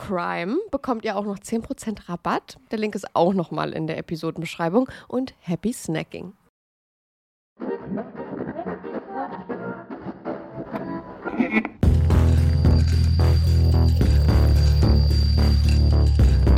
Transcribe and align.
CRIME 0.00 0.56
bekommt 0.70 1.04
ihr 1.04 1.14
auch 1.14 1.26
noch 1.26 1.38
10% 1.38 2.08
Rabatt. 2.08 2.58
Der 2.70 2.78
Link 2.78 2.94
ist 2.94 3.14
auch 3.14 3.34
nochmal 3.34 3.74
in 3.74 3.86
der 3.86 3.98
Episodenbeschreibung. 3.98 4.88
Und 5.08 5.34
happy 5.40 5.74
snacking. 5.74 6.32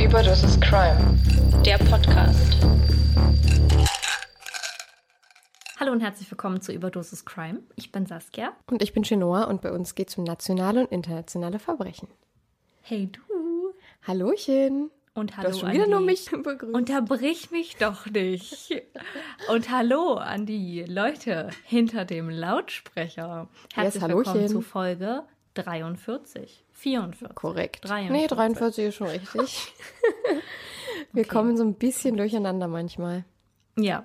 Überdosis 0.01 0.59
Crime. 0.61 1.19
Der 1.65 1.77
Podcast. 1.79 2.57
Hallo 5.79 5.91
und 5.91 5.99
herzlich 5.99 6.31
willkommen 6.31 6.61
zu 6.61 6.71
Überdosis 6.71 7.25
Crime. 7.25 7.59
Ich 7.75 7.91
bin 7.91 8.05
Saskia. 8.05 8.53
Und 8.71 8.81
ich 8.81 8.93
bin 8.93 9.03
Chenoa 9.03 9.43
und 9.43 9.61
bei 9.61 9.73
uns 9.73 9.95
geht 9.95 10.07
es 10.07 10.17
um 10.17 10.23
nationale 10.23 10.79
und 10.79 10.91
internationale 10.93 11.59
Verbrechen. 11.59 12.07
Hey 12.81 13.07
du. 13.11 13.32
Hallochen. 14.07 14.89
Und 15.15 15.31
Du 15.31 15.37
hallo 15.37 15.49
hast 15.49 15.59
schon 15.59 15.69
an 15.69 15.75
wieder 15.75 15.85
die. 15.85 15.91
nur 15.91 15.99
mich 16.01 16.25
begrüßt. 16.31 16.73
Unterbrich 16.73 17.51
mich 17.51 17.75
doch 17.77 18.07
nicht. 18.07 18.81
Und 19.49 19.69
hallo 19.69 20.15
an 20.15 20.45
die 20.47 20.83
Leute 20.87 21.49
hinter 21.65 22.03
dem 22.05 22.29
Lautsprecher. 22.29 23.47
Herzlich 23.75 24.01
willkommen 24.03 24.25
Hallöchen. 24.25 24.47
zu 24.49 24.61
Folge 24.61 25.23
43. 25.53 26.63
44. 26.71 27.35
Korrekt. 27.35 27.87
43. 27.87 28.11
Nee, 28.21 28.27
43 28.27 28.85
ist 28.87 28.95
schon 28.95 29.07
richtig. 29.07 29.71
Wir 31.11 31.21
Okay. 31.21 31.29
kommen 31.29 31.57
so 31.57 31.63
ein 31.63 31.75
bisschen 31.75 32.17
durcheinander 32.17 32.67
manchmal. 32.67 33.23
Ja. 33.77 34.03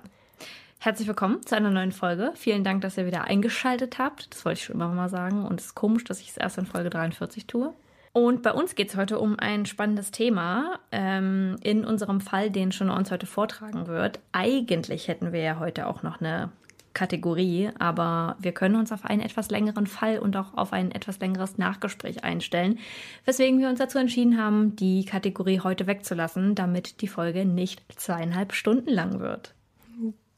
Herzlich 0.77 1.07
willkommen 1.07 1.43
zu 1.45 1.55
einer 1.55 1.71
neuen 1.71 1.91
Folge. 1.91 2.31
Vielen 2.35 2.63
Dank, 2.63 2.81
dass 2.81 2.97
ihr 2.97 3.07
wieder 3.07 3.23
eingeschaltet 3.23 3.97
habt. 3.97 4.31
Das 4.33 4.45
wollte 4.45 4.59
ich 4.59 4.65
schon 4.65 4.75
immer 4.75 4.87
mal 4.89 5.09
sagen. 5.09 5.43
Und 5.45 5.59
es 5.59 5.67
ist 5.67 5.75
komisch, 5.75 6.03
dass 6.03 6.21
ich 6.21 6.29
es 6.29 6.37
erst 6.37 6.59
in 6.59 6.67
Folge 6.67 6.91
43 6.91 7.47
tue. 7.47 7.73
Und 8.11 8.41
bei 8.41 8.51
uns 8.53 8.75
geht 8.75 8.89
es 8.89 8.97
heute 8.97 9.19
um 9.19 9.37
ein 9.37 9.65
spannendes 9.65 10.11
Thema. 10.11 10.79
Ähm, 10.91 11.57
in 11.61 11.85
unserem 11.85 12.21
Fall, 12.21 12.49
den 12.49 12.71
schon 12.71 12.89
uns 12.89 13.11
heute 13.11 13.25
vortragen 13.25 13.87
wird. 13.87 14.19
Eigentlich 14.31 15.07
hätten 15.07 15.31
wir 15.31 15.41
ja 15.41 15.59
heute 15.59 15.87
auch 15.87 16.03
noch 16.03 16.19
eine 16.19 16.51
Kategorie, 16.93 17.69
aber 17.77 18.35
wir 18.39 18.51
können 18.51 18.75
uns 18.75 18.91
auf 18.91 19.05
einen 19.05 19.21
etwas 19.21 19.49
längeren 19.49 19.87
Fall 19.87 20.19
und 20.19 20.35
auch 20.35 20.55
auf 20.55 20.73
ein 20.73 20.91
etwas 20.91 21.19
längeres 21.19 21.57
Nachgespräch 21.57 22.23
einstellen, 22.23 22.79
weswegen 23.25 23.59
wir 23.59 23.69
uns 23.69 23.79
dazu 23.79 23.99
entschieden 23.99 24.41
haben, 24.41 24.75
die 24.75 25.05
Kategorie 25.05 25.61
heute 25.61 25.87
wegzulassen, 25.87 26.55
damit 26.55 27.01
die 27.01 27.07
Folge 27.07 27.45
nicht 27.45 27.83
zweieinhalb 27.95 28.53
Stunden 28.53 28.89
lang 28.89 29.19
wird. 29.19 29.53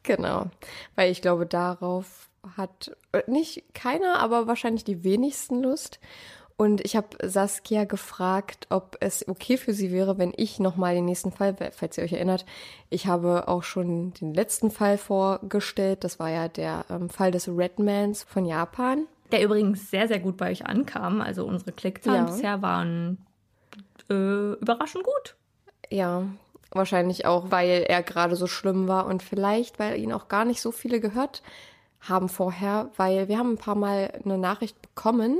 Genau. 0.03 0.50
Weil 0.95 1.12
ich 1.12 1.21
glaube, 1.21 1.45
darauf 1.45 2.29
hat 2.57 2.95
äh, 3.12 3.21
nicht 3.27 3.73
keiner, 3.73 4.19
aber 4.19 4.47
wahrscheinlich 4.47 4.83
die 4.83 5.03
wenigsten 5.03 5.62
Lust. 5.62 6.00
Und 6.61 6.85
ich 6.85 6.95
habe 6.95 7.07
Saskia 7.27 7.85
gefragt, 7.85 8.67
ob 8.69 8.95
es 8.99 9.27
okay 9.27 9.57
für 9.57 9.73
sie 9.73 9.91
wäre, 9.91 10.19
wenn 10.19 10.31
ich 10.37 10.59
nochmal 10.59 10.93
den 10.93 11.05
nächsten 11.05 11.31
Fall, 11.31 11.55
falls 11.71 11.97
ihr 11.97 12.03
euch 12.03 12.13
erinnert, 12.13 12.45
ich 12.91 13.07
habe 13.07 13.47
auch 13.47 13.63
schon 13.63 14.13
den 14.13 14.35
letzten 14.35 14.69
Fall 14.69 14.99
vorgestellt. 14.99 16.03
Das 16.03 16.19
war 16.19 16.29
ja 16.29 16.49
der 16.49 16.85
ähm, 16.91 17.09
Fall 17.09 17.31
des 17.31 17.47
Redmans 17.47 18.21
von 18.21 18.45
Japan. 18.45 19.07
Der 19.31 19.43
übrigens 19.43 19.89
sehr, 19.89 20.07
sehr 20.07 20.19
gut 20.19 20.37
bei 20.37 20.51
euch 20.51 20.67
ankam. 20.67 21.21
Also 21.21 21.47
unsere 21.47 21.71
Klickzahlen 21.71 22.27
Ja. 22.27 22.31
bisher 22.31 22.61
waren 22.61 23.25
äh, 24.11 24.51
überraschend 24.53 25.03
gut. 25.03 25.35
Ja, 25.89 26.27
wahrscheinlich 26.69 27.25
auch, 27.25 27.49
weil 27.49 27.85
er 27.87 28.03
gerade 28.03 28.35
so 28.35 28.45
schlimm 28.45 28.87
war 28.87 29.07
und 29.07 29.23
vielleicht, 29.23 29.79
weil 29.79 29.97
ihn 29.97 30.13
auch 30.13 30.27
gar 30.27 30.45
nicht 30.45 30.61
so 30.61 30.71
viele 30.71 30.99
gehört 30.99 31.41
haben 32.01 32.29
vorher, 32.29 32.89
weil 32.97 33.27
wir 33.27 33.37
haben 33.37 33.53
ein 33.53 33.57
paar 33.57 33.75
Mal 33.75 34.11
eine 34.23 34.37
Nachricht 34.37 34.81
bekommen, 34.81 35.39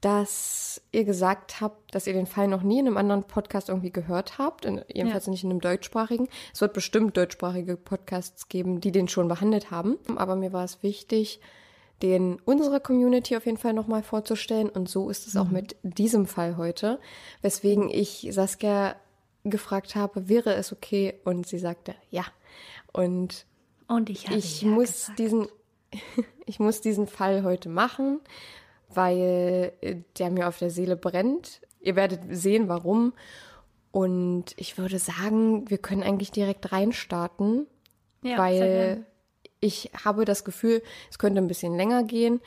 dass 0.00 0.82
ihr 0.92 1.04
gesagt 1.04 1.60
habt, 1.60 1.94
dass 1.94 2.06
ihr 2.06 2.12
den 2.12 2.26
Fall 2.26 2.48
noch 2.48 2.62
nie 2.62 2.78
in 2.78 2.86
einem 2.86 2.96
anderen 2.96 3.24
Podcast 3.24 3.68
irgendwie 3.68 3.90
gehört 3.90 4.38
habt, 4.38 4.64
in, 4.64 4.82
jedenfalls 4.92 5.26
nicht 5.26 5.44
in 5.44 5.50
einem 5.50 5.60
deutschsprachigen. 5.60 6.28
Es 6.52 6.60
wird 6.60 6.74
bestimmt 6.74 7.16
deutschsprachige 7.16 7.76
Podcasts 7.76 8.48
geben, 8.48 8.80
die 8.80 8.92
den 8.92 9.08
schon 9.08 9.28
behandelt 9.28 9.70
haben, 9.70 9.96
aber 10.16 10.36
mir 10.36 10.52
war 10.52 10.64
es 10.64 10.82
wichtig, 10.82 11.40
den 12.02 12.38
unserer 12.44 12.80
Community 12.80 13.36
auf 13.36 13.46
jeden 13.46 13.56
Fall 13.56 13.72
nochmal 13.72 14.02
vorzustellen. 14.02 14.68
Und 14.68 14.88
so 14.88 15.08
ist 15.08 15.26
es 15.26 15.36
auch 15.36 15.48
mit 15.48 15.76
diesem 15.82 16.26
Fall 16.26 16.56
heute, 16.56 17.00
weswegen 17.40 17.88
ich 17.88 18.28
Saskia 18.30 18.96
gefragt 19.44 19.94
habe, 19.94 20.28
wäre 20.28 20.54
es 20.54 20.72
okay? 20.72 21.14
Und 21.24 21.46
sie 21.46 21.58
sagte, 21.58 21.94
ja. 22.10 22.24
Und 22.92 23.46
Und 23.88 24.10
ich 24.10 24.28
ich 24.30 24.62
ja 24.62 24.68
muss 24.68 24.88
gesagt. 24.88 25.18
diesen, 25.18 25.48
ich 26.46 26.58
muss 26.58 26.80
diesen 26.80 27.06
Fall 27.06 27.44
heute 27.44 27.68
machen, 27.68 28.20
weil 28.88 29.72
äh, 29.80 29.96
der 30.18 30.30
mir 30.30 30.48
auf 30.48 30.58
der 30.58 30.70
Seele 30.70 30.96
brennt. 30.96 31.60
Ihr 31.80 31.96
werdet 31.96 32.20
sehen, 32.30 32.68
warum. 32.68 33.12
Und 33.92 34.46
ich 34.56 34.76
würde 34.78 34.98
sagen, 34.98 35.70
wir 35.70 35.78
können 35.78 36.02
eigentlich 36.02 36.30
direkt 36.30 36.72
reinstarten 36.72 37.66
ja, 38.22 38.38
weil 38.38 39.06
ich 39.60 39.90
habe 40.04 40.24
das 40.24 40.44
Gefühl, 40.44 40.82
es 41.10 41.18
könnte 41.18 41.40
ein 41.40 41.48
bisschen 41.48 41.76
länger 41.76 42.02
gehen. 42.02 42.40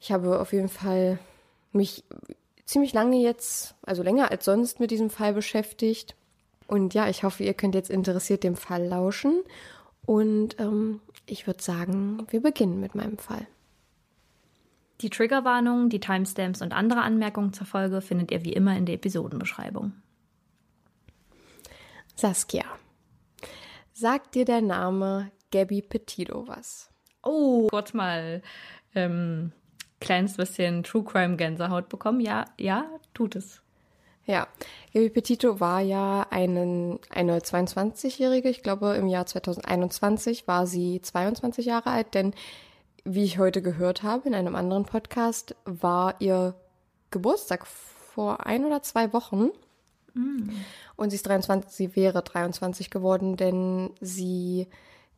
Ich 0.00 0.12
habe 0.12 0.40
auf 0.40 0.52
jeden 0.52 0.68
Fall 0.68 1.18
mich 1.72 2.04
ziemlich 2.64 2.92
lange 2.92 3.16
jetzt, 3.16 3.74
also 3.82 4.02
länger 4.02 4.30
als 4.30 4.44
sonst 4.44 4.80
mit 4.80 4.90
diesem 4.90 5.10
Fall 5.10 5.32
beschäftigt. 5.32 6.14
Und 6.66 6.94
ja, 6.94 7.08
ich 7.08 7.22
hoffe, 7.22 7.44
ihr 7.44 7.54
könnt 7.54 7.74
jetzt 7.74 7.90
interessiert 7.90 8.44
dem 8.44 8.56
Fall 8.56 8.84
lauschen. 8.84 9.42
Und 10.04 10.60
ähm, 10.60 11.00
ich 11.26 11.46
würde 11.46 11.62
sagen, 11.62 12.26
wir 12.30 12.40
beginnen 12.40 12.80
mit 12.80 12.94
meinem 12.94 13.18
Fall. 13.18 13.46
Die 15.00 15.10
Triggerwarnungen, 15.10 15.90
die 15.90 16.00
Timestamps 16.00 16.62
und 16.62 16.72
andere 16.72 17.02
Anmerkungen 17.02 17.52
zur 17.52 17.66
Folge 17.66 18.00
findet 18.00 18.30
ihr 18.30 18.44
wie 18.44 18.52
immer 18.52 18.76
in 18.76 18.86
der 18.86 18.94
Episodenbeschreibung. 18.94 19.92
Saskia, 22.14 22.64
sagt 23.92 24.34
dir 24.34 24.46
der 24.46 24.62
Name 24.62 25.30
Gabby 25.52 25.82
Petito 25.82 26.48
was? 26.48 26.90
Oh, 27.22 27.66
kurz 27.68 27.92
mal 27.92 28.42
ähm, 28.94 29.52
kleines 30.00 30.36
bisschen 30.36 30.82
True 30.82 31.04
Crime 31.04 31.36
Gänsehaut 31.36 31.88
bekommen. 31.88 32.20
Ja, 32.20 32.46
ja, 32.58 32.86
tut 33.12 33.36
es. 33.36 33.62
Ja, 34.26 34.48
Gaby 34.92 35.10
Petito 35.10 35.60
war 35.60 35.80
ja 35.80 36.26
einen, 36.30 36.98
eine 37.10 37.38
22-Jährige. 37.38 38.48
Ich 38.48 38.62
glaube, 38.62 38.96
im 38.96 39.06
Jahr 39.06 39.24
2021 39.24 40.48
war 40.48 40.66
sie 40.66 41.00
22 41.00 41.66
Jahre 41.66 41.90
alt, 41.90 42.14
denn 42.14 42.34
wie 43.06 43.24
ich 43.24 43.38
heute 43.38 43.62
gehört 43.62 44.02
habe 44.02 44.28
in 44.28 44.34
einem 44.34 44.56
anderen 44.56 44.84
Podcast, 44.84 45.54
war 45.64 46.16
ihr 46.20 46.54
Geburtstag 47.10 47.66
vor 47.66 48.44
ein 48.46 48.64
oder 48.64 48.82
zwei 48.82 49.12
Wochen. 49.12 49.50
Und 50.96 51.10
sie 51.10 51.16
ist 51.16 51.26
23, 51.26 51.70
sie 51.70 51.96
wäre 51.96 52.22
23 52.22 52.90
geworden, 52.90 53.36
denn 53.36 53.90
sie 54.00 54.66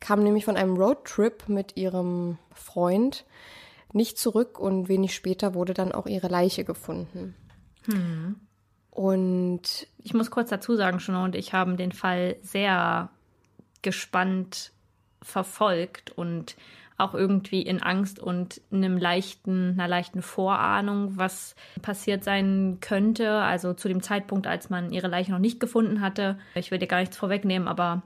kam 0.01 0.23
nämlich 0.23 0.45
von 0.45 0.57
einem 0.57 0.77
Roadtrip 0.77 1.49
mit 1.49 1.77
ihrem 1.77 2.39
Freund 2.53 3.25
nicht 3.93 4.19
zurück 4.19 4.59
und 4.61 4.89
wenig 4.89 5.15
später 5.15 5.55
wurde 5.55 5.73
dann 5.73 5.93
auch 5.93 6.07
ihre 6.07 6.29
Leiche 6.29 6.65
gefunden. 6.65 7.35
Und 8.91 9.87
Ich 10.03 10.15
muss 10.15 10.31
kurz 10.31 10.51
dazu 10.51 10.77
sagen, 10.77 11.01
Shona 11.01 11.25
und 11.25 11.35
ich 11.35 11.53
haben 11.53 11.77
den 11.77 11.93
Fall 11.93 12.37
sehr 12.43 13.11
gespannt 13.83 14.73
verfolgt 15.23 16.11
und 16.11 16.57
auch 16.99 17.15
irgendwie 17.15 17.63
in 17.63 17.83
Angst 17.83 18.19
und 18.19 18.61
einem 18.73 18.99
leichten, 18.99 19.73
einer 19.73 19.89
leichten 19.89 20.21
Vorahnung, 20.21 21.17
was 21.17 21.55
passiert 21.81 22.25
sein 22.25 22.79
könnte. 22.81 23.31
Also 23.31 23.73
zu 23.73 23.89
dem 23.89 24.03
Zeitpunkt, 24.03 24.47
als 24.47 24.69
man 24.69 24.93
ihre 24.93 25.09
Leiche 25.09 25.33
noch 25.33 25.39
nicht 25.39 25.61
gefunden 25.61 26.01
hatte. 26.01 26.39
Ich 26.55 26.71
will 26.71 26.79
dir 26.79 26.89
gar 26.89 27.01
nichts 27.01 27.17
vorwegnehmen, 27.17 27.69
aber 27.69 28.03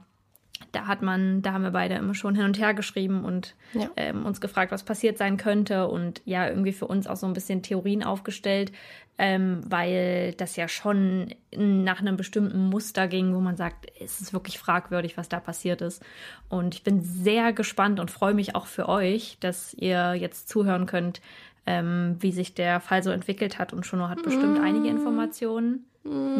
da 0.71 0.87
hat 0.87 1.01
man, 1.01 1.41
da 1.41 1.53
haben 1.53 1.63
wir 1.63 1.71
beide 1.71 1.95
immer 1.95 2.15
schon 2.15 2.35
hin 2.35 2.45
und 2.45 2.59
her 2.59 2.73
geschrieben 2.73 3.25
und 3.25 3.55
Ja. 3.73 3.89
ähm, 3.95 4.25
uns 4.25 4.41
gefragt, 4.41 4.71
was 4.71 4.83
passiert 4.83 5.17
sein 5.17 5.37
könnte 5.37 5.87
und 5.87 6.21
ja, 6.25 6.47
irgendwie 6.47 6.73
für 6.73 6.87
uns 6.87 7.07
auch 7.07 7.15
so 7.15 7.27
ein 7.27 7.33
bisschen 7.33 7.61
Theorien 7.61 8.03
aufgestellt, 8.03 8.71
ähm, 9.17 9.61
weil 9.67 10.33
das 10.37 10.55
ja 10.55 10.67
schon 10.67 11.33
nach 11.55 11.99
einem 11.99 12.17
bestimmten 12.17 12.69
Muster 12.69 13.07
ging, 13.07 13.35
wo 13.35 13.39
man 13.39 13.55
sagt, 13.55 13.85
es 13.99 14.21
ist 14.21 14.33
wirklich 14.33 14.57
fragwürdig, 14.57 15.17
was 15.17 15.29
da 15.29 15.39
passiert 15.39 15.81
ist. 15.81 16.03
Und 16.49 16.73
ich 16.73 16.83
bin 16.83 17.01
sehr 17.01 17.53
gespannt 17.53 17.99
und 17.99 18.09
freue 18.09 18.33
mich 18.33 18.55
auch 18.55 18.65
für 18.65 18.89
euch, 18.89 19.37
dass 19.39 19.73
ihr 19.75 20.15
jetzt 20.15 20.49
zuhören 20.49 20.87
könnt, 20.87 21.21
ähm, 21.65 22.15
wie 22.19 22.31
sich 22.31 22.55
der 22.55 22.79
Fall 22.79 23.03
so 23.03 23.11
entwickelt 23.11 23.59
hat. 23.59 23.73
Und 23.73 23.85
Shono 23.85 24.09
hat 24.09 24.23
bestimmt 24.23 24.59
einige 24.59 24.89
Informationen 24.89 25.85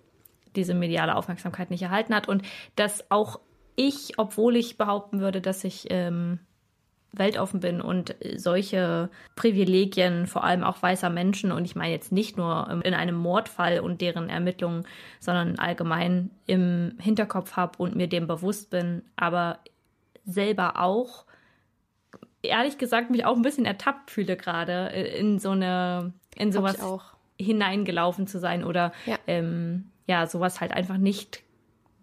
diese 0.55 0.75
mediale 0.75 1.17
Aufmerksamkeit 1.17 1.71
nicht 1.71 1.83
erhalten 1.83 2.15
hat 2.15 2.29
und 2.29 2.43
dass 2.77 3.11
auch 3.11 3.41
ich, 3.77 4.19
obwohl 4.19 4.57
ich 4.57 4.79
behaupten 4.79 5.21
würde, 5.21 5.41
dass 5.41 5.65
ich 5.65 5.87
ähm, 5.91 6.39
weltoffen 7.13 7.61
bin 7.61 7.81
und 7.81 8.15
solche 8.37 9.11
Privilegien, 9.37 10.27
vor 10.27 10.45
allem 10.45 10.65
auch 10.65 10.83
weißer 10.83 11.11
Menschen, 11.11 11.53
und 11.53 11.65
ich 11.65 11.77
meine 11.77 11.93
jetzt 11.93 12.13
nicht 12.13 12.37
nur 12.37 12.83
in 12.85 12.95
einem 12.95 13.17
Mordfall 13.17 13.81
und 13.81 14.01
deren 14.01 14.29
Ermittlungen, 14.29 14.87
sondern 15.21 15.59
allgemein 15.59 16.31
im 16.47 16.97
Hinterkopf 17.01 17.57
habe 17.57 17.79
und 17.79 17.97
mir 17.97 18.09
dem 18.09 18.27
bewusst 18.27 18.71
bin, 18.71 19.03
aber 19.17 19.59
selber 20.25 20.81
auch, 20.81 21.25
ehrlich 22.43 22.79
gesagt, 22.79 23.11
mich 23.11 23.25
auch 23.25 23.37
ein 23.37 23.43
bisschen 23.43 23.65
ertappt 23.65 24.11
fühle 24.11 24.37
gerade 24.37 24.91
äh, 24.93 25.19
in 25.19 25.39
so 25.39 25.51
eine, 25.51 26.13
in 26.35 26.53
sowas 26.53 26.79
hineingelaufen 27.39 28.27
zu 28.27 28.39
sein 28.39 28.65
oder 28.65 28.93
ja. 29.05 29.19
Ähm, 29.27 29.91
ja, 30.07 30.27
sowas 30.27 30.61
halt 30.61 30.73
einfach 30.73 30.97
nicht 30.97 31.43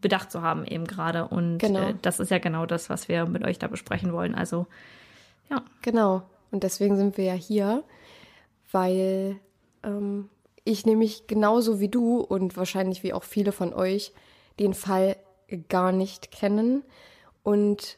bedacht 0.01 0.31
zu 0.31 0.41
haben 0.41 0.65
eben 0.65 0.85
gerade. 0.85 1.27
Und 1.27 1.57
genau. 1.57 1.89
äh, 1.89 1.95
das 2.01 2.19
ist 2.19 2.29
ja 2.29 2.37
genau 2.37 2.65
das, 2.65 2.89
was 2.89 3.07
wir 3.07 3.25
mit 3.25 3.43
euch 3.43 3.57
da 3.59 3.67
besprechen 3.67 4.13
wollen. 4.13 4.35
Also 4.35 4.67
ja. 5.49 5.63
Genau. 5.81 6.23
Und 6.51 6.63
deswegen 6.63 6.97
sind 6.97 7.17
wir 7.17 7.25
ja 7.25 7.33
hier, 7.33 7.83
weil 8.71 9.39
ähm, 9.83 10.29
ich 10.63 10.85
nämlich 10.85 11.27
genauso 11.27 11.79
wie 11.79 11.89
du 11.89 12.19
und 12.19 12.55
wahrscheinlich 12.55 13.03
wie 13.03 13.13
auch 13.13 13.23
viele 13.23 13.51
von 13.51 13.73
euch 13.73 14.13
den 14.59 14.73
Fall 14.73 15.15
gar 15.69 15.91
nicht 15.91 16.31
kennen 16.31 16.83
und 17.41 17.97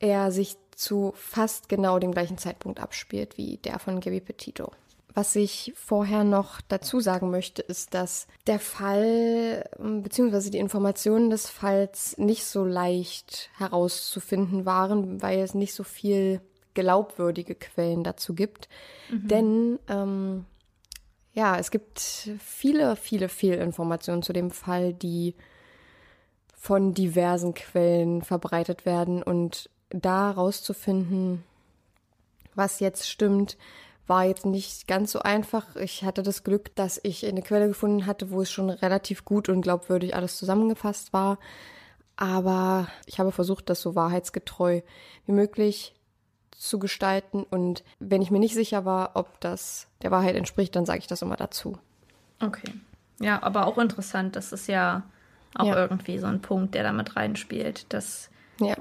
er 0.00 0.32
sich 0.32 0.56
zu 0.74 1.12
fast 1.14 1.68
genau 1.68 1.98
dem 1.98 2.12
gleichen 2.12 2.38
Zeitpunkt 2.38 2.80
abspielt 2.80 3.38
wie 3.38 3.58
der 3.58 3.78
von 3.78 4.00
Gabby 4.00 4.20
Petito. 4.20 4.72
Was 5.14 5.36
ich 5.36 5.72
vorher 5.76 6.24
noch 6.24 6.60
dazu 6.60 6.98
sagen 6.98 7.30
möchte, 7.30 7.62
ist, 7.62 7.94
dass 7.94 8.26
der 8.48 8.58
Fall 8.58 9.68
bzw. 9.78 10.50
die 10.50 10.58
Informationen 10.58 11.30
des 11.30 11.48
Falls 11.48 12.18
nicht 12.18 12.44
so 12.44 12.64
leicht 12.64 13.48
herauszufinden 13.56 14.66
waren, 14.66 15.22
weil 15.22 15.38
es 15.38 15.54
nicht 15.54 15.72
so 15.72 15.84
viel 15.84 16.40
glaubwürdige 16.74 17.54
Quellen 17.54 18.02
dazu 18.02 18.34
gibt. 18.34 18.68
Mhm. 19.08 19.28
Denn 19.28 19.78
ähm, 19.88 20.44
ja, 21.32 21.58
es 21.58 21.70
gibt 21.70 22.00
viele, 22.40 22.96
viele 22.96 23.28
Fehlinformationen 23.28 24.22
zu 24.22 24.32
dem 24.32 24.50
Fall, 24.50 24.94
die 24.94 25.36
von 26.56 26.92
diversen 26.92 27.54
Quellen 27.54 28.22
verbreitet 28.22 28.86
werden 28.86 29.22
und 29.22 29.70
da 29.90 30.30
rauszufinden, 30.30 31.44
was 32.54 32.80
jetzt 32.80 33.08
stimmt, 33.08 33.56
war 34.06 34.24
jetzt 34.24 34.46
nicht 34.46 34.86
ganz 34.86 35.12
so 35.12 35.20
einfach. 35.20 35.76
Ich 35.76 36.04
hatte 36.04 36.22
das 36.22 36.44
Glück, 36.44 36.74
dass 36.76 37.00
ich 37.02 37.26
eine 37.26 37.42
Quelle 37.42 37.68
gefunden 37.68 38.06
hatte, 38.06 38.30
wo 38.30 38.42
es 38.42 38.50
schon 38.50 38.70
relativ 38.70 39.24
gut 39.24 39.48
und 39.48 39.62
glaubwürdig 39.62 40.14
alles 40.14 40.36
zusammengefasst 40.36 41.12
war. 41.12 41.38
Aber 42.16 42.88
ich 43.06 43.18
habe 43.18 43.32
versucht, 43.32 43.70
das 43.70 43.80
so 43.80 43.94
wahrheitsgetreu 43.94 44.82
wie 45.26 45.32
möglich 45.32 45.94
zu 46.52 46.78
gestalten. 46.78 47.42
Und 47.42 47.82
wenn 47.98 48.22
ich 48.22 48.30
mir 48.30 48.38
nicht 48.38 48.54
sicher 48.54 48.84
war, 48.84 49.12
ob 49.14 49.40
das 49.40 49.88
der 50.02 50.10
Wahrheit 50.10 50.36
entspricht, 50.36 50.76
dann 50.76 50.86
sage 50.86 51.00
ich 51.00 51.06
das 51.06 51.22
immer 51.22 51.36
dazu. 51.36 51.78
Okay. 52.40 52.72
Ja, 53.20 53.42
aber 53.42 53.66
auch 53.66 53.78
interessant. 53.78 54.36
Das 54.36 54.52
ist 54.52 54.68
ja 54.68 55.02
auch 55.54 55.66
ja. 55.66 55.76
irgendwie 55.76 56.18
so 56.18 56.26
ein 56.26 56.40
Punkt, 56.42 56.74
der 56.74 56.82
da 56.82 56.92
mit 56.92 57.16
reinspielt. 57.16 57.92
Dass, 57.92 58.30
ja, 58.60 58.76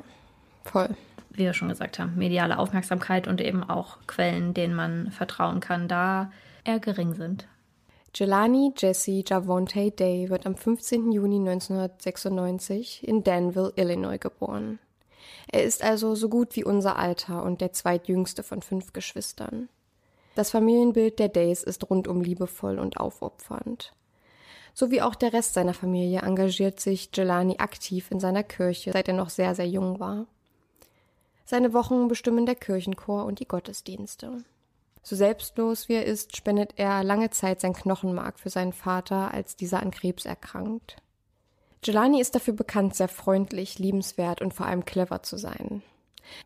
voll. 0.63 0.89
Wie 1.33 1.43
wir 1.43 1.53
schon 1.53 1.69
gesagt 1.69 1.99
haben, 1.99 2.15
mediale 2.15 2.59
Aufmerksamkeit 2.59 3.27
und 3.27 3.41
eben 3.41 3.63
auch 3.63 3.97
Quellen, 4.07 4.53
denen 4.53 4.75
man 4.75 5.11
vertrauen 5.11 5.59
kann, 5.59 5.87
da 5.87 6.31
eher 6.63 6.79
gering 6.79 7.15
sind. 7.15 7.47
Jelani 8.15 8.71
Jesse 8.77 9.23
Javonte 9.25 9.89
Day 9.89 10.29
wird 10.29 10.45
am 10.45 10.55
15. 10.55 11.11
Juni 11.11 11.37
1996 11.37 13.07
in 13.07 13.23
Danville, 13.23 13.73
Illinois 13.75 14.19
geboren. 14.19 14.77
Er 15.51 15.63
ist 15.63 15.83
also 15.83 16.13
so 16.13 16.29
gut 16.29 16.55
wie 16.55 16.63
unser 16.63 16.99
Alter 16.99 17.43
und 17.43 17.61
der 17.61 17.73
zweitjüngste 17.73 18.43
von 18.43 18.61
fünf 18.61 18.93
Geschwistern. 18.93 19.67
Das 20.35 20.51
Familienbild 20.51 21.17
der 21.17 21.29
Days 21.29 21.63
ist 21.63 21.89
rundum 21.89 22.21
liebevoll 22.21 22.77
und 22.77 22.97
aufopfernd. 22.97 23.93
So 24.75 24.89
wie 24.89 25.01
auch 25.01 25.15
der 25.15 25.33
Rest 25.33 25.53
seiner 25.53 25.73
Familie 25.73 26.21
engagiert 26.21 26.79
sich 26.79 27.09
Jelani 27.13 27.57
aktiv 27.57 28.09
in 28.11 28.19
seiner 28.19 28.43
Kirche, 28.43 28.91
seit 28.91 29.07
er 29.07 29.13
noch 29.13 29.29
sehr, 29.29 29.53
sehr 29.53 29.67
jung 29.67 29.99
war. 29.99 30.25
Seine 31.53 31.71
Wochen 31.71 32.07
bestimmen 32.07 32.47
der 32.47 32.55
Kirchenchor 32.55 33.25
und 33.25 33.39
die 33.39 33.47
Gottesdienste. 33.47 34.43
So 35.03 35.15
selbstlos 35.15 35.87
wie 35.87 35.93
er 35.93 36.03
ist, 36.03 36.35
spendet 36.35 36.73
er 36.77 37.03
lange 37.03 37.29
Zeit 37.29 37.61
sein 37.61 37.73
Knochenmark 37.73 38.39
für 38.39 38.49
seinen 38.49 38.73
Vater, 38.73 39.31
als 39.31 39.55
dieser 39.55 39.79
an 39.79 39.91
Krebs 39.91 40.25
erkrankt. 40.25 40.95
Jelani 41.83 42.19
ist 42.19 42.33
dafür 42.33 42.55
bekannt, 42.55 42.95
sehr 42.95 43.07
freundlich, 43.07 43.77
liebenswert 43.77 44.41
und 44.41 44.55
vor 44.55 44.65
allem 44.65 44.83
clever 44.83 45.21
zu 45.21 45.37
sein. 45.37 45.83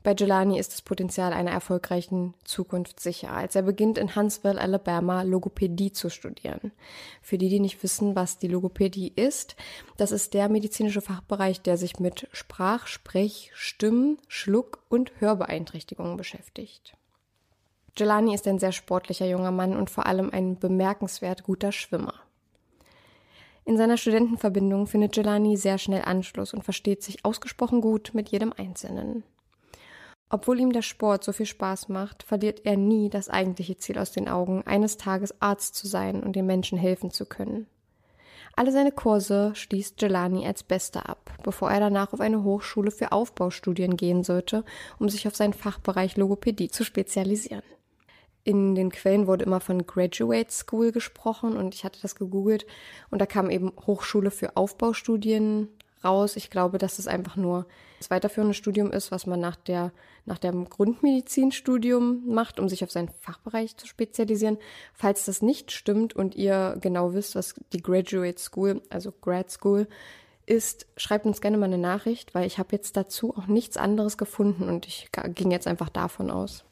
Bei 0.03 0.13
Jelani 0.17 0.59
ist 0.59 0.73
das 0.73 0.81
Potenzial 0.81 1.33
einer 1.33 1.51
erfolgreichen 1.51 2.33
Zukunft 2.43 2.99
sicher, 2.99 3.31
als 3.31 3.55
er 3.55 3.61
beginnt 3.61 3.97
in 3.97 4.15
Huntsville, 4.15 4.59
Alabama, 4.59 5.21
Logopädie 5.21 5.91
zu 5.91 6.09
studieren. 6.09 6.71
Für 7.21 7.37
die, 7.37 7.49
die 7.49 7.59
nicht 7.59 7.81
wissen, 7.83 8.15
was 8.15 8.37
die 8.37 8.47
Logopädie 8.47 9.11
ist, 9.15 9.55
das 9.97 10.11
ist 10.11 10.33
der 10.33 10.49
medizinische 10.49 11.01
Fachbereich, 11.01 11.61
der 11.61 11.77
sich 11.77 11.99
mit 11.99 12.27
Sprach-, 12.31 12.87
Sprech-, 12.87 13.51
Stimm-, 13.53 14.17
Schluck- 14.27 14.83
und 14.89 15.11
Hörbeeinträchtigungen 15.19 16.17
beschäftigt. 16.17 16.97
Jelani 17.97 18.35
ist 18.35 18.47
ein 18.47 18.59
sehr 18.59 18.71
sportlicher 18.71 19.25
junger 19.25 19.51
Mann 19.51 19.75
und 19.75 19.89
vor 19.89 20.05
allem 20.05 20.29
ein 20.31 20.59
bemerkenswert 20.59 21.43
guter 21.43 21.71
Schwimmer. 21.71 22.13
In 23.67 23.75
seiner 23.75 23.97
Studentenverbindung 23.97 24.87
findet 24.87 25.17
Jelani 25.17 25.57
sehr 25.57 25.77
schnell 25.77 26.03
Anschluss 26.03 26.53
und 26.53 26.63
versteht 26.63 27.03
sich 27.03 27.25
ausgesprochen 27.25 27.81
gut 27.81 28.11
mit 28.13 28.29
jedem 28.29 28.53
Einzelnen. 28.53 29.23
Obwohl 30.29 30.59
ihm 30.59 30.73
der 30.73 30.81
Sport 30.81 31.23
so 31.23 31.31
viel 31.31 31.45
Spaß 31.45 31.89
macht, 31.89 32.23
verliert 32.23 32.65
er 32.65 32.75
nie 32.75 33.09
das 33.09 33.29
eigentliche 33.29 33.77
Ziel 33.77 33.97
aus 33.97 34.11
den 34.11 34.27
Augen, 34.27 34.63
eines 34.65 34.97
Tages 34.97 35.41
Arzt 35.41 35.75
zu 35.75 35.87
sein 35.87 36.21
und 36.21 36.35
den 36.35 36.45
Menschen 36.45 36.77
helfen 36.77 37.11
zu 37.11 37.25
können. 37.25 37.67
Alle 38.55 38.71
seine 38.71 38.91
Kurse 38.91 39.53
schließt 39.55 40.01
Jelani 40.01 40.45
als 40.45 40.63
Bester 40.63 41.07
ab, 41.07 41.31
bevor 41.43 41.71
er 41.71 41.79
danach 41.79 42.11
auf 42.11 42.19
eine 42.19 42.43
Hochschule 42.43 42.91
für 42.91 43.11
Aufbaustudien 43.11 43.95
gehen 43.95 44.23
sollte, 44.23 44.65
um 44.99 45.09
sich 45.09 45.27
auf 45.27 45.35
seinen 45.35 45.53
Fachbereich 45.53 46.17
Logopädie 46.17 46.69
zu 46.69 46.83
spezialisieren 46.83 47.63
in 48.47 48.75
den 48.75 48.93
Quellen 48.93 49.27
wurde 49.27 49.43
immer 49.43 49.59
von 49.59 49.85
Graduate 49.85 50.49
School 50.51 50.93
gesprochen 50.93 51.57
und 51.57 51.75
ich 51.75 51.83
hatte 51.83 51.99
das 52.01 52.15
gegoogelt 52.15 52.65
und 53.09 53.19
da 53.19 53.25
kam 53.25 53.49
eben 53.49 53.73
Hochschule 53.85 54.31
für 54.31 54.55
Aufbaustudien 54.55 55.67
raus. 56.03 56.35
Ich 56.35 56.49
glaube, 56.49 56.77
dass 56.77 56.99
es 56.99 57.07
einfach 57.07 57.35
nur 57.35 57.65
das 57.99 58.09
weiterführende 58.09 58.53
Studium 58.53 58.91
ist, 58.91 59.11
was 59.11 59.25
man 59.25 59.39
nach 59.39 59.55
der 59.55 59.91
nach 60.25 60.37
dem 60.37 60.69
Grundmedizinstudium 60.69 62.23
macht, 62.27 62.59
um 62.59 62.67
sich 62.67 62.83
auf 62.83 62.91
seinen 62.91 63.07
Fachbereich 63.21 63.77
zu 63.77 63.87
spezialisieren. 63.87 64.57
Falls 64.93 65.25
das 65.25 65.41
nicht 65.41 65.71
stimmt 65.71 66.15
und 66.15 66.35
ihr 66.35 66.77
genau 66.81 67.13
wisst, 67.13 67.35
was 67.35 67.55
die 67.71 67.81
Graduate 67.81 68.37
School, 68.37 68.81
also 68.89 69.13
Grad 69.13 69.49
School 69.49 69.87
ist, 70.45 70.85
schreibt 70.97 71.25
uns 71.25 71.39
gerne 71.41 71.57
mal 71.57 71.65
eine 71.65 71.77
Nachricht, 71.77 72.35
weil 72.35 72.45
ich 72.45 72.57
habe 72.57 72.69
jetzt 72.73 72.97
dazu 72.97 73.35
auch 73.37 73.47
nichts 73.47 73.77
anderes 73.77 74.17
gefunden 74.17 74.67
und 74.69 74.85
ich 74.85 75.09
ging 75.33 75.51
jetzt 75.51 75.67
einfach 75.67 75.89
davon 75.89 76.29
aus. 76.29 76.65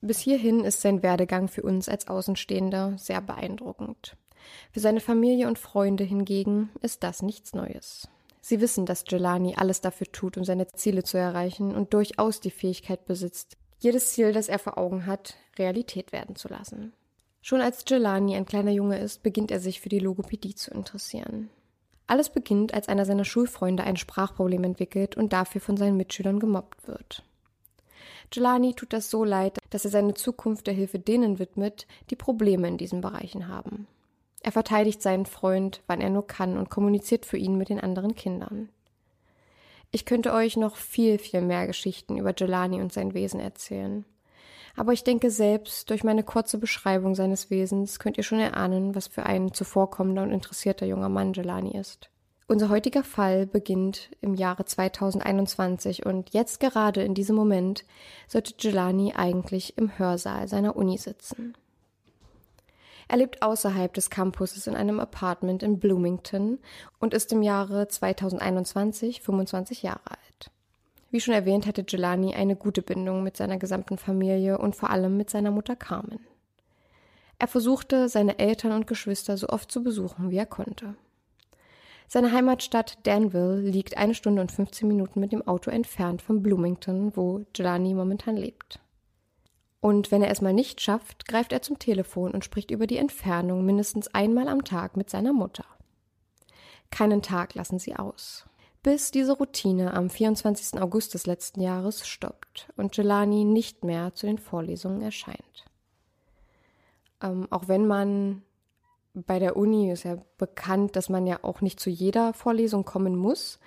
Bis 0.00 0.18
hierhin 0.18 0.64
ist 0.64 0.82
sein 0.82 1.02
Werdegang 1.02 1.48
für 1.48 1.62
uns 1.62 1.88
als 1.88 2.08
Außenstehende 2.08 2.96
sehr 2.98 3.22
beeindruckend. 3.22 4.16
Für 4.72 4.80
seine 4.80 5.00
Familie 5.00 5.48
und 5.48 5.58
Freunde 5.58 6.04
hingegen 6.04 6.68
ist 6.82 7.02
das 7.02 7.22
nichts 7.22 7.54
Neues. 7.54 8.08
Sie 8.46 8.60
wissen, 8.60 8.84
dass 8.84 9.04
Jelani 9.08 9.54
alles 9.56 9.80
dafür 9.80 10.06
tut, 10.12 10.36
um 10.36 10.44
seine 10.44 10.68
Ziele 10.68 11.02
zu 11.02 11.16
erreichen 11.16 11.74
und 11.74 11.94
durchaus 11.94 12.40
die 12.40 12.50
Fähigkeit 12.50 13.06
besitzt, 13.06 13.56
jedes 13.78 14.12
Ziel, 14.12 14.34
das 14.34 14.50
er 14.50 14.58
vor 14.58 14.76
Augen 14.76 15.06
hat, 15.06 15.34
Realität 15.58 16.12
werden 16.12 16.36
zu 16.36 16.48
lassen. 16.48 16.92
Schon 17.40 17.62
als 17.62 17.86
Jelani 17.88 18.36
ein 18.36 18.44
kleiner 18.44 18.70
Junge 18.70 18.98
ist, 18.98 19.22
beginnt 19.22 19.50
er 19.50 19.60
sich 19.60 19.80
für 19.80 19.88
die 19.88 19.98
Logopädie 19.98 20.54
zu 20.54 20.70
interessieren. 20.72 21.48
Alles 22.06 22.28
beginnt, 22.28 22.74
als 22.74 22.86
einer 22.86 23.06
seiner 23.06 23.24
Schulfreunde 23.24 23.82
ein 23.82 23.96
Sprachproblem 23.96 24.62
entwickelt 24.62 25.16
und 25.16 25.32
dafür 25.32 25.62
von 25.62 25.78
seinen 25.78 25.96
Mitschülern 25.96 26.38
gemobbt 26.38 26.86
wird. 26.86 27.22
Jelani 28.30 28.74
tut 28.74 28.92
das 28.92 29.08
so 29.08 29.24
leid, 29.24 29.56
dass 29.70 29.86
er 29.86 29.90
seine 29.90 30.12
Zukunft 30.12 30.66
der 30.66 30.74
Hilfe 30.74 30.98
denen 30.98 31.38
widmet, 31.38 31.86
die 32.10 32.16
Probleme 32.16 32.68
in 32.68 32.76
diesen 32.76 33.00
Bereichen 33.00 33.48
haben. 33.48 33.86
Er 34.44 34.52
verteidigt 34.52 35.00
seinen 35.00 35.24
Freund, 35.24 35.80
wann 35.86 36.02
er 36.02 36.10
nur 36.10 36.26
kann 36.26 36.58
und 36.58 36.68
kommuniziert 36.68 37.24
für 37.24 37.38
ihn 37.38 37.56
mit 37.56 37.70
den 37.70 37.80
anderen 37.80 38.14
Kindern. 38.14 38.68
Ich 39.90 40.04
könnte 40.04 40.34
euch 40.34 40.58
noch 40.58 40.76
viel, 40.76 41.18
viel 41.18 41.40
mehr 41.40 41.66
Geschichten 41.66 42.18
über 42.18 42.34
Jelani 42.36 42.82
und 42.82 42.92
sein 42.92 43.14
Wesen 43.14 43.40
erzählen. 43.40 44.04
Aber 44.76 44.92
ich 44.92 45.02
denke 45.02 45.30
selbst, 45.30 45.88
durch 45.88 46.04
meine 46.04 46.24
kurze 46.24 46.58
Beschreibung 46.58 47.14
seines 47.14 47.48
Wesens 47.48 47.98
könnt 47.98 48.18
ihr 48.18 48.22
schon 48.22 48.38
erahnen, 48.38 48.94
was 48.94 49.06
für 49.06 49.24
ein 49.24 49.54
zuvorkommender 49.54 50.24
und 50.24 50.32
interessierter 50.32 50.84
junger 50.84 51.08
Mann 51.08 51.32
Jelani 51.32 51.78
ist. 51.78 52.10
Unser 52.46 52.68
heutiger 52.68 53.02
Fall 53.02 53.46
beginnt 53.46 54.10
im 54.20 54.34
Jahre 54.34 54.66
2021 54.66 56.04
und 56.04 56.34
jetzt 56.34 56.60
gerade 56.60 57.02
in 57.02 57.14
diesem 57.14 57.34
Moment 57.34 57.86
sollte 58.28 58.52
Jelani 58.58 59.14
eigentlich 59.16 59.78
im 59.78 59.98
Hörsaal 59.98 60.48
seiner 60.48 60.76
Uni 60.76 60.98
sitzen. 60.98 61.54
Er 63.08 63.18
lebt 63.18 63.42
außerhalb 63.42 63.92
des 63.92 64.10
Campuses 64.10 64.66
in 64.66 64.76
einem 64.76 65.00
Apartment 65.00 65.62
in 65.62 65.78
Bloomington 65.78 66.58
und 66.98 67.14
ist 67.14 67.32
im 67.32 67.42
Jahre 67.42 67.88
2021 67.88 69.20
25 69.20 69.82
Jahre 69.82 70.10
alt. 70.10 70.50
Wie 71.10 71.20
schon 71.20 71.34
erwähnt, 71.34 71.66
hatte 71.66 71.84
Jelani 71.86 72.34
eine 72.34 72.56
gute 72.56 72.82
Bindung 72.82 73.22
mit 73.22 73.36
seiner 73.36 73.56
gesamten 73.56 73.98
Familie 73.98 74.58
und 74.58 74.74
vor 74.74 74.90
allem 74.90 75.16
mit 75.16 75.30
seiner 75.30 75.50
Mutter 75.50 75.76
Carmen. 75.76 76.18
Er 77.38 77.48
versuchte, 77.48 78.08
seine 78.08 78.38
Eltern 78.38 78.72
und 78.72 78.86
Geschwister 78.86 79.36
so 79.36 79.48
oft 79.48 79.70
zu 79.70 79.82
besuchen, 79.82 80.30
wie 80.30 80.38
er 80.38 80.46
konnte. 80.46 80.94
Seine 82.08 82.32
Heimatstadt 82.32 82.98
Danville 83.04 83.60
liegt 83.60 83.96
eine 83.96 84.14
Stunde 84.14 84.42
und 84.42 84.52
15 84.52 84.86
Minuten 84.86 85.20
mit 85.20 85.32
dem 85.32 85.46
Auto 85.46 85.70
entfernt 85.70 86.22
von 86.22 86.42
Bloomington, 86.42 87.16
wo 87.16 87.44
Jelani 87.54 87.94
momentan 87.94 88.36
lebt. 88.36 88.80
Und 89.84 90.10
wenn 90.10 90.22
er 90.22 90.30
es 90.30 90.40
mal 90.40 90.54
nicht 90.54 90.80
schafft, 90.80 91.28
greift 91.28 91.52
er 91.52 91.60
zum 91.60 91.78
Telefon 91.78 92.30
und 92.30 92.42
spricht 92.42 92.70
über 92.70 92.86
die 92.86 92.96
Entfernung 92.96 93.66
mindestens 93.66 94.08
einmal 94.14 94.48
am 94.48 94.64
Tag 94.64 94.96
mit 94.96 95.10
seiner 95.10 95.34
Mutter. 95.34 95.66
Keinen 96.90 97.20
Tag 97.20 97.54
lassen 97.54 97.78
sie 97.78 97.94
aus. 97.94 98.46
Bis 98.82 99.10
diese 99.10 99.36
Routine 99.36 99.92
am 99.92 100.08
24. 100.08 100.80
August 100.80 101.12
des 101.12 101.26
letzten 101.26 101.60
Jahres 101.60 102.08
stoppt 102.08 102.72
und 102.78 102.96
Jelani 102.96 103.44
nicht 103.44 103.84
mehr 103.84 104.14
zu 104.14 104.24
den 104.24 104.38
Vorlesungen 104.38 105.02
erscheint. 105.02 105.66
Ähm, 107.22 107.46
auch 107.50 107.68
wenn 107.68 107.86
man 107.86 108.42
bei 109.12 109.38
der 109.38 109.54
Uni 109.54 109.92
ist 109.92 110.04
ja 110.04 110.16
bekannt, 110.38 110.96
dass 110.96 111.10
man 111.10 111.26
ja 111.26 111.40
auch 111.42 111.60
nicht 111.60 111.78
zu 111.78 111.90
jeder 111.90 112.32
Vorlesung 112.32 112.86
kommen 112.86 113.16
muss. 113.16 113.58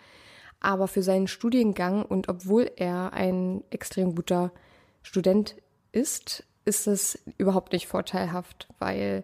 Aber 0.61 0.87
für 0.87 1.03
seinen 1.03 1.27
Studiengang 1.27 2.03
und 2.03 2.27
obwohl 2.27 2.71
er 2.75 3.13
ein 3.13 3.63
extrem 3.69 4.15
guter 4.15 4.51
Student 5.03 5.55
ist, 5.97 6.45
ist 6.65 6.87
es 6.87 7.19
überhaupt 7.37 7.73
nicht 7.73 7.87
vorteilhaft, 7.87 8.67
weil 8.79 9.23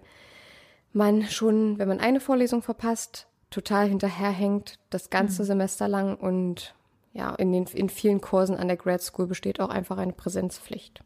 man 0.92 1.24
schon, 1.24 1.78
wenn 1.78 1.88
man 1.88 2.00
eine 2.00 2.20
Vorlesung 2.20 2.62
verpasst, 2.62 3.28
total 3.50 3.88
hinterherhängt, 3.88 4.80
das 4.90 5.10
ganze 5.10 5.44
mhm. 5.44 5.48
Semester 5.48 5.88
lang 5.88 6.16
und 6.16 6.76
ja, 7.14 7.36
in 7.36 7.52
den 7.52 7.66
in 7.66 7.90
vielen 7.90 8.22
Kursen 8.22 8.56
an 8.56 8.68
der 8.68 8.78
Grad 8.78 9.02
School 9.02 9.28
besteht 9.28 9.60
auch 9.60 9.70
einfach 9.70 9.98
eine 9.98 10.14
Präsenzpflicht. 10.14 11.04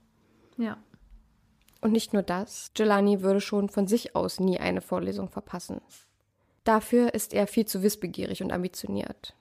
Ja. 0.58 0.78
Und 1.82 1.92
nicht 1.92 2.14
nur 2.14 2.24
das, 2.24 2.72
Jelani 2.76 3.22
würde 3.22 3.42
schon 3.42 3.70
von 3.70 3.88
sich 3.88 4.16
aus 4.16 4.40
nie 4.40 4.58
eine 4.58 4.82
Vorlesung 4.82 5.30
verpassen. 5.30 5.82
Dafür 6.64 7.14
ist 7.14 7.34
er 7.34 7.48
viel 7.48 7.66
zu 7.66 7.84
wissbegierig 7.84 8.42
und 8.42 8.52
ambitioniert. 8.52 9.36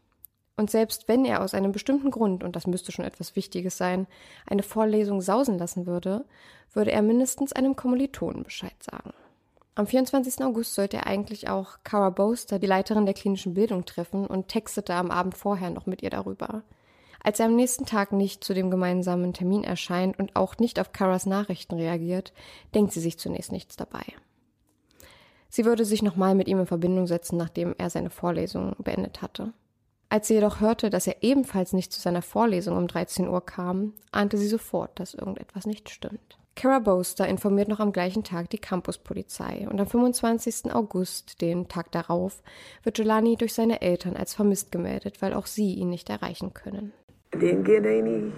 Und 0.57 0.71
selbst 0.71 1.07
wenn 1.07 1.25
er 1.25 1.43
aus 1.43 1.53
einem 1.53 1.73
bestimmten 1.73 2.11
Grund, 2.11 2.43
und 2.43 2.57
das 2.57 2.67
müsste 2.67 2.91
schon 2.91 3.05
etwas 3.05 3.37
Wichtiges 3.37 3.77
sein, 3.77 4.07
eine 4.47 4.63
Vorlesung 4.63 5.21
sausen 5.21 5.59
lassen 5.59 5.87
würde, 5.87 6.25
würde 6.73 6.93
er 6.93 7.03
mindestens 7.03 7.53
einem 7.53 7.77
Kommilitonen 7.77 8.43
Bescheid 8.43 8.75
sagen. 8.81 9.13
Am 9.75 9.87
24. 9.87 10.43
August 10.43 10.75
sollte 10.75 10.97
er 10.97 11.07
eigentlich 11.07 11.51
auch 11.51 11.79
Cara 11.85 12.09
Boster, 12.09 12.59
die 12.59 12.67
Leiterin 12.67 13.05
der 13.05 13.15
klinischen 13.15 13.53
Bildung, 13.53 13.85
treffen 13.85 14.27
und 14.27 14.49
textete 14.49 14.95
am 14.95 15.11
Abend 15.11 15.37
vorher 15.37 15.69
noch 15.69 15.85
mit 15.85 16.03
ihr 16.03 16.09
darüber. 16.09 16.63
Als 17.23 17.41
er 17.41 17.47
am 17.47 17.57
nächsten 17.57 17.85
Tag 17.85 18.13
nicht 18.13 18.43
zu 18.43 18.55
dem 18.55 18.71
gemeinsamen 18.71 19.35
Termin 19.35 19.65
erscheint 19.65 20.19
und 20.19 20.35
auch 20.35 20.57
nicht 20.57 20.81
auf 20.81 20.93
Caras 20.93 21.27
Nachrichten 21.27 21.75
reagiert, 21.75 22.33
denkt 22.75 22.93
sie 22.93 23.01
sich 23.01 23.19
zunächst 23.19 23.53
nichts 23.53 23.77
dabei. 23.77 24.05
Sie 25.51 25.67
würde 25.67 25.85
sich 25.85 26.03
nochmal 26.03 26.35
mit 26.35 26.49
ihm 26.49 26.61
in 26.61 26.67
Verbindung 26.67 27.07
setzen, 27.07 27.37
nachdem 27.37 27.75
er 27.77 27.91
seine 27.91 28.11
Vorlesung 28.11 28.77
beendet 28.79 29.21
hatte. 29.21 29.53
Als 30.17 30.29
sie 30.29 30.35
jedoch 30.35 30.63
hörte, 30.63 30.89
dass 30.89 31.07
er 31.07 31.17
ebenfalls 31.21 31.75
nicht 31.75 31.93
zu 31.93 32.01
seiner 32.01 32.23
Vorlesung 32.23 32.79
um 32.79 32.87
13 32.87 33.29
Uhr 33.29 33.45
kam, 33.45 33.93
ahnte 34.13 34.39
sie 34.39 34.49
sofort, 34.49 34.99
dass 34.99 35.13
irgendetwas 35.13 35.67
nicht 35.67 35.91
stimmt. 35.91 36.39
Kara 36.55 36.79
Boster 36.79 37.29
informiert 37.29 37.69
noch 37.69 37.81
am 37.81 37.93
gleichen 37.93 38.25
Tag 38.25 38.49
die 38.49 38.57
Campuspolizei 38.57 39.69
und 39.71 39.79
am 39.79 39.87
25. 39.87 40.75
August, 40.75 41.43
den 41.43 41.69
Tag 41.69 41.93
darauf, 41.93 42.43
wird 42.83 42.97
Jelani 42.97 43.37
durch 43.37 43.53
seine 43.53 43.83
Eltern 43.83 44.17
als 44.17 44.33
vermisst 44.33 44.73
gemeldet, 44.73 45.21
weil 45.21 45.35
auch 45.35 45.45
sie 45.45 45.75
ihn 45.75 45.91
nicht 45.91 46.09
erreichen 46.09 46.55
können. 46.55 46.95
I 47.35 47.37
didn't 47.37 47.65
get 47.65 47.85
any 47.85 48.33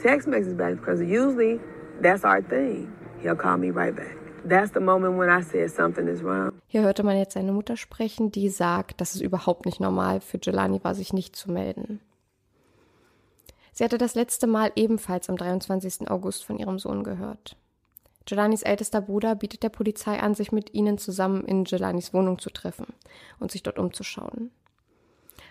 text 0.00 0.28
messages 0.28 0.56
back 0.56 0.76
because 0.76 1.02
usually 1.02 1.58
that's 2.00 2.22
our 2.22 2.48
thing. 2.48 2.92
He'll 3.20 3.34
call 3.34 3.58
me 3.58 3.72
right 3.74 3.96
back. 3.96 4.23
That's 4.46 4.72
the 4.74 4.80
moment 4.80 5.18
when 5.18 5.30
I 5.30 5.42
said 5.42 5.70
something 5.70 6.06
is 6.06 6.22
wrong. 6.22 6.52
Hier 6.66 6.82
hörte 6.82 7.02
man 7.02 7.16
jetzt 7.16 7.34
seine 7.34 7.52
Mutter 7.52 7.76
sprechen, 7.76 8.30
die 8.30 8.48
sagt, 8.48 9.00
dass 9.00 9.14
es 9.14 9.20
überhaupt 9.20 9.64
nicht 9.64 9.80
normal 9.80 10.20
für 10.20 10.38
Jelani 10.40 10.82
war, 10.82 10.94
sich 10.94 11.12
nicht 11.12 11.34
zu 11.34 11.50
melden. 11.50 12.00
Sie 13.72 13.82
hatte 13.82 13.98
das 13.98 14.14
letzte 14.14 14.46
Mal 14.46 14.70
ebenfalls 14.76 15.28
am 15.28 15.36
23. 15.36 16.08
August 16.10 16.44
von 16.44 16.58
ihrem 16.58 16.78
Sohn 16.78 17.02
gehört. 17.02 17.56
Jelanis 18.28 18.62
ältester 18.62 19.00
Bruder 19.00 19.34
bietet 19.34 19.62
der 19.62 19.68
Polizei 19.68 20.20
an, 20.20 20.34
sich 20.34 20.52
mit 20.52 20.72
ihnen 20.74 20.96
zusammen 20.98 21.44
in 21.44 21.64
Jelanis 21.64 22.14
Wohnung 22.14 22.38
zu 22.38 22.50
treffen 22.50 22.86
und 23.40 23.50
sich 23.50 23.62
dort 23.62 23.78
umzuschauen. 23.78 24.50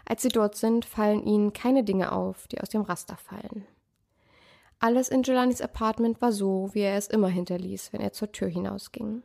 Als 0.06 0.22
sie 0.22 0.30
dort 0.30 0.56
sind, 0.56 0.86
fallen 0.86 1.24
ihnen 1.24 1.54
keine 1.54 1.84
Dinge 1.84 2.12
auf, 2.12 2.48
die 2.48 2.62
aus 2.62 2.70
dem 2.70 2.82
Raster 2.82 3.18
fallen. 3.18 3.66
Alles 4.84 5.08
in 5.08 5.24
Jelanis 5.24 5.62
Apartment 5.62 6.22
war 6.22 6.34
so, 6.34 6.70
wie 6.74 6.82
er 6.82 6.98
es 6.98 7.08
immer 7.08 7.30
hinterließ, 7.30 7.94
wenn 7.94 8.02
er 8.02 8.12
zur 8.12 8.34
Tür 8.34 8.50
hinausging. 8.50 9.24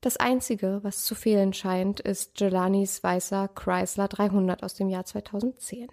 Das 0.00 0.16
Einzige, 0.16 0.80
was 0.82 1.04
zu 1.04 1.14
fehlen 1.14 1.52
scheint, 1.52 2.00
ist 2.00 2.40
Jelanis 2.40 3.04
weißer 3.04 3.46
Chrysler 3.54 4.08
300 4.08 4.64
aus 4.64 4.74
dem 4.74 4.88
Jahr 4.88 5.04
2010. 5.04 5.86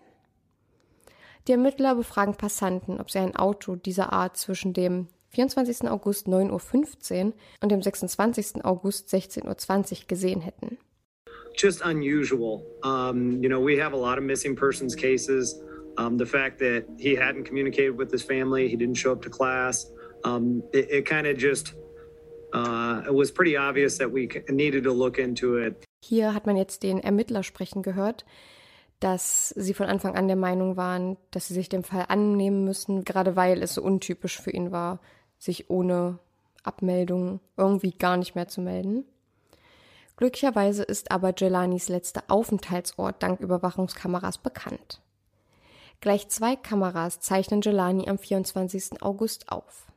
Die 1.48 1.52
Ermittler 1.52 1.93
befragen 1.93 2.34
Passanten, 2.34 3.00
ob 3.00 3.12
sie 3.12 3.19
ein 3.19 3.36
Auto 3.36 3.76
dieser 3.76 4.12
Art 4.12 4.36
zwischen 4.36 4.74
dem 4.74 5.10
24. 5.30 5.88
August 5.88 6.26
9.15 6.26 7.26
Uhr 7.26 7.34
und 7.62 7.72
dem 7.72 7.84
26. 7.84 8.65
August 8.65 9.13
16.20 9.13 9.46
Uhr 9.46 10.08
gesehen 10.08 10.41
hätten. 10.41 10.80
just 11.56 11.86
unusual. 11.86 12.65
Um, 12.84 13.41
you 13.41 13.50
know, 13.50 13.60
we 13.60 13.78
have 13.78 13.93
a 13.93 13.98
lot 13.98 14.17
of 14.17 14.24
missing 14.24 14.56
persons 14.56 14.96
cases. 14.96 15.62
Um, 15.97 16.17
the 16.17 16.25
fact 16.25 16.60
that 16.60 16.86
he 16.97 17.15
hadn't 17.15 17.45
communicated 17.45 17.97
with 17.97 18.12
his 18.12 18.23
family, 18.23 18.67
he 18.67 18.75
didn't 18.75 18.97
show 18.97 19.12
up 19.12 19.21
to 19.23 19.29
class, 19.29 19.86
um, 20.23 20.63
it, 20.73 20.89
it 20.89 21.06
kind 21.06 21.27
of 21.27 21.38
just 21.38 21.73
uh, 22.53 23.01
it 23.06 23.13
was 23.13 23.32
pretty 23.32 23.58
obvious 23.58 23.97
that 23.97 24.12
we 24.12 24.29
needed 24.49 24.84
to 24.84 24.93
look 24.93 25.17
into 25.17 25.58
it. 25.58 25.84
Hier 26.03 26.34
hat 26.34 26.45
man 26.45 26.58
jetzt 26.58 26.84
den 26.84 26.99
Ermittler 26.99 27.43
sprechen 27.43 27.82
gehört, 27.82 28.25
dass 28.99 29.49
sie 29.49 29.73
von 29.73 29.88
Anfang 29.88 30.15
an 30.15 30.27
der 30.27 30.36
Meinung 30.36 30.77
waren, 30.77 31.17
dass 31.32 31.47
sie 31.47 31.53
sich 31.53 31.69
dem 31.69 31.84
Fall 31.84 32.06
annehmen 32.08 32.63
müssen, 32.63 33.03
gerade 33.03 33.36
weil 33.36 33.62
es 33.62 33.75
so 33.75 33.82
untypisch 33.82 34.39
für 34.39 34.51
ihn 34.51 34.71
war, 34.71 34.99
sich 35.39 35.69
ohne 35.69 36.19
Abmeldung 36.63 37.39
irgendwie 37.58 37.91
gar 37.91 38.17
nicht 38.17 38.36
mehr 38.36 38.47
zu 38.47 38.62
melden. 38.62 39.06
Glücklicherweise 40.15 40.84
ist 40.84 41.12
aber 41.12 41.34
Jelanis 41.36 41.89
letzter 41.89 42.23
Aufenthaltsort 42.27 43.21
dank 43.21 43.39
Überwachungskameras 43.39 44.38
bekannt. 44.38 45.01
Gleich 46.04 46.28
zwei 46.28 46.58
Kameras 46.58 47.22
zeichnen 47.22 47.62
Jelani 47.62 48.10
am 48.10 48.18
24. 48.18 49.02
August 49.02 49.50
auf. 49.50 49.88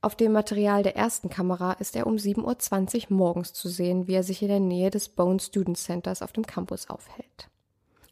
Auf 0.00 0.16
dem 0.16 0.32
Material 0.32 0.82
der 0.82 0.96
ersten 0.96 1.28
Kamera 1.28 1.72
ist 1.74 1.96
er 1.96 2.06
um 2.06 2.14
7.20 2.14 3.10
Uhr 3.10 3.16
morgens 3.18 3.52
zu 3.52 3.68
sehen, 3.68 4.06
wie 4.06 4.14
er 4.14 4.22
sich 4.22 4.40
in 4.40 4.48
der 4.48 4.60
Nähe 4.60 4.88
des 4.88 5.10
Bone 5.10 5.38
Student 5.38 5.76
Centers 5.76 6.22
auf 6.22 6.32
dem 6.32 6.46
Campus 6.46 6.88
aufhält. 6.88 7.50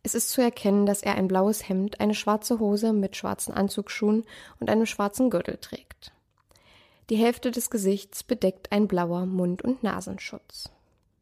Es 0.03 0.15
ist 0.15 0.29
zu 0.29 0.43
erkennen, 0.43 0.85
dass 0.85 1.03
er 1.03 1.15
ein 1.15 1.27
blaues 1.27 1.67
Hemd, 1.67 2.01
eine 2.01 2.15
schwarze 2.15 2.59
Hose 2.59 2.93
mit 2.93 3.17
schwarzen 3.17 3.55
Anzugsschuhen 3.55 4.25
und 4.61 4.69
einem 4.69 4.85
schwarzen 4.85 5.31
Gürtel 5.31 5.57
trägt. 5.57 6.13
Die 7.09 7.17
Hälfte 7.17 7.51
des 7.51 7.71
Gesichts 7.71 8.25
bedeckt 8.25 8.73
ein 8.73 8.89
blauer 8.89 9.25
Mund- 9.25 9.63
und 9.63 9.83
Nasenschutz. 9.83 10.69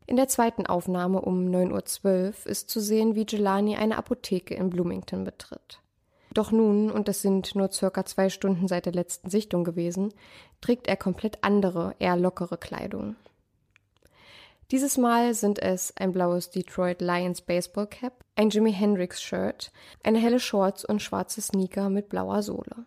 In 0.09 0.17
der 0.17 0.27
zweiten 0.27 0.67
Aufnahme 0.67 1.21
um 1.21 1.47
9.12 1.47 2.27
Uhr 2.47 2.51
ist 2.51 2.69
zu 2.69 2.81
sehen, 2.81 3.15
wie 3.15 3.27
Jelani 3.29 3.77
eine 3.77 3.97
Apotheke 3.97 4.57
in 4.57 4.71
Bloomington 4.71 5.23
betritt. 5.23 5.79
Doch 6.33 6.53
nun, 6.53 6.91
und 6.91 7.09
es 7.09 7.23
sind 7.23 7.55
nur 7.57 7.73
circa 7.73 8.05
zwei 8.05 8.29
Stunden 8.29 8.69
seit 8.69 8.87
der 8.87 8.93
letzten 8.93 9.31
Sichtung 9.31 9.65
gewesen, 9.65 10.15
trägt 10.61 10.87
er 10.87 10.97
komplett 10.97 11.39
andere, 11.43 11.95
eher 11.99 12.17
lockere 12.17 12.57
Kleidung. 12.57 13.17
Dieses 14.71 14.97
Mal 14.97 15.35
sind 15.35 15.61
es 15.61 15.93
ein 15.97 16.13
blaues 16.13 16.51
Detroit 16.51 17.01
Lions 17.01 17.41
Baseball 17.41 17.89
Cap, 17.89 18.25
ein 18.37 18.51
Jimi 18.51 18.73
Hendrix 18.73 19.21
Shirt, 19.21 19.73
eine 20.05 20.21
helle 20.21 20.39
Shorts 20.39 20.85
und 20.85 21.03
schwarze 21.03 21.41
Sneaker 21.41 21.91
mit 21.91 22.09
blauer 22.09 22.45
Sohle. 22.45 22.87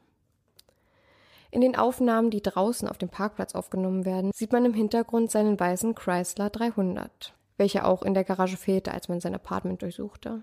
In 1.51 1.59
den 1.59 1.75
Aufnahmen, 1.75 2.31
die 2.31 2.41
draußen 2.41 2.87
auf 2.87 2.97
dem 2.97 3.09
Parkplatz 3.09 3.53
aufgenommen 3.53 4.05
werden, 4.05 4.31
sieht 4.33 4.53
man 4.53 4.63
im 4.63 4.73
Hintergrund 4.73 5.29
seinen 5.29 5.59
weißen 5.59 5.93
Chrysler 5.93 6.49
300, 6.49 7.33
welcher 7.57 7.85
auch 7.85 8.01
in 8.03 8.13
der 8.13 8.23
Garage 8.23 8.55
fehlte, 8.55 8.93
als 8.93 9.09
man 9.09 9.19
sein 9.19 9.35
Apartment 9.35 9.81
durchsuchte. 9.81 10.41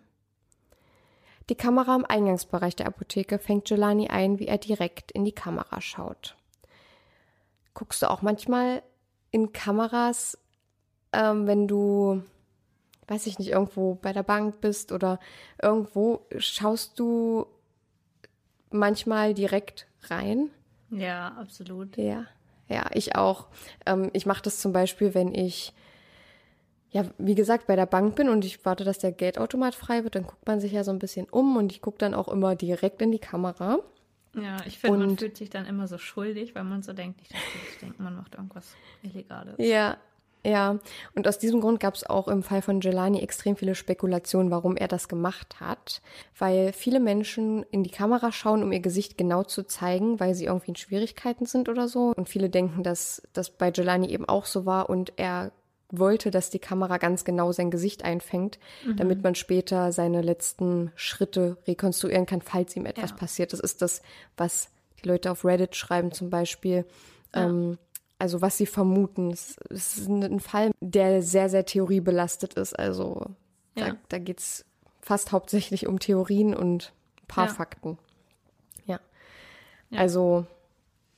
Die 1.51 1.57
Kamera 1.57 1.97
im 1.97 2.07
Eingangsbereich 2.07 2.77
der 2.77 2.87
Apotheke 2.87 3.41
fängt 3.41 3.69
Jelani 3.69 4.09
ein, 4.09 4.39
wie 4.39 4.47
er 4.47 4.59
direkt 4.59 5.11
in 5.11 5.25
die 5.25 5.33
Kamera 5.33 5.81
schaut. 5.81 6.37
Guckst 7.75 8.03
du 8.03 8.09
auch 8.09 8.23
manchmal 8.23 8.85
in 9.33 9.53
Kameras, 9.53 10.39
ähm, 11.13 11.49
wenn 11.49 11.67
du, 11.67 12.23
weiß 13.09 13.27
ich 13.27 13.41
nicht, 13.41 13.51
irgendwo 13.51 13.97
bei 13.97 14.13
der 14.13 14.23
Bank 14.23 14.61
bist 14.61 14.93
oder 14.93 15.19
irgendwo, 15.61 16.25
schaust 16.39 17.01
du 17.01 17.47
manchmal 18.71 19.35
direkt 19.35 19.89
rein? 20.03 20.51
Ja, 20.91 21.35
absolut. 21.37 21.97
Ja, 21.97 22.27
Ja, 22.69 22.87
ich 22.93 23.17
auch. 23.17 23.49
Ähm, 23.87 24.11
ich 24.13 24.25
mache 24.25 24.43
das 24.43 24.61
zum 24.61 24.73
Beispiel, 24.73 25.15
wenn 25.15 25.35
ich, 25.35 25.73
ja, 26.90 27.05
wie 27.18 27.35
gesagt, 27.35 27.66
bei 27.66 27.76
der 27.76 27.87
Bank 27.87 28.16
bin 28.16 28.29
und 28.29 28.44
ich 28.44 28.64
warte, 28.64 28.85
dass 28.85 28.98
der 28.98 29.12
Geldautomat 29.12 29.74
frei 29.74 30.03
wird, 30.03 30.16
dann 30.16 30.24
guckt 30.24 30.46
man 30.46 30.61
sich 30.61 30.72
ja 30.72 30.85
so 30.85 30.90
ein 30.90 30.98
bisschen 30.98 31.26
um 31.31 31.57
und 31.57 31.72
ich 31.72 31.83
gucke 31.83 31.98
dann 31.98 32.14
auch 32.14 32.29
immer 32.29 32.57
direkt 32.57 33.00
in 33.00 33.12
die 33.12 33.18
Kamera. 33.18 33.79
Ja, 34.35 34.59
ich 34.66 34.79
finde, 34.79 34.98
man 34.98 35.18
fühlt 35.18 35.37
sich 35.37 35.50
dann 35.50 35.66
immer 35.66 35.88
so 35.88 35.98
schuldig, 35.98 36.55
weil 36.55 36.64
man 36.64 36.83
so 36.83 36.92
denkt, 36.92 37.18
nicht, 37.18 37.33
dass 37.33 37.40
jetzt 37.68 37.83
denken, 37.83 38.03
man 38.03 38.16
macht 38.16 38.35
irgendwas 38.35 38.74
Illegales. 39.03 39.55
Ja, 39.59 39.96
ja. 40.44 40.79
Und 41.14 41.29
aus 41.29 41.38
diesem 41.38 41.61
Grund 41.61 41.81
gab 41.81 41.94
es 41.94 42.09
auch 42.09 42.29
im 42.29 42.42
Fall 42.42 42.62
von 42.62 42.81
Jelani 42.81 43.20
extrem 43.20 43.57
viele 43.57 43.74
Spekulationen, 43.74 44.50
warum 44.50 44.76
er 44.76 44.88
das 44.88 45.09
gemacht 45.09 45.61
hat. 45.61 46.00
Weil 46.38 46.72
viele 46.72 47.00
Menschen 47.00 47.64
in 47.70 47.83
die 47.83 47.90
Kamera 47.90 48.33
schauen, 48.33 48.62
um 48.62 48.72
ihr 48.72 48.81
Gesicht 48.81 49.18
genau 49.18 49.42
zu 49.42 49.64
zeigen, 49.64 50.18
weil 50.20 50.35
sie 50.35 50.46
irgendwie 50.46 50.70
in 50.70 50.76
Schwierigkeiten 50.76 51.46
sind 51.46 51.68
oder 51.68 51.88
so. 51.88 52.12
Und 52.16 52.29
viele 52.29 52.50
denken, 52.50 52.83
dass 52.83 53.22
das 53.33 53.50
bei 53.50 53.70
Jelani 53.70 54.09
eben 54.09 54.29
auch 54.29 54.46
so 54.46 54.64
war 54.64 54.88
und 54.88 55.12
er 55.16 55.53
wollte, 55.98 56.31
dass 56.31 56.50
die 56.50 56.59
Kamera 56.59 56.98
ganz 56.98 57.24
genau 57.24 57.53
sein 57.53 57.70
Gesicht 57.70 58.05
einfängt, 58.05 58.59
damit 58.96 59.22
man 59.22 59.35
später 59.35 59.92
seine 59.92 60.22
letzten 60.22 60.92
Schritte 60.94 61.57
rekonstruieren 61.66 62.26
kann, 62.26 62.42
falls 62.42 62.76
ihm 62.76 62.87
etwas 62.87 63.11
Ja. 63.11 63.16
passiert. 63.16 63.53
Das 63.53 63.61
ist 63.61 63.83
das, 63.83 64.03
was 64.37 64.68
die 65.03 65.09
Leute 65.09 65.31
auf 65.31 65.44
Reddit 65.44 65.76
schreiben 65.76 66.12
zum 66.12 66.31
Beispiel. 66.31 66.85
Ähm, 67.33 67.79
also 68.18 68.40
was 68.42 68.57
sie 68.59 68.66
vermuten. 68.66 69.31
Es 69.31 69.57
es 69.70 69.96
ist 69.98 70.09
ein 70.09 70.40
Fall, 70.40 70.72
der 70.81 71.22
sehr, 71.22 71.48
sehr 71.48 71.64
theoriebelastet 71.64 72.55
ist. 72.55 72.79
Also 72.79 73.26
da, 73.74 73.88
Ja. 73.88 73.96
da 74.09 74.18
geht's 74.18 74.64
fast 75.00 75.33
hauptsächlich 75.33 75.87
um 75.87 75.98
Theorien 75.98 76.55
und 76.55 76.92
ein 77.22 77.26
paar 77.29 77.46
Ja. 77.46 77.55
Fakten. 77.55 77.98
Ja. 78.85 79.00
Ja. 79.90 80.00
Also 80.00 80.44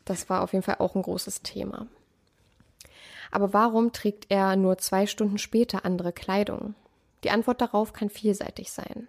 das 0.05 0.29
war 0.31 0.43
auf 0.43 0.53
jeden 0.53 0.63
Fall 0.63 0.77
auch 0.79 0.95
ein 0.95 1.03
großes 1.03 1.43
Thema. 1.43 1.87
Aber 3.33 3.53
warum 3.53 3.93
trägt 3.93 4.27
er 4.29 4.55
nur 4.55 4.79
zwei 4.79 5.07
Stunden 5.07 5.39
später 5.39 5.85
andere 5.85 6.13
Kleidung? 6.13 6.75
Die 7.25 7.31
Antwort 7.31 7.61
darauf 7.61 7.93
kann 7.93 8.11
vielseitig 8.11 8.71
sein. 8.71 9.09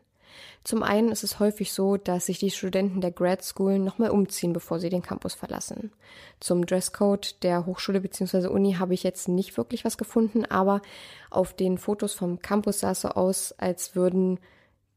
Zum 0.64 0.82
einen 0.82 1.12
ist 1.12 1.24
es 1.24 1.40
häufig 1.40 1.74
so, 1.74 1.98
dass 1.98 2.28
sich 2.28 2.40
die 2.40 2.50
Studenten 2.50 3.02
der 3.02 3.12
Grad 3.12 3.44
School 3.44 3.80
nochmal 3.80 4.10
umziehen, 4.10 4.54
bevor 4.54 4.80
sie 4.80 4.90
den 4.90 5.02
Campus 5.02 5.34
verlassen. 5.34 5.92
Zum 6.40 6.66
Dresscode 6.66 7.44
der 7.44 7.66
Hochschule 7.66 8.00
bzw. 8.00 8.48
Uni 8.48 8.74
habe 8.74 8.94
ich 8.94 9.04
jetzt 9.04 9.28
nicht 9.28 9.58
wirklich 9.58 9.84
was 9.84 9.98
gefunden, 9.98 10.46
aber 10.46 10.82
auf 11.30 11.54
den 11.54 11.78
Fotos 11.78 12.14
vom 12.14 12.40
Campus 12.40 12.80
sah 12.80 12.92
es 12.92 13.02
so 13.02 13.10
aus, 13.10 13.52
als 13.58 13.96
würden 13.96 14.40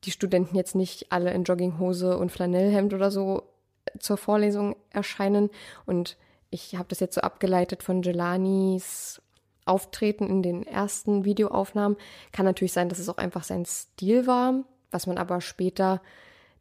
die 0.04 0.12
Studenten 0.12 0.54
jetzt 0.56 0.76
nicht 0.76 1.10
alle 1.10 1.32
in 1.32 1.44
Jogginghose 1.44 2.16
und 2.16 2.30
Flanellhemd 2.30 2.94
oder 2.94 3.10
so 3.10 3.42
zur 3.98 4.16
Vorlesung 4.16 4.76
erscheinen. 4.90 5.50
Und 5.84 6.16
ich 6.50 6.76
habe 6.76 6.88
das 6.88 7.00
jetzt 7.00 7.14
so 7.14 7.20
abgeleitet 7.20 7.82
von 7.82 8.02
Jelanis 8.02 9.20
Auftreten 9.66 10.28
in 10.28 10.42
den 10.42 10.64
ersten 10.64 11.24
Videoaufnahmen. 11.24 11.98
Kann 12.32 12.46
natürlich 12.46 12.72
sein, 12.72 12.88
dass 12.88 13.00
es 13.00 13.08
auch 13.08 13.18
einfach 13.18 13.42
sein 13.42 13.64
Stil 13.66 14.26
war, 14.26 14.62
was 14.92 15.06
man 15.08 15.18
aber 15.18 15.40
später 15.40 16.00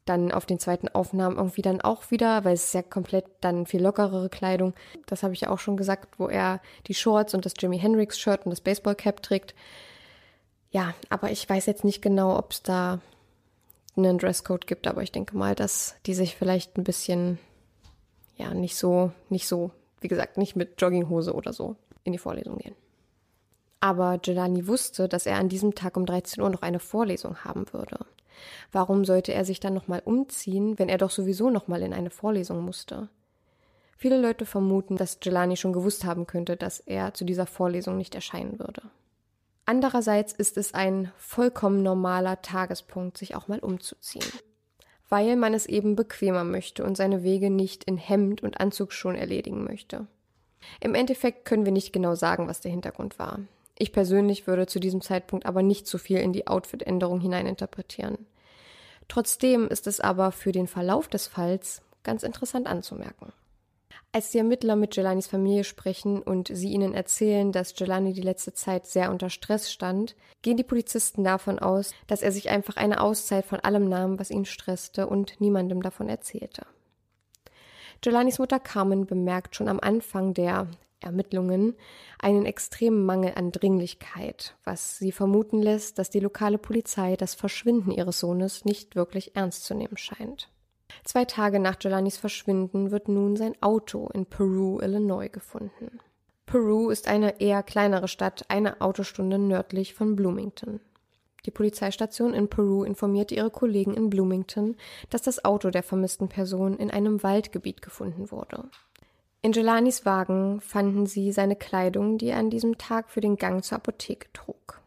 dann 0.05 0.31
auf 0.31 0.45
den 0.45 0.59
zweiten 0.59 0.87
Aufnahmen 0.87 1.37
irgendwie 1.37 1.61
dann 1.61 1.81
auch 1.81 2.11
wieder, 2.11 2.43
weil 2.43 2.53
es 2.53 2.65
ist 2.65 2.73
ja 2.73 2.83
komplett 2.83 3.25
dann 3.41 3.65
viel 3.65 3.81
lockerere 3.81 4.29
Kleidung. 4.29 4.73
Das 5.07 5.23
habe 5.23 5.33
ich 5.33 5.41
ja 5.41 5.49
auch 5.49 5.59
schon 5.59 5.77
gesagt, 5.77 6.19
wo 6.19 6.27
er 6.27 6.61
die 6.87 6.93
Shorts 6.93 7.33
und 7.33 7.45
das 7.45 7.53
Jimi 7.57 7.79
Hendrix 7.79 8.19
Shirt 8.19 8.45
und 8.45 8.51
das 8.51 8.61
Baseballcap 8.61 9.21
trägt. 9.21 9.55
Ja, 10.71 10.93
aber 11.09 11.31
ich 11.31 11.47
weiß 11.49 11.65
jetzt 11.65 11.83
nicht 11.83 12.01
genau, 12.01 12.37
ob 12.37 12.51
es 12.51 12.61
da 12.61 12.99
einen 13.97 14.17
Dresscode 14.17 14.67
gibt, 14.67 14.87
aber 14.87 15.01
ich 15.01 15.11
denke 15.11 15.37
mal, 15.37 15.55
dass 15.55 15.95
die 16.05 16.13
sich 16.13 16.35
vielleicht 16.35 16.77
ein 16.77 16.83
bisschen, 16.83 17.39
ja, 18.35 18.53
nicht 18.53 18.75
so, 18.75 19.11
nicht 19.29 19.47
so, 19.47 19.71
wie 20.01 20.07
gesagt, 20.07 20.37
nicht 20.37 20.55
mit 20.55 20.81
Jogginghose 20.81 21.33
oder 21.33 21.53
so 21.53 21.75
in 22.03 22.11
die 22.11 22.17
Vorlesung 22.17 22.57
gehen. 22.57 22.75
Aber 23.79 24.19
Jelani 24.23 24.67
wusste, 24.67 25.07
dass 25.07 25.25
er 25.25 25.37
an 25.37 25.49
diesem 25.49 25.75
Tag 25.75 25.97
um 25.97 26.05
13 26.05 26.41
Uhr 26.41 26.49
noch 26.49 26.61
eine 26.61 26.79
Vorlesung 26.79 27.43
haben 27.43 27.71
würde. 27.71 27.99
Warum 28.71 29.05
sollte 29.05 29.33
er 29.33 29.45
sich 29.45 29.59
dann 29.59 29.73
nochmal 29.73 30.01
umziehen, 30.03 30.77
wenn 30.79 30.89
er 30.89 30.97
doch 30.97 31.11
sowieso 31.11 31.49
nochmal 31.49 31.81
in 31.83 31.93
eine 31.93 32.09
Vorlesung 32.09 32.63
musste? 32.63 33.09
Viele 33.97 34.19
Leute 34.19 34.45
vermuten, 34.45 34.97
dass 34.97 35.19
Jelani 35.21 35.55
schon 35.55 35.71
gewusst 35.71 36.03
haben 36.03 36.27
könnte, 36.27 36.57
dass 36.57 36.79
er 36.79 37.13
zu 37.13 37.23
dieser 37.23 37.45
Vorlesung 37.45 37.97
nicht 37.97 38.13
erscheinen 38.13 38.59
würde. 38.59 38.81
Andererseits 39.65 40.33
ist 40.33 40.57
es 40.57 40.73
ein 40.73 41.11
vollkommen 41.17 41.81
normaler 41.81 42.41
Tagespunkt, 42.41 43.17
sich 43.17 43.35
auch 43.35 43.47
mal 43.47 43.59
umzuziehen. 43.59 44.25
Weil 45.09 45.35
man 45.35 45.53
es 45.53 45.65
eben 45.65 45.95
bequemer 45.95 46.43
möchte 46.43 46.83
und 46.83 46.97
seine 46.97 47.23
Wege 47.23 47.49
nicht 47.49 47.83
in 47.83 47.97
Hemd 47.97 48.41
und 48.41 48.59
Anzug 48.59 48.91
schon 48.91 49.15
erledigen 49.15 49.63
möchte. 49.63 50.07
Im 50.79 50.95
Endeffekt 50.95 51.45
können 51.45 51.65
wir 51.65 51.71
nicht 51.71 51.93
genau 51.93 52.15
sagen, 52.15 52.47
was 52.47 52.61
der 52.61 52.71
Hintergrund 52.71 53.19
war. 53.19 53.39
Ich 53.77 53.91
persönlich 53.91 54.47
würde 54.47 54.67
zu 54.67 54.79
diesem 54.79 55.01
Zeitpunkt 55.01 55.45
aber 55.45 55.61
nicht 55.61 55.85
so 55.85 55.97
viel 55.97 56.17
in 56.17 56.33
die 56.33 56.47
Outfit-Änderung 56.47 57.19
hineininterpretieren. 57.19 58.25
Trotzdem 59.07 59.67
ist 59.67 59.85
es 59.85 59.99
aber 59.99 60.31
für 60.31 60.51
den 60.51 60.67
Verlauf 60.67 61.07
des 61.07 61.27
Falls 61.27 61.81
ganz 62.03 62.23
interessant 62.23 62.67
anzumerken. 62.67 63.33
Als 64.12 64.31
die 64.31 64.38
Ermittler 64.38 64.75
mit 64.75 64.95
Jelanis 64.95 65.27
Familie 65.27 65.63
sprechen 65.63 66.21
und 66.21 66.49
sie 66.51 66.69
ihnen 66.69 66.93
erzählen, 66.93 67.51
dass 67.51 67.77
Jelani 67.77 68.13
die 68.13 68.21
letzte 68.21 68.53
Zeit 68.53 68.86
sehr 68.88 69.12
unter 69.12 69.29
Stress 69.29 69.71
stand, 69.71 70.15
gehen 70.41 70.58
die 70.58 70.63
Polizisten 70.63 71.23
davon 71.23 71.60
aus, 71.60 71.93
dass 72.08 72.21
er 72.21 72.31
sich 72.31 72.49
einfach 72.49 72.77
eine 72.77 73.01
Auszeit 73.01 73.45
von 73.45 73.60
allem 73.60 73.89
nahm, 73.89 74.17
was 74.19 74.31
ihn 74.31 74.45
stresste 74.45 75.08
und 75.08 75.39
niemandem 75.41 75.81
davon 75.81 76.08
erzählte. 76.08 76.65
Jelanis 78.03 78.39
Mutter 78.39 78.60
Carmen 78.60 79.05
bemerkt 79.05 79.55
schon 79.55 79.67
am 79.67 79.79
Anfang 79.79 80.34
der 80.34 80.67
Ermittlungen 81.01 81.75
einen 82.19 82.45
extremen 82.45 83.05
Mangel 83.05 83.34
an 83.36 83.51
Dringlichkeit, 83.51 84.55
was 84.63 84.97
sie 84.97 85.12
vermuten 85.12 85.62
lässt, 85.62 85.99
dass 85.99 86.10
die 86.10 86.19
lokale 86.19 86.58
Polizei 86.58 87.15
das 87.15 87.36
Verschwinden 87.36 87.91
ihres 87.91 88.19
Sohnes 88.19 88.65
nicht 88.65 88.95
wirklich 88.95 89.36
ernst 89.36 89.65
zu 89.65 89.73
nehmen 89.73 89.97
scheint. 89.97 90.49
Zwei 91.03 91.25
Tage 91.25 91.60
nach 91.60 91.75
Jelanis 91.81 92.17
Verschwinden 92.17 92.91
wird 92.91 93.08
nun 93.08 93.36
sein 93.36 93.53
Auto 93.62 94.10
in 94.13 94.25
Peru, 94.25 94.79
Illinois 94.79 95.29
gefunden. 95.29 95.99
Peru 96.45 96.89
ist 96.89 97.08
eine 97.08 97.41
eher 97.41 97.63
kleinere 97.63 98.08
Stadt, 98.08 98.45
eine 98.49 98.81
Autostunde 98.81 99.38
nördlich 99.38 99.93
von 99.93 100.15
Bloomington. 100.15 100.79
Die 101.45 101.51
Polizeistation 101.51 102.34
in 102.34 102.49
Peru 102.49 102.84
informierte 102.84 103.36
ihre 103.36 103.51
Kollegen 103.51 103.93
in 103.93 104.10
Bloomington, 104.10 104.75
dass 105.10 105.21
das 105.21 105.45
Auto 105.45 105.69
der 105.69 105.84
vermissten 105.84 106.27
Person 106.27 106.77
in 106.77 106.89
einem 106.89 107.21
Waldgebiet 107.23 107.81
gefunden 107.81 108.31
wurde. 108.31 108.63
In 109.41 109.51
Jelanis 109.51 110.05
Wagen 110.05 110.60
fanden 110.60 111.05
sie 111.05 111.31
seine 111.31 111.55
Kleidung, 111.55 112.17
die 112.17 112.29
er 112.29 112.39
an 112.39 112.49
diesem 112.49 112.79
Tag 112.79 113.12
für 113.12 113.21
den 113.21 113.36
Gang 113.36 113.63
zur 113.63 113.77
Apotheke 113.77 114.27
trug. 114.34 114.81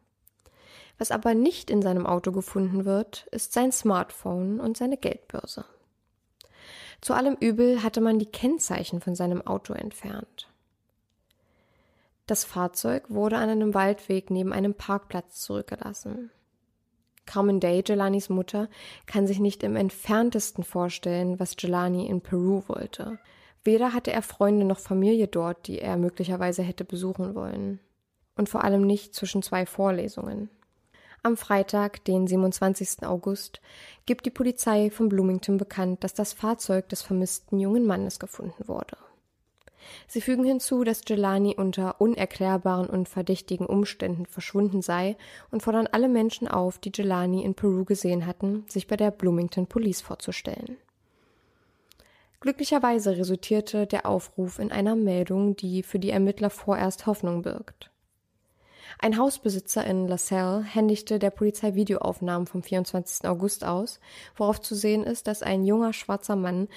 Was 0.98 1.12
aber 1.12 1.34
nicht 1.34 1.70
in 1.70 1.80
seinem 1.80 2.06
Auto 2.06 2.32
gefunden 2.32 2.84
wird, 2.84 3.28
ist 3.30 3.52
sein 3.52 3.70
Smartphone 3.70 4.58
und 4.58 4.76
seine 4.76 4.96
Geldbörse. 4.96 5.64
Zu 7.00 7.14
allem 7.14 7.36
Übel 7.40 7.82
hatte 7.82 8.00
man 8.00 8.18
die 8.18 8.26
Kennzeichen 8.26 9.00
von 9.00 9.14
seinem 9.14 9.46
Auto 9.46 9.72
entfernt. 9.72 10.48
Das 12.26 12.44
Fahrzeug 12.44 13.04
wurde 13.08 13.38
an 13.38 13.48
einem 13.48 13.72
Waldweg 13.72 14.30
neben 14.30 14.52
einem 14.52 14.74
Parkplatz 14.74 15.40
zurückgelassen. 15.40 16.30
Carmen 17.24 17.60
Day, 17.60 17.82
Jelanis 17.86 18.28
Mutter, 18.28 18.68
kann 19.06 19.26
sich 19.26 19.38
nicht 19.38 19.62
im 19.62 19.76
entferntesten 19.76 20.64
vorstellen, 20.64 21.38
was 21.38 21.56
Jelani 21.58 22.06
in 22.06 22.20
Peru 22.20 22.62
wollte. 22.66 23.18
Weder 23.64 23.92
hatte 23.92 24.12
er 24.12 24.22
Freunde 24.22 24.64
noch 24.64 24.78
Familie 24.78 25.28
dort, 25.28 25.66
die 25.66 25.78
er 25.78 25.96
möglicherweise 25.96 26.62
hätte 26.62 26.84
besuchen 26.84 27.34
wollen. 27.34 27.80
Und 28.36 28.48
vor 28.48 28.64
allem 28.64 28.86
nicht 28.86 29.14
zwischen 29.14 29.42
zwei 29.42 29.66
Vorlesungen. 29.66 30.48
Am 31.28 31.36
Freitag, 31.36 32.02
den 32.06 32.26
27. 32.26 33.06
August, 33.06 33.60
gibt 34.06 34.24
die 34.24 34.30
Polizei 34.30 34.88
von 34.88 35.10
Bloomington 35.10 35.58
bekannt, 35.58 36.02
dass 36.02 36.14
das 36.14 36.32
Fahrzeug 36.32 36.88
des 36.88 37.02
vermissten 37.02 37.60
jungen 37.60 37.84
Mannes 37.84 38.18
gefunden 38.18 38.66
wurde. 38.66 38.96
Sie 40.06 40.22
fügen 40.22 40.44
hinzu, 40.44 40.84
dass 40.84 41.02
Jelani 41.06 41.54
unter 41.54 42.00
unerklärbaren 42.00 42.88
und 42.88 43.10
verdächtigen 43.10 43.66
Umständen 43.66 44.24
verschwunden 44.24 44.80
sei 44.80 45.18
und 45.50 45.62
fordern 45.62 45.86
alle 45.92 46.08
Menschen 46.08 46.48
auf, 46.48 46.78
die 46.78 46.92
Jelani 46.94 47.44
in 47.44 47.54
Peru 47.54 47.84
gesehen 47.84 48.24
hatten, 48.24 48.64
sich 48.66 48.86
bei 48.86 48.96
der 48.96 49.10
Bloomington 49.10 49.66
Police 49.66 50.00
vorzustellen. 50.00 50.78
Glücklicherweise 52.40 53.18
resultierte 53.18 53.86
der 53.86 54.06
Aufruf 54.06 54.58
in 54.58 54.72
einer 54.72 54.96
Meldung, 54.96 55.56
die 55.56 55.82
für 55.82 55.98
die 55.98 56.08
Ermittler 56.08 56.48
vorerst 56.48 57.04
Hoffnung 57.04 57.42
birgt. 57.42 57.90
Ein 58.98 59.18
Hausbesitzer 59.18 59.84
in 59.84 60.08
LaSalle 60.08 60.62
händigte 60.62 61.18
der 61.18 61.30
Polizei 61.30 61.74
Videoaufnahmen 61.74 62.46
vom 62.46 62.62
24. 62.62 63.28
August 63.28 63.64
aus, 63.64 64.00
worauf 64.36 64.60
zu 64.60 64.74
sehen 64.74 65.04
ist, 65.04 65.26
dass 65.26 65.42
ein 65.42 65.64
junger 65.64 65.92
schwarzer 65.92 66.36
Mann 66.36 66.68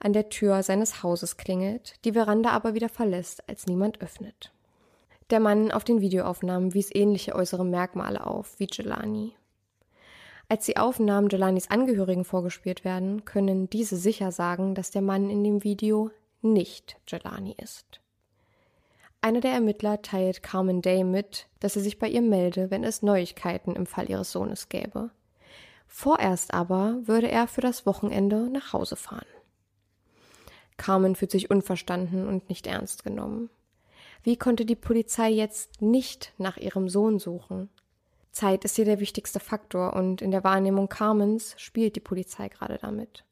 an 0.00 0.12
der 0.12 0.28
Tür 0.28 0.62
seines 0.62 1.02
Hauses 1.02 1.36
klingelt, 1.36 1.94
die 2.04 2.12
Veranda 2.12 2.50
aber 2.50 2.74
wieder 2.74 2.88
verlässt, 2.88 3.48
als 3.48 3.66
niemand 3.66 4.00
öffnet. 4.00 4.52
Der 5.30 5.40
Mann 5.40 5.70
auf 5.70 5.84
den 5.84 6.00
Videoaufnahmen 6.00 6.72
wies 6.72 6.94
ähnliche 6.94 7.34
äußere 7.34 7.64
Merkmale 7.64 8.26
auf 8.26 8.58
wie 8.58 8.68
Jelani. 8.70 9.34
Als 10.48 10.64
die 10.64 10.78
Aufnahmen 10.78 11.28
Jelanis 11.28 11.70
Angehörigen 11.70 12.24
vorgespielt 12.24 12.84
werden, 12.84 13.26
können 13.26 13.68
diese 13.68 13.98
sicher 13.98 14.32
sagen, 14.32 14.74
dass 14.74 14.90
der 14.90 15.02
Mann 15.02 15.28
in 15.28 15.44
dem 15.44 15.62
Video 15.62 16.10
nicht 16.40 16.96
Jelani 17.06 17.54
ist. 17.58 18.00
Einer 19.20 19.40
der 19.40 19.52
Ermittler 19.52 20.00
teilt 20.00 20.42
Carmen 20.42 20.80
Day 20.80 21.02
mit, 21.02 21.48
dass 21.58 21.74
er 21.74 21.82
sich 21.82 21.98
bei 21.98 22.08
ihr 22.08 22.22
melde, 22.22 22.70
wenn 22.70 22.84
es 22.84 23.02
Neuigkeiten 23.02 23.74
im 23.74 23.86
Fall 23.86 24.08
ihres 24.08 24.30
Sohnes 24.30 24.68
gäbe. 24.68 25.10
Vorerst 25.88 26.54
aber 26.54 26.98
würde 27.02 27.30
er 27.30 27.48
für 27.48 27.60
das 27.60 27.84
Wochenende 27.84 28.48
nach 28.48 28.72
Hause 28.72 28.94
fahren. 28.94 29.26
Carmen 30.76 31.16
fühlt 31.16 31.32
sich 31.32 31.50
unverstanden 31.50 32.28
und 32.28 32.48
nicht 32.48 32.66
ernst 32.68 33.02
genommen. 33.02 33.50
Wie 34.22 34.36
konnte 34.36 34.64
die 34.64 34.76
Polizei 34.76 35.30
jetzt 35.30 35.82
nicht 35.82 36.32
nach 36.38 36.56
ihrem 36.56 36.88
Sohn 36.88 37.18
suchen? 37.18 37.68
Zeit 38.30 38.64
ist 38.64 38.76
hier 38.76 38.84
der 38.84 39.00
wichtigste 39.00 39.40
Faktor 39.40 39.94
und 39.94 40.22
in 40.22 40.30
der 40.30 40.44
Wahrnehmung 40.44 40.88
Carmens 40.88 41.54
spielt 41.58 41.96
die 41.96 42.00
Polizei 42.00 42.48
gerade 42.48 42.78
damit. 42.78 43.24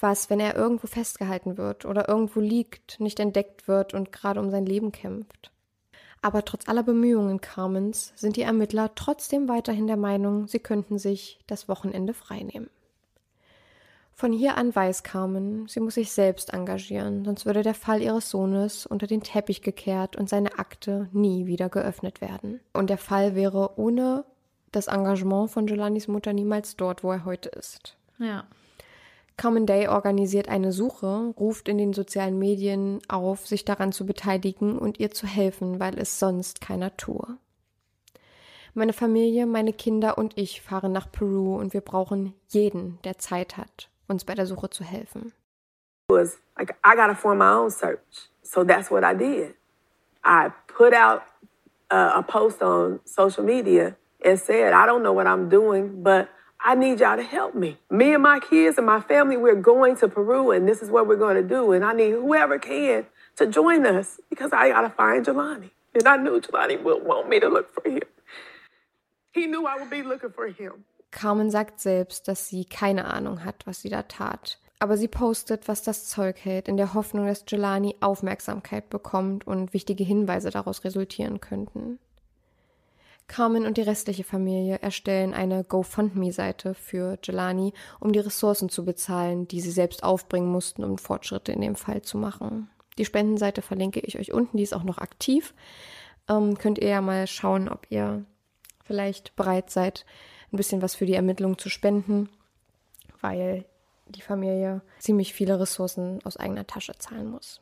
Was, 0.00 0.30
wenn 0.30 0.40
er 0.40 0.56
irgendwo 0.56 0.86
festgehalten 0.86 1.58
wird 1.58 1.84
oder 1.84 2.08
irgendwo 2.08 2.40
liegt, 2.40 2.98
nicht 3.00 3.20
entdeckt 3.20 3.68
wird 3.68 3.94
und 3.94 4.12
gerade 4.12 4.40
um 4.40 4.50
sein 4.50 4.66
Leben 4.66 4.92
kämpft? 4.92 5.52
Aber 6.22 6.44
trotz 6.44 6.68
aller 6.68 6.82
Bemühungen 6.82 7.40
Carmens 7.40 8.12
sind 8.16 8.36
die 8.36 8.42
Ermittler 8.42 8.94
trotzdem 8.94 9.48
weiterhin 9.48 9.86
der 9.86 9.96
Meinung, 9.96 10.46
sie 10.48 10.58
könnten 10.58 10.98
sich 10.98 11.38
das 11.46 11.68
Wochenende 11.68 12.14
freinehmen. 12.14 12.70
Von 14.14 14.32
hier 14.32 14.58
an 14.58 14.74
weiß 14.74 15.02
Carmen, 15.02 15.66
sie 15.66 15.80
muss 15.80 15.94
sich 15.94 16.12
selbst 16.12 16.52
engagieren, 16.52 17.24
sonst 17.24 17.46
würde 17.46 17.62
der 17.62 17.72
Fall 17.72 18.02
ihres 18.02 18.28
Sohnes 18.28 18.84
unter 18.84 19.06
den 19.06 19.22
Teppich 19.22 19.62
gekehrt 19.62 20.14
und 20.16 20.28
seine 20.28 20.58
Akte 20.58 21.08
nie 21.12 21.46
wieder 21.46 21.70
geöffnet 21.70 22.20
werden. 22.20 22.60
Und 22.74 22.90
der 22.90 22.98
Fall 22.98 23.34
wäre 23.34 23.78
ohne 23.78 24.26
das 24.72 24.88
Engagement 24.88 25.50
von 25.50 25.66
Jelanis 25.66 26.06
Mutter 26.06 26.34
niemals 26.34 26.76
dort, 26.76 27.02
wo 27.02 27.12
er 27.12 27.24
heute 27.24 27.48
ist. 27.48 27.96
Ja. 28.18 28.44
Carmen 29.40 29.64
Day 29.64 29.88
organisiert 29.88 30.50
eine 30.50 30.70
Suche, 30.70 31.32
ruft 31.38 31.70
in 31.70 31.78
den 31.78 31.94
sozialen 31.94 32.38
Medien 32.38 33.00
auf, 33.08 33.46
sich 33.46 33.64
daran 33.64 33.90
zu 33.90 34.04
beteiligen 34.04 34.78
und 34.78 35.00
ihr 35.00 35.12
zu 35.12 35.26
helfen, 35.26 35.80
weil 35.80 35.98
es 35.98 36.18
sonst 36.18 36.60
keiner 36.60 36.94
tue. 36.98 37.38
Meine 38.74 38.92
Familie, 38.92 39.46
meine 39.46 39.72
Kinder 39.72 40.18
und 40.18 40.36
ich 40.36 40.60
fahren 40.60 40.92
nach 40.92 41.10
Peru 41.10 41.56
und 41.56 41.72
wir 41.72 41.80
brauchen 41.80 42.34
jeden, 42.48 42.98
der 43.04 43.16
Zeit 43.16 43.56
hat, 43.56 43.88
uns 44.08 44.26
bei 44.26 44.34
der 44.34 44.44
Suche 44.44 44.68
zu 44.68 44.84
helfen. 44.84 45.32
was 46.10 46.36
like 46.58 46.76
I 46.84 46.94
gotta 46.94 47.14
form 47.14 47.38
my 47.38 47.52
own 47.54 47.70
search. 47.70 48.28
So 48.42 48.62
that's 48.62 48.90
what 48.90 49.04
I 49.04 49.14
did. 49.14 49.54
I 50.22 50.50
put 50.66 50.92
out 50.92 51.22
uh, 51.90 52.12
a 52.16 52.22
post 52.22 52.60
on 52.62 53.00
social 53.06 53.44
media 53.44 53.96
and 54.22 54.38
said, 54.38 54.74
I 54.74 54.84
don't 54.84 55.02
know 55.02 55.14
what 55.14 55.26
I'm 55.26 55.48
doing, 55.48 56.02
but 56.02 56.28
I 56.62 56.74
need 56.74 57.00
y'all 57.00 57.16
to 57.16 57.22
help 57.22 57.54
me. 57.54 57.78
Me 57.90 58.12
and 58.12 58.22
my 58.22 58.38
kids 58.38 58.76
and 58.76 58.86
my 58.86 59.00
family, 59.00 59.36
we're 59.36 59.54
going 59.54 59.96
to 59.96 60.08
Peru, 60.08 60.50
and 60.50 60.68
this 60.68 60.82
is 60.82 60.90
what 60.90 61.06
we're 61.06 61.16
going 61.16 61.36
to 61.36 61.42
do. 61.42 61.72
And 61.72 61.84
I 61.84 61.94
need 61.94 62.10
whoever 62.10 62.58
can 62.58 63.06
to 63.36 63.46
join 63.46 63.86
us 63.86 64.20
because 64.28 64.52
I 64.52 64.68
gotta 64.68 64.90
find 64.90 65.24
Jelani. 65.24 65.70
And 65.94 66.06
I 66.06 66.16
knew 66.18 66.40
Jelani 66.40 66.82
would 66.82 67.02
want 67.04 67.28
me 67.28 67.40
to 67.40 67.48
look 67.48 67.72
for 67.72 67.88
him. 67.88 68.02
He 69.32 69.46
knew 69.46 69.66
I 69.66 69.76
would 69.76 69.90
be 69.90 70.02
looking 70.02 70.30
for 70.30 70.48
him. 70.48 70.84
Carmen 71.10 71.50
sagt 71.50 71.80
selbst, 71.80 72.28
dass 72.28 72.48
sie 72.48 72.64
keine 72.64 73.06
Ahnung 73.06 73.44
hat, 73.44 73.66
was 73.66 73.80
sie 73.80 73.88
da 73.88 74.02
tat. 74.02 74.58
Aber 74.78 74.96
sie 74.96 75.08
postet, 75.08 75.66
was 75.66 75.82
das 75.82 76.08
Zeug 76.08 76.36
hält, 76.44 76.68
in 76.68 76.76
der 76.76 76.94
Hoffnung, 76.94 77.26
dass 77.26 77.44
Jelani 77.48 77.96
Aufmerksamkeit 78.00 78.90
bekommt 78.90 79.46
und 79.46 79.72
wichtige 79.74 80.04
Hinweise 80.04 80.50
daraus 80.50 80.84
resultieren 80.84 81.40
könnten. 81.40 81.98
Carmen 83.30 83.64
und 83.64 83.76
die 83.76 83.82
restliche 83.82 84.24
Familie 84.24 84.80
erstellen 84.80 85.34
eine 85.34 85.62
GoFundMe-Seite 85.62 86.74
für 86.74 87.16
Jelani, 87.22 87.72
um 88.00 88.12
die 88.12 88.18
Ressourcen 88.18 88.68
zu 88.68 88.84
bezahlen, 88.84 89.46
die 89.46 89.60
sie 89.60 89.70
selbst 89.70 90.02
aufbringen 90.02 90.50
mussten, 90.50 90.82
um 90.82 90.98
Fortschritte 90.98 91.52
in 91.52 91.60
dem 91.60 91.76
Fall 91.76 92.02
zu 92.02 92.18
machen. 92.18 92.68
Die 92.98 93.04
Spendenseite 93.04 93.62
verlinke 93.62 94.00
ich 94.00 94.18
euch 94.18 94.32
unten, 94.32 94.56
die 94.56 94.64
ist 94.64 94.74
auch 94.74 94.82
noch 94.82 94.98
aktiv. 94.98 95.54
Ähm, 96.28 96.58
könnt 96.58 96.78
ihr 96.78 96.88
ja 96.88 97.00
mal 97.00 97.28
schauen, 97.28 97.68
ob 97.68 97.86
ihr 97.88 98.24
vielleicht 98.82 99.36
bereit 99.36 99.70
seid, 99.70 100.04
ein 100.52 100.56
bisschen 100.56 100.82
was 100.82 100.96
für 100.96 101.06
die 101.06 101.14
Ermittlung 101.14 101.56
zu 101.56 101.68
spenden, 101.68 102.28
weil 103.20 103.64
die 104.08 104.22
Familie 104.22 104.82
ziemlich 104.98 105.34
viele 105.34 105.60
Ressourcen 105.60 106.18
aus 106.24 106.36
eigener 106.36 106.66
Tasche 106.66 106.98
zahlen 106.98 107.30
muss. 107.30 107.60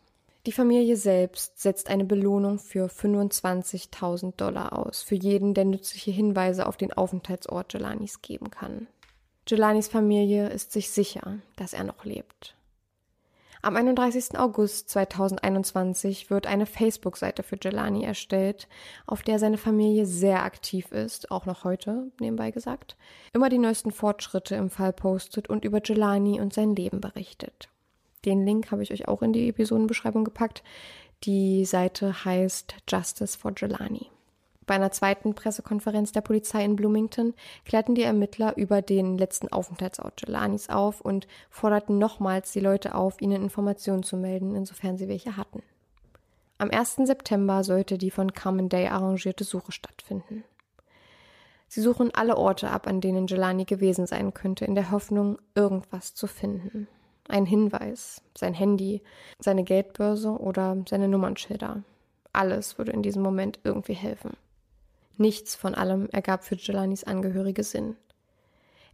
Die 0.48 0.52
Familie 0.52 0.96
selbst 0.96 1.61
setzt 1.61 1.90
eine 1.90 2.06
Belohnung 2.06 2.58
für 2.58 2.87
25.000 2.87 4.34
Dollar 4.38 4.78
aus, 4.78 5.02
für 5.02 5.14
jeden, 5.14 5.52
der 5.52 5.66
nützliche 5.66 6.11
Hinweise 6.11 6.66
auf 6.66 6.78
den 6.78 6.90
Aufenthaltsort 6.90 7.74
Jelanis 7.74 8.22
geben 8.22 8.50
kann. 8.50 8.87
Jelanis 9.46 9.88
Familie 9.88 10.48
ist 10.48 10.72
sich 10.72 10.88
sicher, 10.88 11.37
dass 11.56 11.74
er 11.74 11.84
noch 11.84 12.06
lebt. 12.06 12.56
Am 13.61 13.76
31. 13.76 14.38
August 14.38 14.88
2021 14.88 16.30
wird 16.30 16.46
eine 16.46 16.64
Facebook-Seite 16.64 17.42
für 17.42 17.58
Jelani 17.62 18.04
erstellt, 18.04 18.68
auf 19.06 19.20
der 19.20 19.38
seine 19.38 19.58
Familie 19.58 20.06
sehr 20.06 20.44
aktiv 20.44 20.92
ist, 20.92 21.30
auch 21.30 21.44
noch 21.44 21.64
heute, 21.64 22.11
nebenbei 22.20 22.52
gesagt, 22.52 22.96
immer 23.34 23.50
die 23.50 23.58
neuesten 23.58 23.90
Fortschritte 23.90 24.54
im 24.54 24.70
Fall 24.70 24.94
postet 24.94 25.50
und 25.50 25.66
über 25.66 25.82
Jelani 25.84 26.40
und 26.40 26.54
sein 26.54 26.74
Leben 26.74 27.02
berichtet. 27.02 27.68
Den 28.24 28.44
Link 28.44 28.70
habe 28.70 28.83
ich 28.83 28.92
euch 28.92 29.09
auch 29.09 29.22
in 29.22 29.33
die 29.33 29.48
Episodenbeschreibung 29.48 30.24
gepackt. 30.24 30.62
Die 31.24 31.64
Seite 31.64 32.24
heißt 32.24 32.76
Justice 32.88 33.38
for 33.38 33.52
Jelani. 33.57 34.11
Bei 34.68 34.74
einer 34.74 34.92
zweiten 34.92 35.35
Pressekonferenz 35.35 36.12
der 36.12 36.20
Polizei 36.20 36.62
in 36.62 36.76
Bloomington 36.76 37.33
klärten 37.64 37.94
die 37.94 38.02
Ermittler 38.02 38.54
über 38.59 38.83
den 38.83 39.16
letzten 39.16 39.48
Aufenthaltsort 39.48 40.20
Jelanis 40.26 40.68
auf 40.68 41.00
und 41.00 41.26
forderten 41.48 41.96
nochmals 41.96 42.52
die 42.52 42.61
Leute 42.61 42.94
auf, 42.94 43.22
ihnen 43.22 43.42
Informationen 43.42 44.02
zu 44.02 44.18
melden, 44.18 44.54
insofern 44.54 44.98
sie 44.98 45.09
welche 45.09 45.38
hatten. 45.38 45.62
Am 46.59 46.70
1. 46.70 46.96
September 47.04 47.64
sollte 47.64 47.96
die 47.96 48.11
von 48.11 48.35
Carmen 48.35 48.68
Day 48.68 48.88
arrangierte 48.88 49.44
Suche 49.44 49.72
stattfinden. 49.72 50.44
Sie 51.66 51.81
suchen 51.81 52.12
alle 52.14 52.37
Orte 52.37 52.70
ab, 52.70 52.87
an 52.87 53.00
denen 53.00 53.26
Jelani 53.26 53.64
gewesen 53.64 54.07
sein 54.07 54.35
könnte, 54.35 54.66
in 54.66 54.74
der 54.74 54.90
Hoffnung, 54.90 55.38
irgendwas 55.54 56.14
zu 56.14 56.26
finden. 56.26 56.88
Ein 57.29 57.45
Hinweis, 57.45 58.23
sein 58.37 58.55
Handy, 58.55 59.03
seine 59.38 59.62
Geldbörse 59.62 60.31
oder 60.31 60.79
seine 60.88 61.09
Nummernschilder. 61.09 61.83
Alles 62.33 62.79
würde 62.79 62.93
in 62.93 63.03
diesem 63.03 63.23
Moment 63.23 63.61
irgendwie 63.64 63.95
helfen. 63.95 64.33
Nichts 65.19 65.55
von 65.55 65.75
allem 65.75 66.09
ergab 66.11 66.45
für 66.45 66.55
Jelanis 66.55 67.05
Angehörige 67.05 67.64
Sinn. 67.64 67.97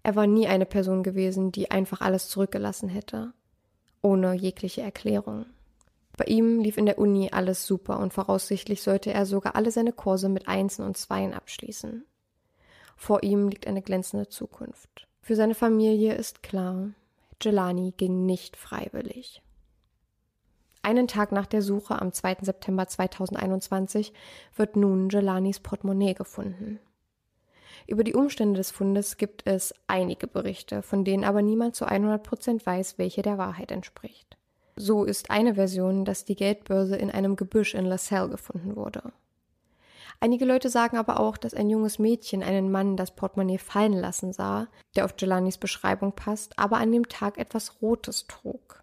Er 0.03 0.17
war 0.17 0.27
nie 0.27 0.49
eine 0.49 0.67
Person 0.67 1.03
gewesen, 1.03 1.53
die 1.53 1.71
einfach 1.71 2.01
alles 2.01 2.29
zurückgelassen 2.29 2.89
hätte, 2.89 3.33
ohne 4.03 4.35
jegliche 4.35 4.83
Erklärung. 4.83 5.47
Bei 6.17 6.27
ihm 6.27 6.61
lief 6.61 6.77
in 6.77 6.87
der 6.87 6.99
Uni 6.99 7.31
alles 7.33 7.67
super 7.67 7.99
und 7.99 8.13
voraussichtlich 8.13 8.83
sollte 8.83 9.13
er 9.13 9.27
sogar 9.27 9.57
alle 9.57 9.71
seine 9.71 9.93
Kurse 9.93 10.29
mit 10.29 10.49
Einsen 10.49 10.85
und 10.85 10.97
Zweien 10.97 11.33
abschließen. 11.33 12.05
Vor 12.97 13.23
ihm 13.23 13.49
liegt 13.49 13.67
eine 13.67 13.83
glänzende 13.83 14.29
Zukunft. 14.29 15.07
Für 15.21 15.37
seine 15.37 15.55
Familie 15.55 16.15
ist 16.15 16.43
klar, 16.43 16.91
Jelani 17.43 17.93
ging 17.97 18.27
nicht 18.27 18.57
freiwillig. 18.57 19.43
Einen 20.83 21.09
Tag 21.09 21.33
nach 21.33 21.47
der 21.47 21.63
Suche 21.63 22.01
am 22.01 22.13
2. 22.13 22.39
September 22.43 22.87
2021 22.87 24.13
wird 24.55 24.77
nun 24.77 25.09
Jelanis 25.09 25.61
Portemonnaie 25.61 26.15
gefunden. 26.15 26.79
Über 27.87 28.05
die 28.05 28.15
Umstände 28.15 28.59
des 28.59 28.71
Fundes 28.71 29.17
gibt 29.17 29.47
es 29.47 29.75
einige 29.87 30.27
Berichte, 30.27 30.83
von 30.83 31.05
denen 31.05 31.25
aber 31.25 31.43
niemand 31.43 31.75
zu 31.75 31.87
100 31.87 32.23
Prozent 32.23 32.67
weiß, 32.67 32.99
welche 32.99 33.23
der 33.23 33.39
Wahrheit 33.39 33.71
entspricht. 33.71 34.37
So 34.77 35.05
ist 35.05 35.31
eine 35.31 35.55
Version, 35.55 36.05
dass 36.05 36.25
die 36.25 36.37
Geldbörse 36.37 36.97
in 36.97 37.11
einem 37.11 37.37
Gebüsch 37.37 37.75
in 37.75 37.85
LaSalle 37.85 38.31
gefunden 38.31 38.77
wurde. 38.77 39.13
Einige 40.21 40.45
Leute 40.45 40.71
sagen 40.71 40.97
aber 40.97 41.21
auch, 41.21 41.37
dass 41.37 41.55
ein 41.55 41.69
junges 41.69 41.99
Mädchen 41.99 42.43
einen 42.43 42.71
Mann 42.71 42.97
das 42.97 43.15
Portemonnaie 43.15 43.59
fallen 43.59 43.93
lassen 43.93 44.33
sah, 44.33 44.69
der 44.97 45.05
auf 45.05 45.15
Jelanis 45.19 45.59
Beschreibung 45.59 46.13
passt, 46.13 46.59
aber 46.59 46.79
an 46.79 46.93
dem 46.93 47.09
Tag 47.09 47.39
etwas 47.39 47.83
Rotes 47.83 48.27
trug. 48.27 48.83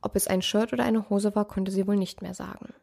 Ob 0.00 0.14
es 0.14 0.26
ein 0.26 0.42
Shirt 0.42 0.72
oder 0.72 0.84
eine 0.84 1.08
Hose 1.10 1.34
war, 1.34 1.46
konnte 1.46 1.72
sie 1.72 1.86
wohl 1.86 1.96
nicht 1.96 2.22
mehr 2.22 2.34
sagen. 2.34 2.74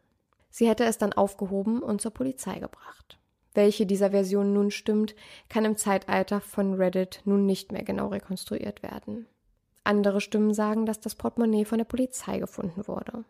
Sie 0.50 0.68
hätte 0.68 0.86
es 0.86 0.98
dann 0.98 1.14
aufgehoben 1.14 1.82
und 1.82 2.02
zur 2.02 2.12
Polizei 2.12 2.60
gebracht. 2.60 3.20
Welche 3.54 3.86
dieser 3.86 4.12
Versionen 4.12 4.54
nun 4.54 4.72
stimmt, 4.72 5.16
kann 5.50 5.66
im 5.66 5.78
Zeitalter 5.78 6.42
von 6.42 6.74
Reddit 6.74 7.22
nun 7.26 7.46
nicht 7.46 7.72
mehr 7.72 7.84
genau 7.84 8.08
rekonstruiert 8.08 8.84
werden. 8.84 9.28
Andere 9.86 10.20
Stimmen 10.20 10.54
sagen, 10.54 10.86
dass 10.86 11.00
das 11.00 11.16
Portemonnaie 11.16 11.64
von 11.64 11.78
der 11.78 11.86
Polizei 11.86 12.40
gefunden 12.40 12.88
wurde. 12.88 13.24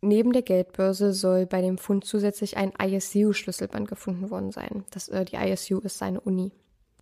Neben 0.00 0.32
der 0.32 0.42
Geldbörse 0.42 1.12
soll 1.12 1.46
bei 1.46 1.60
dem 1.60 1.76
Fund 1.76 2.04
zusätzlich 2.04 2.56
ein 2.56 2.72
ISU-Schlüsselband 2.72 3.88
gefunden 3.88 4.30
worden 4.30 4.52
sein. 4.52 4.84
Das, 4.90 5.08
äh, 5.08 5.24
die 5.24 5.36
ISU 5.36 5.80
ist 5.80 5.98
seine 5.98 6.20
Uni. 6.20 6.52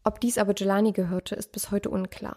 Ob 0.02 0.20
dies 0.20 0.38
aber 0.38 0.54
Jelani 0.56 0.92
gehörte, 0.92 1.34
ist 1.34 1.52
bis 1.52 1.70
heute 1.70 1.90
unklar. 1.90 2.36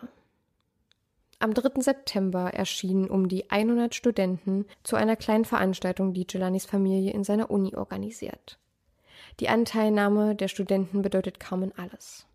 Am 1.42 1.54
3. 1.54 1.82
September 1.82 2.54
erschienen 2.54 3.10
um 3.10 3.30
die 3.30 3.50
100 3.50 3.96
Studenten 3.96 4.66
zu 4.84 4.98
einer 4.98 5.16
kleinen 5.16 5.46
Veranstaltung, 5.46 6.14
die 6.14 6.28
Jelanis 6.30 6.66
Familie 6.66 7.14
in 7.14 7.24
seiner 7.24 7.50
Uni 7.50 7.76
organisiert. 7.76 8.60
Die 9.40 9.48
Anteilnahme 9.48 10.36
der 10.36 10.50
Studenten 10.50 11.02
bedeutet 11.02 11.40
Carmen 11.40 11.72
alles. 11.78 12.26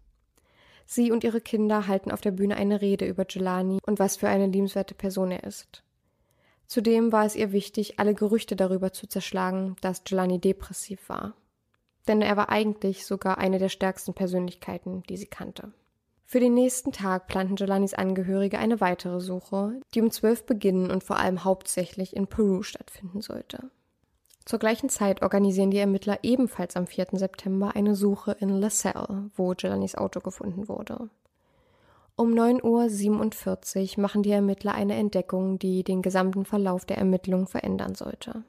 Sie 0.87 1.11
und 1.11 1.25
ihre 1.25 1.43
Kinder 1.43 1.87
halten 1.87 2.11
auf 2.11 2.23
der 2.23 2.31
Bühne 2.31 2.57
eine 2.57 2.81
Rede 2.81 3.05
über 3.05 3.27
Jelani 3.29 3.79
und 3.85 3.99
was 3.99 4.17
für 4.17 4.29
eine 4.29 4.47
liebenswerte 4.47 4.95
Person 4.95 5.31
er 5.31 5.45
ist. 5.45 5.83
Zudem 6.67 7.13
war 7.13 7.25
es 7.25 7.37
ihr 7.37 7.53
wichtig, 7.53 7.99
alle 7.99 8.15
Gerüchte 8.15 8.57
darüber 8.57 8.93
zu 8.93 9.07
zerschlagen, 9.07 9.77
dass 9.81 10.03
Jelani 10.07 10.41
depressiv 10.41 11.09
war. 11.09 11.35
Denn 12.09 12.23
er 12.23 12.37
war 12.37 12.49
eigentlich 12.49 13.07
sogar 13.07 13.39
eine 13.39 13.59
der 13.59 13.69
stärksten 13.69 14.15
Persönlichkeiten, 14.15 15.03
die 15.09 15.17
sie 15.17 15.27
kannte. 15.27 15.73
Für 16.27 16.41
den 16.41 16.55
nächsten 16.55 16.91
Tag 16.91 17.27
planten 17.27 17.57
Jelanis 17.57 17.95
Angehörige 17.95 18.59
eine 18.59 18.81
weitere 18.81 19.21
Suche, 19.21 19.81
die 19.95 20.01
um 20.01 20.11
zwölf 20.11 20.47
beginnen 20.47 20.91
und 20.91 21.05
vor 21.05 21.19
allem 21.19 21.45
hauptsächlich 21.45 22.17
in 22.17 22.27
Peru 22.27 22.63
stattfinden 22.63 23.21
sollte. 23.21 23.71
Zur 24.45 24.59
gleichen 24.59 24.89
Zeit 24.89 25.23
organisieren 25.23 25.71
die 25.71 25.79
Ermittler 25.79 26.19
ebenfalls 26.23 26.77
am 26.77 26.87
4. 26.87 27.09
September 27.13 27.77
eine 27.77 27.95
Suche 27.95 28.37
in 28.41 28.49
LaSalle, 28.51 29.31
wo 29.37 29.53
Jelanis 29.55 29.95
Auto 29.95 30.21
gefunden 30.21 30.69
wurde. 30.69 31.09
Um 32.17 32.33
9.47 32.33 33.97
Uhr 33.97 34.03
machen 34.03 34.23
die 34.23 34.31
Ermittler 34.31 34.75
eine 34.75 34.95
Entdeckung, 34.95 35.59
die 35.59 35.83
den 35.83 36.01
gesamten 36.01 36.45
Verlauf 36.45 36.85
der 36.85 36.99
Ermittlungen 36.99 37.49
verändern 37.49 37.97
sollte. 37.97 38.45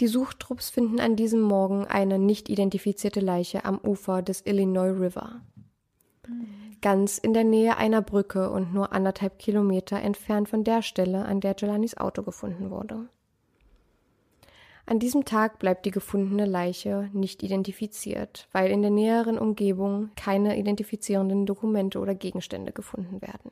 Die 0.00 0.06
Suchtrupps 0.06 0.70
finden 0.70 1.00
an 1.00 1.16
diesem 1.16 1.42
Morgen 1.42 1.84
eine 1.84 2.18
nicht 2.18 2.48
identifizierte 2.48 3.20
Leiche 3.20 3.64
am 3.64 3.78
Ufer 3.78 4.22
des 4.22 4.44
Illinois 4.46 4.98
River. 4.98 5.42
Ganz 6.80 7.18
in 7.18 7.34
der 7.34 7.44
Nähe 7.44 7.76
einer 7.76 8.02
Brücke 8.02 8.50
und 8.50 8.74
nur 8.74 8.92
anderthalb 8.92 9.38
Kilometer 9.38 10.00
entfernt 10.00 10.48
von 10.48 10.64
der 10.64 10.82
Stelle, 10.82 11.26
an 11.26 11.40
der 11.40 11.54
Jelanis 11.58 11.96
Auto 11.96 12.22
gefunden 12.22 12.70
wurde. 12.70 13.06
An 14.86 14.98
diesem 14.98 15.24
Tag 15.24 15.58
bleibt 15.58 15.86
die 15.86 15.90
gefundene 15.90 16.44
Leiche 16.44 17.08
nicht 17.14 17.42
identifiziert, 17.42 18.48
weil 18.52 18.70
in 18.70 18.82
der 18.82 18.90
näheren 18.90 19.38
Umgebung 19.38 20.10
keine 20.14 20.58
identifizierenden 20.58 21.46
Dokumente 21.46 21.98
oder 21.98 22.14
Gegenstände 22.14 22.72
gefunden 22.72 23.22
werden. 23.22 23.50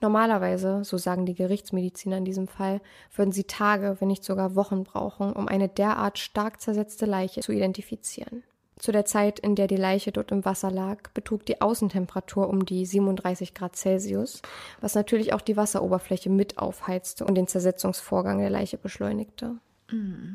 Normalerweise, 0.00 0.82
so 0.84 0.98
sagen 0.98 1.24
die 1.24 1.34
Gerichtsmediziner 1.34 2.18
in 2.18 2.24
diesem 2.24 2.48
Fall, 2.48 2.80
würden 3.14 3.30
sie 3.30 3.44
Tage, 3.44 3.96
wenn 4.00 4.08
nicht 4.08 4.24
sogar 4.24 4.56
Wochen 4.56 4.82
brauchen, 4.82 5.32
um 5.32 5.46
eine 5.46 5.68
derart 5.68 6.18
stark 6.18 6.60
zersetzte 6.60 7.06
Leiche 7.06 7.40
zu 7.40 7.52
identifizieren. 7.52 8.42
Zu 8.84 8.92
der 8.92 9.06
Zeit, 9.06 9.38
in 9.38 9.54
der 9.54 9.66
die 9.66 9.78
Leiche 9.78 10.12
dort 10.12 10.30
im 10.30 10.44
Wasser 10.44 10.70
lag, 10.70 11.08
betrug 11.14 11.46
die 11.46 11.62
Außentemperatur 11.62 12.50
um 12.50 12.66
die 12.66 12.84
37 12.84 13.54
Grad 13.54 13.76
Celsius, 13.76 14.42
was 14.82 14.94
natürlich 14.94 15.32
auch 15.32 15.40
die 15.40 15.56
Wasseroberfläche 15.56 16.28
mit 16.28 16.58
aufheizte 16.58 17.24
und 17.24 17.34
den 17.34 17.46
Zersetzungsvorgang 17.46 18.40
der 18.40 18.50
Leiche 18.50 18.76
beschleunigte. 18.76 19.56
Mm. 19.90 20.34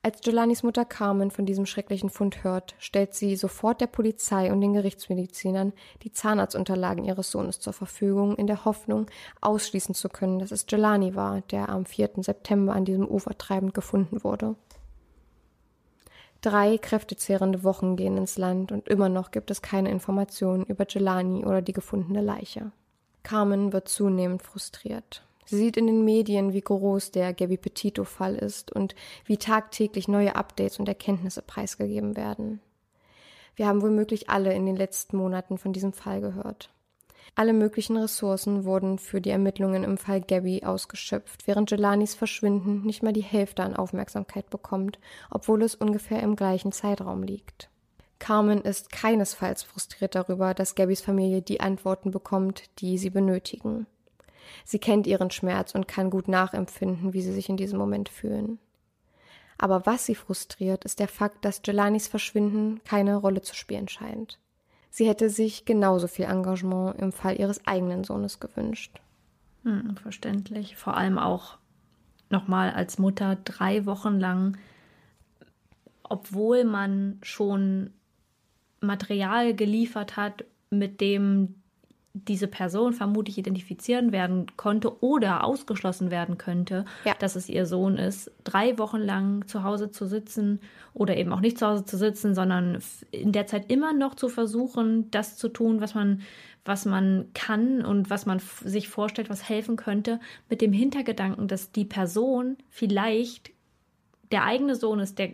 Als 0.00 0.20
Jolanis 0.24 0.62
Mutter 0.62 0.86
Carmen 0.86 1.30
von 1.30 1.44
diesem 1.44 1.66
schrecklichen 1.66 2.08
Fund 2.08 2.42
hört, 2.44 2.74
stellt 2.78 3.12
sie 3.12 3.36
sofort 3.36 3.82
der 3.82 3.88
Polizei 3.88 4.50
und 4.50 4.62
den 4.62 4.72
Gerichtsmedizinern 4.72 5.74
die 6.02 6.12
Zahnarztunterlagen 6.12 7.04
ihres 7.04 7.30
Sohnes 7.30 7.60
zur 7.60 7.74
Verfügung, 7.74 8.36
in 8.36 8.46
der 8.46 8.64
Hoffnung, 8.64 9.04
ausschließen 9.42 9.94
zu 9.94 10.08
können, 10.08 10.38
dass 10.38 10.50
es 10.50 10.64
Jelani 10.66 11.14
war, 11.14 11.42
der 11.42 11.68
am 11.68 11.84
4. 11.84 12.22
September 12.22 12.72
an 12.72 12.86
diesem 12.86 13.06
Ufer 13.06 13.36
treibend 13.36 13.74
gefunden 13.74 14.24
wurde. 14.24 14.54
Drei 16.46 16.78
kräftezehrende 16.78 17.64
Wochen 17.64 17.96
gehen 17.96 18.16
ins 18.16 18.38
Land 18.38 18.70
und 18.70 18.86
immer 18.86 19.08
noch 19.08 19.32
gibt 19.32 19.50
es 19.50 19.62
keine 19.62 19.90
Informationen 19.90 20.64
über 20.64 20.86
Jelani 20.88 21.44
oder 21.44 21.60
die 21.60 21.72
gefundene 21.72 22.20
Leiche. 22.20 22.70
Carmen 23.24 23.72
wird 23.72 23.88
zunehmend 23.88 24.44
frustriert. 24.44 25.26
Sie 25.44 25.56
sieht 25.56 25.76
in 25.76 25.88
den 25.88 26.04
Medien, 26.04 26.52
wie 26.52 26.60
groß 26.60 27.10
der 27.10 27.34
Gabby 27.34 27.56
Petito-Fall 27.56 28.36
ist 28.36 28.70
und 28.70 28.94
wie 29.24 29.38
tagtäglich 29.38 30.06
neue 30.06 30.36
Updates 30.36 30.78
und 30.78 30.86
Erkenntnisse 30.86 31.42
preisgegeben 31.42 32.16
werden. 32.16 32.60
Wir 33.56 33.66
haben 33.66 33.82
womöglich 33.82 34.30
alle 34.30 34.54
in 34.54 34.66
den 34.66 34.76
letzten 34.76 35.16
Monaten 35.16 35.58
von 35.58 35.72
diesem 35.72 35.92
Fall 35.92 36.20
gehört. 36.20 36.70
Alle 37.38 37.52
möglichen 37.52 37.98
Ressourcen 37.98 38.64
wurden 38.64 38.98
für 38.98 39.20
die 39.20 39.28
Ermittlungen 39.28 39.84
im 39.84 39.98
Fall 39.98 40.22
Gabby 40.22 40.64
ausgeschöpft, 40.64 41.46
während 41.46 41.70
Jelanis 41.70 42.14
Verschwinden 42.14 42.80
nicht 42.80 43.02
mal 43.02 43.12
die 43.12 43.20
Hälfte 43.20 43.62
an 43.62 43.76
Aufmerksamkeit 43.76 44.48
bekommt, 44.48 44.98
obwohl 45.30 45.62
es 45.62 45.74
ungefähr 45.74 46.22
im 46.22 46.34
gleichen 46.34 46.72
Zeitraum 46.72 47.22
liegt. 47.22 47.68
Carmen 48.18 48.62
ist 48.62 48.90
keinesfalls 48.90 49.62
frustriert 49.62 50.14
darüber, 50.14 50.54
dass 50.54 50.74
Gabbys 50.76 51.02
Familie 51.02 51.42
die 51.42 51.60
Antworten 51.60 52.10
bekommt, 52.10 52.64
die 52.78 52.96
sie 52.96 53.10
benötigen. 53.10 53.86
Sie 54.64 54.78
kennt 54.78 55.06
ihren 55.06 55.30
Schmerz 55.30 55.74
und 55.74 55.86
kann 55.86 56.08
gut 56.08 56.28
nachempfinden, 56.28 57.12
wie 57.12 57.20
sie 57.20 57.34
sich 57.34 57.50
in 57.50 57.58
diesem 57.58 57.78
Moment 57.78 58.08
fühlen. 58.08 58.58
Aber 59.58 59.84
was 59.84 60.06
sie 60.06 60.14
frustriert, 60.14 60.86
ist 60.86 61.00
der 61.00 61.08
Fakt, 61.08 61.44
dass 61.44 61.60
Jelanis 61.66 62.08
Verschwinden 62.08 62.80
keine 62.84 63.16
Rolle 63.16 63.42
zu 63.42 63.54
spielen 63.54 63.88
scheint. 63.88 64.38
Sie 64.96 65.06
hätte 65.06 65.28
sich 65.28 65.66
genauso 65.66 66.06
viel 66.06 66.24
Engagement 66.24 66.98
im 66.98 67.12
Fall 67.12 67.38
ihres 67.38 67.66
eigenen 67.66 68.02
Sohnes 68.02 68.40
gewünscht. 68.40 68.98
Hm, 69.62 69.94
verständlich. 69.98 70.74
Vor 70.76 70.96
allem 70.96 71.18
auch 71.18 71.58
nochmal 72.30 72.70
als 72.70 72.98
Mutter 72.98 73.36
drei 73.44 73.84
Wochen 73.84 74.18
lang, 74.18 74.56
obwohl 76.02 76.64
man 76.64 77.18
schon 77.20 77.90
Material 78.80 79.54
geliefert 79.54 80.16
hat, 80.16 80.46
mit 80.70 81.02
dem 81.02 81.56
diese 82.24 82.46
Person 82.46 82.92
vermutlich 82.92 83.36
identifizieren 83.36 84.10
werden 84.10 84.46
konnte 84.56 85.02
oder 85.02 85.44
ausgeschlossen 85.44 86.10
werden 86.10 86.38
könnte, 86.38 86.84
ja. 87.04 87.14
dass 87.18 87.36
es 87.36 87.48
ihr 87.48 87.66
Sohn 87.66 87.98
ist, 87.98 88.30
drei 88.44 88.78
Wochen 88.78 88.98
lang 88.98 89.46
zu 89.46 89.62
Hause 89.62 89.90
zu 89.90 90.06
sitzen 90.06 90.60
oder 90.94 91.16
eben 91.16 91.32
auch 91.32 91.40
nicht 91.40 91.58
zu 91.58 91.66
Hause 91.66 91.84
zu 91.84 91.98
sitzen, 91.98 92.34
sondern 92.34 92.78
in 93.10 93.32
der 93.32 93.46
Zeit 93.46 93.70
immer 93.70 93.92
noch 93.92 94.14
zu 94.14 94.28
versuchen, 94.28 95.10
das 95.10 95.36
zu 95.36 95.48
tun, 95.48 95.80
was 95.80 95.94
man, 95.94 96.22
was 96.64 96.86
man 96.86 97.28
kann 97.34 97.84
und 97.84 98.08
was 98.08 98.24
man 98.24 98.40
sich 98.64 98.88
vorstellt, 98.88 99.28
was 99.28 99.48
helfen 99.48 99.76
könnte, 99.76 100.20
mit 100.48 100.60
dem 100.60 100.72
Hintergedanken, 100.72 101.48
dass 101.48 101.72
die 101.72 101.84
Person 101.84 102.56
vielleicht 102.70 103.50
der 104.32 104.44
eigene 104.44 104.74
Sohn 104.74 105.00
ist, 105.00 105.18
der 105.18 105.30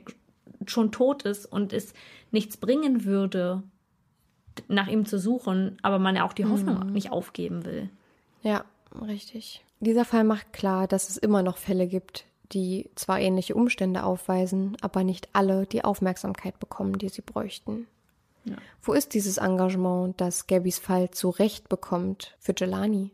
schon 0.67 0.93
tot 0.93 1.23
ist 1.23 1.47
und 1.47 1.73
es 1.73 1.95
nichts 2.31 2.57
bringen 2.57 3.05
würde, 3.05 3.63
nach 4.69 4.89
ihm 4.89 5.07
zu 5.07 5.19
suchen, 5.19 5.79
aber 5.83 5.99
man 5.99 6.17
ja 6.17 6.25
auch 6.25 6.33
die 6.33 6.47
Hoffnung 6.47 6.87
mhm. 6.87 6.93
nicht 6.93 7.11
aufgeben 7.11 7.65
will. 7.65 7.89
Ja, 8.43 8.65
richtig. 9.07 9.65
Dieser 9.81 10.05
Fall 10.05 10.25
macht 10.25 10.53
klar, 10.53 10.87
dass 10.87 11.09
es 11.09 11.17
immer 11.17 11.43
noch 11.43 11.57
Fälle 11.57 11.87
gibt, 11.87 12.25
die 12.53 12.91
zwar 12.95 13.21
ähnliche 13.21 13.55
Umstände 13.55 14.05
aufweisen, 14.05 14.77
aber 14.81 15.05
nicht 15.05 15.29
alle 15.33 15.67
die 15.67 15.85
Aufmerksamkeit 15.85 16.59
bekommen, 16.59 16.99
die 16.99 17.09
sie 17.09 17.23
bräuchten. 17.23 17.87
Ja. 18.45 18.57
Wo 18.83 18.93
ist 18.93 19.15
dieses 19.15 19.39
Engagement, 19.39 20.21
das 20.21 20.47
Gabbys 20.47 20.79
Fall 20.79 21.11
zu 21.11 21.31
Recht 21.31 21.69
bekommt 21.69 22.37
für 22.39 22.55
Jelani? 22.57 23.11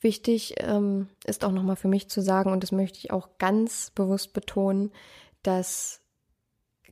Wichtig 0.00 0.56
ähm, 0.58 1.08
ist 1.24 1.44
auch 1.44 1.52
nochmal 1.52 1.76
für 1.76 1.88
mich 1.88 2.08
zu 2.08 2.20
sagen, 2.20 2.52
und 2.52 2.62
das 2.62 2.72
möchte 2.72 2.98
ich 2.98 3.10
auch 3.10 3.28
ganz 3.38 3.90
bewusst 3.94 4.34
betonen, 4.34 4.92
dass 5.42 6.00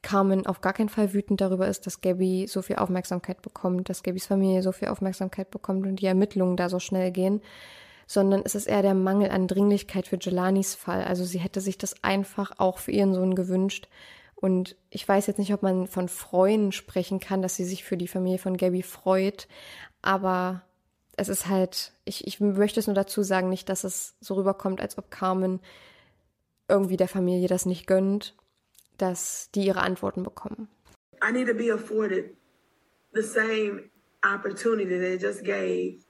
Carmen 0.02 0.46
auf 0.46 0.60
gar 0.60 0.72
keinen 0.72 0.88
Fall 0.88 1.12
wütend 1.12 1.40
darüber 1.40 1.68
ist, 1.68 1.86
dass 1.86 2.00
Gabby 2.00 2.46
so 2.48 2.62
viel 2.62 2.76
Aufmerksamkeit 2.76 3.40
bekommt, 3.40 3.88
dass 3.88 4.02
Gabbys 4.02 4.26
Familie 4.26 4.62
so 4.62 4.72
viel 4.72 4.88
Aufmerksamkeit 4.88 5.50
bekommt 5.50 5.86
und 5.86 5.96
die 5.96 6.06
Ermittlungen 6.06 6.56
da 6.56 6.68
so 6.68 6.80
schnell 6.80 7.12
gehen, 7.12 7.40
sondern 8.06 8.42
es 8.44 8.54
ist 8.54 8.66
eher 8.66 8.82
der 8.82 8.94
Mangel 8.94 9.30
an 9.30 9.46
Dringlichkeit 9.46 10.06
für 10.08 10.18
Jelanis 10.20 10.74
Fall. 10.74 11.04
Also 11.04 11.24
sie 11.24 11.38
hätte 11.38 11.60
sich 11.60 11.78
das 11.78 12.02
einfach 12.02 12.52
auch 12.58 12.78
für 12.78 12.90
ihren 12.90 13.14
Sohn 13.14 13.34
gewünscht. 13.34 13.88
Und 14.34 14.76
ich 14.90 15.06
weiß 15.06 15.28
jetzt 15.28 15.38
nicht, 15.38 15.54
ob 15.54 15.62
man 15.62 15.86
von 15.86 16.08
Freuen 16.08 16.72
sprechen 16.72 17.20
kann, 17.20 17.42
dass 17.42 17.54
sie 17.54 17.64
sich 17.64 17.84
für 17.84 17.96
die 17.96 18.08
Familie 18.08 18.38
von 18.38 18.56
Gabby 18.56 18.82
freut, 18.82 19.46
aber 20.02 20.62
es 21.16 21.28
ist 21.28 21.46
halt, 21.46 21.92
ich, 22.04 22.26
ich 22.26 22.40
möchte 22.40 22.80
es 22.80 22.86
nur 22.88 22.94
dazu 22.94 23.22
sagen, 23.22 23.48
nicht, 23.48 23.68
dass 23.68 23.84
es 23.84 24.16
so 24.20 24.34
rüberkommt, 24.34 24.80
als 24.80 24.98
ob 24.98 25.10
Carmen 25.10 25.60
irgendwie 26.68 26.96
der 26.96 27.08
Familie 27.08 27.48
das 27.48 27.66
nicht 27.66 27.86
gönnt, 27.86 28.34
dass 29.02 29.50
die 29.50 29.66
ihre 29.66 29.82
Antworten 29.82 30.22
bekommen. 30.22 30.68
I 31.20 31.32
need 31.32 31.46
to 31.48 31.54
be 31.54 31.70
afforded 31.70 32.36
the 33.12 33.22
same 33.22 33.90
opportunity 34.24 34.98
they 34.98 35.18
just 35.18 35.42
gave, 35.44 36.04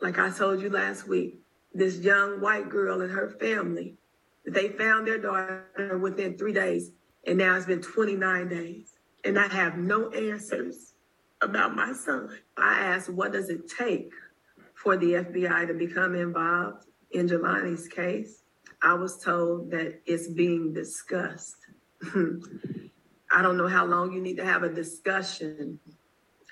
like 0.00 0.18
I 0.18 0.30
told 0.30 0.62
you 0.62 0.70
last 0.70 1.06
week, 1.06 1.40
this 1.74 1.98
young 1.98 2.40
white 2.40 2.70
girl 2.70 3.02
and 3.02 3.12
her 3.12 3.30
family. 3.38 3.96
They 4.46 4.70
found 4.70 5.06
their 5.06 5.18
daughter 5.18 5.98
within 6.00 6.36
three 6.36 6.52
days, 6.52 6.90
and 7.26 7.38
now 7.38 7.56
it's 7.56 7.66
been 7.66 7.82
29 7.82 8.48
days, 8.48 8.94
and 9.24 9.38
I 9.38 9.48
have 9.48 9.76
no 9.76 10.10
answers 10.10 10.94
about 11.42 11.76
my 11.76 11.92
son. 11.92 12.30
I 12.56 12.80
asked, 12.80 13.10
what 13.10 13.32
does 13.32 13.50
it 13.50 13.68
take 13.68 14.10
for 14.74 14.96
the 14.96 15.12
FBI 15.14 15.66
to 15.68 15.74
become 15.74 16.14
involved 16.14 16.86
in 17.12 17.28
Jelani's 17.28 17.88
case? 17.88 18.42
I 18.82 18.94
was 18.94 19.22
told 19.22 19.70
that 19.70 20.00
it's 20.06 20.28
being 20.28 20.72
discussed. 20.72 21.61
I 23.30 23.42
don't 23.42 23.56
know 23.56 23.68
how 23.68 23.86
long 23.86 24.12
you 24.12 24.20
need 24.20 24.36
to 24.36 24.44
have 24.44 24.62
a 24.62 24.68
discussion 24.68 25.78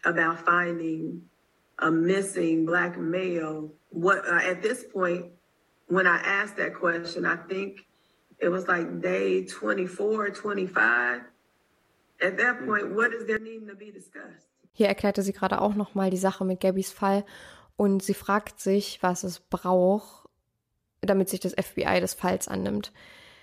about 0.05 0.45
finding 0.45 1.23
a 1.79 1.91
missing 1.91 2.65
black 2.65 2.99
male. 2.99 3.73
What 3.91 4.27
uh, 4.27 4.41
at 4.43 4.63
this 4.63 4.85
point, 4.85 5.27
when 5.89 6.07
I 6.07 6.17
asked 6.19 6.57
that 6.57 6.75
question, 6.75 7.27
I 7.27 7.37
think 7.37 7.87
it 8.39 8.49
was 8.49 8.69
like 8.69 9.01
day 9.01 9.45
24, 9.45 10.31
25. 10.31 11.23
At 12.23 12.37
that 12.37 12.67
point, 12.67 12.95
what 12.95 13.13
is 13.13 13.27
there 13.27 13.39
needing 13.39 13.67
to 13.69 13.75
be 13.75 13.91
discussed? 13.91 14.47
Hier 14.73 14.89
erklärte 14.89 15.23
sie 15.23 15.33
gerade 15.33 15.61
auch 15.61 15.75
nochmal 15.75 16.11
die 16.11 16.17
Sache 16.17 16.45
mit 16.45 16.61
Gabbys 16.61 16.93
Fall 16.93 17.25
und 17.77 18.03
sie 18.03 18.15
fragt 18.15 18.61
sich, 18.61 19.03
was 19.03 19.25
es 19.25 19.41
braucht, 19.41 20.29
damit 21.01 21.29
sich 21.29 21.41
das 21.41 21.53
FBI 21.55 22.01
des 22.01 22.15
Falls 22.15 22.47
annimmt. 22.47 22.93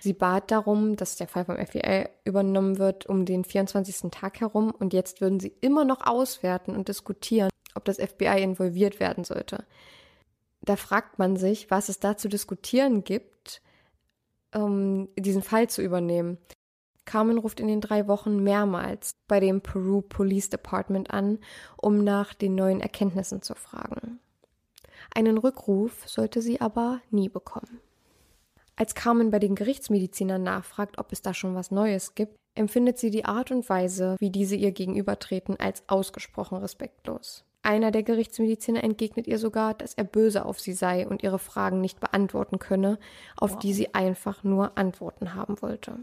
Sie 0.00 0.12
bat 0.12 0.50
darum, 0.50 0.96
dass 0.96 1.16
der 1.16 1.28
Fall 1.28 1.44
vom 1.44 1.56
FBI 1.56 2.08
übernommen 2.24 2.78
wird 2.78 3.06
um 3.06 3.24
den 3.24 3.44
24. 3.44 4.10
Tag 4.10 4.40
herum 4.40 4.70
und 4.70 4.92
jetzt 4.92 5.20
würden 5.20 5.40
sie 5.40 5.54
immer 5.60 5.84
noch 5.84 6.06
auswerten 6.06 6.76
und 6.76 6.88
diskutieren, 6.88 7.50
ob 7.74 7.84
das 7.84 7.96
FBI 7.96 8.42
involviert 8.42 9.00
werden 9.00 9.24
sollte. 9.24 9.64
Da 10.62 10.76
fragt 10.76 11.18
man 11.18 11.36
sich, 11.36 11.70
was 11.70 11.88
es 11.88 12.00
da 12.00 12.16
zu 12.16 12.28
diskutieren 12.28 13.04
gibt, 13.04 13.62
um 14.54 15.08
diesen 15.16 15.42
Fall 15.42 15.68
zu 15.68 15.82
übernehmen. 15.82 16.38
Carmen 17.04 17.38
ruft 17.38 17.58
in 17.58 17.68
den 17.68 17.80
drei 17.80 18.06
Wochen 18.06 18.42
mehrmals 18.42 19.12
bei 19.28 19.40
dem 19.40 19.62
Peru 19.62 20.02
Police 20.02 20.50
Department 20.50 21.10
an, 21.10 21.38
um 21.76 22.04
nach 22.04 22.34
den 22.34 22.54
neuen 22.54 22.80
Erkenntnissen 22.80 23.40
zu 23.40 23.54
fragen. 23.54 24.20
Einen 25.14 25.38
Rückruf 25.38 26.06
sollte 26.06 26.42
sie 26.42 26.60
aber 26.60 27.00
nie 27.10 27.30
bekommen. 27.30 27.80
Als 28.78 28.94
Carmen 28.94 29.32
bei 29.32 29.40
den 29.40 29.56
Gerichtsmedizinern 29.56 30.44
nachfragt, 30.44 30.98
ob 30.98 31.10
es 31.10 31.20
da 31.20 31.34
schon 31.34 31.56
was 31.56 31.72
Neues 31.72 32.14
gibt, 32.14 32.36
empfindet 32.54 32.96
sie 32.96 33.10
die 33.10 33.24
Art 33.24 33.50
und 33.50 33.68
Weise, 33.68 34.14
wie 34.20 34.30
diese 34.30 34.54
ihr 34.54 34.70
gegenübertreten, 34.70 35.58
als 35.58 35.82
ausgesprochen 35.88 36.58
respektlos. 36.58 37.44
Einer 37.62 37.90
der 37.90 38.04
Gerichtsmediziner 38.04 38.84
entgegnet 38.84 39.26
ihr 39.26 39.40
sogar, 39.40 39.74
dass 39.74 39.94
er 39.94 40.04
böse 40.04 40.44
auf 40.44 40.60
sie 40.60 40.74
sei 40.74 41.08
und 41.08 41.24
ihre 41.24 41.40
Fragen 41.40 41.80
nicht 41.80 41.98
beantworten 41.98 42.60
könne, 42.60 43.00
auf 43.36 43.54
wow. 43.54 43.58
die 43.58 43.72
sie 43.72 43.94
einfach 43.96 44.44
nur 44.44 44.78
Antworten 44.78 45.34
haben 45.34 45.60
wollte. 45.60 45.98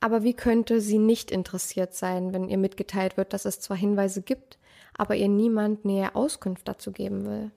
Aber 0.00 0.22
wie 0.22 0.32
könnte 0.32 0.80
sie 0.80 0.98
nicht 0.98 1.30
interessiert 1.30 1.92
sein, 1.92 2.32
wenn 2.32 2.48
ihr 2.48 2.56
mitgeteilt 2.56 3.18
wird, 3.18 3.34
dass 3.34 3.44
es 3.44 3.60
zwar 3.60 3.76
Hinweise 3.76 4.22
gibt, 4.22 4.58
aber 4.96 5.14
ihr 5.14 5.28
niemand 5.28 5.84
näher 5.84 6.16
Auskunft 6.16 6.66
dazu 6.66 6.90
geben 6.90 7.26
will? 7.26 7.50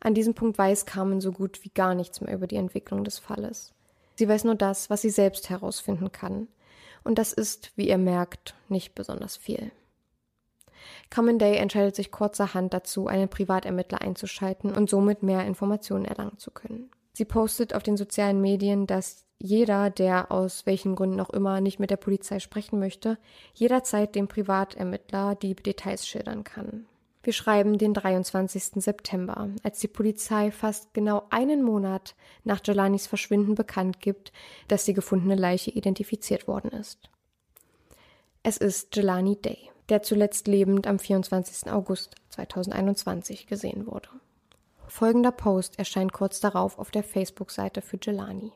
An 0.00 0.14
diesem 0.14 0.34
Punkt 0.34 0.58
weiß 0.58 0.86
Carmen 0.86 1.20
so 1.20 1.32
gut 1.32 1.64
wie 1.64 1.70
gar 1.70 1.94
nichts 1.94 2.20
mehr 2.20 2.34
über 2.34 2.46
die 2.46 2.56
Entwicklung 2.56 3.04
des 3.04 3.18
Falles. 3.18 3.74
Sie 4.16 4.28
weiß 4.28 4.44
nur 4.44 4.54
das, 4.54 4.90
was 4.90 5.02
sie 5.02 5.10
selbst 5.10 5.50
herausfinden 5.50 6.12
kann. 6.12 6.48
Und 7.04 7.18
das 7.18 7.32
ist, 7.32 7.72
wie 7.76 7.88
ihr 7.88 7.98
merkt, 7.98 8.54
nicht 8.68 8.94
besonders 8.94 9.36
viel. 9.36 9.70
Carmen 11.10 11.38
Day 11.38 11.56
entscheidet 11.56 11.96
sich 11.96 12.10
kurzerhand 12.10 12.74
dazu, 12.74 13.06
einen 13.06 13.28
Privatermittler 13.28 14.00
einzuschalten 14.00 14.72
und 14.72 14.90
somit 14.90 15.22
mehr 15.22 15.46
Informationen 15.46 16.04
erlangen 16.04 16.38
zu 16.38 16.50
können. 16.50 16.90
Sie 17.12 17.24
postet 17.24 17.74
auf 17.74 17.82
den 17.82 17.96
sozialen 17.96 18.40
Medien, 18.40 18.86
dass 18.86 19.24
jeder, 19.38 19.90
der 19.90 20.30
aus 20.32 20.66
welchen 20.66 20.96
Gründen 20.96 21.20
auch 21.20 21.30
immer 21.30 21.60
nicht 21.60 21.78
mit 21.78 21.90
der 21.90 21.96
Polizei 21.96 22.40
sprechen 22.40 22.78
möchte, 22.78 23.18
jederzeit 23.54 24.14
dem 24.14 24.28
Privatermittler 24.28 25.34
die 25.34 25.54
Details 25.54 26.06
schildern 26.06 26.44
kann. 26.44 26.86
Wir 27.22 27.32
schreiben 27.32 27.78
den 27.78 27.94
23. 27.94 28.82
September, 28.82 29.50
als 29.62 29.80
die 29.80 29.88
Polizei 29.88 30.50
fast 30.50 30.94
genau 30.94 31.24
einen 31.30 31.62
Monat 31.62 32.14
nach 32.44 32.60
Jelanis 32.64 33.06
Verschwinden 33.06 33.54
bekannt 33.54 34.00
gibt, 34.00 34.32
dass 34.68 34.84
die 34.84 34.94
gefundene 34.94 35.34
Leiche 35.34 35.70
identifiziert 35.70 36.46
worden 36.46 36.70
ist. 36.70 37.10
Es 38.42 38.56
ist 38.56 38.94
Jelani 38.94 39.36
Day, 39.36 39.70
der 39.88 40.02
zuletzt 40.02 40.46
lebend 40.46 40.86
am 40.86 40.98
24. 40.98 41.70
August 41.72 42.14
2021 42.30 43.46
gesehen 43.46 43.86
wurde. 43.86 44.08
Folgender 44.86 45.32
Post 45.32 45.78
erscheint 45.78 46.12
kurz 46.12 46.40
darauf 46.40 46.78
auf 46.78 46.90
der 46.90 47.02
Facebook-Seite 47.02 47.82
für 47.82 47.98
Jelani. 48.00 48.52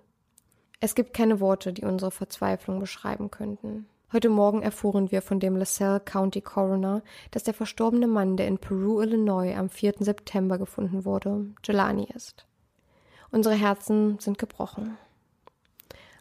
Es 0.81 0.95
gibt 0.95 1.15
keine 1.15 1.41
Worte, 1.41 1.73
die 1.73 1.85
unsere 1.85 2.11
Verzweiflung 2.11 2.81
beschreiben 2.81 3.31
könnten. 3.31 3.87
Heute 4.13 4.29
Morgen 4.29 4.61
erfuhren 4.61 5.11
wir 5.11 5.23
von 5.23 5.41
dem 5.41 5.57
LaSalle 5.57 5.99
County 6.01 6.43
Coroner, 6.43 7.03
dass 7.31 7.45
der 7.45 7.55
verstorbene 7.55 8.07
Mann, 8.07 8.37
der 8.37 8.47
in 8.47 8.59
Peru, 8.59 9.01
Illinois 9.01 9.57
am 9.57 9.71
4. 9.71 9.95
September 10.01 10.59
gefunden 10.59 11.07
wurde, 11.07 11.47
Jelani 11.65 12.09
ist. 12.15 12.45
Unsere 13.31 13.55
Herzen 13.55 14.19
sind 14.19 14.37
gebrochen. 14.37 14.99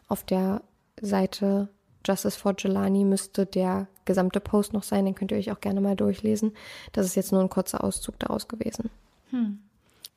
Auf 0.08 0.24
der 0.24 0.62
Seite 1.02 1.68
Justice 2.06 2.38
for 2.38 2.54
Jelani 2.56 3.04
müsste 3.04 3.44
der 3.44 3.88
gesamte 4.06 4.40
Post 4.40 4.72
noch 4.72 4.84
sein, 4.84 5.04
den 5.04 5.14
könnt 5.14 5.30
ihr 5.30 5.36
euch 5.36 5.52
auch 5.52 5.60
gerne 5.60 5.82
mal 5.82 5.94
durchlesen. 5.94 6.54
Das 6.92 7.04
ist 7.04 7.14
jetzt 7.14 7.30
nur 7.30 7.42
ein 7.42 7.50
kurzer 7.50 7.84
Auszug 7.84 8.18
daraus 8.18 8.48
gewesen. 8.48 8.88
Hm. 9.28 9.58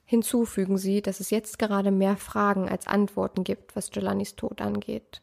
Hinzu 0.06 0.46
fügen 0.46 0.78
sie, 0.78 1.02
dass 1.02 1.20
es 1.20 1.30
jetzt 1.30 1.60
gerade 1.60 1.92
mehr 1.92 2.16
Fragen 2.16 2.70
als 2.70 2.88
Antworten 2.88 3.44
gibt, 3.44 3.76
was 3.76 3.90
Jelanis 3.94 4.38
Tod 4.38 4.62
angeht. 4.62 5.22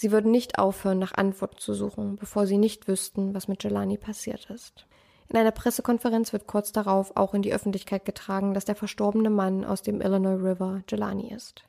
Sie 0.00 0.12
würden 0.12 0.30
nicht 0.30 0.58
aufhören, 0.58 0.98
nach 0.98 1.12
Antworten 1.12 1.58
zu 1.58 1.74
suchen, 1.74 2.16
bevor 2.16 2.46
sie 2.46 2.56
nicht 2.56 2.88
wüssten, 2.88 3.34
was 3.34 3.48
mit 3.48 3.62
Jelani 3.62 3.98
passiert 3.98 4.48
ist. 4.48 4.86
In 5.28 5.36
einer 5.36 5.50
Pressekonferenz 5.50 6.32
wird 6.32 6.46
kurz 6.46 6.72
darauf 6.72 7.14
auch 7.18 7.34
in 7.34 7.42
die 7.42 7.52
Öffentlichkeit 7.52 8.06
getragen, 8.06 8.54
dass 8.54 8.64
der 8.64 8.76
verstorbene 8.76 9.28
Mann 9.28 9.62
aus 9.62 9.82
dem 9.82 10.00
Illinois 10.00 10.42
River 10.42 10.80
Jelani 10.88 11.30
ist. 11.34 11.64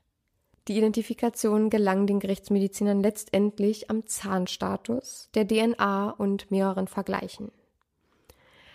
Die 0.69 0.77
Identifikation 0.77 1.69
gelang 1.69 2.07
den 2.07 2.21
Gerichtsmedizinern 2.21 3.01
letztendlich 3.01 3.89
am 3.89 4.07
Zahnstatus, 4.07 5.27
der 5.33 5.45
DNA 5.45 6.11
und 6.11 6.49
mehreren 6.51 6.87
Vergleichen. 6.87 7.51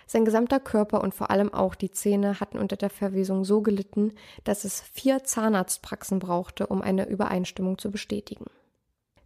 Sein 0.06 0.26
gesamter 0.26 0.60
Körper 0.60 1.00
und 1.00 1.14
vor 1.14 1.30
allem 1.30 1.54
auch 1.54 1.74
die 1.74 1.90
Zähne 1.90 2.40
hatten 2.40 2.58
unter 2.58 2.76
der 2.76 2.90
Verwesung 2.90 3.46
so 3.46 3.62
gelitten, 3.62 4.12
dass 4.44 4.64
es 4.64 4.82
vier 4.82 5.24
Zahnarztpraxen 5.24 6.18
brauchte, 6.18 6.66
um 6.66 6.82
eine 6.82 7.08
Übereinstimmung 7.08 7.78
zu 7.78 7.90
bestätigen. 7.90 8.44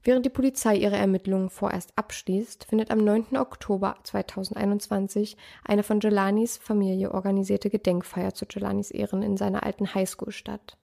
Während 0.03 0.25
die 0.25 0.31
Polizei 0.31 0.77
ihre 0.77 0.97
Ermittlungen 0.97 1.51
vorerst 1.51 1.93
abschließt, 1.97 2.65
findet 2.65 2.91
am 2.91 3.05
9. 3.05 3.37
Oktober 3.37 3.97
2021 4.03 5.37
eine 5.65 5.83
von 5.83 6.01
Jelanis 6.01 6.57
Familie 6.57 7.13
organisierte 7.13 7.69
Gedenkfeier 7.69 8.33
zu 8.33 8.47
Jelanis 8.49 8.91
Ehren 8.91 9.23
in 9.23 9.37
seiner 9.37 9.63
alten 9.63 9.95
Highschool 9.95 10.33
statt. 10.33 10.79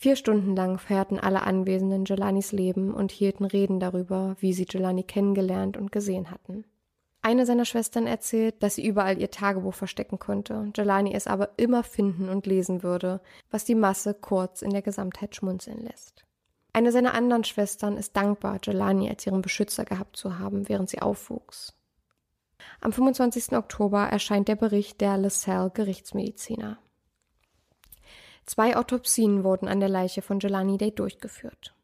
Vier 0.00 0.16
Stunden 0.16 0.54
lang 0.54 0.78
feierten 0.78 1.18
alle 1.18 1.42
Anwesenden 1.42 2.04
Jelanis 2.04 2.52
Leben 2.52 2.94
und 2.94 3.12
hielten 3.12 3.44
Reden 3.44 3.80
darüber, 3.80 4.36
wie 4.38 4.52
sie 4.52 4.66
Jelani 4.70 5.02
kennengelernt 5.02 5.76
und 5.76 5.92
gesehen 5.92 6.30
hatten. 6.30 6.64
Eine 7.20 7.44
seiner 7.44 7.64
Schwestern 7.64 8.06
erzählt, 8.06 8.62
dass 8.62 8.76
sie 8.76 8.86
überall 8.86 9.18
ihr 9.18 9.30
Tagebuch 9.30 9.74
verstecken 9.74 10.20
konnte, 10.20 10.72
Jelani 10.74 11.12
es 11.14 11.26
aber 11.26 11.50
immer 11.56 11.82
finden 11.82 12.28
und 12.28 12.46
lesen 12.46 12.84
würde, 12.84 13.20
was 13.50 13.64
die 13.64 13.74
Masse 13.74 14.14
kurz 14.14 14.62
in 14.62 14.70
der 14.70 14.82
Gesamtheit 14.82 15.34
schmunzeln 15.34 15.80
lässt. 15.80 16.27
Eine 16.72 16.92
seiner 16.92 17.14
anderen 17.14 17.44
Schwestern 17.44 17.96
ist 17.96 18.16
dankbar, 18.16 18.58
Jelani 18.62 19.08
als 19.08 19.26
ihren 19.26 19.42
Beschützer 19.42 19.84
gehabt 19.84 20.16
zu 20.16 20.38
haben, 20.38 20.68
während 20.68 20.90
sie 20.90 21.00
aufwuchs. 21.00 21.74
Am 22.80 22.92
25. 22.92 23.52
Oktober 23.52 24.04
erscheint 24.04 24.48
der 24.48 24.56
Bericht 24.56 25.00
der 25.00 25.16
LaSalle 25.16 25.70
Gerichtsmediziner. 25.70 26.78
Zwei 28.46 28.76
Autopsien 28.76 29.44
wurden 29.44 29.68
an 29.68 29.80
der 29.80 29.88
Leiche 29.88 30.22
von 30.22 30.40
Jelani 30.40 30.78
Day 30.78 30.90
durchgeführt. 30.90 31.74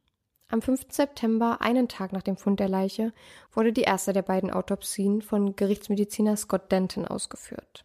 Am 0.48 0.62
5. 0.62 0.86
September, 0.90 1.60
einen 1.60 1.88
Tag 1.88 2.12
nach 2.12 2.22
dem 2.22 2.36
Fund 2.36 2.60
der 2.60 2.68
Leiche, 2.68 3.12
wurde 3.52 3.72
die 3.72 3.82
erste 3.82 4.12
der 4.12 4.22
beiden 4.22 4.50
Autopsien 4.50 5.20
von 5.20 5.56
Gerichtsmediziner 5.56 6.36
Scott 6.36 6.70
Denton 6.70 7.06
ausgeführt. 7.06 7.84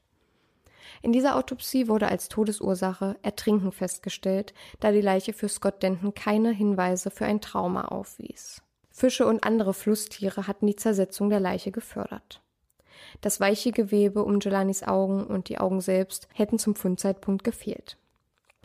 In 1.01 1.11
dieser 1.11 1.35
Autopsie 1.35 1.87
wurde 1.87 2.07
als 2.07 2.29
Todesursache 2.29 3.17
Ertrinken 3.21 3.71
festgestellt, 3.71 4.53
da 4.79 4.91
die 4.91 5.01
Leiche 5.01 5.33
für 5.33 5.47
Scott 5.47 5.81
Denton 5.81 6.13
keine 6.13 6.51
Hinweise 6.51 7.09
für 7.11 7.25
ein 7.25 7.41
Trauma 7.41 7.85
aufwies. 7.85 8.61
Fische 8.91 9.25
und 9.25 9.43
andere 9.43 9.73
Flusstiere 9.73 10.47
hatten 10.47 10.67
die 10.67 10.75
Zersetzung 10.75 11.29
der 11.29 11.39
Leiche 11.39 11.71
gefördert. 11.71 12.41
Das 13.21 13.39
weiche 13.39 13.71
Gewebe 13.71 14.23
um 14.23 14.39
Jelanis 14.39 14.83
Augen 14.83 15.23
und 15.23 15.47
die 15.47 15.57
Augen 15.57 15.79
selbst 15.79 16.27
hätten 16.33 16.59
zum 16.59 16.75
Fundzeitpunkt 16.75 17.43
gefehlt. 17.43 17.97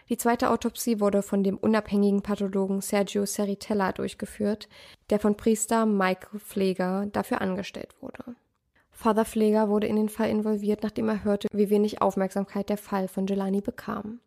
Die 0.08 0.16
zweite 0.16 0.50
Autopsie 0.50 1.00
wurde 1.00 1.22
von 1.22 1.42
dem 1.42 1.56
unabhängigen 1.56 2.22
Pathologen 2.22 2.80
Sergio 2.80 3.24
Seritella 3.24 3.92
durchgeführt, 3.92 4.68
der 5.08 5.18
von 5.18 5.36
Priester 5.36 5.86
Michael 5.86 6.40
Pfleger 6.40 7.06
dafür 7.06 7.40
angestellt 7.40 7.94
wurde. 8.00 8.36
Father 8.94 9.24
Pfleger 9.24 9.68
wurde 9.68 9.86
in 9.86 9.96
den 9.96 10.08
Fall 10.08 10.30
involviert, 10.30 10.82
nachdem 10.82 11.08
er 11.08 11.24
hörte, 11.24 11.48
wie 11.52 11.68
wenig 11.68 12.00
Aufmerksamkeit 12.00 12.70
der 12.70 12.78
Fall 12.78 13.08
von 13.08 13.26
Jelani 13.26 13.60
bekam. 13.60 14.20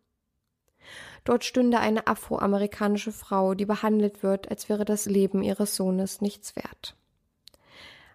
Dort 1.24 1.44
stünde 1.44 1.80
eine 1.80 2.06
afroamerikanische 2.06 3.12
Frau, 3.12 3.54
die 3.54 3.66
behandelt 3.66 4.22
wird, 4.22 4.50
als 4.50 4.68
wäre 4.68 4.84
das 4.84 5.06
Leben 5.06 5.42
ihres 5.42 5.74
Sohnes 5.74 6.20
nichts 6.20 6.54
wert. 6.54 6.94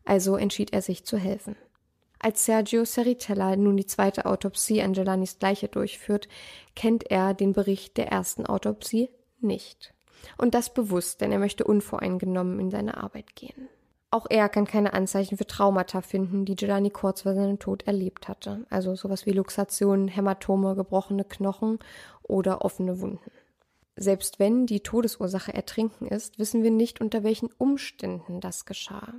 Also 0.05 0.35
entschied 0.35 0.73
er 0.73 0.81
sich 0.81 1.05
zu 1.05 1.17
helfen. 1.17 1.55
Als 2.19 2.45
Sergio 2.45 2.85
Seritella 2.85 3.55
nun 3.55 3.75
die 3.75 3.85
zweite 3.85 4.25
Autopsie 4.25 4.81
an 4.81 4.93
Jelanis 4.93 5.37
Leiche 5.41 5.67
durchführt, 5.67 6.29
kennt 6.75 7.11
er 7.11 7.33
den 7.33 7.51
Bericht 7.51 7.97
der 7.97 8.07
ersten 8.07 8.45
Autopsie 8.45 9.09
nicht. 9.41 9.93
Und 10.37 10.53
das 10.53 10.73
bewusst, 10.73 11.19
denn 11.19 11.31
er 11.31 11.39
möchte 11.39 11.65
unvoreingenommen 11.65 12.59
in 12.59 12.71
seine 12.71 12.97
Arbeit 12.97 13.35
gehen. 13.35 13.67
Auch 14.13 14.27
er 14.29 14.47
kann 14.47 14.67
keine 14.67 14.93
Anzeichen 14.93 15.39
für 15.39 15.47
Traumata 15.47 16.01
finden, 16.01 16.45
die 16.45 16.55
Jelani 16.55 16.91
kurz 16.91 17.23
vor 17.23 17.33
seinem 17.33 17.57
Tod 17.57 17.87
erlebt 17.87 18.27
hatte. 18.27 18.63
Also 18.69 18.93
sowas 18.93 19.25
wie 19.25 19.31
Luxationen, 19.31 20.07
Hämatome, 20.07 20.75
gebrochene 20.75 21.23
Knochen 21.23 21.79
oder 22.21 22.63
offene 22.63 22.99
Wunden. 22.99 23.31
Selbst 23.95 24.37
wenn 24.37 24.67
die 24.67 24.81
Todesursache 24.81 25.51
Ertrinken 25.51 26.05
ist, 26.05 26.37
wissen 26.37 26.61
wir 26.61 26.69
nicht, 26.69 27.01
unter 27.01 27.23
welchen 27.23 27.49
Umständen 27.57 28.39
das 28.39 28.65
geschah. 28.65 29.15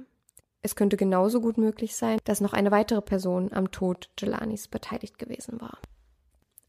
Es 0.62 0.76
könnte 0.76 0.96
genauso 0.96 1.40
gut 1.40 1.58
möglich 1.58 1.96
sein, 1.96 2.20
dass 2.22 2.40
noch 2.40 2.52
eine 2.52 2.70
weitere 2.70 3.02
Person 3.02 3.52
am 3.52 3.72
Tod 3.72 4.10
Jelanis 4.20 4.68
beteiligt 4.68 5.18
gewesen 5.18 5.60
war. 5.60 5.78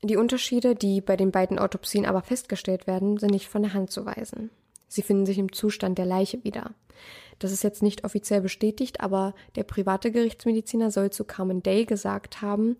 Die 0.01 0.17
Unterschiede, 0.17 0.73
die 0.73 0.99
bei 0.99 1.15
den 1.15 1.29
beiden 1.29 1.59
Autopsien 1.59 2.07
aber 2.07 2.23
festgestellt 2.23 2.87
werden, 2.87 3.19
sind 3.19 3.29
nicht 3.29 3.49
von 3.49 3.61
der 3.61 3.75
Hand 3.75 3.91
zu 3.91 4.03
weisen. 4.03 4.49
Sie 4.87 5.03
finden 5.03 5.27
sich 5.27 5.37
im 5.37 5.51
Zustand 5.51 5.99
der 5.99 6.07
Leiche 6.07 6.43
wieder. 6.43 6.73
Das 7.39 7.51
ist 7.51 7.63
jetzt 7.63 7.83
nicht 7.83 8.03
offiziell 8.03 8.41
bestätigt, 8.41 9.01
aber 9.01 9.33
der 9.55 9.63
private 9.63 10.11
Gerichtsmediziner 10.11 10.91
soll 10.91 11.09
zu 11.09 11.25
Carmen 11.25 11.61
Day 11.61 11.85
gesagt 11.85 12.41
haben, 12.41 12.77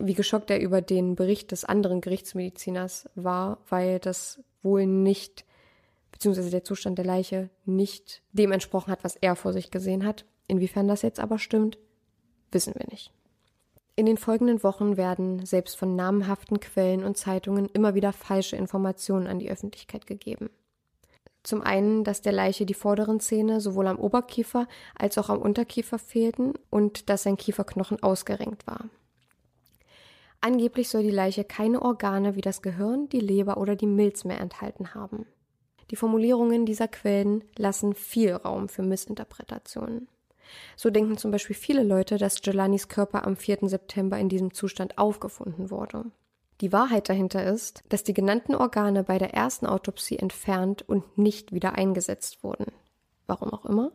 wie 0.00 0.14
geschockt 0.14 0.50
er 0.50 0.60
über 0.60 0.80
den 0.80 1.14
Bericht 1.14 1.52
des 1.52 1.64
anderen 1.64 2.00
Gerichtsmediziners 2.00 3.08
war, 3.14 3.58
weil 3.68 3.98
das 3.98 4.40
wohl 4.62 4.86
nicht, 4.86 5.44
beziehungsweise 6.10 6.50
der 6.50 6.64
Zustand 6.64 6.98
der 6.98 7.04
Leiche 7.04 7.50
nicht 7.64 8.22
dem 8.32 8.52
entsprochen 8.52 8.90
hat, 8.90 9.04
was 9.04 9.16
er 9.16 9.36
vor 9.36 9.52
sich 9.52 9.70
gesehen 9.70 10.04
hat. 10.04 10.24
Inwiefern 10.48 10.88
das 10.88 11.02
jetzt 11.02 11.20
aber 11.20 11.38
stimmt, 11.38 11.78
wissen 12.50 12.74
wir 12.74 12.86
nicht. 12.90 13.12
In 13.94 14.06
den 14.06 14.16
folgenden 14.16 14.62
Wochen 14.62 14.96
werden 14.96 15.44
selbst 15.44 15.76
von 15.76 15.96
namhaften 15.96 16.60
Quellen 16.60 17.04
und 17.04 17.18
Zeitungen 17.18 17.68
immer 17.68 17.94
wieder 17.94 18.12
falsche 18.12 18.56
Informationen 18.56 19.26
an 19.26 19.38
die 19.38 19.50
Öffentlichkeit 19.50 20.06
gegeben. 20.06 20.48
Zum 21.42 21.62
einen, 21.62 22.04
dass 22.04 22.22
der 22.22 22.32
Leiche 22.32 22.66
die 22.66 22.74
vorderen 22.74 23.18
Zähne 23.18 23.60
sowohl 23.60 23.88
am 23.88 23.98
Oberkiefer 23.98 24.68
als 24.96 25.18
auch 25.18 25.28
am 25.28 25.40
Unterkiefer 25.40 25.98
fehlten 25.98 26.54
und 26.70 27.08
dass 27.08 27.24
sein 27.24 27.36
Kieferknochen 27.36 28.02
ausgerenkt 28.02 28.66
war. 28.66 28.84
Angeblich 30.40 30.88
soll 30.88 31.02
die 31.02 31.10
Leiche 31.10 31.44
keine 31.44 31.82
Organe 31.82 32.34
wie 32.36 32.40
das 32.40 32.62
Gehirn, 32.62 33.08
die 33.08 33.20
Leber 33.20 33.58
oder 33.58 33.76
die 33.76 33.86
Milz 33.86 34.24
mehr 34.24 34.40
enthalten 34.40 34.94
haben. 34.94 35.26
Die 35.90 35.96
Formulierungen 35.96 36.64
dieser 36.64 36.88
Quellen 36.88 37.44
lassen 37.56 37.94
viel 37.94 38.32
Raum 38.32 38.68
für 38.68 38.82
Missinterpretationen. 38.82 40.08
So 40.76 40.90
denken 40.90 41.16
zum 41.16 41.30
Beispiel 41.30 41.56
viele 41.56 41.82
Leute, 41.82 42.18
dass 42.18 42.40
Jelanis 42.44 42.88
Körper 42.88 43.26
am 43.26 43.36
4. 43.36 43.68
September 43.68 44.18
in 44.18 44.28
diesem 44.28 44.52
Zustand 44.52 44.98
aufgefunden 44.98 45.70
wurde. 45.70 46.06
Die 46.62 46.72
Wahrheit 46.72 47.08
dahinter 47.08 47.44
ist, 47.44 47.82
dass 47.88 48.04
die 48.04 48.14
genannten 48.14 48.54
Organe 48.54 49.02
bei 49.02 49.18
der 49.18 49.34
ersten 49.34 49.66
Autopsie 49.66 50.16
entfernt 50.16 50.88
und 50.88 51.18
nicht 51.18 51.52
wieder 51.52 51.74
eingesetzt 51.74 52.44
wurden. 52.44 52.66
Warum 53.26 53.52
auch 53.52 53.66
immer, 53.66 53.90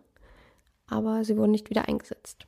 aber 0.86 1.24
sie 1.24 1.38
wurden 1.38 1.52
nicht 1.52 1.70
wieder 1.70 1.88
eingesetzt. 1.88 2.46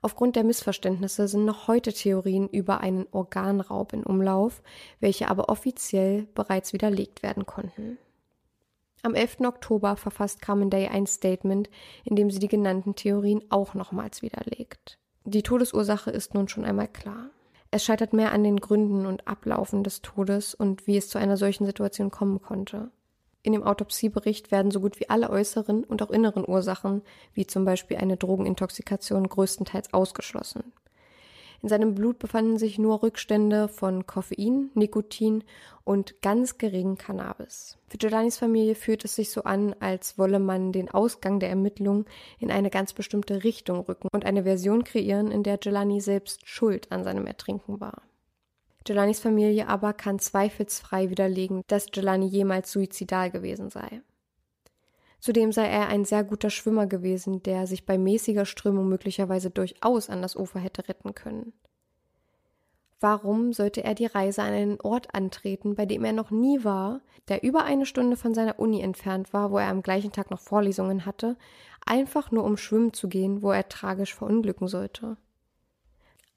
Aufgrund 0.00 0.36
der 0.36 0.44
Missverständnisse 0.44 1.26
sind 1.26 1.44
noch 1.44 1.66
heute 1.66 1.92
Theorien 1.92 2.48
über 2.48 2.80
einen 2.80 3.08
Organraub 3.10 3.92
in 3.92 4.04
Umlauf, 4.04 4.62
welche 5.00 5.28
aber 5.28 5.48
offiziell 5.48 6.28
bereits 6.36 6.72
widerlegt 6.72 7.24
werden 7.24 7.46
konnten. 7.46 7.98
Am 9.02 9.14
11. 9.14 9.40
Oktober 9.40 9.96
verfasst 9.96 10.40
Carmen 10.40 10.70
Day 10.70 10.86
ein 10.86 11.08
Statement, 11.08 11.68
in 12.04 12.14
dem 12.14 12.30
sie 12.30 12.38
die 12.38 12.46
genannten 12.46 12.94
Theorien 12.94 13.42
auch 13.50 13.74
nochmals 13.74 14.22
widerlegt. 14.22 14.98
Die 15.24 15.42
Todesursache 15.42 16.12
ist 16.12 16.34
nun 16.34 16.46
schon 16.46 16.64
einmal 16.64 16.86
klar. 16.86 17.30
Es 17.76 17.84
scheitert 17.84 18.14
mehr 18.14 18.32
an 18.32 18.42
den 18.42 18.56
Gründen 18.56 19.04
und 19.04 19.28
Ablaufen 19.28 19.84
des 19.84 20.00
Todes 20.00 20.54
und 20.54 20.86
wie 20.86 20.96
es 20.96 21.10
zu 21.10 21.18
einer 21.18 21.36
solchen 21.36 21.66
Situation 21.66 22.10
kommen 22.10 22.40
konnte. 22.40 22.90
In 23.42 23.52
dem 23.52 23.62
Autopsiebericht 23.64 24.50
werden 24.50 24.70
so 24.70 24.80
gut 24.80 24.98
wie 24.98 25.10
alle 25.10 25.28
äußeren 25.28 25.84
und 25.84 26.00
auch 26.00 26.10
inneren 26.10 26.48
Ursachen, 26.48 27.02
wie 27.34 27.46
zum 27.46 27.66
Beispiel 27.66 27.98
eine 27.98 28.16
Drogenintoxikation, 28.16 29.28
größtenteils 29.28 29.92
ausgeschlossen. 29.92 30.72
In 31.66 31.70
seinem 31.70 31.96
Blut 31.96 32.20
befanden 32.20 32.58
sich 32.58 32.78
nur 32.78 33.02
Rückstände 33.02 33.66
von 33.66 34.06
Koffein, 34.06 34.70
Nikotin 34.74 35.42
und 35.82 36.22
ganz 36.22 36.58
geringen 36.58 36.96
Cannabis. 36.96 37.76
Für 37.88 37.98
Giordani's 37.98 38.38
Familie 38.38 38.76
fühlt 38.76 39.04
es 39.04 39.16
sich 39.16 39.32
so 39.32 39.42
an, 39.42 39.74
als 39.80 40.16
wolle 40.16 40.38
man 40.38 40.70
den 40.70 40.88
Ausgang 40.88 41.40
der 41.40 41.48
Ermittlungen 41.48 42.04
in 42.38 42.52
eine 42.52 42.70
ganz 42.70 42.92
bestimmte 42.92 43.42
Richtung 43.42 43.80
rücken 43.80 44.06
und 44.12 44.24
eine 44.24 44.44
Version 44.44 44.84
kreieren, 44.84 45.32
in 45.32 45.42
der 45.42 45.58
Giuliani 45.58 46.00
selbst 46.00 46.46
schuld 46.46 46.92
an 46.92 47.02
seinem 47.02 47.26
Ertrinken 47.26 47.80
war. 47.80 48.02
Giulianis 48.84 49.18
Familie 49.18 49.66
aber 49.66 49.92
kann 49.92 50.20
zweifelsfrei 50.20 51.10
widerlegen, 51.10 51.62
dass 51.66 51.90
Giuliani 51.90 52.26
jemals 52.26 52.70
suizidal 52.70 53.32
gewesen 53.32 53.70
sei. 53.70 54.02
Zudem 55.26 55.50
sei 55.50 55.66
er 55.66 55.88
ein 55.88 56.04
sehr 56.04 56.22
guter 56.22 56.50
Schwimmer 56.50 56.86
gewesen, 56.86 57.42
der 57.42 57.66
sich 57.66 57.84
bei 57.84 57.98
mäßiger 57.98 58.44
Strömung 58.44 58.88
möglicherweise 58.88 59.50
durchaus 59.50 60.08
an 60.08 60.22
das 60.22 60.36
Ufer 60.36 60.60
hätte 60.60 60.88
retten 60.88 61.16
können. 61.16 61.52
Warum 63.00 63.52
sollte 63.52 63.82
er 63.82 63.96
die 63.96 64.06
Reise 64.06 64.42
an 64.42 64.52
einen 64.52 64.80
Ort 64.80 65.16
antreten, 65.16 65.74
bei 65.74 65.84
dem 65.84 66.04
er 66.04 66.12
noch 66.12 66.30
nie 66.30 66.62
war, 66.62 67.00
der 67.26 67.42
über 67.42 67.64
eine 67.64 67.86
Stunde 67.86 68.16
von 68.16 68.34
seiner 68.34 68.60
Uni 68.60 68.80
entfernt 68.80 69.32
war, 69.32 69.50
wo 69.50 69.58
er 69.58 69.66
am 69.66 69.82
gleichen 69.82 70.12
Tag 70.12 70.30
noch 70.30 70.38
Vorlesungen 70.38 71.06
hatte, 71.06 71.36
einfach 71.84 72.30
nur 72.30 72.44
um 72.44 72.56
schwimmen 72.56 72.92
zu 72.92 73.08
gehen, 73.08 73.42
wo 73.42 73.50
er 73.50 73.68
tragisch 73.68 74.14
verunglücken 74.14 74.68
sollte? 74.68 75.16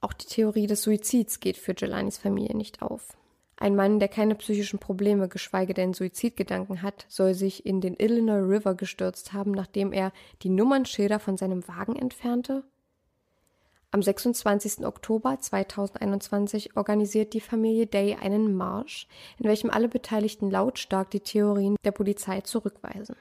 Auch 0.02 0.14
die 0.14 0.26
Theorie 0.26 0.66
des 0.66 0.82
Suizids 0.82 1.40
geht 1.40 1.58
für 1.58 1.76
Jelanis 1.78 2.18
Familie 2.18 2.58
nicht 2.58 2.82
auf. 2.82 3.19
Ein 3.62 3.76
Mann, 3.76 4.00
der 4.00 4.08
keine 4.08 4.36
psychischen 4.36 4.80
Probleme, 4.80 5.28
geschweige 5.28 5.74
denn 5.74 5.94
Suizidgedanken 5.94 6.82
hat, 6.82 7.06
soll 7.10 7.34
sich 7.34 7.66
in 7.66 7.82
den 7.82 7.94
Illinois 7.96 8.48
River 8.48 8.74
gestürzt 8.74 9.34
haben, 9.34 9.52
nachdem 9.52 9.92
er 9.92 10.14
die 10.44 10.50
Nummernschilder 10.50 11.20
von 11.20 11.36
seinem 11.36 11.68
Wagen 11.68 11.98
entfernte? 11.98 12.64
Am 13.92 14.02
26. 14.02 14.86
Oktober 14.86 15.40
2021 15.42 16.78
organisiert 16.78 17.34
die 17.34 17.42
Familie 17.42 17.86
Day 17.86 18.16
einen 18.16 18.56
Marsch, 18.56 19.08
in 19.40 19.50
welchem 19.50 19.72
alle 19.72 19.90
Beteiligten 19.90 20.50
lautstark 20.50 21.12
die 21.12 21.20
Theorien 21.20 21.76
der 21.84 21.92
Polizei 21.92 22.40
zurückweisen. 22.40 23.18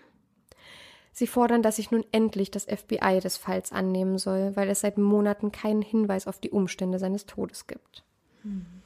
Sie 1.10 1.26
fordern, 1.26 1.62
dass 1.62 1.76
sich 1.76 1.90
nun 1.90 2.04
endlich 2.12 2.52
das 2.52 2.66
FBI 2.66 3.18
des 3.20 3.38
Falls 3.38 3.72
annehmen 3.72 4.18
soll, 4.18 4.54
weil 4.54 4.68
es 4.68 4.82
seit 4.82 4.98
Monaten 4.98 5.50
keinen 5.50 5.82
Hinweis 5.82 6.28
auf 6.28 6.38
die 6.38 6.50
Umstände 6.50 7.00
seines 7.00 7.26
Todes 7.26 7.66
gibt. 7.66 8.04
Hm. 8.42 8.77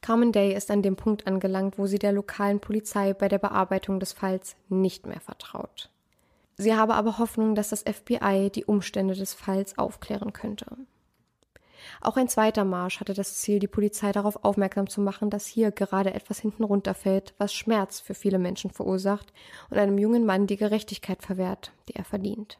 Carmen 0.00 0.32
Day 0.32 0.54
ist 0.54 0.70
an 0.70 0.82
dem 0.82 0.96
Punkt 0.96 1.26
angelangt, 1.26 1.78
wo 1.78 1.86
sie 1.86 1.98
der 1.98 2.12
lokalen 2.12 2.60
Polizei 2.60 3.12
bei 3.14 3.28
der 3.28 3.38
Bearbeitung 3.38 4.00
des 4.00 4.12
Falls 4.12 4.56
nicht 4.68 5.06
mehr 5.06 5.20
vertraut. 5.20 5.90
Sie 6.56 6.74
habe 6.74 6.94
aber 6.94 7.18
Hoffnung, 7.18 7.54
dass 7.54 7.68
das 7.68 7.82
FBI 7.82 8.50
die 8.52 8.64
Umstände 8.64 9.14
des 9.14 9.34
Falls 9.34 9.78
aufklären 9.78 10.32
könnte. 10.32 10.66
Auch 12.00 12.16
ein 12.16 12.28
zweiter 12.28 12.64
Marsch 12.64 13.00
hatte 13.00 13.14
das 13.14 13.36
Ziel, 13.36 13.60
die 13.60 13.68
Polizei 13.68 14.12
darauf 14.12 14.44
aufmerksam 14.44 14.88
zu 14.88 15.00
machen, 15.00 15.30
dass 15.30 15.46
hier 15.46 15.70
gerade 15.70 16.14
etwas 16.14 16.38
hinten 16.38 16.64
runterfällt, 16.64 17.34
was 17.38 17.54
Schmerz 17.54 18.00
für 18.00 18.14
viele 18.14 18.38
Menschen 18.38 18.70
verursacht 18.70 19.32
und 19.70 19.78
einem 19.78 19.98
jungen 19.98 20.26
Mann 20.26 20.46
die 20.46 20.56
Gerechtigkeit 20.56 21.22
verwehrt, 21.22 21.72
die 21.88 21.96
er 21.96 22.04
verdient. 22.04 22.58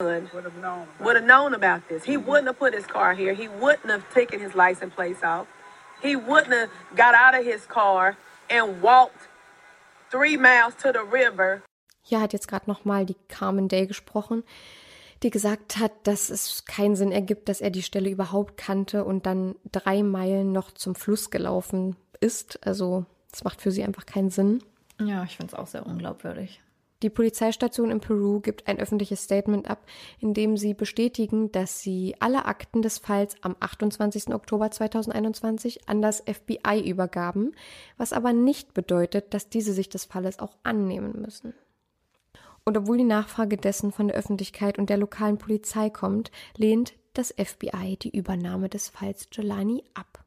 Would 0.00 1.14
have 1.14 1.24
known 1.26 1.54
about 1.54 1.86
this. 1.88 2.04
He 2.04 2.16
wouldn't 2.16 2.46
have 2.46 2.58
put 2.58 2.74
his 2.74 2.86
car 2.86 3.14
here. 3.14 3.34
He 3.34 3.48
wouldn't 3.60 3.90
have 3.90 4.02
taken 4.14 4.40
his 4.40 4.54
license 4.54 4.94
plates 4.94 5.22
off. 5.22 5.46
He 6.02 6.16
wouldn't 6.16 6.52
have 6.52 6.70
got 6.96 7.14
out 7.14 7.38
of 7.38 7.44
his 7.44 7.66
car 7.66 8.16
and 8.48 8.82
walked 8.82 9.28
three 10.10 10.36
miles 10.36 10.74
to 10.82 10.92
the 10.92 11.04
river. 11.10 11.62
Hier 12.02 12.20
hat 12.20 12.32
jetzt 12.32 12.48
gerade 12.48 12.68
nochmal 12.68 13.06
die 13.06 13.16
Carmen 13.28 13.68
Day 13.68 13.86
gesprochen, 13.86 14.42
die 15.22 15.30
gesagt 15.30 15.78
hat, 15.78 15.92
dass 16.04 16.30
es 16.30 16.64
keinen 16.64 16.96
Sinn 16.96 17.12
ergibt, 17.12 17.48
dass 17.48 17.60
er 17.60 17.70
die 17.70 17.82
Stelle 17.82 18.08
überhaupt 18.08 18.56
kannte 18.56 19.04
und 19.04 19.26
dann 19.26 19.54
drei 19.70 20.02
Meilen 20.02 20.52
noch 20.52 20.72
zum 20.72 20.94
Fluss 20.94 21.30
gelaufen 21.30 21.96
ist. 22.20 22.66
Also, 22.66 23.04
das 23.30 23.44
macht 23.44 23.60
für 23.60 23.70
sie 23.70 23.84
einfach 23.84 24.06
keinen 24.06 24.30
Sinn. 24.30 24.62
Ja, 24.98 25.24
ich 25.24 25.36
finde 25.36 25.52
es 25.52 25.58
auch 25.58 25.66
sehr 25.66 25.86
unglaubwürdig. 25.86 26.60
Die 27.02 27.10
Polizeistation 27.10 27.90
in 27.90 28.00
Peru 28.00 28.40
gibt 28.40 28.68
ein 28.68 28.78
öffentliches 28.78 29.22
Statement 29.22 29.70
ab, 29.70 29.86
in 30.18 30.34
dem 30.34 30.58
sie 30.58 30.74
bestätigen, 30.74 31.50
dass 31.50 31.80
sie 31.80 32.14
alle 32.20 32.44
Akten 32.44 32.82
des 32.82 32.98
Falls 32.98 33.36
am 33.40 33.56
28. 33.58 34.34
Oktober 34.34 34.70
2021 34.70 35.88
an 35.88 36.02
das 36.02 36.20
FBI 36.20 36.86
übergaben, 36.86 37.52
was 37.96 38.12
aber 38.12 38.34
nicht 38.34 38.74
bedeutet, 38.74 39.32
dass 39.32 39.48
diese 39.48 39.72
sich 39.72 39.88
des 39.88 40.04
Falles 40.04 40.38
auch 40.38 40.56
annehmen 40.62 41.22
müssen. 41.22 41.54
Und 42.64 42.76
obwohl 42.76 42.98
die 42.98 43.04
Nachfrage 43.04 43.56
dessen 43.56 43.92
von 43.92 44.08
der 44.08 44.16
Öffentlichkeit 44.16 44.78
und 44.78 44.90
der 44.90 44.98
lokalen 44.98 45.38
Polizei 45.38 45.88
kommt, 45.88 46.30
lehnt 46.56 46.92
das 47.14 47.34
FBI 47.36 47.96
die 47.96 48.14
Übernahme 48.16 48.68
des 48.68 48.90
Falls 48.90 49.26
Jelani 49.32 49.84
ab. 49.94 50.24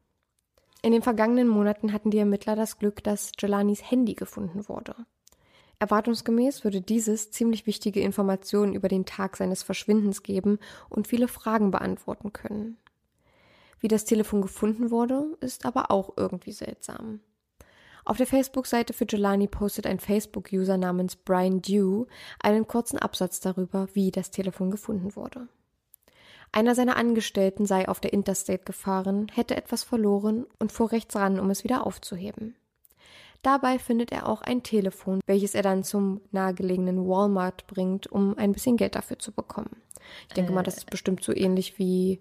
In 0.81 0.91
den 0.91 1.03
vergangenen 1.03 1.47
Monaten 1.47 1.93
hatten 1.93 2.09
die 2.09 2.17
Ermittler 2.17 2.55
das 2.55 2.79
Glück, 2.79 3.03
dass 3.03 3.31
Jelanis 3.39 3.89
Handy 3.89 4.15
gefunden 4.15 4.67
wurde. 4.67 4.95
Erwartungsgemäß 5.83 6.63
würde 6.63 6.79
dieses 6.79 7.31
ziemlich 7.31 7.67
wichtige 7.67 7.99
Informationen 7.99 8.73
über 8.73 8.87
den 8.87 9.05
Tag 9.05 9.35
seines 9.35 9.63
Verschwindens 9.63 10.23
geben 10.23 10.59
und 10.87 11.07
viele 11.07 11.27
Fragen 11.27 11.71
beantworten 11.71 12.31
können. 12.31 12.77
Wie 13.81 13.89
das 13.89 14.05
Telefon 14.05 14.41
gefunden 14.41 14.91
wurde, 14.91 15.25
ist 15.41 15.65
aber 15.65 15.91
auch 15.91 16.13
irgendwie 16.15 16.53
seltsam. 16.53 17.19
Auf 18.05 18.15
der 18.15 18.27
Facebook-Seite 18.27 18.93
für 18.93 19.05
Jelani 19.07 19.47
postet 19.47 19.85
ein 19.85 19.99
Facebook-User 19.99 20.77
namens 20.77 21.17
Brian 21.17 21.61
Dew 21.61 22.05
einen 22.41 22.65
kurzen 22.65 22.97
Absatz 22.97 23.41
darüber, 23.41 23.89
wie 23.93 24.11
das 24.11 24.31
Telefon 24.31 24.71
gefunden 24.71 25.17
wurde. 25.17 25.49
Einer 26.53 26.75
seiner 26.75 26.95
Angestellten 26.95 27.65
sei 27.65 27.89
auf 27.89 27.99
der 27.99 28.13
Interstate 28.13 28.63
gefahren, 28.63 29.27
hätte 29.33 29.57
etwas 29.57 29.83
verloren 29.83 30.45
und 30.59 30.71
fuhr 30.71 30.93
rechts 30.93 31.15
ran, 31.17 31.41
um 31.41 31.49
es 31.49 31.65
wieder 31.65 31.85
aufzuheben. 31.85 32.55
Dabei 33.43 33.77
findet 33.77 34.11
er 34.11 34.27
auch 34.27 34.41
ein 34.41 34.63
Telefon, 34.63 35.19
welches 35.27 35.53
er 35.53 35.63
dann 35.63 35.83
zum 35.83 36.21
nahegelegenen 36.31 37.05
Walmart 37.07 37.67
bringt, 37.67 38.07
um 38.07 38.37
ein 38.37 38.53
bisschen 38.53 38.77
Geld 38.77 38.95
dafür 38.95 39.19
zu 39.19 39.33
bekommen. 39.33 39.81
Ich 40.29 40.33
denke 40.33 40.53
mal, 40.53 40.63
das 40.63 40.77
ist 40.77 40.89
bestimmt 40.89 41.23
so 41.23 41.35
ähnlich 41.35 41.77
wie 41.77 42.19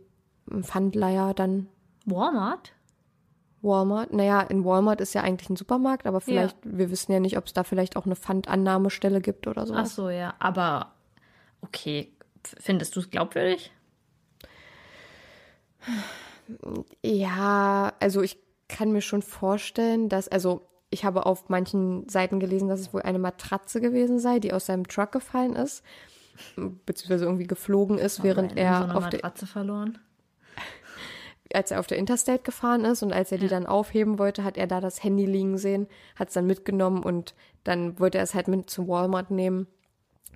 ein 0.50 0.64
Pfandleier 0.64 1.32
dann 1.32 1.68
Walmart? 2.04 2.72
Walmart. 3.62 4.12
Naja, 4.12 4.40
in 4.40 4.64
Walmart 4.64 5.00
ist 5.00 5.14
ja 5.14 5.22
eigentlich 5.22 5.48
ein 5.48 5.56
Supermarkt, 5.56 6.06
aber 6.08 6.20
vielleicht, 6.20 6.56
wir 6.64 6.90
wissen 6.90 7.12
ja 7.12 7.20
nicht, 7.20 7.38
ob 7.38 7.46
es 7.46 7.52
da 7.52 7.62
vielleicht 7.62 7.96
auch 7.96 8.06
eine 8.06 8.16
Pfandannahmestelle 8.16 9.20
gibt 9.20 9.46
oder 9.46 9.62
Ach 9.62 9.66
sowas. 9.66 9.94
so, 9.94 10.10
ja. 10.10 10.34
Aber 10.40 10.92
okay, 11.60 12.12
findest 12.58 12.96
du 12.96 13.00
es 13.00 13.10
glaubwürdig? 13.10 13.70
Ja, 17.02 17.92
also 18.00 18.22
ich 18.22 18.38
kann 18.68 18.90
mir 18.90 19.02
schon 19.02 19.22
vorstellen, 19.22 20.08
dass, 20.08 20.26
also 20.26 20.66
ich 20.92 21.04
habe 21.04 21.26
auf 21.26 21.48
manchen 21.48 22.08
Seiten 22.08 22.38
gelesen, 22.38 22.68
dass 22.68 22.80
es 22.80 22.92
wohl 22.92 23.02
eine 23.02 23.18
Matratze 23.18 23.80
gewesen 23.80 24.18
sei, 24.18 24.38
die 24.38 24.52
aus 24.52 24.66
seinem 24.66 24.86
Truck 24.86 25.10
gefallen 25.12 25.56
ist, 25.56 25.82
beziehungsweise 26.86 27.24
irgendwie 27.24 27.46
geflogen 27.46 27.98
ist, 27.98 28.22
während 28.22 28.52
in 28.52 28.58
er 28.58 28.88
so 28.88 28.98
auf 28.98 29.08
der, 29.08 29.18
Matratze 29.18 29.46
verloren. 29.46 29.98
als 31.54 31.70
er 31.70 31.80
auf 31.80 31.86
der 31.86 31.98
Interstate 31.98 32.42
gefahren 32.42 32.84
ist 32.84 33.02
und 33.02 33.12
als 33.12 33.32
er 33.32 33.38
die 33.38 33.48
dann 33.48 33.66
aufheben 33.66 34.18
wollte, 34.18 34.44
hat 34.44 34.56
er 34.58 34.66
da 34.66 34.80
das 34.80 35.02
Handy 35.02 35.24
liegen 35.24 35.56
sehen, 35.56 35.86
hat 36.16 36.28
es 36.28 36.34
dann 36.34 36.46
mitgenommen 36.46 37.02
und 37.02 37.34
dann 37.64 37.98
wollte 37.98 38.18
er 38.18 38.24
es 38.24 38.34
halt 38.34 38.48
mit 38.48 38.68
zum 38.68 38.86
Walmart 38.86 39.30
nehmen, 39.30 39.66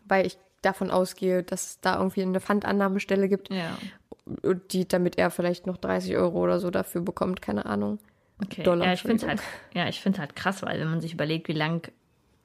weil 0.07 0.27
ich 0.27 0.39
davon 0.63 0.91
ausgehe, 0.91 1.43
dass 1.43 1.67
es 1.67 1.81
da 1.81 1.99
irgendwie 1.99 2.23
eine 2.23 2.41
Pfandannahmestelle 2.41 3.29
gibt, 3.29 3.53
Ja. 3.53 3.77
die, 4.73 4.89
damit 4.89 5.19
er 5.19 5.31
vielleicht 5.31 5.67
noch 5.67 5.77
30 5.77 6.17
Euro 6.17 6.41
oder 6.43 6.61
so 6.61 6.71
dafür 6.71 7.03
bekommt, 7.03 7.43
keine 7.43 7.67
Ahnung. 7.67 7.99
Okay. 8.43 8.63
Dollar, 8.63 8.87
ja, 8.87 8.93
ich 8.93 9.03
finde 9.03 9.27
halt, 9.29 9.41
ja, 9.75 9.89
ich 9.89 10.01
finde 10.01 10.19
halt 10.19 10.37
krass, 10.37 10.63
weil 10.63 10.79
wenn 10.81 10.91
man 10.91 11.01
sich 11.01 11.15
überlegt, 11.15 11.49
wie 11.49 11.53
lang 11.55 11.91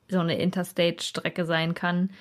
so 0.09 0.19
eine 0.19 0.37
Interstate-Strecke 0.37 1.45
sein 1.45 1.73
kann 1.73 2.11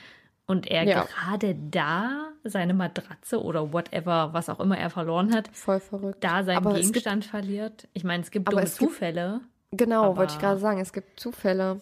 und 0.47 0.67
er 0.67 0.83
Ja. 0.85 1.05
gerade 1.05 1.55
da 1.55 2.29
seine 2.43 2.75
Matratze 2.75 3.41
oder 3.43 3.73
whatever, 3.73 4.33
was 4.33 4.49
auch 4.49 4.59
immer 4.61 4.77
er 4.79 4.91
verloren 4.91 5.33
hat, 5.35 5.49
Voll 5.53 5.79
verrückt. 5.81 6.23
da 6.25 6.43
seinen 6.43 6.57
Aber 6.57 6.71
es 6.71 6.77
gibt- 6.81 6.95
Gegenstand 6.95 7.25
verliert. 7.27 7.87
Ich 7.93 8.03
meine, 8.05 8.23
es 8.23 8.31
gibt 8.31 8.49
Aber 8.49 8.57
dumme 8.57 8.65
es 8.67 8.79
gibt- 8.79 8.91
Zufälle. 8.91 9.41
Genau, 9.73 10.17
wollte 10.17 10.33
ich 10.35 10.41
gerade 10.41 10.59
sagen, 10.59 10.81
es 10.81 10.93
gibt 10.93 11.21
Zufälle. 11.21 11.81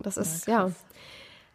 Das 0.00 0.16
ist, 0.18 0.46
ja. 0.46 0.70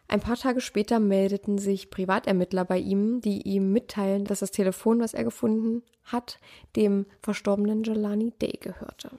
Ein 0.07 0.19
paar 0.19 0.35
Tage 0.35 0.61
später 0.61 0.99
meldeten 0.99 1.57
sich 1.57 1.89
Privatermittler 1.89 2.65
bei 2.65 2.77
ihm, 2.77 3.21
die 3.21 3.41
ihm 3.41 3.71
mitteilen, 3.71 4.25
dass 4.25 4.39
das 4.39 4.51
Telefon, 4.51 4.99
was 4.99 5.13
er 5.13 5.23
gefunden 5.23 5.81
hat, 6.03 6.39
dem 6.75 7.05
verstorbenen 7.21 7.83
Jelani 7.83 8.31
Day 8.39 8.59
gehörte. 8.61 9.11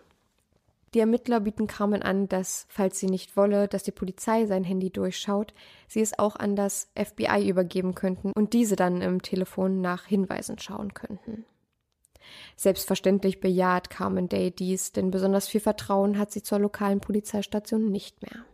Die 0.95 1.01
Ermittler 1.01 1.41
bieten 1.41 1.66
Carmen 1.66 2.03
an, 2.03 2.28
dass, 2.28 2.66
falls 2.68 3.01
sie 3.01 3.09
nicht 3.09 3.37
wolle, 3.37 3.66
dass 3.66 3.82
die 3.82 3.91
Polizei 3.91 4.47
sein 4.47 4.62
Handy 4.62 4.91
durchschaut, 4.91 5.53
sie 5.89 6.01
es 6.01 6.16
auch 6.16 6.37
an 6.37 6.55
das 6.55 6.89
FBI 6.95 7.49
übergeben 7.49 7.97
könnten 7.97 8.30
und 8.32 8.53
diese 8.53 8.76
dann 8.76 9.03
im 9.03 9.20
Telefon 9.20 9.80
nach 9.80 10.05
Hinweisen 10.05 10.61
schauen 10.61 10.95
könnten. 10.95 11.45
Selbstverständlich 12.57 13.41
bejaht 13.41 13.91
Carmen 13.91 14.28
Day 14.28 14.53
dies, 14.53 14.93
denn 14.93 15.11
besonders 15.11 15.49
viel 15.49 15.61
Vertrauen 15.61 16.16
hat 16.16 16.30
sie 16.30 16.43
zur 16.43 16.61
lokalen 16.61 17.01
Polizeistation 17.01 17.91
nicht 17.91 18.22
mehr. 18.22 18.45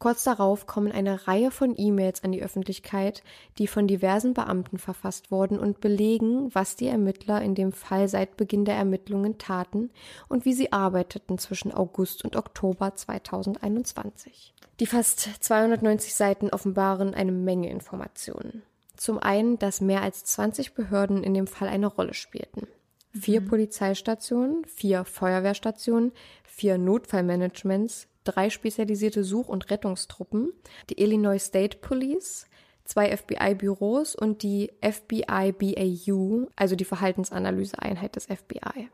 Kurz 0.00 0.24
darauf 0.24 0.66
kommen 0.66 0.92
eine 0.92 1.28
Reihe 1.28 1.50
von 1.50 1.74
E-Mails 1.76 2.24
an 2.24 2.32
die 2.32 2.42
Öffentlichkeit, 2.42 3.22
die 3.58 3.66
von 3.66 3.86
diversen 3.86 4.32
Beamten 4.32 4.78
verfasst 4.78 5.30
wurden 5.30 5.58
und 5.58 5.80
belegen, 5.80 6.48
was 6.54 6.74
die 6.74 6.86
Ermittler 6.86 7.42
in 7.42 7.54
dem 7.54 7.70
Fall 7.70 8.08
seit 8.08 8.38
Beginn 8.38 8.64
der 8.64 8.76
Ermittlungen 8.76 9.36
taten 9.36 9.90
und 10.26 10.46
wie 10.46 10.54
sie 10.54 10.72
arbeiteten 10.72 11.36
zwischen 11.36 11.74
August 11.74 12.24
und 12.24 12.34
Oktober 12.34 12.96
2021. 12.96 14.54
Die 14.80 14.86
fast 14.86 15.20
290 15.20 16.14
Seiten 16.14 16.48
offenbaren 16.48 17.12
eine 17.12 17.32
Menge 17.32 17.68
Informationen. 17.68 18.62
Zum 18.96 19.18
einen, 19.18 19.58
dass 19.58 19.82
mehr 19.82 20.00
als 20.00 20.24
20 20.24 20.72
Behörden 20.72 21.22
in 21.22 21.34
dem 21.34 21.46
Fall 21.46 21.68
eine 21.68 21.88
Rolle 21.88 22.14
spielten. 22.14 22.66
Vier 23.12 23.42
Polizeistationen, 23.42 24.64
vier 24.64 25.04
Feuerwehrstationen, 25.04 26.12
vier 26.44 26.78
Notfallmanagements, 26.78 28.06
drei 28.24 28.50
spezialisierte 28.50 29.24
Such- 29.24 29.48
und 29.48 29.70
Rettungstruppen, 29.70 30.52
die 30.88 31.00
Illinois 31.00 31.38
State 31.38 31.78
Police, 31.78 32.46
zwei 32.84 33.16
FBI-Büros 33.16 34.14
und 34.16 34.42
die 34.42 34.72
FBI 34.82 35.52
BAU, 35.52 36.48
also 36.56 36.76
die 36.76 36.84
Verhaltensanalyseeinheit 36.84 38.16
des 38.16 38.26
FBI. 38.26 38.88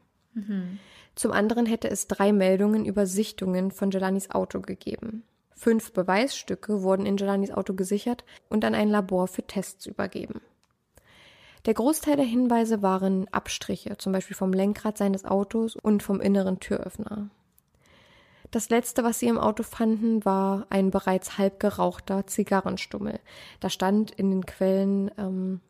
Zum 1.14 1.32
anderen 1.32 1.64
hätte 1.64 1.88
es 1.88 2.08
drei 2.08 2.32
Meldungen 2.32 2.84
über 2.84 3.06
Sichtungen 3.06 3.70
von 3.70 3.90
Jelanis 3.90 4.30
Auto 4.30 4.60
gegeben. 4.60 5.24
Fünf 5.54 5.92
Beweisstücke 5.92 6.82
wurden 6.82 7.06
in 7.06 7.16
Jelanis 7.16 7.50
Auto 7.50 7.72
gesichert 7.72 8.24
und 8.50 8.64
an 8.64 8.74
ein 8.74 8.90
Labor 8.90 9.26
für 9.26 9.42
Tests 9.42 9.86
übergeben. 9.86 10.42
Der 11.64 11.72
Großteil 11.72 12.16
der 12.16 12.26
Hinweise 12.26 12.82
waren 12.82 13.26
Abstriche, 13.32 13.96
zum 13.96 14.12
Beispiel 14.12 14.36
vom 14.36 14.52
Lenkrad 14.52 14.98
seines 14.98 15.24
Autos 15.24 15.74
und 15.74 16.02
vom 16.02 16.20
inneren 16.20 16.60
Türöffner. 16.60 17.30
Das 18.56 18.70
letzte, 18.70 19.04
was 19.04 19.18
sie 19.18 19.26
im 19.26 19.36
Auto 19.36 19.62
fanden, 19.62 20.24
war 20.24 20.66
ein 20.70 20.90
bereits 20.90 21.36
halb 21.36 21.60
gerauchter 21.60 22.26
Zigarrenstummel. 22.26 23.20
Da 23.60 23.68
stand 23.68 24.12
in 24.12 24.30
den 24.30 24.46
Quellen 24.46 25.10
ähm, 25.18 25.60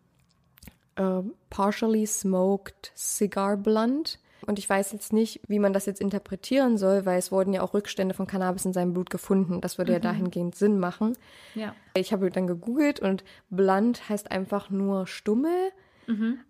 äh, 0.94 1.28
partially 1.50 2.06
smoked 2.06 2.92
cigar 2.94 3.56
blunt. 3.56 4.20
Und 4.46 4.60
ich 4.60 4.70
weiß 4.70 4.92
jetzt 4.92 5.12
nicht, 5.12 5.40
wie 5.48 5.58
man 5.58 5.72
das 5.72 5.86
jetzt 5.86 6.00
interpretieren 6.00 6.78
soll, 6.78 7.04
weil 7.06 7.18
es 7.18 7.32
wurden 7.32 7.52
ja 7.52 7.62
auch 7.62 7.74
Rückstände 7.74 8.14
von 8.14 8.28
Cannabis 8.28 8.64
in 8.64 8.72
seinem 8.72 8.92
Blut 8.92 9.10
gefunden. 9.10 9.60
Das 9.60 9.78
würde 9.78 9.94
ja 9.94 9.98
dahingehend 9.98 10.54
Sinn 10.54 10.78
machen. 10.78 11.18
Ja. 11.56 11.74
Ich 11.94 12.12
habe 12.12 12.30
dann 12.30 12.46
gegoogelt 12.46 13.00
und 13.00 13.24
blunt 13.50 14.08
heißt 14.08 14.30
einfach 14.30 14.70
nur 14.70 15.08
Stummel. 15.08 15.72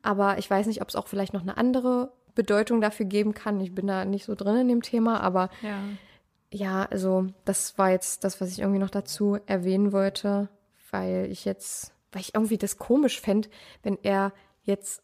Aber 0.02 0.36
ich 0.36 0.50
weiß 0.50 0.66
nicht, 0.66 0.82
ob 0.82 0.90
es 0.90 0.96
auch 0.96 1.06
vielleicht 1.06 1.32
noch 1.32 1.40
eine 1.40 1.56
andere 1.56 2.12
Bedeutung 2.34 2.82
dafür 2.82 3.06
geben 3.06 3.32
kann. 3.32 3.58
Ich 3.62 3.74
bin 3.74 3.86
da 3.86 4.04
nicht 4.04 4.26
so 4.26 4.34
drin 4.34 4.56
in 4.56 4.68
dem 4.68 4.82
Thema, 4.82 5.20
aber 5.20 5.48
Ja. 5.62 5.78
Ja, 6.56 6.86
also 6.86 7.26
das 7.44 7.76
war 7.76 7.90
jetzt 7.90 8.24
das, 8.24 8.40
was 8.40 8.50
ich 8.50 8.60
irgendwie 8.60 8.78
noch 8.78 8.90
dazu 8.90 9.38
erwähnen 9.46 9.92
wollte, 9.92 10.48
weil 10.90 11.26
ich 11.30 11.44
jetzt, 11.44 11.92
weil 12.12 12.22
ich 12.22 12.34
irgendwie 12.34 12.56
das 12.56 12.78
komisch 12.78 13.20
fände, 13.20 13.50
wenn 13.82 13.98
er 14.02 14.32
jetzt 14.62 15.02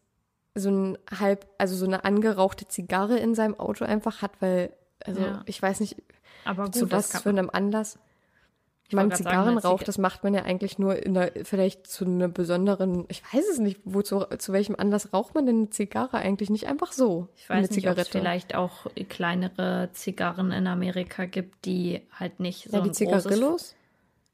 so 0.55 0.71
ein 0.71 0.99
halb, 1.11 1.47
also 1.59 1.77
so 1.77 1.85
eine 1.85 2.05
angerauchte 2.05 2.67
Zigarre 2.69 3.19
in 3.19 3.35
seinem 3.35 3.59
Auto 3.59 3.85
einfach 3.85 4.23
hat, 4.23 4.41
weil, 4.41 4.73
also 5.05 5.21
Ja. 5.21 5.43
ich 5.45 5.61
weiß 5.61 5.81
nicht, 5.81 5.97
Aber 6.45 6.65
gut, 6.65 6.75
zu 6.75 6.87
das 6.87 7.13
was 7.15 7.23
für 7.23 7.29
einem 7.29 7.51
Anlass. 7.51 7.99
Ich 8.93 8.97
Man 8.97 9.07
wollte 9.07 9.23
grad 9.23 9.33
sagen, 9.33 9.37
Zigarren 9.37 9.59
eine 9.59 9.63
raucht, 9.63 9.83
Ziga- 9.85 9.87
das 9.87 9.97
macht 9.97 10.23
man 10.23 10.35
ja 10.35 10.43
eigentlich 10.43 10.79
nur 10.79 11.03
in 11.03 11.15
der, 11.15 11.33
vielleicht 11.45 11.87
zu 11.87 12.05
einer 12.05 12.29
besonderen, 12.29 13.07
ich 13.09 13.23
weiß 13.33 13.49
es 13.51 13.59
nicht, 13.59 13.81
wozu, 13.85 14.27
zu 14.37 14.53
welchem 14.53 14.77
Anlass 14.77 15.15
raucht 15.15 15.35
man 15.35 15.47
denn 15.47 15.57
eine 15.57 15.71
Zigarre 15.71 16.19
eigentlich 16.19 16.51
nicht 16.51 16.67
einfach 16.67 16.93
so? 16.93 17.29
Ich 17.37 17.49
weiß 17.49 17.71
nicht, 17.71 17.89
ob 17.89 17.97
es 17.97 18.09
vielleicht 18.09 18.55
auch 18.55 18.85
kleinere 19.09 19.89
Zigarren 19.95 20.53
in 20.53 20.67
Amerika 20.67 21.25
gibt, 21.25 21.65
die 21.65 22.03
halt 22.13 22.39
nicht 22.39 22.71
so 22.71 22.77
ja, 22.77 22.83
die 22.83 22.91
großes 22.91 23.23
Zigarillos? 23.25 23.75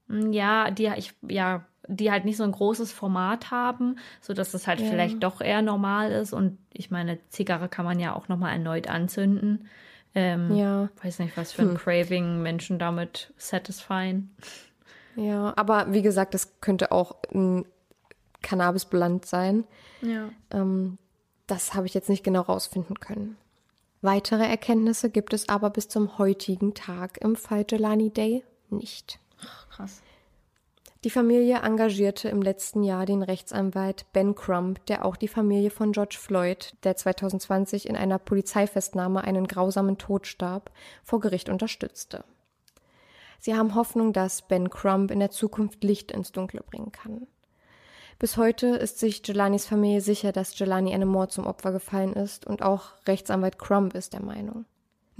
Ja, 0.08 0.72
die 0.72 0.90
ich 0.96 1.14
ja, 1.28 1.64
die 1.86 2.10
halt 2.10 2.24
nicht 2.24 2.36
so 2.36 2.42
ein 2.42 2.50
großes 2.50 2.90
Format 2.92 3.52
haben, 3.52 3.96
so 4.20 4.34
dass 4.34 4.50
das 4.50 4.66
halt 4.66 4.80
Ja. 4.80 4.86
vielleicht 4.88 5.22
doch 5.22 5.40
eher 5.40 5.62
normal 5.62 6.10
ist 6.10 6.32
und 6.32 6.58
ich 6.72 6.90
meine, 6.90 7.18
Zigarre 7.28 7.68
kann 7.68 7.84
man 7.84 8.00
ja 8.00 8.12
auch 8.16 8.26
noch 8.26 8.38
mal 8.38 8.50
erneut 8.50 8.88
anzünden. 8.90 9.68
Ähm, 10.14 10.54
Ja. 10.56 10.88
Weiß 11.02 11.18
nicht, 11.18 11.36
was 11.36 11.52
für 11.52 11.62
ein 11.62 11.70
Hm. 11.70 11.76
Craving 11.78 12.42
Menschen 12.42 12.78
damit 12.78 13.32
satisfyen. 13.36 14.34
Ja, 15.16 15.52
aber 15.56 15.92
wie 15.92 16.02
gesagt, 16.02 16.34
das 16.34 16.60
könnte 16.60 16.92
auch 16.92 17.16
ein 17.34 17.64
Cannabisblunt 18.42 19.26
sein. 19.26 19.64
Ja. 20.00 20.30
Ähm, 20.50 20.98
das 21.46 21.74
habe 21.74 21.86
ich 21.86 21.94
jetzt 21.94 22.08
nicht 22.08 22.24
genau 22.24 22.42
rausfinden 22.42 23.00
können. 23.00 23.36
Weitere 24.00 24.44
Erkenntnisse 24.44 25.10
gibt 25.10 25.32
es 25.32 25.48
aber 25.48 25.70
bis 25.70 25.88
zum 25.88 26.18
heutigen 26.18 26.74
Tag 26.74 27.18
im 27.18 27.34
Fall 27.34 27.64
Jelani 27.68 28.10
Day 28.10 28.44
nicht. 28.70 29.18
Krass. 29.70 30.02
Die 31.04 31.10
Familie 31.10 31.58
engagierte 31.58 32.28
im 32.28 32.42
letzten 32.42 32.82
Jahr 32.82 33.06
den 33.06 33.22
Rechtsanwalt 33.22 34.12
Ben 34.12 34.34
Crump, 34.34 34.84
der 34.86 35.04
auch 35.04 35.14
die 35.14 35.28
Familie 35.28 35.70
von 35.70 35.92
George 35.92 36.16
Floyd, 36.18 36.74
der 36.82 36.96
2020 36.96 37.88
in 37.88 37.96
einer 37.96 38.18
Polizeifestnahme 38.18 39.22
einen 39.22 39.46
grausamen 39.46 39.98
Tod 39.98 40.26
starb, 40.26 40.72
vor 41.04 41.20
Gericht 41.20 41.50
unterstützte. 41.50 42.24
Sie 43.38 43.54
haben 43.54 43.76
Hoffnung, 43.76 44.12
dass 44.12 44.42
Ben 44.42 44.70
Crump 44.70 45.12
in 45.12 45.20
der 45.20 45.30
Zukunft 45.30 45.84
Licht 45.84 46.10
ins 46.10 46.32
Dunkle 46.32 46.62
bringen 46.62 46.90
kann. 46.90 47.28
Bis 48.18 48.36
heute 48.36 48.66
ist 48.66 48.98
sich 48.98 49.24
Jelanis 49.24 49.66
Familie 49.66 50.00
sicher, 50.00 50.32
dass 50.32 50.58
Jelani 50.58 50.92
einem 50.92 51.08
Mord 51.08 51.30
zum 51.30 51.46
Opfer 51.46 51.70
gefallen 51.70 52.14
ist 52.14 52.44
und 52.44 52.62
auch 52.62 52.94
Rechtsanwalt 53.06 53.60
Crump 53.60 53.94
ist 53.94 54.14
der 54.14 54.22
Meinung. 54.22 54.64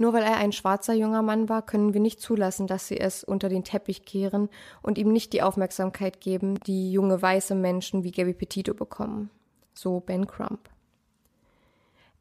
Nur 0.01 0.13
weil 0.13 0.23
er 0.23 0.37
ein 0.37 0.53
schwarzer 0.53 0.93
junger 0.93 1.21
Mann 1.21 1.49
war, 1.49 1.61
können 1.61 1.93
wir 1.93 1.99
nicht 1.99 2.21
zulassen, 2.21 2.67
dass 2.67 2.87
sie 2.87 2.97
es 2.97 3.25
unter 3.25 3.49
den 3.49 3.65
Teppich 3.65 4.05
kehren 4.05 4.47
und 4.81 4.97
ihm 4.97 5.11
nicht 5.11 5.33
die 5.33 5.41
Aufmerksamkeit 5.41 6.21
geben, 6.21 6.57
die 6.61 6.93
junge 6.93 7.21
weiße 7.21 7.53
Menschen 7.53 8.05
wie 8.05 8.11
Gabby 8.11 8.33
Petito 8.33 8.73
bekommen. 8.73 9.29
So 9.73 9.99
Ben 9.99 10.25
Crump. 10.25 10.69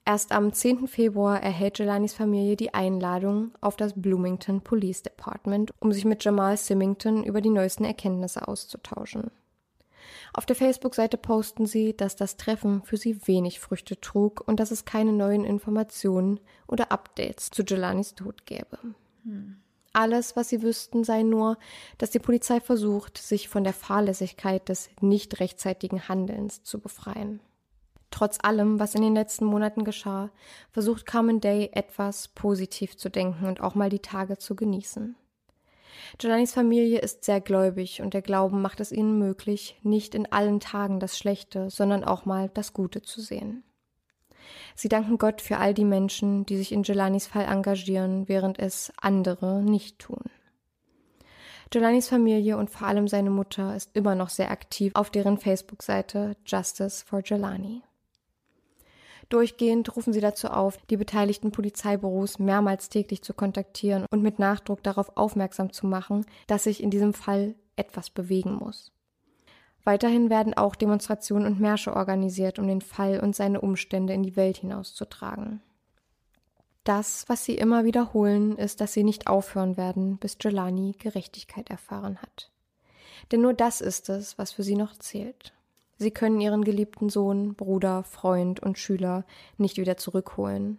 Erst 0.04 0.32
am 0.32 0.52
10. 0.52 0.88
Februar 0.88 1.40
erhält 1.40 1.78
Jelanis 1.78 2.14
Familie 2.14 2.56
die 2.56 2.74
Einladung 2.74 3.52
auf 3.60 3.76
das 3.76 3.92
Bloomington 3.94 4.60
Police 4.60 5.04
Department, 5.04 5.70
um 5.78 5.92
sich 5.92 6.04
mit 6.04 6.24
Jamal 6.24 6.56
Symington 6.56 7.22
über 7.22 7.40
die 7.40 7.50
neuesten 7.50 7.84
Erkenntnisse 7.84 8.48
auszutauschen. 8.48 9.30
Auf 10.32 10.46
der 10.46 10.56
Facebook-Seite 10.56 11.16
posten 11.16 11.66
sie, 11.66 11.96
dass 11.96 12.16
das 12.16 12.36
Treffen 12.36 12.82
für 12.82 12.96
sie 12.96 13.26
wenig 13.26 13.60
Früchte 13.60 14.00
trug 14.00 14.42
und 14.46 14.60
dass 14.60 14.70
es 14.70 14.84
keine 14.84 15.12
neuen 15.12 15.44
Informationen 15.44 16.40
oder 16.66 16.92
Updates 16.92 17.50
zu 17.50 17.62
Jelanis 17.62 18.14
Tod 18.14 18.46
gäbe. 18.46 18.78
Alles, 19.92 20.36
was 20.36 20.50
sie 20.50 20.62
wüssten, 20.62 21.02
sei 21.02 21.22
nur, 21.22 21.58
dass 21.96 22.10
die 22.10 22.18
Polizei 22.18 22.60
versucht, 22.60 23.18
sich 23.18 23.48
von 23.48 23.64
der 23.64 23.72
Fahrlässigkeit 23.72 24.68
des 24.68 24.90
nicht 25.00 25.40
rechtzeitigen 25.40 26.08
Handelns 26.08 26.62
zu 26.62 26.78
befreien. 26.78 27.40
Trotz 28.10 28.38
allem, 28.42 28.78
was 28.78 28.94
in 28.94 29.02
den 29.02 29.14
letzten 29.14 29.44
Monaten 29.44 29.84
geschah, 29.84 30.30
versucht 30.70 31.04
Carmen 31.04 31.40
Day 31.40 31.70
etwas 31.72 32.28
positiv 32.28 32.96
zu 32.96 33.10
denken 33.10 33.46
und 33.46 33.60
auch 33.60 33.74
mal 33.74 33.90
die 33.90 33.98
Tage 33.98 34.38
zu 34.38 34.56
genießen. 34.56 35.16
Jelanis 36.20 36.52
Familie 36.52 37.00
ist 37.00 37.24
sehr 37.24 37.40
gläubig 37.40 38.02
und 38.02 38.14
der 38.14 38.22
Glauben 38.22 38.62
macht 38.62 38.80
es 38.80 38.92
ihnen 38.92 39.18
möglich, 39.18 39.78
nicht 39.82 40.14
in 40.14 40.30
allen 40.30 40.60
Tagen 40.60 41.00
das 41.00 41.18
Schlechte, 41.18 41.70
sondern 41.70 42.04
auch 42.04 42.24
mal 42.24 42.50
das 42.54 42.72
Gute 42.72 43.02
zu 43.02 43.20
sehen. 43.20 43.62
Sie 44.74 44.88
danken 44.88 45.18
Gott 45.18 45.40
für 45.40 45.58
all 45.58 45.74
die 45.74 45.84
Menschen, 45.84 46.46
die 46.46 46.56
sich 46.56 46.72
in 46.72 46.82
Jelanis 46.82 47.26
Fall 47.26 47.44
engagieren, 47.44 48.28
während 48.28 48.58
es 48.58 48.92
andere 49.00 49.62
nicht 49.62 49.98
tun. 49.98 50.24
Jelanis 51.72 52.08
Familie 52.08 52.56
und 52.56 52.70
vor 52.70 52.86
allem 52.86 53.08
seine 53.08 53.30
Mutter 53.30 53.76
ist 53.76 53.90
immer 53.94 54.14
noch 54.14 54.30
sehr 54.30 54.50
aktiv 54.50 54.92
auf 54.94 55.10
deren 55.10 55.36
Facebook-Seite 55.36 56.36
Justice 56.46 57.04
for 57.04 57.20
Jelani. 57.22 57.82
Durchgehend 59.28 59.94
rufen 59.94 60.12
sie 60.12 60.20
dazu 60.20 60.48
auf, 60.48 60.78
die 60.88 60.96
beteiligten 60.96 61.52
Polizeibüros 61.52 62.38
mehrmals 62.38 62.88
täglich 62.88 63.22
zu 63.22 63.34
kontaktieren 63.34 64.06
und 64.10 64.22
mit 64.22 64.38
Nachdruck 64.38 64.82
darauf 64.82 65.16
aufmerksam 65.16 65.72
zu 65.72 65.86
machen, 65.86 66.24
dass 66.46 66.64
sich 66.64 66.82
in 66.82 66.90
diesem 66.90 67.12
Fall 67.12 67.54
etwas 67.76 68.08
bewegen 68.08 68.54
muss. 68.54 68.90
Weiterhin 69.84 70.30
werden 70.30 70.54
auch 70.54 70.74
Demonstrationen 70.74 71.46
und 71.46 71.60
Märsche 71.60 71.94
organisiert, 71.94 72.58
um 72.58 72.66
den 72.66 72.80
Fall 72.80 73.20
und 73.20 73.36
seine 73.36 73.60
Umstände 73.60 74.12
in 74.12 74.22
die 74.22 74.36
Welt 74.36 74.58
hinauszutragen. 74.58 75.62
Das, 76.84 77.24
was 77.28 77.44
sie 77.44 77.54
immer 77.54 77.84
wiederholen, 77.84 78.56
ist, 78.56 78.80
dass 78.80 78.94
sie 78.94 79.04
nicht 79.04 79.26
aufhören 79.26 79.76
werden, 79.76 80.16
bis 80.16 80.38
Jelani 80.42 80.94
Gerechtigkeit 80.98 81.68
erfahren 81.68 82.18
hat. 82.22 82.50
Denn 83.30 83.42
nur 83.42 83.52
das 83.52 83.82
ist 83.82 84.08
es, 84.08 84.38
was 84.38 84.52
für 84.52 84.62
sie 84.62 84.76
noch 84.76 84.96
zählt. 84.96 85.52
Sie 85.98 86.12
können 86.12 86.40
ihren 86.40 86.64
geliebten 86.64 87.10
Sohn, 87.10 87.54
Bruder, 87.54 88.04
Freund 88.04 88.60
und 88.60 88.78
Schüler 88.78 89.24
nicht 89.56 89.78
wieder 89.78 89.96
zurückholen. 89.96 90.78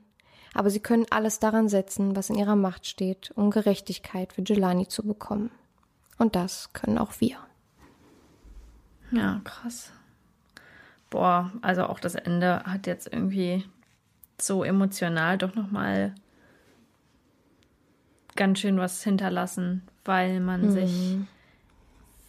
Aber 0.54 0.70
sie 0.70 0.80
können 0.80 1.06
alles 1.10 1.40
daran 1.40 1.68
setzen, 1.70 2.16
was 2.16 2.30
in 2.30 2.38
ihrer 2.38 2.56
Macht 2.56 2.88
steht, 2.88 3.32
um 3.36 3.52
Gerechtigkeit 3.52 4.34
für 4.34 4.42
Jelani 4.42 4.88
zu 4.88 5.04
bekommen. 5.04 5.52
Und 6.18 6.36
das 6.36 6.74
können 6.74 6.98
auch 6.98 7.20
wir. 7.20 7.38
Ja, 9.12 9.42
krass. 9.44 9.92
Boah, 11.10 11.52
also 11.62 11.84
auch 11.84 12.00
das 12.00 12.16
Ende 12.16 12.64
hat 12.64 12.88
jetzt 12.88 13.12
irgendwie 13.12 13.66
so 14.40 14.64
emotional 14.64 15.38
doch 15.38 15.56
nochmal 15.56 16.16
ganz 18.36 18.60
schön 18.60 18.78
was 18.78 19.04
hinterlassen, 19.04 19.84
weil 20.06 20.40
man 20.40 20.68
mhm. 20.68 20.72
sich 20.72 21.18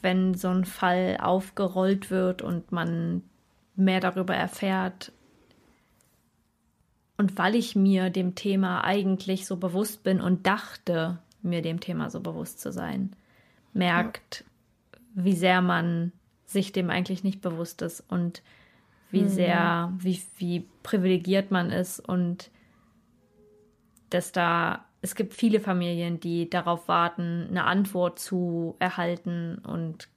wenn 0.03 0.35
so 0.35 0.49
ein 0.49 0.65
Fall 0.65 1.19
aufgerollt 1.21 2.11
wird 2.11 2.43
und 2.43 2.73
man 2.73 3.23
mehr 3.77 4.01
darüber 4.01 4.35
erfährt. 4.35 5.13
Und 7.17 7.37
weil 7.37 7.55
ich 7.55 7.77
mir 7.77 8.11
dem 8.11 8.35
Thema 8.35 8.83
eigentlich 8.85 9.47
so 9.47 9.57
bewusst 9.57 10.03
bin 10.03 10.21
und 10.21 10.47
dachte, 10.47 11.19
mir 11.43 11.63
dem 11.63 11.81
Thema 11.81 12.11
so 12.11 12.21
bewusst 12.21 12.61
zu 12.61 12.73
sein, 12.73 13.15
merkt, 13.73 14.45
ja. 14.93 15.25
wie 15.25 15.35
sehr 15.35 15.61
man 15.61 16.13
sich 16.47 16.73
dem 16.73 16.91
eigentlich 16.91 17.23
nicht 17.23 17.41
bewusst 17.41 17.83
ist 17.83 18.03
und 18.09 18.43
wie 19.11 19.23
mhm. 19.23 19.29
sehr, 19.29 19.93
wie, 19.99 20.21
wie 20.39 20.67
privilegiert 20.83 21.51
man 21.51 21.71
ist 21.71 22.01
und 22.01 22.51
dass 24.11 24.33
da 24.33 24.85
es 25.03 25.15
gibt 25.15 25.35
viele 25.35 25.61
Familien, 25.61 26.21
die 26.21 26.51
darauf 26.51 26.89
warten, 26.89 27.47
eine 27.49 27.65
Antwort 27.65 28.19
zu 28.19 28.77
erhalten 28.79 29.59
und 29.59 30.09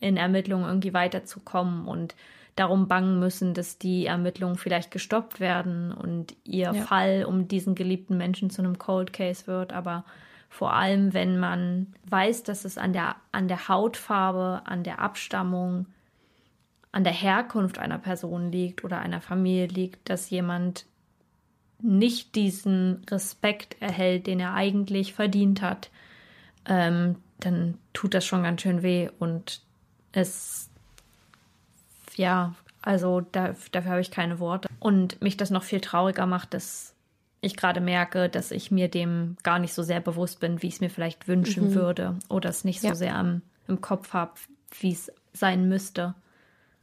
in 0.00 0.16
Ermittlungen 0.16 0.66
irgendwie 0.66 0.92
weiterzukommen 0.92 1.86
und 1.86 2.14
darum 2.56 2.88
bangen 2.88 3.18
müssen, 3.18 3.54
dass 3.54 3.78
die 3.78 4.06
Ermittlungen 4.06 4.56
vielleicht 4.56 4.90
gestoppt 4.90 5.40
werden 5.40 5.92
und 5.92 6.36
ihr 6.44 6.72
ja. 6.72 6.74
Fall 6.74 7.24
um 7.24 7.48
diesen 7.48 7.74
geliebten 7.74 8.16
Menschen 8.16 8.50
zu 8.50 8.62
einem 8.62 8.78
Cold 8.78 9.12
Case 9.12 9.46
wird. 9.46 9.72
Aber 9.72 10.04
vor 10.48 10.72
allem, 10.72 11.14
wenn 11.14 11.38
man 11.38 11.94
weiß, 12.08 12.44
dass 12.44 12.64
es 12.64 12.78
an 12.78 12.92
der, 12.92 13.16
an 13.32 13.48
der 13.48 13.68
Hautfarbe, 13.68 14.62
an 14.66 14.84
der 14.84 15.00
Abstammung, 15.00 15.86
an 16.92 17.02
der 17.02 17.12
Herkunft 17.12 17.78
einer 17.78 17.98
Person 17.98 18.52
liegt 18.52 18.84
oder 18.84 19.00
einer 19.00 19.20
Familie 19.20 19.66
liegt, 19.66 20.08
dass 20.08 20.30
jemand 20.30 20.86
nicht 21.84 22.34
diesen 22.34 23.02
Respekt 23.10 23.76
erhält, 23.80 24.26
den 24.26 24.40
er 24.40 24.54
eigentlich 24.54 25.12
verdient 25.12 25.62
hat, 25.62 25.90
ähm, 26.66 27.16
dann 27.40 27.78
tut 27.92 28.14
das 28.14 28.24
schon 28.24 28.42
ganz 28.42 28.62
schön 28.62 28.82
weh 28.82 29.10
und 29.18 29.60
es, 30.12 30.70
ja, 32.16 32.54
also 32.80 33.20
da, 33.20 33.54
dafür 33.72 33.92
habe 33.92 34.00
ich 34.00 34.10
keine 34.10 34.38
Worte. 34.38 34.68
Und 34.78 35.20
mich 35.20 35.36
das 35.36 35.50
noch 35.50 35.62
viel 35.62 35.80
trauriger 35.80 36.26
macht, 36.26 36.54
dass 36.54 36.94
ich 37.40 37.56
gerade 37.56 37.80
merke, 37.80 38.28
dass 38.28 38.50
ich 38.50 38.70
mir 38.70 38.88
dem 38.88 39.36
gar 39.42 39.58
nicht 39.58 39.74
so 39.74 39.82
sehr 39.82 40.00
bewusst 40.00 40.40
bin, 40.40 40.62
wie 40.62 40.68
ich 40.68 40.74
es 40.74 40.80
mir 40.80 40.90
vielleicht 40.90 41.28
wünschen 41.28 41.70
mhm. 41.70 41.74
würde 41.74 42.18
oder 42.28 42.48
es 42.48 42.64
nicht 42.64 42.80
so 42.80 42.88
ja. 42.88 42.94
sehr 42.94 43.16
am, 43.16 43.42
im 43.68 43.80
Kopf 43.80 44.12
habe, 44.14 44.32
wie 44.80 44.92
es 44.92 45.12
sein 45.32 45.68
müsste. 45.68 46.14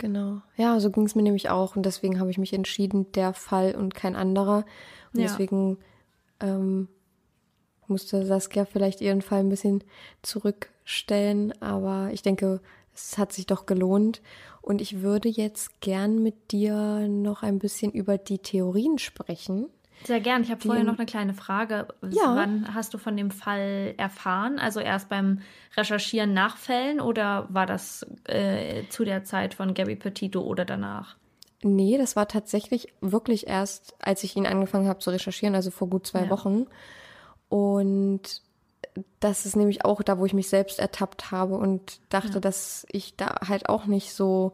Genau. 0.01 0.41
Ja, 0.57 0.79
so 0.79 0.89
ging 0.89 1.05
es 1.05 1.13
mir 1.13 1.21
nämlich 1.21 1.51
auch. 1.51 1.75
Und 1.75 1.85
deswegen 1.85 2.19
habe 2.19 2.31
ich 2.31 2.39
mich 2.39 2.53
entschieden, 2.53 3.11
der 3.11 3.33
Fall 3.33 3.75
und 3.75 3.93
kein 3.93 4.15
anderer. 4.15 4.65
Und 5.13 5.19
ja. 5.19 5.27
deswegen 5.27 5.77
ähm, 6.39 6.87
musste 7.85 8.25
Saskia 8.25 8.65
vielleicht 8.65 8.99
ihren 9.01 9.21
Fall 9.21 9.41
ein 9.41 9.49
bisschen 9.49 9.83
zurückstellen. 10.23 11.53
Aber 11.61 12.09
ich 12.13 12.23
denke, 12.23 12.61
es 12.95 13.19
hat 13.19 13.31
sich 13.31 13.45
doch 13.45 13.67
gelohnt. 13.67 14.23
Und 14.63 14.81
ich 14.81 15.03
würde 15.03 15.29
jetzt 15.29 15.81
gern 15.81 16.23
mit 16.23 16.51
dir 16.51 17.07
noch 17.07 17.43
ein 17.43 17.59
bisschen 17.59 17.91
über 17.91 18.17
die 18.17 18.39
Theorien 18.39 18.97
sprechen. 18.97 19.67
Sehr 20.03 20.19
gern. 20.19 20.41
Ich 20.43 20.51
habe 20.51 20.61
vorher 20.61 20.83
noch 20.83 20.97
eine 20.97 21.05
kleine 21.05 21.33
Frage. 21.33 21.87
Ja. 22.09 22.35
Wann 22.35 22.73
hast 22.73 22.93
du 22.93 22.97
von 22.97 23.15
dem 23.15 23.31
Fall 23.31 23.93
erfahren? 23.97 24.59
Also 24.59 24.79
erst 24.79 25.09
beim 25.09 25.41
Recherchieren 25.77 26.33
nach 26.33 26.57
Fällen 26.57 26.99
oder 26.99 27.47
war 27.49 27.65
das 27.65 28.05
äh, 28.25 28.83
zu 28.89 29.05
der 29.05 29.23
Zeit 29.23 29.53
von 29.53 29.73
Gabby 29.73 29.95
Petito 29.95 30.41
oder 30.41 30.65
danach? 30.65 31.15
Nee, 31.63 31.97
das 31.97 32.15
war 32.15 32.27
tatsächlich 32.27 32.87
wirklich 33.01 33.47
erst, 33.47 33.93
als 33.99 34.23
ich 34.23 34.35
ihn 34.35 34.47
angefangen 34.47 34.87
habe 34.87 34.99
zu 34.99 35.11
recherchieren, 35.11 35.53
also 35.53 35.69
vor 35.69 35.89
gut 35.89 36.07
zwei 36.07 36.23
ja. 36.23 36.29
Wochen. 36.29 36.65
Und 37.49 38.41
das 39.19 39.45
ist 39.45 39.55
nämlich 39.55 39.85
auch 39.85 40.01
da, 40.01 40.17
wo 40.17 40.25
ich 40.25 40.33
mich 40.33 40.49
selbst 40.49 40.79
ertappt 40.79 41.31
habe 41.31 41.55
und 41.55 41.99
dachte, 42.09 42.35
ja. 42.35 42.39
dass 42.39 42.85
ich 42.89 43.15
da 43.15 43.47
halt 43.47 43.69
auch 43.69 43.85
nicht 43.85 44.13
so 44.13 44.53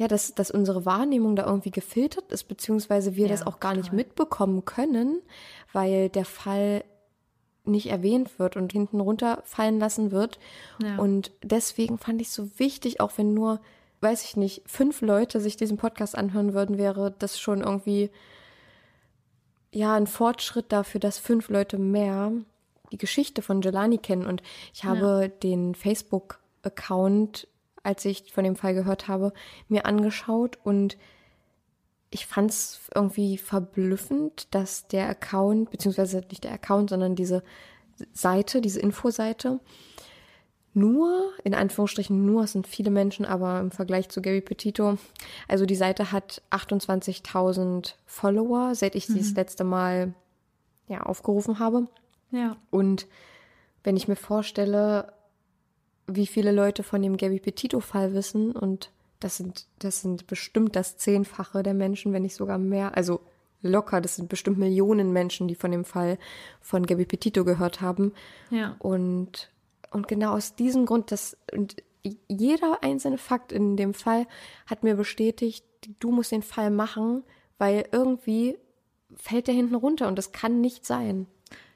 ja, 0.00 0.08
dass, 0.08 0.34
dass 0.34 0.50
unsere 0.50 0.86
Wahrnehmung 0.86 1.36
da 1.36 1.44
irgendwie 1.44 1.70
gefiltert 1.70 2.32
ist, 2.32 2.44
beziehungsweise 2.44 3.16
wir 3.16 3.26
ja, 3.26 3.32
das 3.32 3.46
auch 3.46 3.60
gar 3.60 3.72
total. 3.72 3.76
nicht 3.76 3.92
mitbekommen 3.92 4.64
können, 4.64 5.20
weil 5.74 6.08
der 6.08 6.24
Fall 6.24 6.84
nicht 7.66 7.90
erwähnt 7.90 8.38
wird 8.38 8.56
und 8.56 8.72
hinten 8.72 8.98
runterfallen 8.98 9.78
lassen 9.78 10.10
wird. 10.10 10.38
Ja. 10.82 10.96
Und 10.96 11.32
deswegen 11.42 11.98
fand 11.98 12.22
ich 12.22 12.30
so 12.30 12.58
wichtig, 12.58 12.98
auch 13.00 13.12
wenn 13.18 13.34
nur, 13.34 13.60
weiß 14.00 14.24
ich 14.24 14.38
nicht, 14.38 14.62
fünf 14.64 15.02
Leute 15.02 15.38
sich 15.38 15.58
diesen 15.58 15.76
Podcast 15.76 16.16
anhören 16.16 16.54
würden, 16.54 16.78
wäre 16.78 17.14
das 17.18 17.38
schon 17.38 17.60
irgendwie, 17.60 18.08
ja, 19.70 19.92
ein 19.92 20.06
Fortschritt 20.06 20.72
dafür, 20.72 21.00
dass 21.00 21.18
fünf 21.18 21.50
Leute 21.50 21.76
mehr 21.76 22.32
die 22.90 22.96
Geschichte 22.96 23.42
von 23.42 23.60
Jelani 23.60 23.98
kennen. 23.98 24.24
Und 24.24 24.42
ich 24.72 24.84
habe 24.84 25.24
ja. 25.24 25.28
den 25.28 25.74
Facebook-Account 25.74 27.48
als 27.82 28.04
ich 28.04 28.32
von 28.32 28.44
dem 28.44 28.56
Fall 28.56 28.74
gehört 28.74 29.08
habe, 29.08 29.32
mir 29.68 29.86
angeschaut 29.86 30.58
und 30.62 30.96
ich 32.10 32.26
fand 32.26 32.50
es 32.50 32.80
irgendwie 32.94 33.38
verblüffend, 33.38 34.52
dass 34.52 34.88
der 34.88 35.08
Account, 35.08 35.70
beziehungsweise 35.70 36.24
nicht 36.28 36.44
der 36.44 36.52
Account, 36.52 36.90
sondern 36.90 37.14
diese 37.14 37.42
Seite, 38.12 38.60
diese 38.60 38.80
Infoseite, 38.80 39.60
nur, 40.72 41.32
in 41.42 41.54
Anführungsstrichen 41.54 42.24
nur, 42.24 42.44
es 42.44 42.52
sind 42.52 42.66
viele 42.66 42.90
Menschen, 42.90 43.26
aber 43.26 43.60
im 43.60 43.70
Vergleich 43.70 44.08
zu 44.08 44.22
Gary 44.22 44.40
Petito, 44.40 44.98
also 45.48 45.66
die 45.66 45.74
Seite 45.74 46.12
hat 46.12 46.42
28.000 46.50 47.94
Follower, 48.06 48.74
seit 48.74 48.94
ich 48.94 49.08
mhm. 49.08 49.14
sie 49.14 49.18
das 49.20 49.32
letzte 49.32 49.64
Mal 49.64 50.14
ja, 50.86 51.02
aufgerufen 51.02 51.58
habe. 51.58 51.88
Ja. 52.30 52.56
Und 52.70 53.06
wenn 53.82 53.96
ich 53.96 54.06
mir 54.06 54.16
vorstelle, 54.16 55.12
wie 56.16 56.26
viele 56.26 56.52
Leute 56.52 56.82
von 56.82 57.02
dem 57.02 57.16
Gabby 57.16 57.40
Petito-Fall 57.40 58.14
wissen 58.14 58.52
und 58.52 58.90
das 59.20 59.36
sind, 59.36 59.66
das 59.78 60.00
sind 60.00 60.26
bestimmt 60.26 60.76
das 60.76 60.96
Zehnfache 60.96 61.62
der 61.62 61.74
Menschen, 61.74 62.12
wenn 62.12 62.22
nicht 62.22 62.34
sogar 62.34 62.58
mehr. 62.58 62.96
Also 62.96 63.20
locker, 63.62 64.00
das 64.00 64.16
sind 64.16 64.28
bestimmt 64.28 64.58
Millionen 64.58 65.12
Menschen, 65.12 65.46
die 65.46 65.54
von 65.54 65.70
dem 65.70 65.84
Fall 65.84 66.18
von 66.60 66.86
Gabby 66.86 67.04
Petito 67.04 67.44
gehört 67.44 67.80
haben. 67.80 68.12
Ja. 68.50 68.76
Und, 68.78 69.50
und 69.90 70.08
genau 70.08 70.32
aus 70.32 70.54
diesem 70.54 70.86
Grund, 70.86 71.12
das, 71.12 71.36
und 71.52 71.76
jeder 72.28 72.82
einzelne 72.82 73.18
Fakt 73.18 73.52
in 73.52 73.76
dem 73.76 73.92
Fall 73.92 74.26
hat 74.66 74.82
mir 74.82 74.96
bestätigt, 74.96 75.64
du 76.00 76.10
musst 76.10 76.32
den 76.32 76.42
Fall 76.42 76.70
machen, 76.70 77.22
weil 77.58 77.86
irgendwie 77.92 78.56
fällt 79.16 79.48
der 79.48 79.54
hinten 79.54 79.74
runter 79.74 80.08
und 80.08 80.16
das 80.16 80.32
kann 80.32 80.62
nicht 80.62 80.86
sein. 80.86 81.26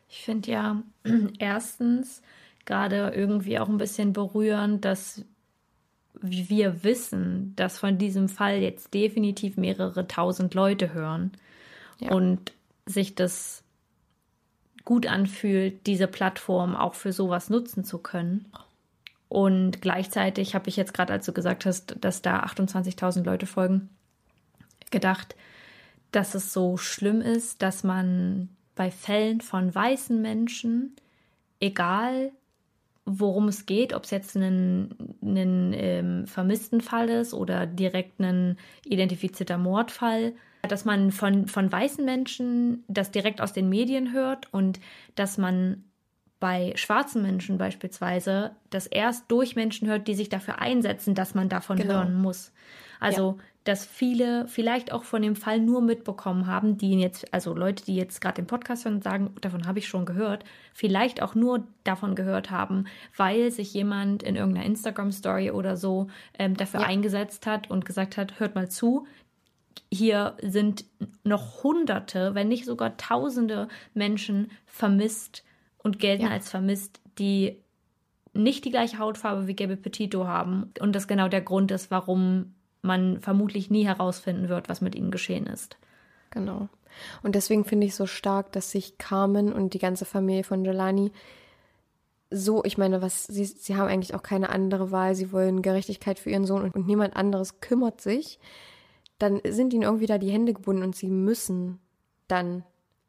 Ich 0.08 0.24
finde 0.24 0.50
ja 0.50 0.82
erstens 1.38 2.22
gerade 2.66 3.12
irgendwie 3.14 3.58
auch 3.58 3.68
ein 3.68 3.78
bisschen 3.78 4.12
berührend, 4.12 4.84
dass 4.84 5.24
wir 6.20 6.84
wissen, 6.84 7.54
dass 7.56 7.78
von 7.78 7.98
diesem 7.98 8.28
Fall 8.28 8.58
jetzt 8.58 8.94
definitiv 8.94 9.56
mehrere 9.56 10.06
tausend 10.06 10.54
Leute 10.54 10.94
hören 10.94 11.32
Ja. 12.00 12.12
und 12.12 12.52
sich 12.86 13.14
das 13.14 13.62
gut 14.84 15.06
anfühlt, 15.06 15.86
diese 15.86 16.06
Plattform 16.06 16.76
auch 16.76 16.94
für 16.94 17.12
sowas 17.12 17.50
nutzen 17.50 17.84
zu 17.84 17.98
können. 17.98 18.46
Und 19.28 19.80
gleichzeitig 19.80 20.54
habe 20.54 20.68
ich 20.68 20.76
jetzt 20.76 20.94
gerade, 20.94 21.12
als 21.12 21.26
du 21.26 21.32
gesagt 21.32 21.66
hast, 21.66 21.96
dass 22.00 22.22
da 22.22 22.40
28.000 22.40 23.24
Leute 23.24 23.46
folgen, 23.46 23.88
gedacht, 24.90 25.34
dass 26.12 26.34
es 26.34 26.52
so 26.52 26.76
schlimm 26.76 27.20
ist, 27.20 27.62
dass 27.62 27.82
man 27.82 28.48
bei 28.76 28.90
Fällen 28.90 29.40
von 29.40 29.74
weißen 29.74 30.20
Menschen, 30.20 30.94
egal 31.60 32.30
worum 33.06 33.48
es 33.48 33.66
geht, 33.66 33.92
ob 33.92 34.04
es 34.04 34.10
jetzt 34.10 34.36
ein, 34.36 35.16
ein 35.22 35.72
ähm, 35.74 36.26
vermissten 36.26 36.80
Fall 36.80 37.08
ist 37.08 37.34
oder 37.34 37.66
direkt 37.66 38.20
ein 38.20 38.56
identifizierter 38.84 39.58
Mordfall, 39.58 40.34
dass 40.62 40.84
man 40.84 41.12
von, 41.12 41.46
von 41.46 41.70
weißen 41.70 42.04
Menschen 42.04 42.84
das 42.88 43.10
direkt 43.10 43.40
aus 43.40 43.52
den 43.52 43.68
Medien 43.68 44.12
hört 44.12 44.52
und 44.52 44.80
dass 45.14 45.36
man 45.36 45.84
bei 46.40 46.72
schwarzen 46.76 47.22
Menschen 47.22 47.58
beispielsweise 47.58 48.56
das 48.70 48.86
erst 48.86 49.30
durch 49.30 49.56
Menschen 49.56 49.88
hört, 49.88 50.08
die 50.08 50.14
sich 50.14 50.28
dafür 50.28 50.58
einsetzen, 50.58 51.14
dass 51.14 51.34
man 51.34 51.48
davon 51.48 51.76
Genau. 51.76 51.94
hören 51.94 52.14
muss. 52.14 52.52
Also, 53.00 53.38
dass 53.64 53.86
viele 53.86 54.46
vielleicht 54.46 54.92
auch 54.92 55.04
von 55.04 55.22
dem 55.22 55.36
Fall 55.36 55.58
nur 55.58 55.80
mitbekommen 55.80 56.46
haben, 56.46 56.76
die 56.76 56.98
jetzt, 57.00 57.32
also 57.32 57.54
Leute, 57.54 57.84
die 57.84 57.96
jetzt 57.96 58.20
gerade 58.20 58.36
den 58.36 58.46
Podcast 58.46 58.84
hören 58.84 58.96
und 58.96 59.04
sagen, 59.04 59.34
davon 59.40 59.66
habe 59.66 59.78
ich 59.78 59.88
schon 59.88 60.04
gehört, 60.04 60.44
vielleicht 60.74 61.22
auch 61.22 61.34
nur 61.34 61.64
davon 61.82 62.14
gehört 62.14 62.50
haben, 62.50 62.84
weil 63.16 63.50
sich 63.50 63.72
jemand 63.72 64.22
in 64.22 64.36
irgendeiner 64.36 64.66
Instagram-Story 64.66 65.50
oder 65.50 65.76
so 65.78 66.08
ähm, 66.38 66.56
dafür 66.56 66.80
Ja. 66.80 66.86
eingesetzt 66.86 67.46
hat 67.46 67.70
und 67.70 67.86
gesagt 67.86 68.18
hat, 68.18 68.38
hört 68.38 68.54
mal 68.54 68.68
zu, 68.68 69.06
hier 69.90 70.36
sind 70.42 70.84
noch 71.24 71.62
Hunderte, 71.62 72.34
wenn 72.34 72.48
nicht 72.48 72.66
sogar 72.66 72.96
Tausende 72.96 73.68
Menschen 73.94 74.50
vermisst 74.66 75.42
und 75.78 75.98
gelten 75.98 76.24
Ja. 76.24 76.30
als 76.30 76.50
vermisst, 76.50 77.00
die 77.18 77.58
nicht 78.34 78.64
die 78.64 78.70
gleiche 78.70 78.98
Hautfarbe 78.98 79.46
wie 79.46 79.54
Gabby 79.54 79.76
Petito 79.76 80.26
haben. 80.26 80.72
Und 80.80 80.94
das 80.94 81.06
genau 81.08 81.28
der 81.28 81.40
Grund 81.40 81.70
ist, 81.70 81.90
warum 81.90 82.54
man 82.84 83.20
vermutlich 83.20 83.70
nie 83.70 83.86
herausfinden 83.86 84.48
wird, 84.48 84.68
was 84.68 84.80
mit 84.80 84.94
ihnen 84.94 85.10
geschehen 85.10 85.46
ist. 85.46 85.76
Genau. 86.30 86.68
Und 87.22 87.34
deswegen 87.34 87.64
finde 87.64 87.86
ich 87.86 87.94
so 87.94 88.06
stark, 88.06 88.52
dass 88.52 88.70
sich 88.70 88.98
Carmen 88.98 89.52
und 89.52 89.74
die 89.74 89.78
ganze 89.78 90.04
Familie 90.04 90.44
von 90.44 90.64
Jelani 90.64 91.12
so, 92.30 92.64
ich 92.64 92.78
meine, 92.78 93.00
was, 93.00 93.24
sie, 93.24 93.44
sie 93.44 93.76
haben 93.76 93.88
eigentlich 93.88 94.14
auch 94.14 94.22
keine 94.22 94.48
andere 94.48 94.90
Wahl, 94.90 95.14
sie 95.14 95.30
wollen 95.30 95.62
Gerechtigkeit 95.62 96.18
für 96.18 96.30
ihren 96.30 96.46
Sohn 96.46 96.62
und, 96.62 96.74
und 96.74 96.86
niemand 96.86 97.14
anderes 97.14 97.60
kümmert 97.60 98.00
sich, 98.00 98.40
dann 99.18 99.40
sind 99.46 99.72
ihnen 99.72 99.84
irgendwie 99.84 100.06
da 100.06 100.18
die 100.18 100.30
Hände 100.30 100.52
gebunden 100.52 100.82
und 100.82 100.96
sie 100.96 101.08
müssen 101.08 101.78
dann 102.26 102.64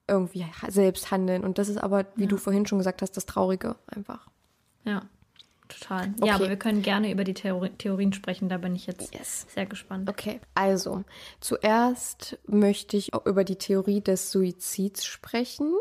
irgendwie 0.07 0.45
selbst 0.67 1.09
handeln. 1.09 1.43
Und 1.43 1.57
das 1.57 1.69
ist 1.69 1.77
aber, 1.77 2.05
wie 2.15 2.27
du 2.27 2.37
vorhin 2.37 2.67
schon 2.67 2.77
gesagt 2.77 3.01
hast, 3.01 3.17
das 3.17 3.25
Traurige 3.25 3.75
einfach. 3.87 4.29
Ja, 4.83 5.07
total. 5.67 6.13
Okay. 6.17 6.27
Ja, 6.27 6.35
aber 6.35 6.49
wir 6.49 6.57
können 6.57 6.81
gerne 6.81 7.11
über 7.11 7.23
die 7.23 7.33
Theori 7.33 7.69
Theorien 7.71 8.13
sprechen, 8.13 8.49
da 8.49 8.57
bin 8.57 8.75
ich 8.75 8.87
jetzt 8.87 9.13
Yes. 9.13 9.45
sehr 9.53 9.65
gespannt. 9.65 10.09
Okay, 10.09 10.39
also 10.53 11.03
zuerst 11.39 12.37
möchte 12.47 12.97
ich 12.97 13.13
auch 13.13 13.25
über 13.25 13.43
die 13.43 13.55
Theorie 13.57 14.01
des 14.01 14.31
Suizids 14.31 15.05
sprechen. 15.05 15.73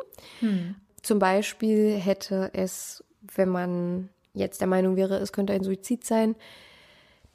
Zum 1.03 1.19
Beispiel 1.19 1.97
hätte 1.99 2.51
es, 2.55 3.05
wenn 3.35 3.49
man 3.49 4.09
jetzt 4.33 4.61
der 4.61 4.69
Meinung 4.69 4.97
wäre, 4.97 5.17
es 5.19 5.33
könnte 5.33 5.53
ein 5.53 5.63
Suizid 5.65 6.05
sein, 6.05 6.35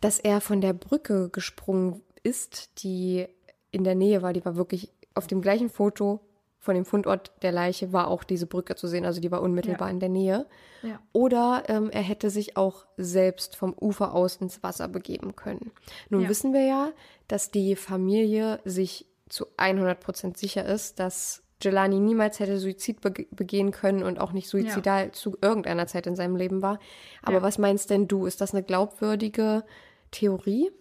dass 0.02 0.20
er 0.20 0.42
von 0.42 0.62
der 0.62 0.74
Brücke 0.74 1.30
gesprungen 1.30 2.02
ist, 2.24 2.84
die 2.84 3.28
in 3.72 3.84
der 3.84 3.96
Nähe 3.96 4.22
war. 4.22 4.34
Die 4.34 4.44
war 4.46 4.56
wirklich 4.56 4.92
auf 5.14 5.28
dem 5.28 5.42
gleichen 5.42 5.70
Foto 5.70 6.20
von 6.60 6.76
dem 6.76 6.84
Fundort 6.86 7.32
der 7.42 7.52
Leiche 7.54 7.94
war 7.94 8.10
auch 8.10 8.24
diese 8.24 8.46
Brücke 8.46 8.76
zu 8.76 8.88
sehen, 8.88 9.06
also 9.06 9.22
die 9.22 9.32
war 9.32 9.42
unmittelbar 9.42 9.88
Ja. 9.88 9.94
in 9.94 10.00
der 10.00 10.10
Nähe. 10.10 10.46
Ja. 10.84 11.00
Oder 11.14 11.64
ähm, 11.68 11.90
er 11.90 12.02
hätte 12.02 12.30
sich 12.30 12.58
auch 12.58 12.86
selbst 12.98 13.56
vom 13.56 13.74
Ufer 13.80 14.14
aus 14.14 14.36
ins 14.38 14.62
Wasser 14.62 14.88
begeben 14.90 15.36
können. 15.36 15.72
Nun 16.10 16.24
Ja. 16.24 16.30
wissen 16.30 16.54
wir 16.54 16.66
ja, 16.66 16.90
dass 17.28 17.50
die 17.52 17.76
Familie 17.76 18.60
sich 18.66 19.06
zu 19.30 19.46
100 19.58 20.00
Prozent 20.00 20.38
sicher 20.38 20.66
ist, 20.66 21.00
dass 21.00 21.44
Jelani 21.62 22.00
niemals 22.00 22.40
hätte 22.40 22.58
Suizid 22.58 23.02
bege 23.02 23.28
begehen 23.32 23.72
können 23.72 24.04
und 24.04 24.18
auch 24.20 24.32
nicht 24.32 24.48
suizidal 24.48 25.12
zu 25.12 25.38
irgendeiner 25.42 25.88
Zeit 25.88 26.08
in 26.08 26.16
seinem 26.16 26.36
Leben 26.38 26.62
war. 26.62 26.80
Aber 27.22 27.42
was 27.42 27.58
meinst 27.58 27.90
denn 27.90 28.08
du? 28.08 28.26
Ist 28.26 28.40
das 28.42 28.54
eine 28.54 28.64
glaubwürdige 28.64 29.66
Theorie? 30.12 30.72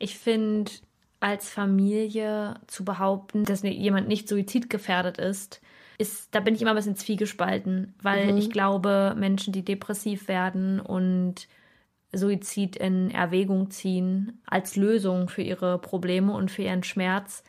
Ich 0.00 0.18
finde, 0.18 0.72
als 1.20 1.50
Familie 1.50 2.60
zu 2.66 2.84
behaupten, 2.84 3.44
dass 3.44 3.62
jemand 3.62 4.08
nicht 4.08 4.28
suizidgefährdet 4.28 5.18
ist, 5.18 5.60
ist, 5.98 6.32
da 6.32 6.40
bin 6.40 6.54
ich 6.54 6.62
immer 6.62 6.70
ein 6.70 6.76
bisschen 6.76 6.94
zwiegespalten, 6.96 7.94
weil 8.00 8.38
ich 8.38 8.50
glaube, 8.50 9.14
Menschen, 9.18 9.52
die 9.52 9.64
depressiv 9.64 10.28
werden 10.28 10.78
und 10.78 11.48
Suizid 12.12 12.76
in 12.76 13.10
Erwägung 13.10 13.70
ziehen 13.70 14.40
als 14.46 14.76
Lösung 14.76 15.28
für 15.28 15.42
ihre 15.42 15.78
Probleme 15.78 16.32
und 16.32 16.50
für 16.50 16.62
ihren 16.62 16.84
Schmerz, 16.84 17.42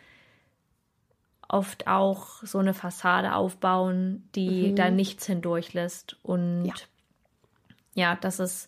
oft 1.47 1.87
auch 1.87 2.43
so 2.43 2.57
eine 2.57 2.73
Fassade 2.73 3.33
aufbauen, 3.35 4.27
die 4.35 4.73
da 4.75 4.89
nichts 4.89 5.25
hindurchlässt. 5.25 6.17
Und 6.23 6.65
Ja. 6.65 6.73
ja, 7.95 8.15
dass 8.15 8.39
es, 8.39 8.67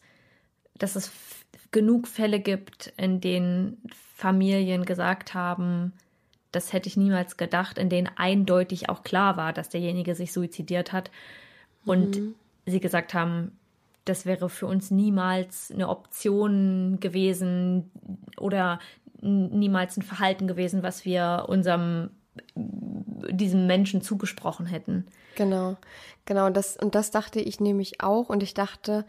dass 0.77 0.95
es 0.95 1.07
f- 1.07 1.40
genug 1.71 2.07
Fälle 2.07 2.39
gibt, 2.39 2.93
in 2.97 3.21
denen 3.21 3.81
Familien 4.15 4.85
gesagt 4.85 5.33
haben, 5.33 5.93
das 6.51 6.73
hätte 6.73 6.89
ich 6.89 6.97
niemals 6.97 7.37
gedacht, 7.37 7.77
in 7.77 7.89
denen 7.89 8.09
eindeutig 8.15 8.89
auch 8.89 9.03
klar 9.03 9.37
war, 9.37 9.53
dass 9.53 9.69
derjenige 9.69 10.15
sich 10.15 10.33
suizidiert 10.33 10.91
hat. 10.91 11.11
Und 11.85 12.21
sie 12.65 12.79
gesagt 12.79 13.13
haben, 13.13 13.57
das 14.05 14.25
wäre 14.25 14.49
für 14.49 14.67
uns 14.67 14.91
niemals 14.91 15.71
eine 15.71 15.87
Option 15.87 16.99
gewesen 16.99 17.89
oder 18.37 18.79
niemals 19.21 19.97
ein 19.97 20.01
Verhalten 20.01 20.47
gewesen, 20.47 20.83
was 20.83 21.05
wir 21.05 21.45
unserem 21.47 22.09
diesem 22.55 23.67
Menschen 23.67 24.01
zugesprochen 24.01 24.65
hätten. 24.65 25.05
Genau, 25.35 25.77
genau. 26.25 26.47
Und 26.47 26.57
das, 26.57 26.77
und 26.77 26.95
das 26.95 27.11
dachte 27.11 27.39
ich 27.39 27.59
nämlich 27.59 28.01
auch. 28.01 28.29
Und 28.29 28.41
ich 28.41 28.53
dachte, 28.53 29.05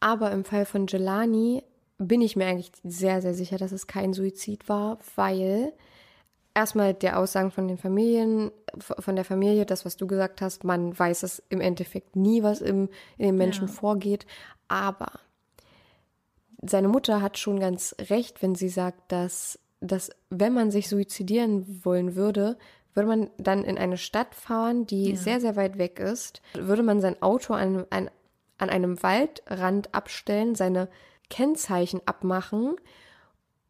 aber 0.00 0.32
im 0.32 0.44
Fall 0.44 0.64
von 0.64 0.86
Jelani 0.86 1.62
bin 1.98 2.20
ich 2.20 2.36
mir 2.36 2.46
eigentlich 2.46 2.72
sehr, 2.84 3.20
sehr 3.22 3.34
sicher, 3.34 3.58
dass 3.58 3.72
es 3.72 3.86
kein 3.86 4.12
Suizid 4.12 4.68
war, 4.68 4.98
weil 5.16 5.72
erstmal 6.54 6.94
der 6.94 7.18
Aussagen 7.18 7.50
von 7.50 7.68
den 7.68 7.78
Familien, 7.78 8.50
von 8.78 9.16
der 9.16 9.24
Familie, 9.24 9.66
das, 9.66 9.84
was 9.84 9.96
du 9.96 10.06
gesagt 10.06 10.40
hast, 10.40 10.64
man 10.64 10.96
weiß 10.98 11.22
es 11.24 11.42
im 11.48 11.60
Endeffekt 11.60 12.16
nie, 12.16 12.42
was 12.42 12.60
im, 12.60 12.88
in 13.16 13.26
den 13.26 13.36
Menschen 13.36 13.68
Ja. 13.68 13.72
vorgeht. 13.74 14.26
Aber 14.68 15.12
seine 16.62 16.88
Mutter 16.88 17.22
hat 17.22 17.38
schon 17.38 17.60
ganz 17.60 17.94
recht, 18.10 18.42
wenn 18.42 18.54
sie 18.54 18.68
sagt, 18.68 19.12
dass, 19.12 19.58
dass 19.80 20.10
wenn 20.30 20.52
man 20.52 20.70
sich 20.70 20.88
suizidieren 20.88 21.80
wollen 21.84 22.14
würde, 22.16 22.58
würde 22.94 23.08
man 23.08 23.30
dann 23.38 23.62
in 23.62 23.78
eine 23.78 23.96
Stadt 23.96 24.34
fahren, 24.34 24.86
die 24.86 25.14
sehr, 25.16 25.40
sehr 25.40 25.54
weit 25.54 25.78
weg 25.78 26.00
ist, 26.00 26.42
würde 26.54 26.82
man 26.82 27.00
sein 27.00 27.22
Auto 27.22 27.54
an, 27.54 27.86
an, 27.90 28.10
an 28.58 28.70
einem 28.70 29.00
Waldrand 29.02 29.94
abstellen, 29.94 30.56
seine 30.56 30.88
Kennzeichen 31.30 32.00
abmachen 32.06 32.76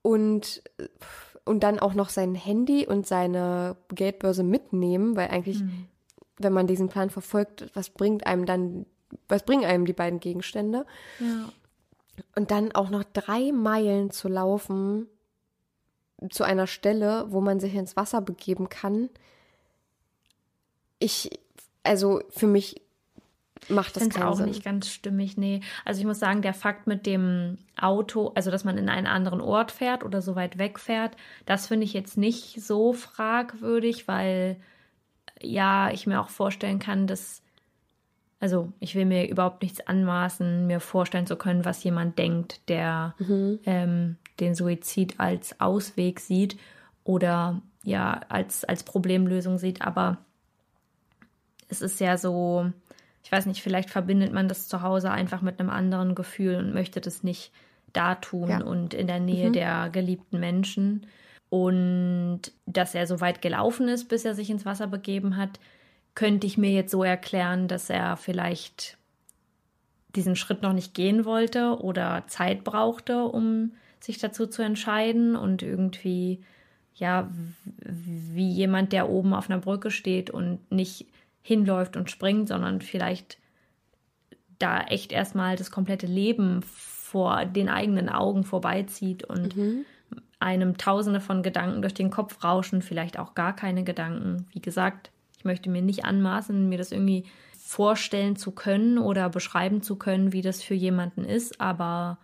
und, 0.02 0.62
und 1.44 1.62
dann 1.62 1.78
auch 1.78 1.94
noch 1.94 2.08
sein 2.08 2.34
Handy 2.34 2.86
und 2.86 3.06
seine 3.06 3.76
Geldbörse 3.88 4.42
mitnehmen, 4.42 5.16
weil 5.16 5.28
eigentlich, 5.28 5.62
wenn 6.38 6.52
man 6.52 6.66
diesen 6.66 6.88
Plan 6.88 7.10
verfolgt, 7.10 7.70
was 7.74 7.90
bringt 7.90 8.26
einem 8.26 8.46
dann, 8.46 8.86
was 9.28 9.44
bringen 9.44 9.64
einem 9.64 9.86
die 9.86 9.92
beiden 9.92 10.20
Gegenstände? 10.20 10.86
Ja. 11.18 11.48
Und 12.34 12.50
dann 12.50 12.72
auch 12.72 12.90
noch 12.90 13.04
drei 13.04 13.52
Meilen 13.52 14.10
zu 14.10 14.28
laufen 14.28 15.06
zu 16.30 16.44
einer 16.44 16.66
Stelle, 16.66 17.26
wo 17.28 17.40
man 17.40 17.60
sich 17.60 17.74
ins 17.74 17.96
Wasser 17.96 18.20
begeben 18.20 18.68
kann. 18.68 19.08
Ich, 20.98 21.38
also 21.84 22.22
für 22.28 22.48
mich 22.48 22.82
macht 23.68 23.96
das 23.96 24.08
keinen 24.08 24.22
auch 24.22 24.36
Sinn. 24.36 24.46
nicht 24.46 24.64
ganz 24.64 24.88
stimmig, 24.88 25.36
nee. 25.36 25.60
Also 25.84 26.00
ich 26.00 26.06
muss 26.06 26.18
sagen, 26.18 26.42
der 26.42 26.54
Fakt 26.54 26.86
mit 26.86 27.06
dem 27.06 27.58
Auto, 27.80 28.32
also 28.34 28.50
dass 28.50 28.64
man 28.64 28.78
in 28.78 28.88
einen 28.88 29.06
anderen 29.06 29.40
Ort 29.40 29.72
fährt 29.72 30.04
oder 30.04 30.22
so 30.22 30.34
weit 30.36 30.58
weg 30.58 30.78
fährt, 30.78 31.16
das 31.46 31.66
finde 31.66 31.84
ich 31.84 31.92
jetzt 31.92 32.16
nicht 32.16 32.62
so 32.62 32.92
fragwürdig, 32.92 34.08
weil 34.08 34.56
ja, 35.40 35.90
ich 35.90 36.06
mir 36.06 36.20
auch 36.20 36.30
vorstellen 36.30 36.78
kann, 36.78 37.06
dass 37.06 37.42
Also 38.40 38.72
ich 38.80 38.94
will 38.94 39.04
mir 39.04 39.28
überhaupt 39.28 39.62
nichts 39.62 39.80
anmaßen, 39.86 40.66
mir 40.66 40.80
vorstellen 40.80 41.26
zu 41.26 41.36
können, 41.36 41.64
was 41.64 41.82
jemand 41.84 42.18
denkt, 42.18 42.60
der 42.68 43.14
ähm, 43.64 44.16
den 44.40 44.54
Suizid 44.54 45.18
als 45.18 45.60
Ausweg 45.60 46.20
sieht 46.20 46.56
oder 47.04 47.60
ja 47.82 48.20
als, 48.28 48.64
als 48.64 48.84
Problemlösung 48.84 49.58
sieht. 49.58 49.82
Aber 49.82 50.18
es 51.68 51.82
ist 51.82 52.00
ja 52.00 52.16
so, 52.16 52.70
ich 53.24 53.32
weiß 53.32 53.46
nicht, 53.46 53.62
vielleicht 53.62 53.90
verbindet 53.90 54.32
man 54.32 54.48
das 54.48 54.68
zu 54.68 54.82
Hause 54.82 55.10
einfach 55.10 55.42
mit 55.42 55.60
einem 55.60 55.70
anderen 55.70 56.14
Gefühl 56.14 56.56
und 56.56 56.72
möchte 56.72 57.00
das 57.00 57.22
nicht 57.22 57.52
da 57.92 58.14
tun 58.14 58.48
Ja. 58.48 58.62
und 58.62 58.94
in 58.94 59.06
der 59.06 59.20
Nähe 59.20 59.50
der 59.50 59.90
geliebten 59.90 60.40
Menschen. 60.40 61.06
Und 61.50 62.42
dass 62.66 62.94
er 62.94 63.06
so 63.06 63.20
weit 63.20 63.40
gelaufen 63.40 63.88
ist, 63.88 64.08
bis 64.08 64.24
er 64.24 64.34
sich 64.34 64.50
ins 64.50 64.66
Wasser 64.66 64.86
begeben 64.86 65.36
hat, 65.36 65.58
könnte 66.14 66.46
ich 66.46 66.58
mir 66.58 66.70
jetzt 66.70 66.90
so 66.90 67.02
erklären, 67.04 67.68
dass 67.68 67.88
er 67.90 68.16
vielleicht 68.16 68.98
diesen 70.14 70.36
Schritt 70.36 70.62
noch 70.62 70.72
nicht 70.72 70.94
gehen 70.94 71.24
wollte 71.24 71.80
oder 71.80 72.24
Zeit 72.26 72.64
brauchte, 72.64 73.24
um 73.24 73.72
sich 74.00 74.18
dazu 74.18 74.46
zu 74.46 74.62
entscheiden 74.62 75.36
und 75.36 75.62
irgendwie, 75.62 76.40
ja, 76.94 77.30
wie 77.84 78.50
jemand, 78.50 78.92
der 78.92 79.08
oben 79.08 79.32
auf 79.34 79.48
einer 79.48 79.60
Brücke 79.60 79.90
steht 79.90 80.30
und 80.30 80.58
nicht 80.70 81.06
hinläuft 81.48 81.96
und 81.96 82.10
springt, 82.10 82.48
sondern 82.48 82.82
vielleicht 82.82 83.38
da 84.58 84.82
echt 84.82 85.12
erstmal 85.12 85.56
das 85.56 85.70
komplette 85.70 86.06
Leben 86.06 86.62
vor 86.62 87.46
den 87.46 87.70
eigenen 87.70 88.10
Augen 88.10 88.44
vorbeizieht 88.44 89.24
und 89.24 89.54
einem 90.40 90.76
tausende 90.76 91.20
von 91.20 91.42
Gedanken 91.42 91.80
durch 91.80 91.94
den 91.94 92.10
Kopf 92.10 92.44
rauschen, 92.44 92.82
vielleicht 92.82 93.18
auch 93.18 93.34
gar 93.34 93.56
keine 93.56 93.82
Gedanken. 93.82 94.46
Wie 94.52 94.60
gesagt, 94.60 95.10
ich 95.38 95.44
möchte 95.44 95.70
mir 95.70 95.80
nicht 95.80 96.04
anmaßen, 96.04 96.68
mir 96.68 96.76
das 96.76 96.92
irgendwie 96.92 97.24
vorstellen 97.58 98.36
zu 98.36 98.50
können 98.52 98.98
oder 98.98 99.30
beschreiben 99.30 99.82
zu 99.82 99.96
können, 99.96 100.34
wie 100.34 100.42
das 100.42 100.62
für 100.62 100.74
jemanden 100.74 101.24
ist, 101.24 101.62
aber 101.62 102.18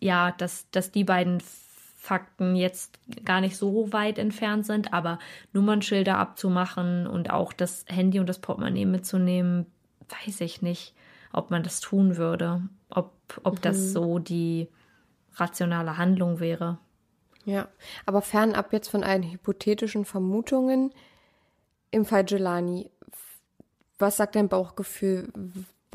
ja, 0.00 0.32
dass, 0.32 0.70
dass 0.70 0.90
die 0.90 1.04
beiden 1.04 1.42
Fakten 2.04 2.54
jetzt 2.54 2.98
gar 3.24 3.40
nicht 3.40 3.56
so 3.56 3.90
weit 3.94 4.18
entfernt 4.18 4.66
sind, 4.66 4.92
aber 4.92 5.18
Nummernschilder 5.54 6.18
abzumachen 6.18 7.06
und 7.06 7.30
auch 7.30 7.54
das 7.54 7.86
Handy 7.88 8.20
und 8.20 8.28
das 8.28 8.40
Portemonnaie 8.40 8.84
mitzunehmen, 8.84 9.64
weiß 10.10 10.42
ich 10.42 10.60
nicht, 10.60 10.94
ob 11.32 11.50
man 11.50 11.62
das 11.62 11.80
tun 11.80 12.18
würde, 12.18 12.60
ob, 12.90 13.14
ob 13.42 13.62
das 13.62 13.92
so 13.92 14.18
die 14.18 14.68
rationale 15.36 15.96
Handlung 15.96 16.40
wäre. 16.40 16.76
Ja, 17.46 17.68
aber 18.04 18.20
fernab 18.20 18.74
jetzt 18.74 18.88
von 18.88 19.02
allen 19.02 19.22
hypothetischen 19.22 20.04
Vermutungen, 20.04 20.92
im 21.90 22.04
Fall 22.04 22.26
Jelani, 22.28 22.90
was 23.98 24.18
sagt 24.18 24.36
dein 24.36 24.50
Bauchgefühl? 24.50 25.32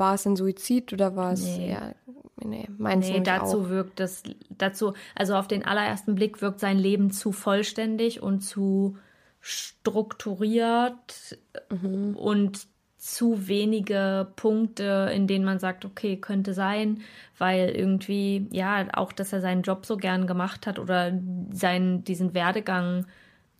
War 0.00 0.14
es 0.14 0.26
ein 0.26 0.34
Suizid 0.34 0.92
oder 0.94 1.14
war 1.14 1.32
es 1.34 1.44
Nee. 1.44 1.68
eher, 1.68 1.94
nee, 2.42 2.66
meins 2.78 3.10
Nee, 3.10 3.20
dazu 3.20 3.64
auch. 3.64 3.68
wirkt 3.68 4.00
das, 4.00 4.22
dazu, 4.48 4.94
also 5.14 5.34
auf 5.36 5.46
den 5.46 5.64
allerersten 5.64 6.14
Blick 6.14 6.40
wirkt 6.40 6.58
sein 6.58 6.78
Leben 6.78 7.10
zu 7.10 7.32
vollständig 7.32 8.22
und 8.22 8.40
zu 8.40 8.96
strukturiert 9.40 11.38
Mhm. 11.70 12.16
und 12.16 12.66
zu 12.96 13.48
wenige 13.48 14.28
Punkte, 14.36 15.10
in 15.14 15.26
denen 15.26 15.44
man 15.44 15.58
sagt, 15.58 15.84
okay, 15.84 16.16
könnte 16.18 16.52
sein, 16.54 17.00
weil 17.38 17.70
irgendwie, 17.70 18.46
ja, 18.50 18.86
auch, 18.94 19.12
dass 19.12 19.32
er 19.32 19.40
seinen 19.40 19.62
Job 19.62 19.86
so 19.86 19.96
gern 19.96 20.26
gemacht 20.26 20.66
hat 20.66 20.78
oder 20.78 21.12
seinen, 21.52 22.04
diesen 22.04 22.34
Werdegang 22.34 23.06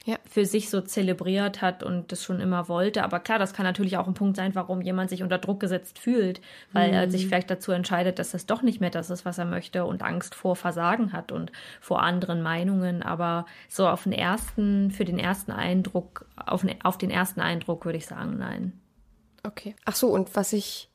Ja. 0.07 0.17
für 0.27 0.47
sich 0.47 0.71
so 0.71 0.81
zelebriert 0.81 1.61
hat 1.61 1.83
und 1.83 2.11
das 2.11 2.25
schon 2.25 2.41
immer 2.41 2.69
wollte. 2.69 3.05
Aber 3.05 3.21
klar, 3.21 3.39
das 3.39 3.53
kann 3.53 3.67
natürlich 3.67 3.99
auch 3.99 4.07
ein 4.07 4.15
Punkt 4.15 4.35
sein, 4.37 4.55
warum 4.55 4.81
jemand 4.81 5.11
sich 5.11 5.23
unter 5.23 5.37
Druck 5.37 5.61
gesetzt 5.61 5.99
fühlt, 5.99 6.41
weil 6.73 6.91
er 6.95 7.11
sich 7.11 7.27
vielleicht 7.27 7.51
dazu 7.51 7.71
entscheidet, 7.73 8.19
dass 8.19 8.31
das 8.31 8.47
doch 8.47 8.63
nicht 8.63 8.81
mehr 8.81 8.89
das 8.89 9.11
ist, 9.11 9.27
was 9.27 9.37
er 9.37 9.45
möchte 9.45 9.85
und 9.85 10.03
Angst 10.03 10.35
vor 10.35 10.57
Versagen 10.57 11.13
hat 11.13 11.33
und 11.33 11.53
vor 11.83 12.03
anderen 12.03 12.41
Meinungen. 12.41 13.03
Aber 13.03 13.45
so 13.69 13.87
auf 13.87 14.05
den 14.05 14.13
ersten, 14.13 14.91
für 14.91 15.05
den 15.05 15.19
ersten 15.19 15.53
Eindruck, 15.53 16.25
auf, 16.35 16.63
den- 16.63 16.83
auf 16.83 16.97
den 16.97 17.11
ersten 17.11 17.41
Eindruck 17.41 17.85
würde 17.85 17.99
ich 17.99 18.07
sagen, 18.07 18.39
nein. 18.39 18.81
Okay. 19.43 19.77
Ach 19.85 19.95
so, 19.97 20.09
und 20.09 20.35
was 20.35 20.55
ich 20.55 20.89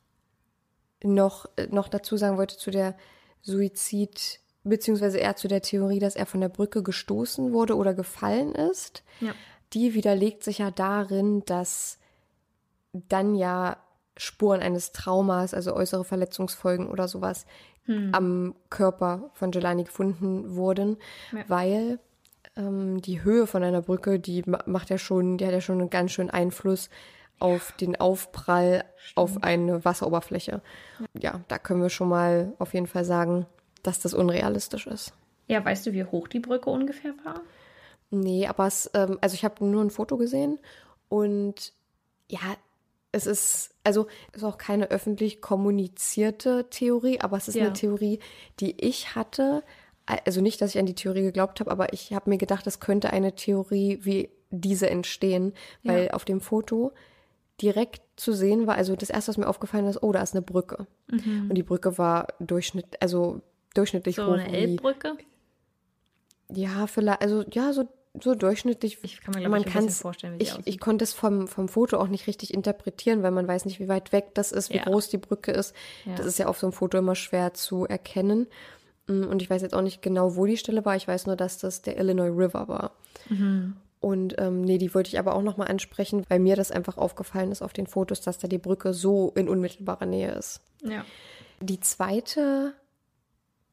noch, 1.04 1.46
äh, 1.56 1.68
noch 1.70 1.86
dazu 1.88 2.16
sagen 2.16 2.38
wollte 2.38 2.56
zu 2.56 2.72
der 2.72 2.96
Suizid, 3.42 4.40
beziehungsweise 4.68 5.18
eher 5.18 5.36
zu 5.36 5.48
der 5.48 5.62
Theorie, 5.62 5.98
dass 5.98 6.16
er 6.16 6.26
von 6.26 6.40
der 6.40 6.48
Brücke 6.48 6.82
gestoßen 6.82 7.52
wurde 7.52 7.76
oder 7.76 7.94
gefallen 7.94 8.54
ist, 8.54 9.02
Ja. 9.20 9.32
die 9.72 9.94
widerlegt 9.94 10.42
sich 10.44 10.58
ja 10.58 10.70
darin, 10.70 11.42
dass 11.46 11.98
dann 12.92 13.34
ja 13.34 13.76
Spuren 14.16 14.60
eines 14.62 14.92
Traumas, 14.92 15.52
also 15.54 15.74
äußere 15.74 16.04
Verletzungsfolgen 16.04 16.88
oder 16.88 17.08
sowas, 17.08 17.46
am 18.10 18.56
Körper 18.68 19.30
von 19.34 19.52
Jelani 19.52 19.84
gefunden 19.84 20.56
wurden, 20.56 20.96
weil 21.46 22.00
ähm, 22.56 23.00
die 23.00 23.22
Höhe 23.22 23.46
von 23.46 23.62
einer 23.62 23.80
Brücke, 23.82 24.18
die 24.18 24.42
ma- 24.44 24.64
macht 24.66 24.90
ja 24.90 24.98
schon, 24.98 25.38
die 25.38 25.46
hat 25.46 25.52
ja 25.52 25.60
schon 25.60 25.78
einen 25.80 25.90
ganz 25.90 26.10
schönen 26.10 26.30
Einfluss 26.30 26.90
auf 27.38 27.70
den 27.78 27.94
Aufprall 27.94 28.82
auf 29.14 29.40
eine 29.44 29.84
Wasseroberfläche. 29.84 30.62
Ja. 31.16 31.42
da 31.46 31.58
können 31.58 31.80
wir 31.80 31.90
schon 31.90 32.08
mal 32.08 32.54
auf 32.58 32.74
jeden 32.74 32.88
Fall 32.88 33.04
sagen, 33.04 33.46
dass 33.86 34.00
das 34.00 34.14
unrealistisch 34.14 34.86
ist. 34.86 35.12
Ja, 35.48 35.64
weißt 35.64 35.86
du, 35.86 35.92
wie 35.92 36.04
hoch 36.04 36.28
die 36.28 36.40
Brücke 36.40 36.70
ungefähr 36.70 37.12
war? 37.24 37.40
Nee, 38.10 38.46
aber 38.46 38.66
es, 38.66 38.90
ähm, 38.94 39.18
also 39.20 39.34
ich 39.34 39.44
habe 39.44 39.64
nur 39.64 39.82
ein 39.82 39.90
Foto 39.90 40.16
gesehen 40.16 40.58
und 41.08 41.72
ja, 42.28 42.40
es 43.12 43.26
ist, 43.26 43.70
also 43.84 44.06
es 44.32 44.38
ist 44.38 44.44
auch 44.44 44.58
keine 44.58 44.90
öffentlich 44.90 45.40
kommunizierte 45.40 46.66
Theorie, 46.70 47.20
aber 47.20 47.36
es 47.36 47.48
ist 47.48 47.54
Ja. 47.54 47.64
eine 47.64 47.72
Theorie, 47.72 48.18
die 48.60 48.80
ich 48.84 49.14
hatte. 49.14 49.62
Also 50.06 50.40
nicht, 50.40 50.60
dass 50.60 50.70
ich 50.74 50.78
an 50.78 50.86
die 50.86 50.94
Theorie 50.94 51.22
geglaubt 51.22 51.58
habe, 51.60 51.70
aber 51.70 51.92
ich 51.92 52.12
habe 52.12 52.30
mir 52.30 52.38
gedacht, 52.38 52.66
es 52.66 52.78
könnte 52.80 53.12
eine 53.12 53.34
Theorie 53.34 53.98
wie 54.02 54.28
diese 54.50 54.88
entstehen, 54.90 55.52
weil 55.82 56.06
Ja. 56.06 56.10
auf 56.12 56.24
dem 56.24 56.40
Foto 56.40 56.92
direkt 57.60 58.02
zu 58.16 58.32
sehen 58.32 58.66
war, 58.66 58.76
also 58.76 58.94
das 58.96 59.10
erste, 59.10 59.30
was 59.30 59.38
mir 59.38 59.48
aufgefallen 59.48 59.86
ist, 59.86 60.02
oh, 60.02 60.12
da 60.12 60.20
ist 60.22 60.34
eine 60.34 60.42
Brücke. 60.42 60.86
Und 61.10 61.54
die 61.54 61.62
Brücke 61.62 61.96
war 61.98 62.28
durchschnitt, 62.38 63.00
also 63.02 63.40
durchschnittlich. 63.76 64.16
So 64.16 64.26
hoch. 64.26 64.32
eine 64.34 64.50
wie- 64.52 64.56
Elbbrücke? 64.56 65.16
ja, 66.52 66.86
vielleicht, 66.86 67.22
also 67.22 67.44
ja, 67.52 67.72
so, 67.72 67.88
so 68.22 68.34
durchschnittlich. 68.34 68.98
Ich 69.02 69.20
kann 69.20 69.34
mir, 69.34 69.40
glaub 69.48 69.66
ich, 69.66 69.74
ein 69.76 69.88
vorstellen, 69.90 70.34
wie 70.34 70.38
die 70.38 70.44
ich, 70.44 70.52
aussieht. 70.52 70.66
ich 70.68 70.78
konnte 70.80 71.02
es 71.04 71.12
vom, 71.12 71.48
vom 71.48 71.68
Foto 71.68 71.98
auch 71.98 72.08
nicht 72.08 72.26
richtig 72.26 72.54
interpretieren, 72.54 73.22
weil 73.22 73.32
man 73.32 73.46
weiß 73.48 73.64
nicht, 73.64 73.80
wie 73.80 73.88
weit 73.88 74.12
weg 74.12 74.34
das 74.34 74.52
ist, 74.52 74.70
wie 74.70 74.76
Ja. 74.76 74.84
groß 74.84 75.08
die 75.08 75.18
Brücke 75.18 75.50
ist. 75.52 75.74
Ja. 76.04 76.14
Das 76.14 76.26
ist 76.26 76.38
ja 76.38 76.46
auf 76.46 76.58
so 76.58 76.66
einem 76.66 76.72
Foto 76.72 76.98
immer 76.98 77.14
schwer 77.14 77.52
zu 77.54 77.84
erkennen. 77.86 78.46
Mm, 79.08 79.24
Und 79.24 79.42
ich 79.42 79.50
weiß 79.50 79.62
jetzt 79.62 79.74
auch 79.74 79.82
nicht 79.82 80.02
genau, 80.02 80.36
wo 80.36 80.46
die 80.46 80.56
Stelle 80.56 80.84
war. 80.84 80.96
Ich 80.96 81.08
weiß 81.08 81.26
nur, 81.26 81.36
dass 81.36 81.58
das 81.58 81.82
der 81.82 81.98
Illinois 81.98 82.30
River 82.30 82.68
war. 82.68 82.92
Mhm. 83.28 83.76
Und 84.00 84.36
ähm, 84.38 84.60
nee, 84.60 84.78
die 84.78 84.94
wollte 84.94 85.08
ich 85.08 85.18
aber 85.18 85.34
auch 85.34 85.42
nochmal 85.42 85.68
ansprechen, 85.68 86.24
weil 86.28 86.38
mir 86.38 86.54
das 86.54 86.70
einfach 86.70 86.96
aufgefallen 86.96 87.50
ist 87.50 87.62
auf 87.62 87.72
den 87.72 87.86
Fotos, 87.86 88.20
dass 88.20 88.38
da 88.38 88.46
die 88.46 88.58
Brücke 88.58 88.94
so 88.94 89.32
in 89.34 89.48
unmittelbarer 89.48 90.06
Nähe 90.06 90.30
ist. 90.32 90.60
Ja. 90.84 91.04
Die 91.60 91.80
zweite 91.80 92.74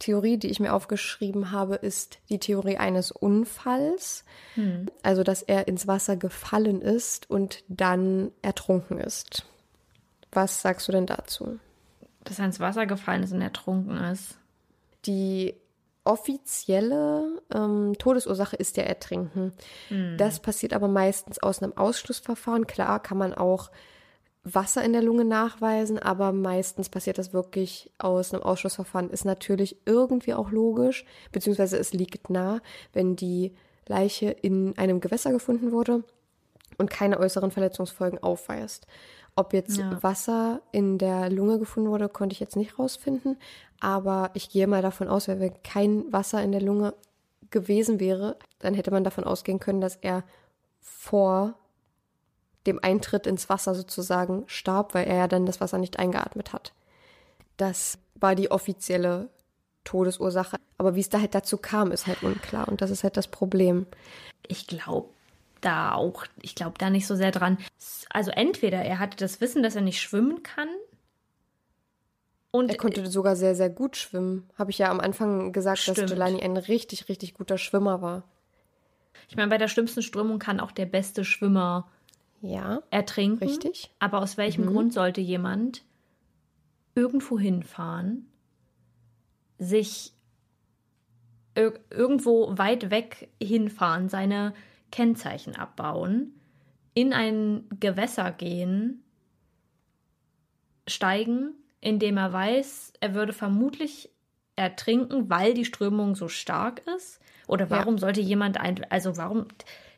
Theorie, 0.04 0.38
die 0.38 0.50
ich 0.50 0.60
mir 0.60 0.74
aufgeschrieben 0.74 1.52
habe, 1.52 1.76
ist 1.76 2.20
die 2.30 2.38
Theorie 2.38 2.76
eines 2.76 3.12
Unfalls. 3.12 4.26
Also, 5.02 5.24
dass 5.24 5.44
er 5.44 5.70
ins 5.70 5.88
Wasser 5.88 6.18
gefallen 6.18 6.82
ist 6.82 7.30
und 7.30 7.64
dann 7.70 8.32
ertrunken 8.42 9.00
ist. 9.00 9.46
Was 10.34 10.62
sagst 10.62 10.90
du 10.90 10.92
denn 10.92 11.06
dazu? 11.06 11.58
Dass 12.26 12.40
er 12.40 12.46
ins 12.46 12.60
Wasser 12.60 12.86
gefallen 12.86 13.24
ist 13.24 13.32
und 13.32 13.42
ertrunken 13.42 13.96
ist. 13.96 14.38
Die 15.06 15.56
offizielle 16.04 17.42
ähm, 17.54 17.96
Todesursache 17.98 18.58
ist 18.58 18.76
ja 18.76 18.84
Ertrinken. 18.84 19.54
Das 20.18 20.42
passiert 20.42 20.74
aber 20.74 20.90
meistens 20.90 21.42
aus 21.42 21.64
einem 21.64 21.78
Ausschlussverfahren. 21.78 22.68
Klar 22.68 23.02
kann 23.02 23.18
man 23.18 23.34
auch 23.34 23.72
Wasser 24.44 24.84
in 24.84 24.92
der 24.92 25.02
Lunge 25.02 25.24
nachweisen, 25.24 26.00
aber 26.00 26.34
meistens 26.34 26.90
passiert 26.90 27.18
das 27.18 27.32
wirklich 27.32 27.90
aus 27.98 28.34
einem 28.34 28.44
Ausschlussverfahren. 28.44 29.10
Ist 29.10 29.24
natürlich 29.26 29.78
irgendwie 29.86 30.34
auch 30.34 30.52
logisch, 30.52 31.06
beziehungsweise 31.32 31.78
es 31.78 31.94
liegt 31.94 32.30
nah, 32.30 32.60
wenn 32.92 33.16
die 33.16 33.54
Leiche 33.88 34.30
in 34.30 34.78
einem 34.78 35.00
Gewässer 35.00 35.32
gefunden 35.32 35.72
wurde 35.72 36.04
und 36.78 36.90
keine 36.90 37.20
äußeren 37.20 37.52
Verletzungsfolgen 37.52 38.22
aufweist. 38.22 38.86
Ob 39.36 39.54
jetzt 39.54 39.78
Ja. 39.78 40.04
Wasser 40.04 40.62
in 40.72 40.98
der 40.98 41.30
Lunge 41.30 41.58
gefunden 41.58 41.90
wurde, 41.90 42.10
konnte 42.10 42.34
ich 42.34 42.40
jetzt 42.40 42.56
nicht 42.56 42.78
rausfinden, 42.78 43.38
aber 43.80 44.30
ich 44.34 44.50
gehe 44.50 44.68
mal 44.68 44.82
davon 44.82 45.08
aus, 45.08 45.28
wenn 45.28 45.64
kein 45.64 46.12
Wasser 46.12 46.44
in 46.44 46.52
der 46.52 46.62
Lunge 46.62 46.94
gewesen 47.50 48.00
wäre, 48.00 48.36
dann 48.60 48.74
hätte 48.74 48.92
man 48.92 49.04
davon 49.04 49.24
ausgehen 49.24 49.60
können, 49.60 49.82
dass 49.82 49.96
er 49.96 50.24
vor 50.82 51.56
dem 52.66 52.80
Eintritt 52.82 53.28
ins 53.28 53.50
Wasser 53.50 53.76
sozusagen 53.76 54.44
starb, 54.48 54.94
weil 54.94 55.08
er 55.08 55.16
ja 55.18 55.28
dann 55.28 55.46
das 55.46 55.62
Wasser 55.62 55.78
nicht 55.78 56.00
eingeatmet 56.00 56.54
hat. 56.54 56.74
Das 57.58 57.98
war 58.16 58.36
die 58.36 58.52
offizielle 58.52 59.30
Todesursache. 59.84 60.58
Aber 60.78 60.96
wie 60.96 61.02
es 61.02 61.10
da 61.10 61.20
halt 61.20 61.36
dazu 61.36 61.58
kam, 61.58 61.92
ist 61.92 62.08
halt 62.08 62.24
unklar. 62.24 62.68
Und 62.68 62.82
das 62.82 62.90
ist 62.90 63.04
halt 63.04 63.18
das 63.18 63.28
Problem. 63.28 63.86
Ich 64.48 64.68
glaube, 64.68 65.10
da 65.62 65.94
auch, 65.94 66.26
ich 66.42 66.56
glaube 66.56 66.78
da 66.78 66.90
nicht 66.90 67.08
so 67.08 67.16
sehr 67.16 67.32
dran. 67.32 67.58
Also 68.10 68.32
entweder 68.32 68.80
er 68.80 69.00
hatte 69.00 69.18
das 69.18 69.42
Wissen, 69.42 69.64
dass 69.64 69.76
er 69.76 69.82
nicht 69.82 70.02
schwimmen 70.02 70.44
kann. 70.44 70.70
Und 72.52 72.70
er 72.70 72.78
konnte 72.78 73.06
sogar 73.08 73.36
sehr, 73.36 73.56
sehr 73.56 73.70
gut 73.70 73.98
schwimmen. 73.98 74.48
Habe 74.58 74.72
ich 74.72 74.78
ja 74.78 74.92
am 74.92 75.00
Anfang 75.00 75.54
gesagt, 75.54 75.80
Stimmt. 75.80 75.98
dass 75.98 76.12
Jelani 76.12 76.42
ein 76.44 76.58
richtig, 76.58 77.10
richtig 77.10 77.34
guter 77.34 77.58
Schwimmer 77.58 78.02
war. 78.02 78.24
Ich 79.28 79.36
meine, 79.36 79.50
bei 79.50 79.58
der 79.58 79.68
schlimmsten 79.68 80.04
Strömung 80.04 80.38
kann 80.38 80.60
auch 80.60 80.72
der 80.72 80.86
beste 80.86 81.26
Schwimmer 81.26 81.90
Ja, 82.44 82.84
ertrinken. 82.92 83.48
richtig. 83.48 83.90
Aber 84.00 84.22
aus 84.22 84.36
welchem 84.36 84.66
Grund 84.66 84.92
sollte 84.92 85.22
jemand 85.22 85.86
irgendwo 86.94 87.40
hinfahren, 87.40 88.28
sich 89.58 90.12
ir 91.56 91.80
irgendwo 91.90 92.58
weit 92.58 92.92
weg 92.92 93.30
hinfahren, 93.42 94.10
seine 94.10 94.54
Kennzeichen 94.92 95.56
abbauen, 95.56 96.34
in 96.94 97.14
ein 97.14 97.64
Gewässer 97.80 98.32
gehen, 98.32 99.06
steigen, 100.86 101.54
indem 101.80 102.18
er 102.18 102.34
weiß, 102.34 102.92
er 103.00 103.14
würde 103.14 103.32
vermutlich 103.32 104.10
ertrinken, 104.58 105.30
weil 105.30 105.54
die 105.54 105.66
Strömung 105.66 106.16
so 106.16 106.28
stark 106.28 106.86
ist? 106.98 107.22
Oder 107.48 107.70
warum 107.70 107.98
sollte 107.98 108.20
jemand 108.20 108.60
ein, 108.60 108.86
also 108.90 109.16
warum, 109.16 109.48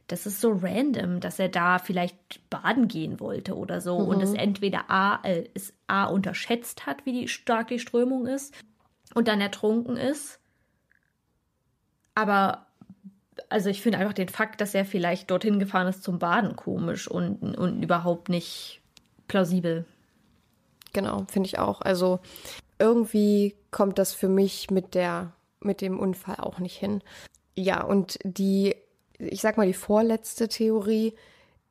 das 0.08 0.26
ist 0.28 0.39
so 0.39 0.51
random, 0.51 1.20
dass 1.20 1.39
er 1.39 1.49
da 1.49 1.80
vielleicht 1.80 2.49
baden 2.49 2.88
gehen 2.88 3.20
wollte 3.20 3.56
oder 3.56 3.82
so 3.82 3.97
und 3.97 4.22
es 4.22 4.34
entweder 4.34 4.89
A, 4.89 5.20
äh, 5.24 5.49
es 5.53 5.74
A 5.88 6.06
unterschätzt 6.06 6.86
hat, 6.86 7.06
wie 7.06 7.14
die, 7.14 7.28
stark 7.28 7.70
die 7.70 7.80
Strömung 7.80 8.28
ist 8.28 8.53
und 9.16 9.28
dann 9.28 9.41
ertrunken 9.41 9.97
ist. 9.97 10.39
Aber, 12.14 12.68
also 13.49 13.70
ich 13.70 13.82
finde 13.82 13.97
einfach 13.97 14.14
den 14.14 14.30
Fakt, 14.30 14.62
dass 14.62 14.76
er 14.76 14.86
vielleicht 14.86 15.32
dorthin 15.32 15.60
gefahren 15.60 15.88
ist 15.88 16.03
zum 16.03 16.20
Baden 16.20 16.56
komisch 16.56 17.08
und, 17.08 17.58
und 17.58 17.82
überhaupt 17.82 18.30
nicht 18.30 18.82
plausibel. 19.28 19.86
Genau, 20.93 21.26
finde 21.30 21.47
ich 21.47 21.58
auch. 21.58 21.82
Also 21.82 22.20
irgendwie 22.80 23.56
kommt 23.72 23.97
das 23.97 24.14
für 24.14 24.30
mich 24.30 24.70
mit 24.70 24.93
der, 24.93 25.34
mit 25.60 25.82
dem 25.82 25.99
Unfall 25.99 26.38
auch 26.38 26.60
nicht 26.60 26.78
hin. 26.78 27.01
Ja, 27.58 27.84
und 27.84 28.20
die, 28.24 28.76
ich 29.20 29.41
sag 29.41 29.57
mal, 29.57 29.68
die 29.68 29.74
vorletzte 29.74 30.47
Theorie 30.47 31.13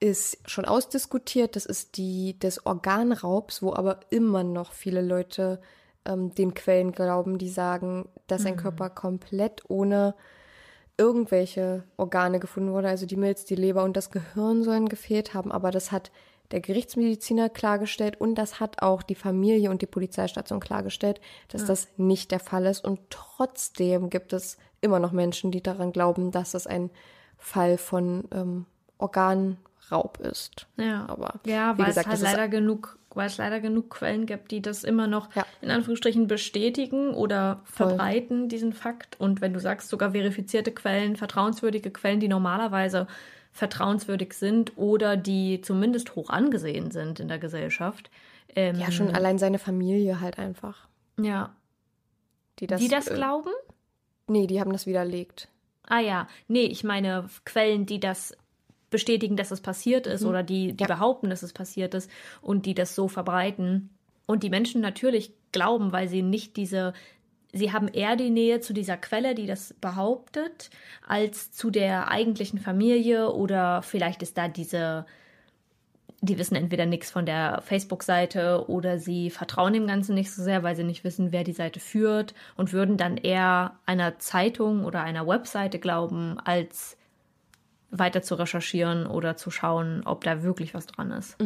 ist 0.01 0.39
schon 0.47 0.65
ausdiskutiert. 0.65 1.57
Das 1.57 1.67
ist 1.67 1.97
die 1.97 2.39
des 2.39 2.67
Organraubs, 2.67 3.63
wo 3.63 3.73
aber 3.73 4.01
immer 4.11 4.45
noch 4.45 4.73
viele 4.73 5.03
Leute 5.03 5.61
ähm, 6.05 6.35
den 6.35 6.55
Quellen 6.55 6.93
glauben, 6.93 7.39
die 7.39 7.49
sagen, 7.49 8.09
dass 8.27 8.47
ein 8.47 8.57
Körper 8.57 8.91
komplett 8.91 9.63
ohne 9.69 10.15
irgendwelche 10.97 11.85
Organe 11.97 12.39
gefunden 12.39 12.73
wurde. 12.73 12.89
Also 12.89 13.07
die 13.07 13.17
Milz, 13.17 13.45
die 13.45 13.57
Leber 13.57 13.85
und 13.85 13.97
das 13.97 14.11
Gehirn 14.11 14.63
sollen 14.63 14.89
gefehlt 14.89 15.35
haben, 15.35 15.51
aber 15.51 15.71
das 15.71 15.91
hat 15.91 16.11
der 16.51 16.61
Gerichtsmediziner 16.61 17.49
klargestellt 17.49 18.21
und 18.21 18.35
das 18.37 18.61
hat 18.61 18.83
auch 18.83 19.03
die 19.03 19.15
Familie 19.15 19.71
und 19.71 19.83
die 19.83 19.87
Polizeistation 19.87 20.61
klargestellt, 20.61 21.21
dass 21.49 21.65
das 21.65 21.89
nicht 21.97 22.31
der 22.31 22.39
Fall 22.39 22.67
ist. 22.67 22.85
Und 22.85 23.01
trotzdem 23.11 24.11
gibt 24.11 24.33
es 24.33 24.59
immer 24.81 24.99
noch 24.99 25.13
Menschen, 25.13 25.51
die 25.51 25.63
daran 25.63 25.93
glauben, 25.93 26.31
dass 26.31 26.53
das 26.53 26.67
ein 26.67 26.91
Fall 27.45 27.77
von 27.79 28.25
ähm, 28.33 28.65
Organraub 28.99 30.19
ist. 30.21 30.67
Ja, 30.77 31.05
Aber 31.09 31.41
ja, 31.47 31.77
weil 31.79 31.87
gesagt, 31.87 32.07
es 32.13 32.25
halt 32.25 32.37
leider 32.37 32.49
genug, 32.49 32.99
weil 33.15 33.27
es 33.27 33.37
leider 33.37 33.61
genug 33.61 33.91
Quellen 33.91 34.25
gibt, 34.27 34.51
die 34.51 34.63
das 34.63 34.83
immer 34.83 35.07
noch 35.07 35.35
Ja. 35.37 35.45
in 35.61 35.71
Anführungsstrichen 35.71 36.27
bestätigen 36.27 37.13
oder 37.15 37.61
Voll. 37.65 37.89
verbreiten, 37.89 38.49
diesen 38.49 38.73
Fakt. 38.73 39.21
Und 39.21 39.41
wenn 39.41 39.53
du 39.53 39.61
sagst, 39.61 39.89
sogar 39.91 40.13
verifizierte 40.13 40.73
Quellen, 40.73 41.17
vertrauenswürdige 41.17 41.91
Quellen, 41.91 42.19
die 42.21 42.29
normalerweise 42.29 43.07
vertrauenswürdig 43.53 44.33
sind 44.33 44.73
oder 44.77 45.17
die 45.17 45.61
zumindest 45.61 46.17
hoch 46.17 46.31
angesehen 46.31 46.91
sind 46.91 47.21
in 47.21 47.29
der 47.29 47.39
Gesellschaft. 47.39 48.11
Ähm, 48.57 48.77
ja 48.77 48.91
schon 48.91 49.15
allein 49.15 49.39
seine 49.39 49.59
Familie 49.59 50.21
halt 50.21 50.39
einfach. 50.39 50.89
Ja. 51.21 51.55
Die 52.59 52.67
das, 52.67 52.81
die 52.81 52.89
das 52.89 53.09
äh, 53.09 53.15
glauben? 53.15 53.51
Nee, 54.29 54.47
die 54.47 54.61
haben 54.61 54.73
das 54.73 54.87
widerlegt. 54.87 55.49
Ah 55.89 56.01
ja, 56.01 56.29
nee, 56.49 56.65
ich 56.65 56.85
meine 56.85 57.29
Quellen, 57.45 57.87
die 57.87 58.01
das 58.01 58.37
bestätigen, 58.91 59.37
dass 59.37 59.51
es 59.51 59.61
passiert 59.61 60.07
ist 60.07 60.25
oder 60.25 60.43
die, 60.43 60.73
die 60.73 60.85
Ja. 60.85 60.89
behaupten, 60.89 61.29
dass 61.31 61.43
es 61.43 61.53
passiert 61.53 61.95
ist 61.95 62.09
und 62.41 62.65
die 62.67 62.75
das 62.75 62.95
so 62.95 63.09
verbreiten. 63.09 63.91
Und 64.27 64.43
die 64.43 64.51
Menschen 64.51 64.81
natürlich 64.81 65.33
glauben, 65.53 65.93
weil 65.93 66.09
sie 66.09 66.23
nicht 66.23 66.57
diese, 66.57 66.93
sie 67.53 67.73
haben 67.73 67.89
eher 67.89 68.17
die 68.17 68.31
Nähe 68.31 68.61
zu 68.61 68.73
dieser 68.73 68.97
Quelle, 68.97 69.35
die 69.35 69.47
das 69.47 69.75
behauptet, 69.81 70.71
als 71.07 71.51
zu 71.51 71.71
der 71.71 72.09
eigentlichen 72.09 72.59
Familie 72.61 73.33
oder 73.33 73.83
vielleicht 73.83 74.23
ist 74.23 74.39
da 74.39 74.49
diese, 74.49 75.07
die 76.27 76.39
wissen 76.39 76.55
entweder 76.55 76.87
nichts 76.87 77.11
von 77.11 77.27
der 77.27 77.61
Facebook-Seite 77.63 78.69
oder 78.69 78.99
sie 78.99 79.31
vertrauen 79.31 79.73
dem 79.73 79.87
Ganzen 79.87 80.15
nicht 80.15 80.33
so 80.33 80.43
sehr, 80.43 80.63
weil 80.63 80.77
sie 80.77 80.85
nicht 80.85 81.05
wissen, 81.05 81.33
wer 81.33 81.45
die 81.45 81.53
Seite 81.53 81.81
führt 81.81 82.35
und 82.57 82.73
würden 82.73 82.97
dann 82.97 83.17
eher 83.17 83.77
einer 83.87 84.19
Zeitung 84.19 84.85
oder 84.85 85.03
einer 85.03 85.27
Webseite 85.27 85.79
glauben, 85.79 86.39
als 86.45 86.97
weiter 87.91 88.23
zu 88.23 88.35
recherchieren 88.35 89.07
oder 89.07 89.37
zu 89.37 89.51
schauen, 89.51 90.03
ob 90.05 90.25
da 90.25 90.43
wirklich 90.43 90.75
was 90.75 90.87
dran 90.87 91.11
ist. 91.13 91.37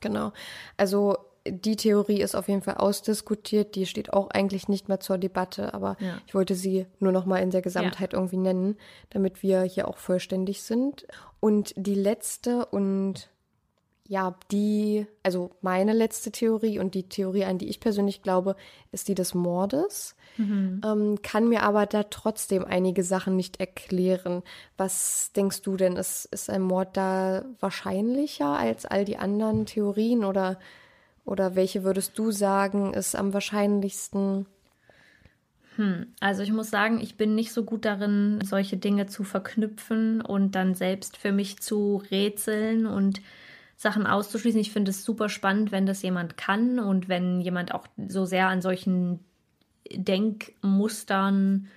Genau. 0.00 0.32
Also 0.76 1.16
die 1.48 1.76
Theorie 1.76 2.20
ist 2.20 2.34
auf 2.34 2.48
jeden 2.48 2.62
Fall 2.62 2.74
ausdiskutiert. 2.74 3.76
Die 3.76 3.86
steht 3.86 4.12
auch 4.12 4.30
eigentlich 4.30 4.68
nicht 4.68 4.88
mehr 4.88 5.00
zur 5.00 5.16
Debatte, 5.18 5.74
aber 5.74 5.96
Ja. 6.00 6.18
ich 6.26 6.34
wollte 6.34 6.54
sie 6.54 6.86
nur 6.98 7.12
noch 7.12 7.24
mal 7.26 7.38
in 7.38 7.50
der 7.50 7.62
Gesamtheit 7.62 8.14
irgendwie 8.14 8.36
nennen, 8.36 8.76
damit 9.10 9.42
wir 9.42 9.62
hier 9.62 9.86
auch 9.88 9.98
vollständig 9.98 10.62
sind. 10.62 11.06
Und 11.38 11.72
die 11.76 11.94
letzte 11.94 12.66
und 12.66 13.28
ja, 14.08 14.36
die, 14.50 15.06
also 15.22 15.50
meine 15.62 15.92
letzte 15.92 16.30
Theorie 16.30 16.78
und 16.78 16.94
die 16.94 17.08
Theorie, 17.08 17.44
an 17.44 17.58
die 17.58 17.68
ich 17.68 17.80
persönlich 17.80 18.22
glaube, 18.22 18.56
ist 18.92 19.08
die 19.08 19.14
des 19.14 19.34
Mordes. 19.34 20.14
Ähm, 20.84 21.18
kann 21.22 21.48
mir 21.48 21.62
aber 21.62 21.86
da 21.86 22.04
trotzdem 22.04 22.64
einige 22.64 23.02
Sachen 23.02 23.36
nicht 23.36 23.58
erklären. 23.58 24.42
Was 24.76 25.32
denkst 25.32 25.62
du 25.62 25.76
denn? 25.76 25.96
Ist, 25.96 26.26
ist 26.26 26.50
ein 26.50 26.62
Mord 26.62 26.96
da 26.96 27.44
wahrscheinlicher 27.60 28.58
als 28.58 28.86
all 28.86 29.04
die 29.04 29.16
anderen 29.16 29.66
Theorien 29.66 30.24
oder, 30.24 30.58
oder 31.24 31.56
welche 31.56 31.84
würdest 31.84 32.18
du 32.18 32.30
sagen, 32.30 32.94
ist 32.94 33.16
am 33.16 33.32
wahrscheinlichsten? 33.32 34.46
Also 36.20 36.42
ich 36.42 36.52
muss 36.52 36.70
sagen, 36.70 37.00
ich 37.00 37.16
bin 37.16 37.34
nicht 37.34 37.52
so 37.52 37.64
gut 37.64 37.84
darin, 37.84 38.40
solche 38.44 38.76
Dinge 38.76 39.06
zu 39.06 39.24
verknüpfen 39.24 40.20
und 40.20 40.54
dann 40.54 40.74
selbst 40.74 41.16
für 41.16 41.32
mich 41.32 41.60
zu 41.60 42.02
rätseln 42.10 42.86
und 42.86 43.20
Sachen 43.76 44.06
auszuschließen. 44.06 44.60
Ich 44.60 44.72
finde 44.72 44.90
es 44.90 45.04
super 45.04 45.28
spannend, 45.28 45.70
wenn 45.70 45.86
das 45.86 46.02
jemand 46.02 46.36
kann 46.36 46.78
und 46.78 47.08
wenn 47.08 47.40
jemand 47.40 47.74
auch 47.74 47.86
so 48.08 48.24
sehr 48.24 48.48
an 48.48 48.62
solchen 48.62 49.20
Denkmustern 49.92 51.68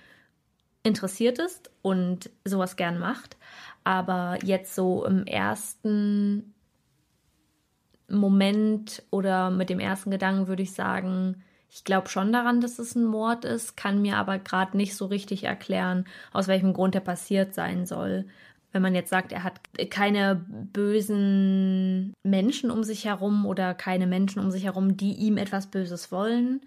interessiert 0.82 1.38
ist 1.38 1.70
und 1.82 2.30
sowas 2.44 2.76
gern 2.76 2.98
macht. 2.98 3.36
Aber 3.84 4.38
jetzt 4.42 4.74
so 4.74 5.04
im 5.04 5.26
ersten 5.26 6.54
Moment 8.08 9.02
oder 9.10 9.50
mit 9.50 9.70
dem 9.70 9.78
ersten 9.78 10.10
Gedanken 10.10 10.48
würde 10.48 10.62
ich 10.62 10.72
sagen, 10.72 11.42
ich 11.72 11.84
glaube 11.84 12.08
schon 12.08 12.32
daran, 12.32 12.60
dass 12.60 12.78
es 12.78 12.96
ein 12.96 13.04
Mord 13.04 13.44
ist, 13.44 13.76
kann 13.76 14.02
mir 14.02 14.16
aber 14.16 14.38
gerade 14.38 14.76
nicht 14.76 14.96
so 14.96 15.06
richtig 15.06 15.44
erklären, 15.44 16.04
aus 16.32 16.48
welchem 16.48 16.72
Grund 16.72 16.94
er 16.96 17.00
passiert 17.00 17.54
sein 17.54 17.86
soll. 17.86 18.26
Wenn 18.72 18.82
man 18.82 18.94
jetzt 18.94 19.10
sagt, 19.10 19.32
er 19.32 19.42
hat 19.42 19.60
keine 19.90 20.36
bösen 21.14 22.14
Menschen 22.22 22.70
um 22.70 22.84
sich 22.84 23.04
herum 23.04 23.46
oder 23.46 23.74
keine 23.74 24.06
Menschen 24.06 24.40
um 24.40 24.50
sich 24.50 24.64
herum, 24.64 24.96
die 24.96 25.14
ihm 25.14 25.36
etwas 25.38 25.66
Böses 25.68 26.12
wollen. 26.12 26.60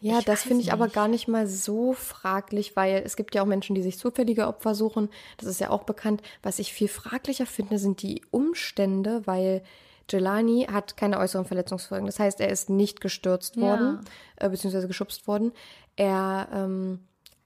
Ja, 0.00 0.18
Ich 0.18 0.24
das 0.24 0.42
finde 0.42 0.62
ich 0.62 0.72
aber 0.72 0.88
gar 0.88 1.08
nicht 1.08 1.28
mal 1.28 1.46
so 1.46 1.92
fraglich, 1.92 2.74
weil 2.74 3.02
es 3.04 3.16
gibt 3.16 3.34
ja 3.34 3.42
auch 3.42 3.46
Menschen, 3.46 3.74
die 3.74 3.82
sich 3.82 3.98
zufällige 3.98 4.46
Opfer 4.46 4.74
suchen. 4.74 5.08
Das 5.36 5.46
ist 5.48 5.60
ja 5.60 5.70
auch 5.70 5.84
bekannt. 5.84 6.22
Was 6.42 6.58
ich 6.58 6.72
viel 6.72 6.88
fraglicher 6.88 7.46
finde, 7.46 7.78
sind 7.78 8.02
die 8.02 8.22
Umstände, 8.30 9.26
weil 9.26 9.62
Jelani 10.10 10.66
hat 10.72 10.96
keine 10.96 11.18
äußeren 11.18 11.44
Verletzungsfolgen. 11.44 12.06
Das 12.06 12.18
heißt, 12.18 12.40
er 12.40 12.48
ist 12.48 12.70
nicht 12.70 13.00
gestürzt 13.00 13.56
Ja. 13.56 13.62
worden, 13.62 14.00
äh, 14.36 14.48
beziehungsweise 14.48 14.88
geschubst 14.88 15.26
worden. 15.28 15.52
Er 15.96 16.48
ähm, 16.52 17.00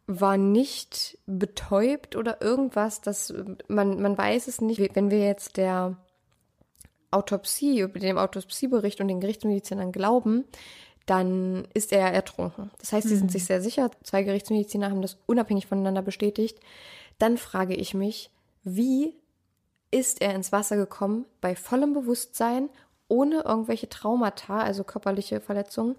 war 0.06 0.36
nicht 0.36 1.18
betäubt 1.26 2.16
oder 2.16 2.42
irgendwas. 2.42 3.00
Das, 3.00 3.32
man, 3.68 4.00
man 4.02 4.16
weiß 4.16 4.48
es 4.48 4.60
nicht. 4.60 4.94
Wenn 4.94 5.10
wir 5.10 5.24
jetzt 5.24 5.56
der 5.56 5.96
Autopsie, 7.10 7.86
dem 7.88 8.18
Autopsiebericht 8.18 9.00
und 9.00 9.08
den 9.08 9.20
Gerichtsmedizinern 9.20 9.92
glauben, 9.92 10.44
dann 11.06 11.68
ist 11.74 11.92
er 11.92 12.12
ertrunken. 12.12 12.70
Das 12.78 12.92
heißt, 12.92 13.08
sie 13.08 13.16
sind 13.16 13.30
sich 13.30 13.44
sehr 13.44 13.60
sicher. 13.60 13.90
Zwei 14.02 14.22
Gerichtsmediziner 14.22 14.90
haben 14.90 15.02
das 15.02 15.18
unabhängig 15.26 15.66
voneinander 15.66 16.02
bestätigt. 16.02 16.58
Dann 17.18 17.36
frage 17.36 17.74
ich 17.74 17.94
mich, 17.94 18.30
wie 18.62 19.14
ist 19.90 20.22
er 20.22 20.34
ins 20.34 20.50
Wasser 20.50 20.76
gekommen 20.76 21.26
bei 21.40 21.54
vollem 21.54 21.92
Bewusstsein, 21.92 22.68
ohne 23.08 23.42
irgendwelche 23.42 23.88
Traumata, 23.88 24.60
also 24.60 24.82
körperliche 24.82 25.40
Verletzungen 25.40 25.96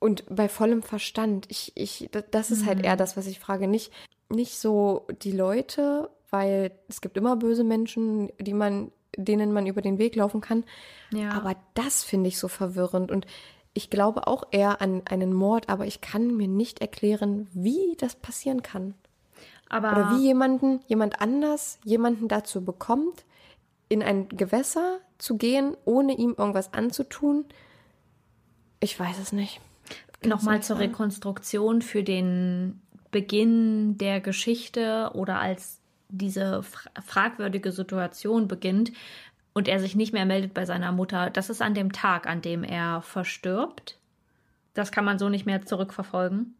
und 0.00 0.24
bei 0.28 0.48
vollem 0.48 0.82
Verstand. 0.82 1.46
Ich, 1.48 1.72
ich, 1.76 2.10
das 2.30 2.50
ist 2.50 2.66
halt 2.66 2.82
eher 2.82 2.96
das, 2.96 3.16
was 3.16 3.26
ich 3.26 3.38
frage. 3.38 3.68
Nicht, 3.68 3.92
nicht 4.28 4.58
so 4.58 5.06
die 5.22 5.32
Leute 5.32 6.10
weil 6.30 6.72
es 6.88 7.00
gibt 7.00 7.16
immer 7.16 7.36
böse 7.36 7.64
Menschen, 7.64 8.30
die 8.38 8.54
man, 8.54 8.92
denen 9.16 9.52
man 9.52 9.66
über 9.66 9.82
den 9.82 9.98
Weg 9.98 10.16
laufen 10.16 10.40
kann. 10.40 10.64
Ja. 11.12 11.32
Aber 11.32 11.56
das 11.74 12.02
finde 12.04 12.28
ich 12.28 12.38
so 12.38 12.48
verwirrend 12.48 13.10
und 13.10 13.26
ich 13.72 13.90
glaube 13.90 14.26
auch 14.26 14.44
eher 14.50 14.80
an 14.80 15.02
einen 15.04 15.32
Mord, 15.32 15.68
aber 15.68 15.86
ich 15.86 16.00
kann 16.00 16.36
mir 16.36 16.48
nicht 16.48 16.80
erklären, 16.80 17.48
wie 17.52 17.96
das 17.98 18.16
passieren 18.16 18.62
kann. 18.62 18.94
Aber 19.68 19.92
Oder 19.92 20.16
wie 20.16 20.24
jemanden, 20.24 20.80
jemand 20.88 21.20
anders, 21.20 21.78
jemanden 21.84 22.26
dazu 22.26 22.64
bekommt, 22.64 23.24
in 23.88 24.02
ein 24.02 24.28
Gewässer 24.28 24.98
zu 25.18 25.36
gehen, 25.36 25.76
ohne 25.84 26.16
ihm 26.16 26.34
irgendwas 26.36 26.72
anzutun. 26.72 27.44
Ich 28.80 28.98
weiß 28.98 29.18
es 29.20 29.32
nicht. 29.32 29.60
Nochmal 30.24 30.62
zur. 30.62 30.78
Rekonstruktion 30.78 31.82
für 31.82 32.02
den 32.02 32.80
Beginn 33.10 33.98
der 33.98 34.20
Geschichte 34.20 35.10
oder 35.14 35.40
als 35.40 35.80
diese 36.08 36.62
fra 36.62 36.90
fragwürdige 37.04 37.72
Situation 37.72 38.48
beginnt 38.48 38.92
und 39.52 39.68
er 39.68 39.80
sich 39.80 39.96
nicht 39.96 40.12
mehr 40.12 40.26
meldet 40.26 40.54
bei 40.54 40.64
seiner 40.64 40.92
Mutter. 40.92 41.30
Das 41.30 41.50
ist 41.50 41.62
an 41.62 41.74
dem 41.74 41.92
Tag, 41.92 42.26
an 42.26 42.42
dem 42.42 42.64
er 42.64 43.02
verstirbt. 43.02 43.98
Das 44.74 44.92
kann 44.92 45.04
man 45.04 45.18
so 45.18 45.28
nicht 45.28 45.46
mehr 45.46 45.64
zurückverfolgen. 45.64 46.54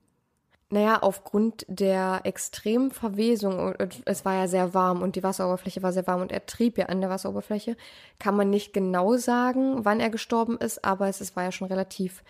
Naja, 0.73 1.03
aufgrund 1.03 1.67
der 1.69 2.21
extremen 2.23 2.93
Verwesung, 2.93 3.75
und 3.75 4.03
es 4.05 4.25
war 4.25 4.35
ja 4.35 4.47
sehr 4.47 4.73
warm 4.73 5.03
und 5.03 5.17
die 5.17 5.23
Wasseroberfläche 5.25 5.83
war 5.83 5.93
sehr 5.93 6.07
warm 6.07 6.21
und 6.21 6.31
er 6.31 6.47
trieb 6.47 6.79
ja 6.79 6.87
an 6.87 7.01
der 7.01 7.11
Wasseroberfläche, 7.11 7.77
kann 8.21 8.37
man 8.37 8.51
nicht 8.51 8.73
genau 8.73 9.17
sagen, 9.17 9.85
wann 9.85 9.99
er 9.99 10.11
gestorben 10.11 10.59
ist, 10.59 10.85
aber 10.85 11.09
es, 11.09 11.21
es 11.21 11.35
war 11.35 11.43
ja 11.43 11.51
schon 11.51 11.67
relativ 11.67 12.23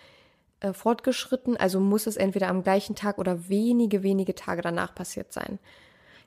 äh, 0.61 0.73
fortgeschritten, 0.73 1.57
also 1.57 1.79
muss 1.79 2.07
es 2.07 2.17
entweder 2.17 2.47
am 2.47 2.63
gleichen 2.63 2.95
Tag 2.95 3.17
oder 3.17 3.49
wenige, 3.49 4.03
wenige 4.03 4.35
Tage 4.35 4.61
danach 4.61 4.95
passiert 4.95 5.33
sein. 5.33 5.59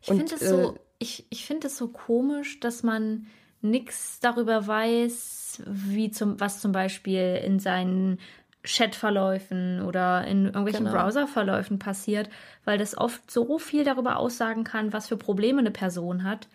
Ich 0.03 0.09
finde 0.09 0.35
es 0.35 0.41
so, 0.41 0.73
äh, 0.73 0.79
ich, 0.99 1.27
ich 1.31 1.47
finde 1.47 1.69
es 1.69 1.79
so 1.79 1.89
komisch, 1.89 2.61
dass 2.61 2.83
man 2.83 3.27
nichts 3.63 4.21
darüber 4.21 4.67
weiß, 4.67 5.63
wie 5.67 6.11
zum, 6.11 6.39
was 6.39 6.61
zum 6.61 6.73
Beispiel 6.73 7.41
in 7.45 7.59
seinen 7.59 8.19
Chatverläufen 8.65 9.83
oder 9.83 10.27
in 10.27 10.47
irgendwelchen 10.47 10.87
Genau. 10.87 10.97
Browserverläufen 10.97 11.79
passiert, 11.79 12.29
weil 12.65 12.79
das 12.79 12.97
oft 12.97 13.31
so 13.31 13.59
viel 13.59 13.85
darüber 13.85 14.17
aussagen 14.17 14.65
kann, 14.65 14.93
was 14.93 15.09
für 15.09 15.17
Probleme 15.17 15.61
eine 15.61 15.71
Person 15.71 16.25
hat. 16.25 16.49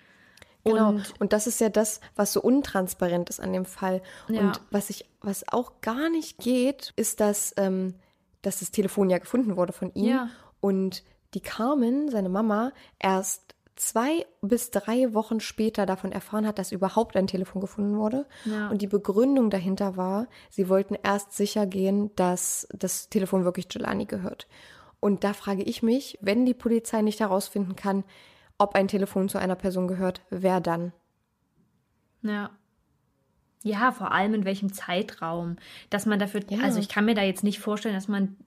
Genau. 0.64 0.90
Und 0.90 1.14
Und, 1.20 1.34
das 1.34 1.48
ist 1.48 1.62
ja 1.62 1.70
das, 1.70 2.02
was 2.16 2.34
so 2.34 2.42
untransparent 2.42 3.30
ist 3.30 3.40
an 3.40 3.54
dem 3.54 3.66
Fall. 3.66 4.02
Ja. 4.28 4.42
Und 4.42 4.62
was 4.72 4.90
ich, 4.90 5.06
was 5.22 5.48
auch 5.48 5.82
gar 5.82 6.10
nicht 6.10 6.38
geht, 6.38 6.94
ist, 6.96 7.20
dass, 7.20 7.54
ähm, 7.58 7.96
dass 8.42 8.60
das 8.60 8.72
Telefon 8.72 9.10
ja 9.10 9.18
gefunden 9.18 9.56
wurde 9.56 9.74
von 9.74 9.94
ihm. 9.94 10.10
Ja. 10.10 10.30
Und 10.62 11.04
die 11.34 11.42
Carmen, 11.42 12.10
seine 12.10 12.30
Mama, 12.30 12.72
erst 13.00 13.56
zwei 13.76 14.26
bis 14.42 14.72
drei 14.72 15.14
Wochen 15.14 15.40
später 15.40 15.86
davon 15.86 16.12
erfahren 16.12 16.46
hat, 16.46 16.60
dass 16.60 16.74
überhaupt 16.74 17.16
ein 17.16 17.28
Telefon 17.28 17.62
gefunden 17.62 17.98
wurde. 17.98 18.26
Ja. 18.44 18.70
Und 18.70 18.82
die 18.82 18.88
Begründung 18.88 19.50
dahinter 19.50 19.96
war, 19.96 20.28
sie 20.50 20.68
wollten 20.68 20.96
erst 21.02 21.32
sicher 21.32 21.66
gehen, 21.66 22.14
dass 22.16 22.68
das 22.74 23.10
Telefon 23.10 23.46
wirklich 23.46 23.68
Jelani 23.72 24.06
gehört. 24.06 24.48
Und 25.00 25.24
da 25.24 25.32
frage 25.32 25.64
ich 25.64 25.82
mich, 25.82 26.18
wenn 26.22 26.46
die 26.46 26.54
Polizei 26.54 27.02
nicht 27.02 27.22
herausfinden 27.22 27.78
kann, 27.78 28.04
ob 28.60 28.76
ein 28.76 28.88
Telefon 28.88 29.28
zu 29.30 29.40
einer 29.40 29.56
Person 29.56 29.88
gehört, 29.88 30.22
wer 30.30 30.60
dann? 30.62 30.92
Ja. 32.22 32.52
Ja, 33.64 33.92
vor 33.92 34.12
allem 34.14 34.34
in 34.34 34.46
welchem 34.46 34.72
Zeitraum. 34.72 35.58
Dass 35.90 36.06
man 36.06 36.20
dafür, 36.20 36.42
Ja. 36.50 36.60
also 36.64 36.80
ich 36.80 36.88
kann 36.90 37.06
mir 37.06 37.16
da 37.16 37.24
jetzt 37.24 37.44
nicht 37.44 37.60
vorstellen, 37.60 37.96
dass 37.96 38.08
man 38.08 38.38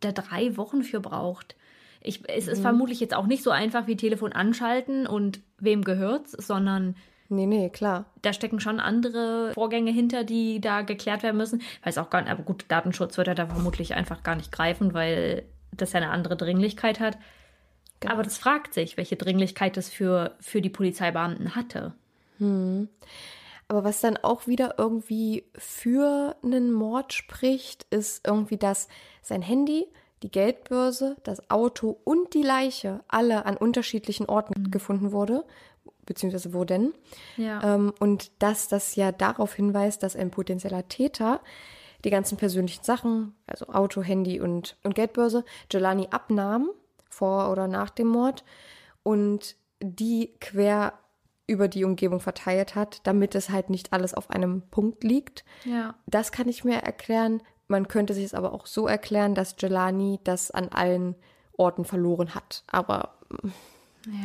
da 0.00 0.12
drei 0.12 0.56
Wochen 0.56 0.82
für 0.82 1.00
braucht. 1.00 1.56
Ich, 2.00 2.28
es 2.28 2.46
Mhm. 2.46 2.52
ist 2.52 2.60
vermutlich 2.62 3.00
jetzt 3.00 3.14
auch 3.14 3.26
nicht 3.26 3.42
so 3.42 3.50
einfach 3.50 3.86
wie 3.86 3.96
Telefon 3.96 4.32
anschalten 4.32 5.06
und 5.06 5.40
wem 5.58 5.82
gehört's, 5.84 6.32
sondern 6.32 6.96
Nee, 7.28 7.46
nee, 7.46 7.70
klar. 7.70 8.06
da 8.22 8.32
stecken 8.32 8.60
schon 8.60 8.80
andere 8.80 9.52
Vorgänge 9.54 9.90
hinter, 9.92 10.24
die 10.24 10.60
da 10.60 10.82
geklärt 10.82 11.22
werden 11.22 11.36
müssen. 11.36 11.62
Weiß 11.84 11.98
auch 11.98 12.10
gar 12.10 12.22
nicht, 12.22 12.30
aber 12.30 12.42
gut, 12.42 12.64
Datenschutz 12.68 13.16
wird 13.18 13.28
ja 13.28 13.34
da 13.34 13.46
vermutlich 13.46 13.94
einfach 13.94 14.22
gar 14.22 14.36
nicht 14.36 14.52
greifen, 14.52 14.92
weil 14.94 15.44
das 15.74 15.92
ja 15.92 16.00
eine 16.00 16.10
andere 16.10 16.36
Dringlichkeit 16.36 16.98
hat. 17.00 17.16
Genau. 18.02 18.14
Aber 18.14 18.22
das 18.24 18.36
fragt 18.36 18.74
sich, 18.74 18.96
welche 18.96 19.16
Dringlichkeit 19.16 19.76
das 19.76 19.88
für, 19.88 20.34
für 20.40 20.60
die 20.60 20.70
Polizeibeamten 20.70 21.54
hatte. 21.54 21.94
Aber 23.68 23.84
was 23.84 24.00
dann 24.00 24.16
auch 24.18 24.46
wieder 24.46 24.74
irgendwie 24.76 25.44
für 25.56 26.36
einen 26.42 26.72
Mord 26.72 27.12
spricht, 27.12 27.86
ist 27.90 28.26
irgendwie, 28.26 28.56
dass 28.56 28.88
sein 29.22 29.40
Handy, 29.40 29.86
die 30.24 30.30
Geldbörse, 30.30 31.16
das 31.22 31.48
Auto 31.48 31.98
und 32.04 32.34
die 32.34 32.42
Leiche 32.42 33.00
alle 33.08 33.46
an 33.46 33.56
unterschiedlichen 33.56 34.26
Orten 34.26 34.70
gefunden 34.70 35.12
wurde, 35.12 35.44
beziehungsweise 36.04 36.52
wurden. 36.52 36.92
Ja. 37.36 37.76
Ähm, 37.76 37.94
und 38.00 38.30
dass 38.40 38.66
das 38.66 38.96
ja 38.96 39.12
darauf 39.12 39.54
hinweist, 39.54 40.02
dass 40.02 40.16
ein 40.16 40.30
potenzieller 40.32 40.88
Täter 40.88 41.40
die 42.04 42.10
ganzen 42.10 42.36
persönlichen 42.36 42.82
Sachen, 42.82 43.36
also 43.46 43.68
Auto, 43.68 44.02
Handy 44.02 44.40
und, 44.40 44.76
und 44.82 44.96
Geldbörse, 44.96 45.44
Jelani 45.70 46.08
abnahm, 46.10 46.70
vor 47.12 47.50
oder 47.50 47.68
nach 47.68 47.90
dem 47.90 48.08
Mord, 48.08 48.44
und 49.02 49.56
die 49.80 50.32
quer 50.40 50.94
über 51.46 51.68
die 51.68 51.84
Umgebung 51.84 52.20
verteilt 52.20 52.74
hat, 52.74 53.00
damit 53.06 53.34
es 53.34 53.50
halt 53.50 53.68
nicht 53.68 53.92
alles 53.92 54.14
auf 54.14 54.30
einem 54.30 54.62
Punkt 54.70 55.02
liegt. 55.04 55.44
Ja. 55.64 55.94
Das 56.06 56.32
kann 56.32 56.48
ich 56.48 56.64
mir 56.64 56.78
erklären. 56.78 57.42
Man 57.68 57.88
könnte 57.88 58.14
sich 58.14 58.24
es 58.24 58.34
aber 58.34 58.52
auch 58.52 58.66
so 58.66 58.86
erklären, 58.86 59.34
dass 59.34 59.56
Jelani 59.58 60.20
das 60.24 60.50
an 60.50 60.68
allen 60.68 61.14
Orten 61.56 61.84
verloren 61.84 62.34
hat. 62.34 62.62
Aber 62.68 63.14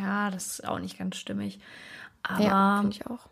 Ja, 0.01 0.29
das 0.31 0.47
ist 0.47 0.67
auch 0.67 0.79
nicht 0.79 0.97
ganz 0.99 1.17
stimmig. 1.17 1.59
Aber 2.23 2.43
ja, 2.43 2.77
finde 2.81 2.95
ich 2.95 3.07
auch. 3.07 3.27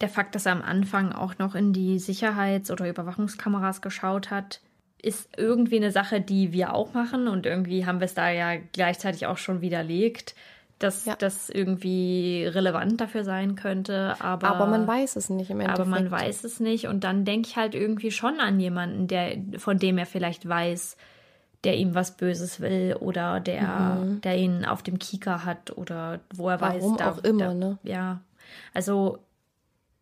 der 0.00 0.08
Fakt, 0.08 0.34
dass 0.34 0.46
er 0.46 0.52
am 0.52 0.62
Anfang 0.62 1.12
auch 1.12 1.38
noch 1.38 1.54
in 1.54 1.72
die 1.72 1.98
Sicherheits- 1.98 2.70
oder 2.70 2.88
Überwachungskameras 2.88 3.80
geschaut 3.82 4.30
hat, 4.30 4.60
ist 5.00 5.28
irgendwie 5.36 5.76
eine 5.76 5.92
Sache, 5.92 6.20
die 6.20 6.52
wir 6.52 6.74
auch 6.74 6.92
machen 6.94 7.28
und 7.28 7.46
irgendwie 7.46 7.86
haben 7.86 8.00
wir 8.00 8.06
es 8.06 8.14
da 8.14 8.30
ja 8.30 8.56
gleichzeitig 8.72 9.26
auch 9.26 9.38
schon 9.38 9.60
widerlegt, 9.60 10.34
dass 10.80 11.06
Ja. 11.06 11.16
das 11.16 11.48
irgendwie 11.50 12.44
relevant 12.46 13.00
dafür 13.00 13.24
sein 13.24 13.54
könnte. 13.56 14.16
Aber, 14.20 14.48
Aber 14.48 14.66
man 14.66 14.86
weiß 14.86 15.16
es 15.16 15.28
nicht 15.30 15.50
im 15.50 15.60
Endeffekt. 15.60 15.80
aber 15.80 15.88
man 15.90 16.10
weiß 16.10 16.44
es 16.44 16.60
nicht 16.60 16.86
und 16.86 17.04
dann 17.04 17.24
denke 17.24 17.48
ich 17.48 17.56
halt 17.56 17.74
irgendwie 17.74 18.10
schon 18.10 18.40
an 18.40 18.58
jemanden, 18.60 19.06
der 19.08 19.36
von 19.58 19.78
dem 19.78 19.98
er 19.98 20.06
vielleicht 20.06 20.48
weiß, 20.48 20.96
der 21.64 21.76
ihm 21.76 21.94
was 21.96 22.16
Böses 22.16 22.60
will 22.60 22.96
oder 23.00 23.40
der, 23.40 24.04
der 24.22 24.36
ihn 24.38 24.64
auf 24.64 24.82
dem 24.84 24.98
Kieker 25.00 25.44
hat 25.44 25.76
oder 25.76 26.20
wo 26.34 26.48
er 26.48 26.60
weiß, 26.60 26.84
Mhm. 26.84 26.94
Warum 26.98 27.18
auch 27.18 27.24
immer, 27.24 27.44
da, 27.48 27.54
ne? 27.54 27.78
Ja, 27.82 28.20
also 28.74 29.18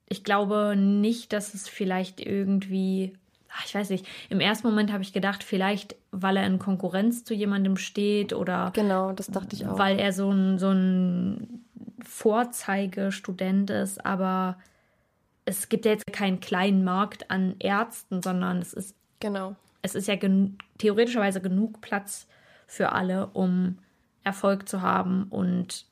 ich 0.09 0.23
glaube 0.25 0.75
nicht, 0.77 1.33
dass 1.33 1.55
es 1.55 1.69
vielleicht 1.69 2.21
irgendwie, 2.21 3.15
ich 3.65 3.75
weiß 3.75 3.91
nicht, 3.91 4.07
im 4.29 4.41
ersten 4.41 4.67
Moment 4.67 4.93
habe 4.93 5.03
ich 5.03 5.13
gedacht, 5.13 5.43
vielleicht, 5.43 5.97
weil 6.11 6.37
er 6.37 6.47
in 6.47 6.59
Konkurrenz 6.59 7.25
zu 7.25 7.35
jemandem 7.35 7.77
steht 7.77 8.33
oder 8.33 8.71
Genau, 8.75 9.13
das 9.13 9.29
dachte 9.29 9.57
ich 9.57 9.67
auch. 9.67 9.79
weil 9.79 9.99
er 9.99 10.13
so 10.13 10.31
ein, 10.31 10.59
so 10.59 10.71
ein 10.71 11.65
Vorzeigestudent 12.03 13.71
ist, 13.71 14.05
aber 14.05 14.59
es 15.45 15.69
gibt 15.69 15.85
ja 15.85 15.93
jetzt 15.93 16.13
keinen 16.13 16.41
kleinen 16.41 16.85
Markt 16.85 17.31
an 17.31 17.55
Ärzten, 17.59 18.23
sondern 18.23 18.59
es 18.59 18.73
ist, 18.73 18.95
genau. 19.21 19.57
es 19.83 19.95
ist 19.95 20.09
ja 20.09 20.17
gen 20.17 20.59
theoretischerweise 20.79 21.41
genug 21.41 21.81
Platz 21.81 22.27
für 22.67 22.93
alle, 22.93 23.29
um 23.29 23.79
Erfolg 24.25 24.69
zu 24.69 24.83
haben 24.83 25.27
und 25.31 25.87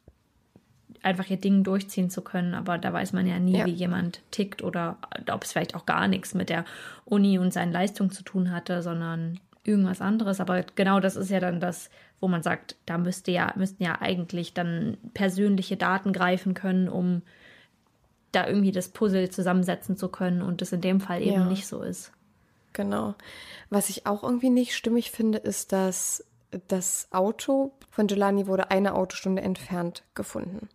einfach 1.04 1.28
ihr 1.30 1.36
Ding 1.36 1.64
durchziehen 1.64 2.10
zu 2.10 2.22
können. 2.22 2.54
Aber 2.54 2.78
da 2.78 2.92
weiß 2.92 3.12
man 3.12 3.26
ja 3.26 3.38
nie, 3.38 3.58
Ja. 3.58 3.66
wie 3.66 3.70
jemand 3.72 4.20
tickt 4.30 4.62
oder 4.62 4.96
ob 5.30 5.44
es 5.44 5.52
vielleicht 5.52 5.74
auch 5.74 5.86
gar 5.86 6.08
nichts 6.08 6.34
mit 6.34 6.48
der 6.48 6.64
Uni 7.04 7.38
und 7.38 7.52
seinen 7.52 7.72
Leistungen 7.72 8.10
zu 8.10 8.22
tun 8.22 8.50
hatte, 8.52 8.82
sondern 8.82 9.40
irgendwas 9.64 10.00
anderes. 10.00 10.40
Aber 10.40 10.62
genau 10.74 11.00
das 11.00 11.16
ist 11.16 11.30
ja 11.30 11.40
dann 11.40 11.60
das, 11.60 11.90
wo 12.20 12.28
man 12.28 12.42
sagt, 12.42 12.76
da 12.86 12.98
müsste 12.98 13.30
ja, 13.30 13.52
müssten 13.56 13.82
ja 13.82 14.00
eigentlich 14.00 14.54
dann 14.54 14.96
persönliche 15.14 15.76
Daten 15.76 16.12
greifen 16.12 16.54
können, 16.54 16.88
um 16.88 17.22
da 18.32 18.46
irgendwie 18.46 18.72
das 18.72 18.88
Puzzle 18.88 19.30
zusammensetzen 19.30 19.96
zu 19.96 20.08
können 20.08 20.42
und 20.42 20.60
das 20.60 20.72
in 20.72 20.80
dem 20.80 21.00
Fall 21.00 21.22
eben 21.22 21.32
Ja. 21.32 21.44
nicht 21.46 21.66
so 21.66 21.82
ist. 21.82 22.12
Genau. 22.72 23.14
Was 23.70 23.88
ich 23.88 24.06
auch 24.06 24.22
irgendwie 24.24 24.50
nicht 24.50 24.74
stimmig 24.74 25.12
finde, 25.12 25.38
ist, 25.38 25.72
dass 25.72 26.24
das 26.68 27.08
Auto 27.10 27.72
von 27.90 28.08
Jelani 28.08 28.46
wurde 28.46 28.70
eine 28.70 28.94
Autostunde 28.94 29.42
entfernt 29.42 30.02
gefunden. 30.14 30.68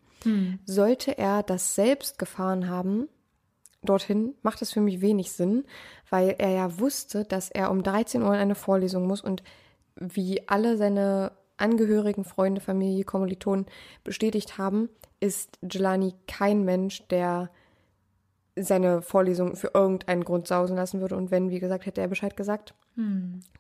Sollte 0.65 1.17
er 1.17 1.43
das 1.43 1.75
selbst 1.75 2.19
gefahren 2.19 2.67
haben, 2.69 3.07
dorthin, 3.83 4.35
macht 4.41 4.61
das 4.61 4.71
für 4.71 4.81
mich 4.81 5.01
wenig 5.01 5.31
Sinn, 5.31 5.65
weil 6.09 6.35
er 6.37 6.49
ja 6.49 6.79
wusste, 6.79 7.23
dass 7.23 7.49
er 7.49 7.71
um 7.71 7.83
13 7.83 8.21
Uhr 8.21 8.33
in 8.33 8.39
eine 8.39 8.55
Vorlesung 8.55 9.07
muss 9.07 9.21
und 9.21 9.43
wie 9.95 10.47
alle 10.47 10.77
seine 10.77 11.31
Angehörigen, 11.57 12.23
Freunde, 12.23 12.61
Familie, 12.61 13.03
Kommilitonen 13.03 13.65
bestätigt 14.03 14.57
haben, 14.57 14.89
ist 15.19 15.57
Jelani 15.61 16.13
kein 16.27 16.63
Mensch, 16.63 17.05
der 17.09 17.49
seine 18.55 19.01
Vorlesung 19.01 19.55
für 19.55 19.71
irgendeinen 19.73 20.23
Grund 20.23 20.47
sausen 20.47 20.75
lassen 20.75 21.01
würde. 21.01 21.15
Und 21.15 21.31
wenn, 21.31 21.49
wie 21.49 21.59
gesagt, 21.59 21.85
hätte 21.85 22.01
er 22.01 22.07
Bescheid 22.07 22.35
gesagt. 22.37 22.73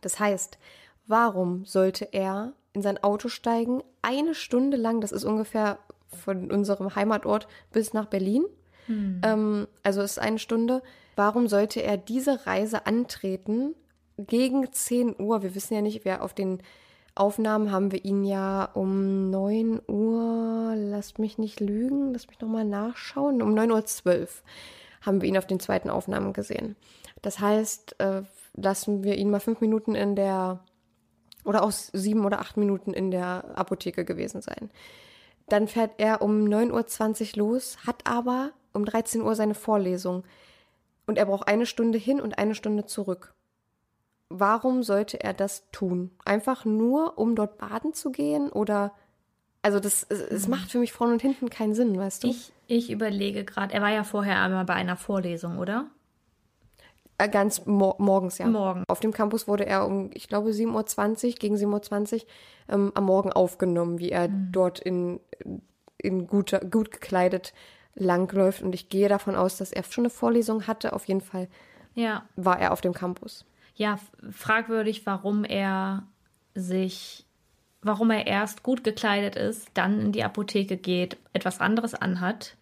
Das 0.01 0.19
heißt, 0.19 0.57
warum 1.07 1.65
sollte 1.65 2.05
er 2.13 2.53
in 2.73 2.81
sein 2.81 3.01
Auto 3.03 3.29
steigen, 3.29 3.81
eine 4.01 4.35
Stunde 4.35 4.77
lang, 4.77 5.01
das 5.01 5.11
ist 5.11 5.25
ungefähr 5.25 5.79
von 6.09 6.51
unserem 6.51 6.95
Heimatort 6.95 7.47
bis 7.71 7.93
nach 7.93 8.05
Berlin. 8.05 8.45
Ähm, 9.23 9.67
also 9.83 10.01
ist 10.01 10.19
eine 10.19 10.39
Stunde. 10.39 10.81
Warum 11.15 11.47
sollte 11.47 11.81
er 11.83 11.97
diese 11.97 12.45
Reise 12.47 12.85
antreten 12.85 13.75
gegen 14.17 14.71
10 14.71 15.15
Uhr? 15.19 15.43
Wir 15.43 15.55
wissen 15.55 15.75
ja 15.75 15.81
nicht, 15.81 16.05
wer 16.05 16.23
auf 16.23 16.33
den 16.33 16.61
Aufnahmen 17.15 17.71
haben 17.71 17.91
wir 17.91 18.05
ihn 18.05 18.23
ja 18.23 18.69
um 18.73 19.29
9 19.29 19.81
Uhr, 19.87 20.73
lasst 20.75 21.19
mich 21.19 21.37
nicht 21.37 21.59
lügen, 21.59 22.13
lasst 22.13 22.29
mich 22.29 22.39
nochmal 22.39 22.65
nachschauen, 22.65 23.41
um 23.41 23.53
9.12 23.53 24.21
Uhr 24.21 24.27
haben 25.01 25.21
wir 25.21 25.29
ihn 25.29 25.37
auf 25.37 25.47
den 25.47 25.59
zweiten 25.59 25.89
Aufnahmen 25.89 26.33
gesehen. 26.33 26.75
Das 27.21 27.39
heißt, 27.39 27.99
äh, 27.99 28.23
lassen 28.55 29.03
wir 29.03 29.17
ihn 29.17 29.29
mal 29.29 29.39
fünf 29.39 29.61
Minuten 29.61 29.95
in 29.95 30.15
der, 30.15 30.59
oder 31.45 31.63
auch 31.63 31.71
sieben 31.71 32.25
oder 32.25 32.39
acht 32.39 32.57
Minuten 32.57 32.93
in 32.93 33.11
der 33.11 33.45
Apotheke 33.55 34.05
gewesen 34.05 34.41
sein. 34.41 34.69
Dann 35.49 35.67
fährt 35.67 35.91
er 35.97 36.21
um 36.21 36.45
9.20 36.45 37.31
Uhr 37.31 37.45
los, 37.45 37.77
hat 37.85 38.05
aber 38.05 38.51
um 38.73 38.85
13 38.85 39.21
Uhr 39.21 39.35
seine 39.35 39.55
Vorlesung. 39.55 40.23
Und 41.07 41.17
er 41.17 41.25
braucht 41.25 41.47
eine 41.47 41.65
Stunde 41.65 41.97
hin 41.97 42.21
und 42.21 42.37
eine 42.37 42.55
Stunde 42.55 42.85
zurück. 42.85 43.33
Warum 44.29 44.83
sollte 44.83 45.23
er 45.23 45.33
das 45.33 45.69
tun? 45.71 46.11
Einfach 46.23 46.65
nur, 46.65 47.17
um 47.17 47.35
dort 47.35 47.57
baden 47.57 47.93
zu 47.93 48.11
gehen? 48.11 48.49
Oder, 48.49 48.93
also 49.63 49.79
das, 49.79 50.05
es, 50.07 50.21
es 50.21 50.47
macht 50.47 50.69
für 50.69 50.77
mich 50.77 50.93
vorne 50.93 51.13
und 51.13 51.21
hinten 51.21 51.49
keinen 51.49 51.73
Sinn, 51.73 51.97
weißt 51.97 52.23
du? 52.23 52.27
Ich, 52.27 52.53
ich 52.67 52.91
überlege 52.91 53.43
gerade, 53.43 53.73
er 53.73 53.81
war 53.81 53.89
ja 53.89 54.03
vorher 54.03 54.39
einmal 54.39 54.65
bei 54.65 54.75
einer 54.75 54.97
Vorlesung, 54.97 55.57
oder? 55.57 55.87
Äh, 57.19 57.29
Ganz 57.29 57.65
mor 57.65 57.95
morgens, 57.99 58.37
ja. 58.37 58.47
Morgen. 58.47 58.83
Auf 58.87 58.99
dem 59.01 59.11
Campus 59.11 59.47
wurde 59.47 59.65
er 59.65 59.85
um, 59.85 60.09
ich 60.13 60.27
glaube, 60.27 60.49
7.20 60.51 61.25
Uhr, 61.27 61.31
gegen 61.33 61.55
7.20 61.55 62.13
Uhr 62.15 62.21
ähm, 62.69 62.91
am 62.95 63.03
Morgen 63.05 63.31
aufgenommen, 63.31 63.99
wie 63.99 64.09
er 64.09 64.27
dort 64.29 64.79
in, 64.79 65.19
in 65.97 66.25
guter, 66.27 66.59
gut 66.61 66.91
gekleidet 66.91 67.53
langläuft. 67.95 68.61
Und 68.61 68.73
ich 68.73 68.89
gehe 68.89 69.09
davon 69.09 69.35
aus, 69.35 69.57
dass 69.57 69.71
er 69.71 69.83
schon 69.83 70.03
eine 70.05 70.09
Vorlesung 70.09 70.65
hatte. 70.67 70.93
Auf 70.93 71.05
jeden 71.05 71.21
Fall 71.21 71.47
Ja. 71.93 72.23
war 72.35 72.59
er 72.59 72.71
auf 72.71 72.81
dem 72.81 72.93
Campus. 72.93 73.45
Ja, 73.75 73.99
fragwürdig, 74.31 75.05
warum 75.05 75.43
er 75.43 76.03
sich, 76.55 77.25
warum 77.81 78.11
er 78.11 78.27
erst 78.27 78.63
gut 78.63 78.83
gekleidet 78.83 79.35
ist, 79.35 79.69
dann 79.73 79.99
in 80.01 80.11
die 80.11 80.23
Apotheke 80.23 80.75
geht, 80.77 81.17
etwas 81.33 81.59
anderes 81.59 81.93
anhat 81.95 82.55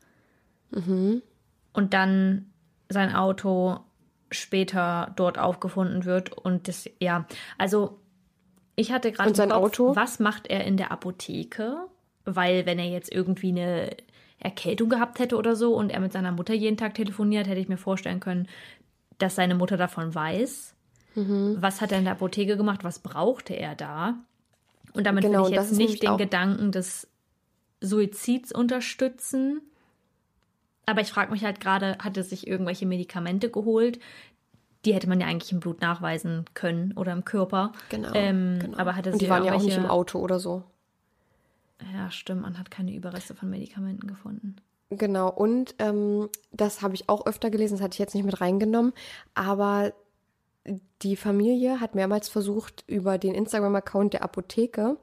und 1.73 1.93
dann 1.93 2.51
sein 2.89 3.15
Auto 3.15 3.79
später 4.31 5.13
dort 5.15 5.37
aufgefunden 5.37 6.05
wird 6.05 6.33
und 6.33 6.67
das, 6.67 6.89
ja, 6.99 7.25
also 7.57 7.99
ich 8.75 8.91
hatte 8.91 9.11
gerade 9.11 9.33
sein 9.33 9.49
Kopf, 9.49 9.57
Auto? 9.57 9.95
was 9.95 10.19
macht 10.19 10.47
er 10.47 10.63
in 10.65 10.77
der 10.77 10.91
Apotheke? 10.91 11.87
Weil 12.25 12.65
wenn 12.65 12.77
er 12.77 12.85
jetzt 12.85 13.11
irgendwie 13.11 13.49
eine 13.49 13.95
Erkältung 14.39 14.89
gehabt 14.89 15.19
hätte 15.19 15.37
oder 15.37 15.55
so 15.55 15.73
und 15.75 15.89
er 15.89 15.99
mit 15.99 16.13
seiner 16.13 16.31
Mutter 16.31 16.53
jeden 16.53 16.77
Tag 16.77 16.93
telefoniert, 16.93 17.47
hätte 17.47 17.59
ich 17.59 17.69
mir 17.69 17.77
vorstellen 17.77 18.19
können, 18.19 18.47
dass 19.17 19.35
seine 19.35 19.55
Mutter 19.55 19.77
davon 19.77 20.13
weiß. 20.13 20.75
Mhm. 21.15 21.57
Was 21.59 21.81
hat 21.81 21.91
er 21.91 21.97
in 21.97 22.03
der 22.03 22.13
Apotheke 22.13 22.55
gemacht? 22.55 22.83
Was 22.83 22.99
brauchte 22.99 23.55
er 23.55 23.75
da? 23.75 24.15
Und 24.93 25.05
damit 25.05 25.23
Genau, 25.23 25.45
will 25.45 25.51
ich 25.51 25.55
jetzt 25.55 25.73
nicht 25.73 26.03
den 26.03 26.17
Gedanken 26.17 26.71
des 26.71 27.07
Suizids 27.81 28.51
unterstützen. 28.51 29.61
Aber 30.87 31.01
ich 31.01 31.09
frage 31.09 31.31
mich 31.31 31.43
halt 31.43 31.59
gerade, 31.59 31.97
hat 31.99 32.17
er 32.17 32.23
sich 32.23 32.47
irgendwelche 32.47 32.87
Medikamente 32.87 33.51
geholt? 33.51 33.99
Die 34.85 34.93
hätte 34.93 35.07
man 35.09 35.19
ja 35.19 35.27
eigentlich 35.27 35.51
im 35.51 35.59
Blut 35.59 35.81
nachweisen 35.81 36.45
können 36.53 36.93
oder 36.93 37.11
im 37.11 37.25
Körper. 37.25 37.73
Genau. 37.89 38.09
Ähm, 38.13 38.57
genau. 38.59 38.77
Aber 38.77 38.95
hat 38.95 39.05
er 39.05 39.13
Und 39.13 39.21
die 39.21 39.29
waren 39.29 39.43
ja 39.43 39.53
auch 39.53 39.61
nicht 39.61 39.77
im 39.77 39.85
Auto 39.85 40.17
oder 40.19 40.39
so. 40.39 40.63
Ja, 41.93 42.09
stimmt. 42.09 42.41
Man 42.41 42.57
hat 42.57 42.71
keine 42.71 42.95
Überreste 42.95 43.35
von 43.35 43.49
Medikamenten 43.49 44.07
gefunden. 44.07 44.55
Genau, 44.89 45.29
und 45.29 45.75
ähm, 45.79 46.29
das 46.53 46.81
habe 46.81 46.95
ich 46.95 47.09
auch 47.09 47.25
öfter 47.25 47.49
gelesen, 47.49 47.75
das 47.75 47.81
hatte 47.83 47.95
ich 47.95 47.99
jetzt 47.99 48.15
nicht 48.15 48.23
mit 48.23 48.39
reingenommen, 48.39 48.93
aber 49.35 49.91
die 51.01 51.17
Familie 51.17 51.81
hat 51.81 51.93
mehrmals 51.93 52.29
versucht, 52.29 52.85
über 52.87 53.17
den 53.17 53.35
Instagram-Account 53.35 54.13
der 54.13 54.23
Apotheke 54.23 54.95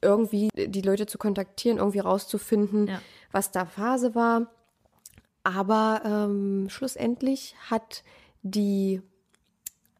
irgendwie 0.00 0.48
die 0.54 0.80
Leute 0.80 1.06
zu 1.06 1.18
kontaktieren, 1.18 1.78
irgendwie 1.78 2.00
rauszufinden, 2.00 2.88
Ja. 2.88 3.00
was 3.30 3.50
da 3.50 3.66
Phase 3.66 4.14
war. 4.14 4.46
Aber 5.44 6.02
ähm, 6.04 6.68
schlussendlich 6.68 7.54
hat 7.68 8.04
die 8.42 9.00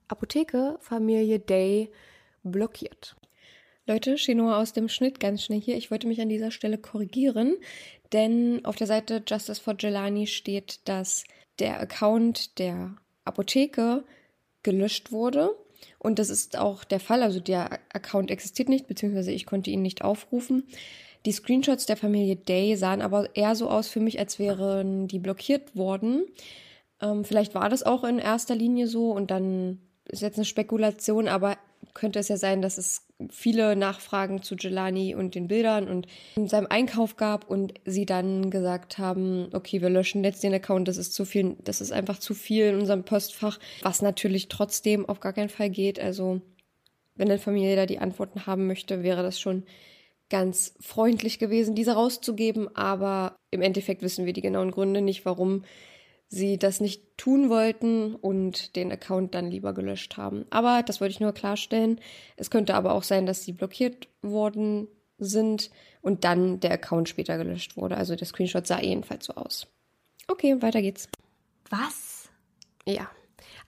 Apotheke 0.09 0.79
Familie 0.81 1.39
Day 1.39 1.91
blockiert. 2.43 3.17
Leute, 3.87 4.17
Chinoa 4.17 4.61
aus 4.61 4.73
dem 4.73 4.89
Schnitt 4.89 5.19
ganz 5.19 5.43
schnell 5.43 5.61
hier. 5.61 5.77
Ich 5.77 5.91
wollte 5.91 6.07
mich 6.07 6.21
an 6.21 6.29
dieser 6.29 6.53
Stelle 6.53 6.79
korrigieren, 6.79 7.57
denn 8.13 8.65
auf 8.65 8.77
der 8.77 8.87
Seite 8.87 9.23
Justice 9.27 9.61
for 9.61 9.75
Jelani 9.79 10.27
steht, 10.29 10.81
dass 10.85 11.25
der 11.59 11.81
Account 11.81 12.59
der 12.59 12.95
Apotheke 13.25 14.05
gelöscht 14.63 15.11
wurde. 15.11 15.57
Und 15.99 16.19
das 16.19 16.31
ist 16.31 16.57
auch 16.57 16.85
der 16.85 17.01
Fall. 17.01 17.23
Also 17.23 17.41
der 17.41 17.81
Account 17.93 18.31
existiert 18.31 18.69
nicht, 18.69 18.87
beziehungsweise 18.87 19.33
ich 19.33 19.47
konnte 19.47 19.71
ihn 19.71 19.83
nicht 19.83 20.03
aufrufen. 20.03 20.65
Die 21.25 21.33
Screenshots 21.33 21.87
der 21.87 21.97
Familie 21.97 22.37
Day 22.37 22.77
sahen 22.77 23.01
aber 23.01 23.35
eher 23.37 23.55
so 23.55 23.69
aus 23.69 23.89
für 23.89 24.01
mich, 24.01 24.19
als 24.19 24.39
wären 24.39 25.07
die 25.09 25.19
blockiert 25.19 25.77
worden. 25.77 26.25
Ähm, 27.01 27.25
vielleicht 27.25 27.55
war 27.55 27.69
das 27.69 27.83
auch 27.83 28.05
in 28.05 28.19
erster 28.19 28.55
Linie 28.55 28.87
so 28.87 29.13
und 29.13 29.31
dann 29.31 29.81
ist 30.07 30.23
jetzt 30.23 30.37
eine 30.37 30.45
Spekulation, 30.45 31.29
aber 31.29 31.57
könnte 31.95 32.19
es 32.19 32.29
ja 32.29 32.37
sein, 32.37 32.63
dass 32.63 32.79
es 32.79 33.07
viele 33.31 33.77
Nachfragen 33.77 34.43
zu 34.43 34.57
Jelani 34.57 35.15
und 35.15 35.35
den 35.35 35.49
Bildern 35.49 35.89
und 35.89 36.07
seinem 36.49 36.67
Einkauf 36.69 37.17
gab 37.17 37.49
und 37.49 37.75
sie 37.85 38.07
dann 38.07 38.51
gesagt 38.51 38.99
haben, 38.99 39.49
okay, 39.53 39.81
wir 39.83 39.91
löschen 39.91 40.25
jetzt 40.25 40.43
den 40.43 40.55
Account, 40.55 40.89
das 40.89 40.97
ist 40.97 41.13
zu 41.13 41.25
viel, 41.25 41.57
das 41.65 41.81
ist 41.81 41.93
einfach 41.93 42.19
zu 42.19 42.35
viel 42.35 42.67
in 42.67 42.79
unserem 42.79 43.05
Postfach, 43.05 43.59
was 43.83 44.03
natürlich 44.03 44.49
trotzdem 44.49 45.09
auf 45.09 45.21
gar 45.21 45.33
keinen 45.33 45.49
Fall 45.49 45.71
geht. 45.71 46.01
Also 46.01 46.41
wenn 47.15 47.29
eine 47.29 47.39
Familie 47.39 47.77
da 47.77 47.87
die 47.87 47.99
Antworten 47.99 48.47
haben 48.47 48.67
möchte, 48.67 49.03
wäre 49.03 49.23
das 49.23 49.39
schon 49.39 49.65
ganz 50.33 50.75
freundlich 50.81 51.39
gewesen, 51.39 51.75
diese 51.75 51.93
rauszugeben, 51.93 52.75
aber 52.75 53.37
im 53.51 53.61
Endeffekt 53.61 54.01
wissen 54.01 54.25
wir 54.25 54.33
die 54.33 54.41
genauen 54.41 54.71
Gründe 54.71 55.03
nicht, 55.03 55.27
warum 55.27 55.63
sie 56.27 56.59
das 56.59 56.81
nicht 56.81 57.19
tun 57.19 57.51
wollten 57.51 58.15
und 58.15 58.75
den 58.75 58.91
Account 58.91 59.35
dann 59.35 59.51
lieber 59.51 59.75
gelöscht 59.75 60.17
haben. 60.17 60.47
Aber 60.49 60.83
das 60.83 61.03
wollte 61.03 61.13
ich 61.13 61.21
nur 61.21 61.33
klarstellen. 61.33 62.01
Es 62.39 62.51
könnte 62.51 62.75
aber 62.75 62.95
auch 62.95 63.03
sein, 63.03 63.27
dass 63.27 63.45
sie 63.45 63.53
blockiert 63.53 64.09
worden 64.23 64.89
sind 65.19 65.71
und 66.01 66.25
dann 66.25 66.61
der 66.61 66.73
Account 66.73 67.11
später 67.11 67.37
gelöscht 67.37 67.77
wurde. 67.77 67.99
Also 67.99 68.17
der 68.17 68.27
Screenshot 68.27 68.67
sah 68.67 68.81
jedenfalls 68.81 69.27
so 69.27 69.35
aus. 69.35 69.67
Okay, 70.29 70.63
weiter 70.63 70.81
geht's. 70.81 71.11
Was? 71.69 72.31
Ja. 72.87 73.11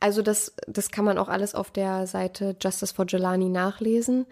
Also 0.01 0.23
das, 0.23 0.57
das 0.67 0.91
kann 0.91 1.05
man 1.05 1.19
auch 1.19 1.29
alles 1.29 1.55
auf 1.55 1.71
der 1.71 2.07
Seite 2.07 2.57
Justice 2.59 2.95
for 2.95 3.05
Jelani 3.07 3.51
nachlesen. 3.51 4.25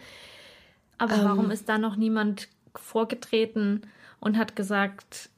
Aber 1.02 1.16
Ähm. 1.16 1.24
warum 1.24 1.50
ist 1.50 1.68
da 1.68 1.78
noch 1.78 1.96
niemand 1.96 2.48
vorgetreten 2.76 3.82
und 4.20 4.38
hat 4.38 4.54
gesagt, 4.56 5.30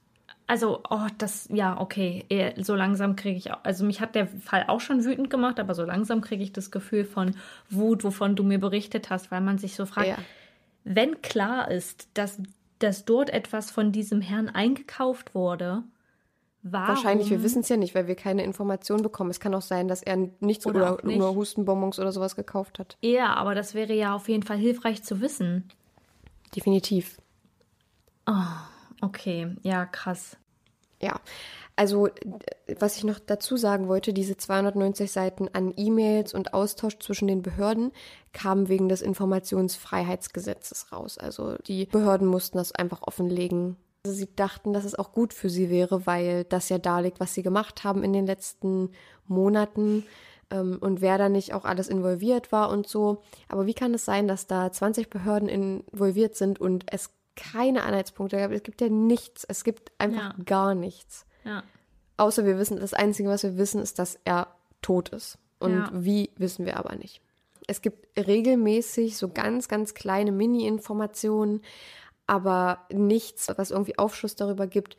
also, 0.47 0.81
oh, 0.91 1.07
das, 1.17 1.49
ja, 1.51 1.79
okay, 1.81 2.23
eh, 2.29 2.53
so 2.61 2.75
langsam 2.75 3.15
kriege 3.15 3.37
ich, 3.37 3.51
auch, 3.51 3.63
also 3.63 3.83
mich 3.83 3.99
hat 3.99 4.13
der 4.13 4.27
Fall 4.27 4.65
auch 4.67 4.79
schon 4.79 5.03
wütend 5.03 5.31
gemacht, 5.31 5.59
aber 5.59 5.73
so 5.73 5.83
langsam 5.83 6.21
kriege 6.21 6.43
ich 6.43 6.53
das 6.53 6.69
Gefühl 6.69 7.03
von 7.03 7.35
Wut, 7.71 8.03
wovon 8.03 8.35
du 8.35 8.43
mir 8.43 8.59
berichtet 8.59 9.09
hast, 9.09 9.31
weil 9.31 9.41
man 9.41 9.57
sich 9.57 9.75
so 9.75 9.87
fragt, 9.87 10.07
Ja. 10.09 10.17
wenn 10.83 11.19
klar 11.23 11.71
ist, 11.71 12.09
dass, 12.13 12.37
dass 12.77 13.05
dort 13.05 13.31
etwas 13.31 13.71
von 13.71 13.91
diesem 13.91 14.21
Herrn 14.21 14.49
eingekauft 14.49 15.33
wurde, 15.33 15.81
warum? 16.71 16.87
Wahrscheinlich, 16.89 17.29
wir 17.29 17.43
wissen 17.43 17.61
es 17.61 17.69
ja 17.69 17.77
nicht, 17.77 17.95
weil 17.95 18.07
wir 18.07 18.15
keine 18.15 18.43
Informationen 18.43 19.03
bekommen. 19.03 19.29
Es 19.29 19.39
kann 19.39 19.53
auch 19.53 19.61
sein, 19.61 19.87
dass 19.87 20.01
er 20.01 20.17
nichts 20.39 20.65
Oder 20.65 20.93
oder, 20.93 21.05
nicht. 21.07 21.17
nur 21.17 21.35
Hustenbonbons 21.35 21.99
oder 21.99 22.11
sowas 22.11 22.35
gekauft 22.35 22.79
hat. 22.79 22.97
Ja, 23.01 23.35
aber 23.35 23.55
das 23.55 23.73
wäre 23.73 23.93
ja 23.93 24.15
auf 24.15 24.27
jeden 24.27 24.43
Fall 24.43 24.57
hilfreich 24.57 25.03
zu 25.03 25.21
wissen. 25.21 25.69
Definitiv. 26.55 27.17
Okay, 29.01 29.55
ja, 29.61 29.85
krass. 29.85 30.37
Ja, 31.01 31.19
also 31.75 32.07
was 32.79 32.97
ich 32.97 33.03
noch 33.03 33.19
dazu 33.19 33.57
sagen 33.57 33.87
wollte, 33.89 34.13
diese 34.13 34.37
290 34.37 35.11
Seiten 35.11 35.49
an 35.51 35.73
E-Mails 35.75 36.33
und 36.33 36.53
Austausch 36.53 36.97
zwischen 36.99 37.27
den 37.27 37.41
Behörden 37.41 37.91
kamen 38.31 38.69
wegen 38.69 38.87
des 38.87 39.01
Informationsfreiheitsgesetzes 39.01 40.93
raus. 40.93 41.17
Also 41.17 41.57
die 41.67 41.85
Behörden 41.85 42.27
mussten 42.27 42.57
das 42.57 42.71
einfach 42.71 43.01
offenlegen. 43.01 43.75
Also 44.05 44.15
sie 44.15 44.29
dachten, 44.35 44.71
dass 44.71 44.83
es 44.85 44.93
auch 44.93 45.11
gut 45.13 45.33
für 45.33 45.49
sie 45.49 45.71
wäre, 45.71 46.05
weil 46.05 46.43
das 46.43 46.69
ja 46.69 46.77
darlegt, 46.77 47.19
was 47.19 47.33
sie 47.33 47.41
gemacht 47.41 47.83
haben 47.83 48.03
in 48.03 48.13
den 48.13 48.27
letzten 48.27 48.91
Monaten 49.25 50.05
ähm, 50.51 50.77
und 50.79 51.01
wer 51.01 51.17
da 51.17 51.27
nicht 51.27 51.55
auch 51.55 51.65
alles 51.65 51.87
involviert 51.87 52.51
war 52.51 52.69
und 52.69 52.87
so. 52.87 53.23
Aber 53.49 53.65
wie 53.65 53.73
kann 53.73 53.95
es 53.95 54.05
sein, 54.05 54.27
dass 54.27 54.45
da 54.45 54.71
20 54.71 55.09
Behörden 55.09 55.49
involviert 55.49 56.35
sind 56.35 56.61
und 56.61 56.85
es 56.91 57.09
keine 57.35 57.81
Anhaltspunkte 57.83 58.37
gab? 58.37 58.51
Es 58.51 58.61
gibt 58.61 58.79
ja 58.79 58.89
nichts. 58.89 59.43
Es 59.43 59.63
gibt 59.63 59.91
einfach 59.97 60.37
Ja. 60.37 60.43
gar 60.45 60.75
nichts. 60.75 61.25
Ja. 61.43 61.63
Außer 62.17 62.45
wir 62.45 62.59
wissen, 62.59 62.79
das 62.79 62.93
Einzige, 62.93 63.29
was 63.29 63.41
wir 63.41 63.57
wissen, 63.57 63.81
ist, 63.81 63.97
dass 63.97 64.19
er 64.23 64.49
tot 64.83 65.09
ist. 65.09 65.39
Und 65.57 65.71
Ja. 65.71 65.89
wie, 65.93 66.29
wissen 66.37 66.67
wir 66.67 66.77
aber 66.77 66.95
nicht. 66.95 67.21
Es 67.65 67.81
gibt 67.81 68.07
regelmäßig 68.15 69.17
so 69.17 69.29
ganz, 69.29 69.67
ganz 69.67 69.95
kleine 69.95 70.31
Mini-Informationen, 70.31 71.61
aber 72.27 72.79
nichts, 72.91 73.47
was 73.57 73.71
irgendwie 73.71 73.97
Aufschluss 73.97 74.35
darüber 74.35 74.67
gibt. 74.67 74.97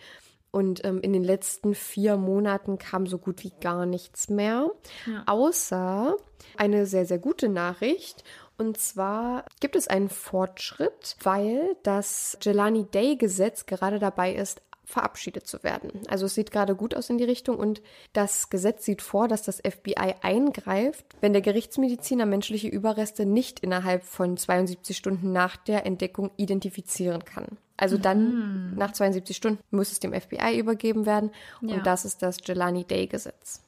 Und 0.53 0.85
ähm, 0.85 1.01
in 1.03 1.13
den 1.13 1.25
letzten 1.25 1.75
vier 1.75 2.17
Monaten 2.17 2.79
kam 2.79 3.07
so 3.07 3.19
gut 3.19 3.43
wie 3.45 3.53
gar 3.61 3.85
nichts 3.85 4.29
mehr, 4.31 4.71
Ja. 5.05 5.23
außer 5.27 6.17
eine 6.57 6.87
sehr, 6.87 7.05
sehr 7.05 7.19
gute 7.19 7.49
Nachricht. 7.51 8.25
Und 8.57 8.79
zwar 8.79 9.45
gibt 9.61 9.77
es 9.77 9.87
einen 9.87 10.09
Fortschritt, 10.09 11.17
weil 11.23 11.77
das 11.83 12.39
Jelani 12.41 12.85
Day 12.85 13.17
Gesetz 13.17 13.67
gerade 13.67 13.99
dabei 13.99 14.33
ist, 14.35 14.63
verabschiedet 14.87 15.47
zu 15.49 15.65
werden. 15.65 15.91
Also 16.09 16.27
es 16.27 16.35
sieht 16.37 16.53
gerade 16.53 16.77
gut 16.77 16.95
aus 16.95 17.11
in 17.11 17.19
die 17.19 17.25
Richtung 17.25 17.57
und 17.57 17.83
das 18.13 18.51
Gesetz 18.51 18.85
sieht 18.85 19.03
vor, 19.03 19.27
dass 19.27 19.43
das 19.43 19.57
FBI 19.61 20.15
eingreift, 20.23 21.05
wenn 21.21 21.33
der 21.33 21.43
Gerichtsmediziner 21.43 22.25
menschliche 22.25 22.69
Überreste 22.69 23.27
nicht 23.27 23.61
innerhalb 23.61 24.05
von 24.05 24.37
72 24.37 24.97
Stunden 24.97 25.33
nach 25.33 25.57
der 25.57 25.85
Entdeckung 25.87 26.31
identifizieren 26.37 27.25
kann. 27.25 27.59
Also 27.77 27.99
dann 27.99 28.75
nach 28.77 28.93
72 28.93 29.37
Stunden 29.37 29.59
muss 29.71 29.91
es 29.91 29.99
dem 30.01 30.15
FBI 30.15 30.57
übergeben 30.59 31.05
werden 31.05 31.33
Ja. 31.61 31.75
und 31.75 31.87
das 31.87 32.05
ist 32.05 32.23
das 32.23 32.39
Jelani 32.45 32.85
Day 32.85 33.09
Gesetz. 33.09 33.63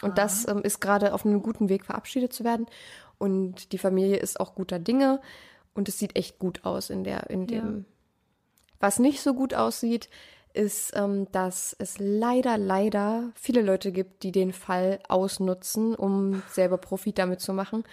Und 0.00 0.16
das 0.16 0.46
ähm, 0.46 0.62
ist 0.62 0.80
gerade 0.80 1.12
auf 1.12 1.26
einem 1.26 1.42
guten 1.42 1.68
Weg 1.68 1.84
verabschiedet 1.84 2.32
zu 2.32 2.44
werden 2.44 2.66
und 3.18 3.72
die 3.72 3.78
Familie 3.78 4.16
ist 4.18 4.38
auch 4.38 4.54
guter 4.54 4.78
Dinge 4.78 5.20
und 5.74 5.88
es 5.88 5.98
sieht 5.98 6.14
echt 6.14 6.38
gut 6.38 6.64
aus 6.64 6.88
in 6.88 7.02
der 7.02 7.30
in 7.30 7.48
dem 7.48 7.84
was 8.78 8.98
nicht 8.98 9.22
so 9.22 9.34
gut 9.34 9.54
aussieht, 9.54 10.08
ist, 10.56 10.92
ähm, 10.96 11.30
dass 11.32 11.76
es 11.78 11.96
leider, 11.98 12.58
leider 12.58 13.30
viele 13.34 13.62
Leute 13.62 13.92
gibt, 13.92 14.22
die 14.22 14.32
den 14.32 14.52
Fall 14.52 14.98
ausnutzen, 15.08 15.94
um 15.94 16.42
selber 16.48 16.78
Profit 16.78 17.18
damit 17.18 17.40
zu 17.40 17.52
machen. 17.52 17.84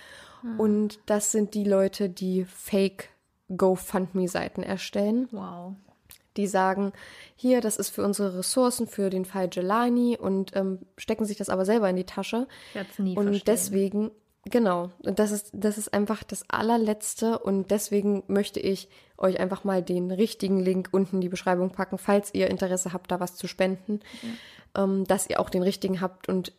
Und 0.57 0.99
das 1.05 1.31
sind 1.31 1.53
die 1.53 1.63
Leute, 1.63 2.09
die 2.09 2.43
Fake 2.43 3.09
GoFundMe-Seiten 3.55 4.63
erstellen 4.63 5.27
Wow. 5.31 5.75
die 6.35 6.47
sagen, 6.47 6.91
hier, 7.35 7.61
das 7.61 7.77
ist 7.77 7.89
für 7.89 8.03
unsere 8.03 8.39
Ressourcen, 8.39 8.87
für 8.87 9.09
den 9.09 9.23
Fall 9.23 9.49
Jelani 9.51 10.17
und 10.17 10.55
ähm, 10.55 10.79
stecken 10.97 11.25
sich 11.25 11.37
das 11.37 11.49
aber 11.49 11.63
selber 11.65 11.89
in 11.89 11.95
die 11.95 12.05
Tasche. 12.05 12.47
Ich 12.73 12.99
nie 12.99 13.15
und 13.15 13.25
verstehen. 13.25 13.43
deswegen, 13.45 14.11
genau, 14.45 14.91
und 15.03 15.19
das 15.19 15.31
ist, 15.31 15.49
das 15.53 15.77
ist 15.77 15.93
einfach 15.93 16.23
das 16.23 16.43
allerletzte. 16.49 17.39
Und 17.39 17.71
deswegen 17.71 18.23
möchte 18.27 18.59
ich 18.59 18.89
euch 19.17 19.39
einfach 19.39 19.63
mal 19.63 19.81
den 19.81 20.11
richtigen 20.11 20.59
Link 20.59 20.89
unten 20.91 21.17
in 21.17 21.21
die 21.21 21.29
Beschreibung 21.29 21.71
packen, 21.71 21.97
falls 21.97 22.33
ihr 22.33 22.49
Interesse 22.49 22.93
habt, 22.93 23.11
da 23.11 23.19
was 23.19 23.35
zu 23.35 23.47
spenden, 23.47 24.01
ähm, 24.75 25.05
dass 25.05 25.29
ihr 25.29 25.39
auch 25.39 25.49
den 25.49 25.63
richtigen 25.63 26.01
habt. 26.01 26.29
Und 26.29 26.53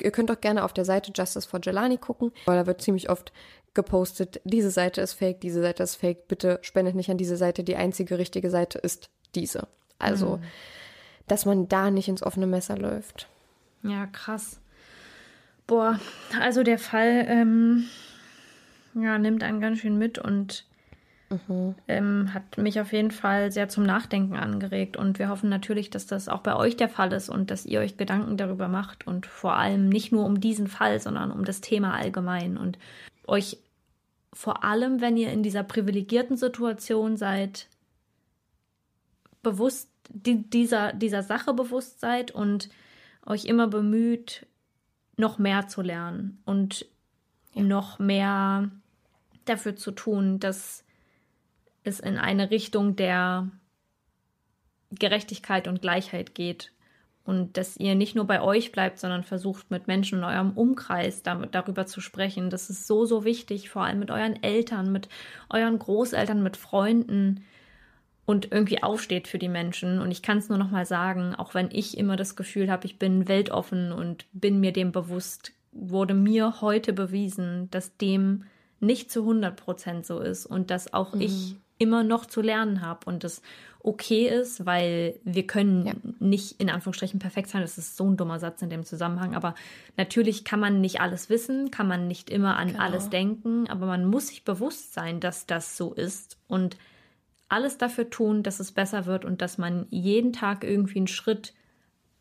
Ihr 0.00 0.10
könnt 0.10 0.30
auch 0.30 0.40
gerne 0.40 0.64
auf 0.64 0.72
der 0.72 0.84
Seite 0.84 1.12
Justice 1.14 1.48
for 1.48 1.60
Jelani 1.62 1.96
gucken, 1.96 2.32
weil 2.44 2.56
da 2.58 2.66
wird 2.66 2.82
ziemlich 2.82 3.08
oft 3.08 3.32
gepostet, 3.74 4.40
diese 4.44 4.70
Seite 4.70 5.00
ist 5.00 5.14
fake, 5.14 5.40
diese 5.40 5.60
Seite 5.60 5.82
ist 5.82 5.96
fake, 5.96 6.28
bitte 6.28 6.58
spendet 6.62 6.94
nicht 6.94 7.10
an 7.10 7.18
diese 7.18 7.36
Seite, 7.36 7.62
die 7.62 7.76
einzige 7.76 8.18
richtige 8.18 8.50
Seite 8.50 8.78
ist 8.78 9.10
diese. 9.34 9.68
Also, 9.98 10.40
dass 11.28 11.44
man 11.46 11.68
da 11.68 11.90
nicht 11.90 12.08
ins 12.08 12.22
offene 12.22 12.46
Messer 12.46 12.76
läuft. 12.76 13.28
Ja, 13.82 14.06
krass. 14.06 14.60
Boah, 15.66 15.98
also 16.40 16.62
der 16.62 16.78
Fall 16.78 17.24
ähm, 17.28 17.84
ja, 18.94 19.18
nimmt 19.18 19.42
einen 19.42 19.60
ganz 19.60 19.80
schön 19.80 19.98
mit 19.98 20.18
und 20.18 20.64
ähm, 21.88 22.32
hat 22.32 22.56
mich 22.56 22.80
auf 22.80 22.92
jeden 22.92 23.10
Fall 23.10 23.50
sehr 23.50 23.68
zum 23.68 23.84
Nachdenken 23.84 24.36
angeregt. 24.36 24.96
Und 24.96 25.18
wir 25.18 25.28
hoffen 25.28 25.50
natürlich, 25.50 25.90
dass 25.90 26.06
das 26.06 26.28
auch 26.28 26.40
bei 26.40 26.54
euch 26.54 26.76
der 26.76 26.88
Fall 26.88 27.12
ist 27.12 27.28
und 27.28 27.50
dass 27.50 27.66
ihr 27.66 27.80
euch 27.80 27.96
Gedanken 27.96 28.36
darüber 28.36 28.68
macht 28.68 29.06
und 29.06 29.26
vor 29.26 29.56
allem 29.56 29.88
nicht 29.88 30.12
nur 30.12 30.24
um 30.24 30.40
diesen 30.40 30.68
Fall, 30.68 31.00
sondern 31.00 31.32
um 31.32 31.44
das 31.44 31.60
Thema 31.60 31.94
allgemein 31.94 32.56
und 32.56 32.78
euch 33.26 33.58
vor 34.32 34.64
allem, 34.64 35.00
wenn 35.00 35.16
ihr 35.16 35.32
in 35.32 35.42
dieser 35.42 35.62
privilegierten 35.62 36.36
Situation 36.36 37.16
seid, 37.16 37.68
bewusst 39.42 39.88
die, 40.10 40.48
dieser, 40.48 40.92
dieser 40.92 41.22
Sache 41.22 41.54
bewusst 41.54 42.00
seid 42.00 42.30
und 42.30 42.68
euch 43.24 43.46
immer 43.46 43.66
bemüht, 43.66 44.46
noch 45.16 45.38
mehr 45.38 45.68
zu 45.68 45.82
lernen 45.82 46.42
und 46.44 46.86
noch 47.54 47.98
mehr 47.98 48.70
dafür 49.44 49.76
zu 49.76 49.92
tun, 49.92 50.38
dass 50.38 50.84
es 51.84 52.00
in 52.00 52.18
eine 52.18 52.50
Richtung 52.50 52.96
der 52.96 53.50
Gerechtigkeit 54.90 55.68
und 55.68 55.82
Gleichheit 55.82 56.34
geht. 56.34 56.72
Und 57.24 57.56
dass 57.56 57.76
ihr 57.76 57.96
nicht 57.96 58.14
nur 58.14 58.24
bei 58.24 58.40
euch 58.40 58.70
bleibt, 58.70 59.00
sondern 59.00 59.24
versucht, 59.24 59.68
mit 59.72 59.88
Menschen 59.88 60.18
in 60.18 60.24
eurem 60.24 60.52
Umkreis 60.52 61.24
damit, 61.24 61.56
darüber 61.56 61.84
zu 61.84 62.00
sprechen. 62.00 62.50
Das 62.50 62.70
ist 62.70 62.86
so, 62.86 63.04
so 63.04 63.24
wichtig, 63.24 63.68
vor 63.68 63.82
allem 63.82 63.98
mit 63.98 64.12
euren 64.12 64.40
Eltern, 64.44 64.92
mit 64.92 65.08
euren 65.50 65.76
Großeltern, 65.76 66.40
mit 66.40 66.56
Freunden 66.56 67.44
und 68.26 68.52
irgendwie 68.52 68.82
aufsteht 68.82 69.28
für 69.28 69.38
die 69.38 69.48
Menschen. 69.48 70.00
Und 70.00 70.10
ich 70.10 70.20
kann 70.20 70.38
es 70.38 70.48
nur 70.48 70.58
noch 70.58 70.70
mal 70.70 70.84
sagen, 70.84 71.34
auch 71.36 71.54
wenn 71.54 71.70
ich 71.70 71.96
immer 71.96 72.16
das 72.16 72.36
Gefühl 72.36 72.70
habe, 72.70 72.84
ich 72.86 72.98
bin 72.98 73.28
weltoffen 73.28 73.92
und 73.92 74.26
bin 74.32 74.60
mir 74.60 74.72
dem 74.72 74.92
bewusst, 74.92 75.52
wurde 75.72 76.14
mir 76.14 76.60
heute 76.60 76.92
bewiesen, 76.92 77.70
dass 77.70 77.96
dem 77.96 78.44
nicht 78.80 79.10
zu 79.10 79.20
100 79.20 79.56
Prozent 79.56 80.04
so 80.06 80.20
ist 80.20 80.44
und 80.44 80.70
dass 80.70 80.92
auch 80.92 81.14
ich 81.14 81.56
immer 81.78 82.02
noch 82.02 82.26
zu 82.26 82.40
lernen 82.40 82.80
habe 82.82 83.00
und 83.06 83.22
das 83.22 83.42
okay 83.80 84.26
ist, 84.26 84.66
weil 84.66 85.20
wir 85.22 85.46
können 85.46 85.86
Ja. 85.86 85.92
nicht 86.18 86.60
in 86.60 86.70
Anführungsstrichen 86.70 87.20
perfekt 87.20 87.48
sein. 87.50 87.62
Das 87.62 87.78
ist 87.78 87.96
so 87.96 88.10
ein 88.10 88.16
dummer 88.16 88.40
Satz 88.40 88.60
in 88.62 88.70
dem 88.70 88.84
Zusammenhang. 88.84 89.36
Aber 89.36 89.54
natürlich 89.96 90.44
kann 90.44 90.58
man 90.58 90.80
nicht 90.80 91.00
alles 91.00 91.30
wissen, 91.30 91.70
kann 91.70 91.86
man 91.86 92.08
nicht 92.08 92.28
immer 92.30 92.56
an 92.56 92.76
alles 92.76 93.10
denken, 93.10 93.68
aber 93.68 93.86
man 93.86 94.04
muss 94.04 94.28
sich 94.28 94.44
bewusst 94.44 94.94
sein, 94.94 95.20
dass 95.20 95.46
das 95.46 95.76
so 95.76 95.92
ist 95.94 96.36
und 96.48 96.76
alles 97.48 97.78
dafür 97.78 98.10
tun, 98.10 98.42
dass 98.42 98.60
es 98.60 98.72
besser 98.72 99.06
wird 99.06 99.24
und 99.24 99.40
dass 99.42 99.58
man 99.58 99.86
jeden 99.90 100.32
Tag 100.32 100.64
irgendwie 100.64 100.98
einen 100.98 101.06
Schritt 101.06 101.54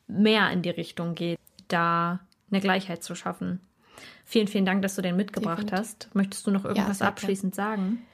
mehr 0.07 0.51
in 0.51 0.61
die 0.61 0.69
Richtung 0.69 1.15
geht, 1.15 1.39
da 1.67 2.19
eine 2.51 2.61
Gleichheit 2.61 3.03
zu 3.03 3.15
schaffen. 3.15 3.59
Vielen, 4.23 4.47
vielen 4.47 4.65
Dank, 4.65 4.81
dass 4.81 4.95
du 4.95 5.01
den 5.01 5.15
mitgebracht 5.15 5.71
hast. 5.71 6.09
Möchtest 6.13 6.45
du 6.47 6.51
noch 6.51 6.65
irgendwas 6.65 6.99
sehr 6.99 7.07
abschließend 7.07 7.55
sagen? 7.55 8.05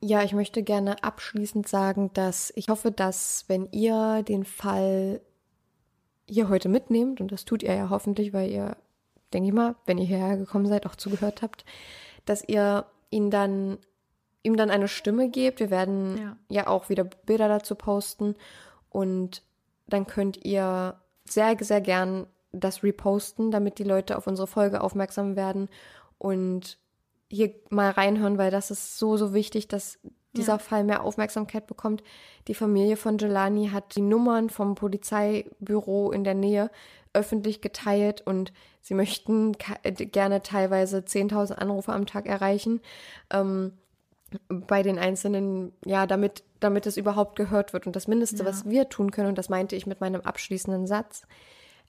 Ja, 0.00 0.22
ich 0.22 0.32
möchte 0.32 0.62
gerne 0.62 1.02
abschließend 1.04 1.68
sagen, 1.68 2.10
dass 2.14 2.52
ich 2.56 2.68
hoffe, 2.68 2.90
dass 2.90 3.44
wenn 3.48 3.68
ihr 3.70 4.22
den 4.22 4.44
Fall 4.44 5.20
hier 6.26 6.48
heute 6.48 6.68
mitnehmt, 6.68 7.20
und 7.20 7.32
das 7.32 7.44
tut 7.44 7.62
ihr 7.62 7.74
ja 7.74 7.90
hoffentlich, 7.90 8.32
weil 8.32 8.50
ihr, 8.50 8.76
denke 9.32 9.48
ich 9.48 9.54
mal, 9.54 9.74
wenn 9.86 9.98
ihr 9.98 10.06
hierher 10.06 10.36
gekommen 10.36 10.66
seid, 10.66 10.86
auch 10.86 10.96
zugehört 10.96 11.42
habt, 11.42 11.64
dass 12.24 12.46
ihr 12.48 12.86
ihn 13.10 13.30
dann, 13.30 13.78
ihm 14.42 14.56
dann 14.56 14.70
eine 14.70 14.88
Stimme 14.88 15.28
gebt. 15.28 15.60
Wir 15.60 15.70
werden 15.70 16.18
Ja. 16.18 16.36
ja 16.48 16.66
auch 16.66 16.88
wieder 16.88 17.04
Bilder 17.04 17.48
dazu 17.48 17.74
posten 17.74 18.34
und 18.88 19.42
dann 19.86 20.06
könnt 20.06 20.44
ihr 20.44 20.96
sehr, 21.24 21.56
sehr 21.60 21.80
gern 21.80 22.26
das 22.52 22.82
reposten, 22.82 23.50
damit 23.50 23.78
die 23.78 23.84
Leute 23.84 24.16
auf 24.16 24.26
unsere 24.26 24.46
Folge 24.48 24.80
aufmerksam 24.80 25.36
werden 25.36 25.68
und 26.18 26.78
hier 27.28 27.54
mal 27.70 27.90
reinhören, 27.90 28.38
weil 28.38 28.50
das 28.50 28.70
ist 28.72 28.98
so, 28.98 29.16
so 29.16 29.32
wichtig, 29.34 29.68
dass 29.68 29.98
dieser 30.36 30.58
Fall 30.58 30.84
mehr 30.84 31.02
Aufmerksamkeit 31.04 31.66
bekommt. 31.66 32.02
Die 32.48 32.54
Familie 32.54 32.96
von 32.96 33.18
Jelani 33.18 33.68
hat 33.68 33.94
die 33.96 34.00
Nummern 34.00 34.48
vom 34.50 34.74
Polizeibüro 34.76 36.12
in 36.12 36.24
der 36.24 36.34
Nähe 36.34 36.70
öffentlich 37.12 37.60
geteilt 37.60 38.22
und 38.24 38.52
sie 38.80 38.94
möchten 38.94 39.56
äh, 39.82 39.92
gerne 39.92 40.42
teilweise 40.42 40.98
10.000 40.98 41.54
Anrufe 41.54 41.92
am 41.92 42.06
Tag 42.06 42.26
erreichen. 42.26 42.80
Ähm, 43.32 43.72
bei 44.48 44.82
den 44.82 44.98
einzelnen, 44.98 45.72
ja, 45.84 46.06
damit, 46.06 46.44
damit 46.60 46.86
es 46.86 46.96
überhaupt 46.96 47.36
gehört 47.36 47.72
wird. 47.72 47.86
Und 47.86 47.96
das 47.96 48.08
Mindeste, 48.08 48.44
was 48.44 48.68
wir 48.68 48.88
tun 48.88 49.10
können, 49.10 49.28
und 49.30 49.38
das 49.38 49.48
meinte 49.48 49.76
ich 49.76 49.86
mit 49.86 50.00
meinem 50.00 50.20
abschließenden 50.20 50.86
Satz, 50.86 51.22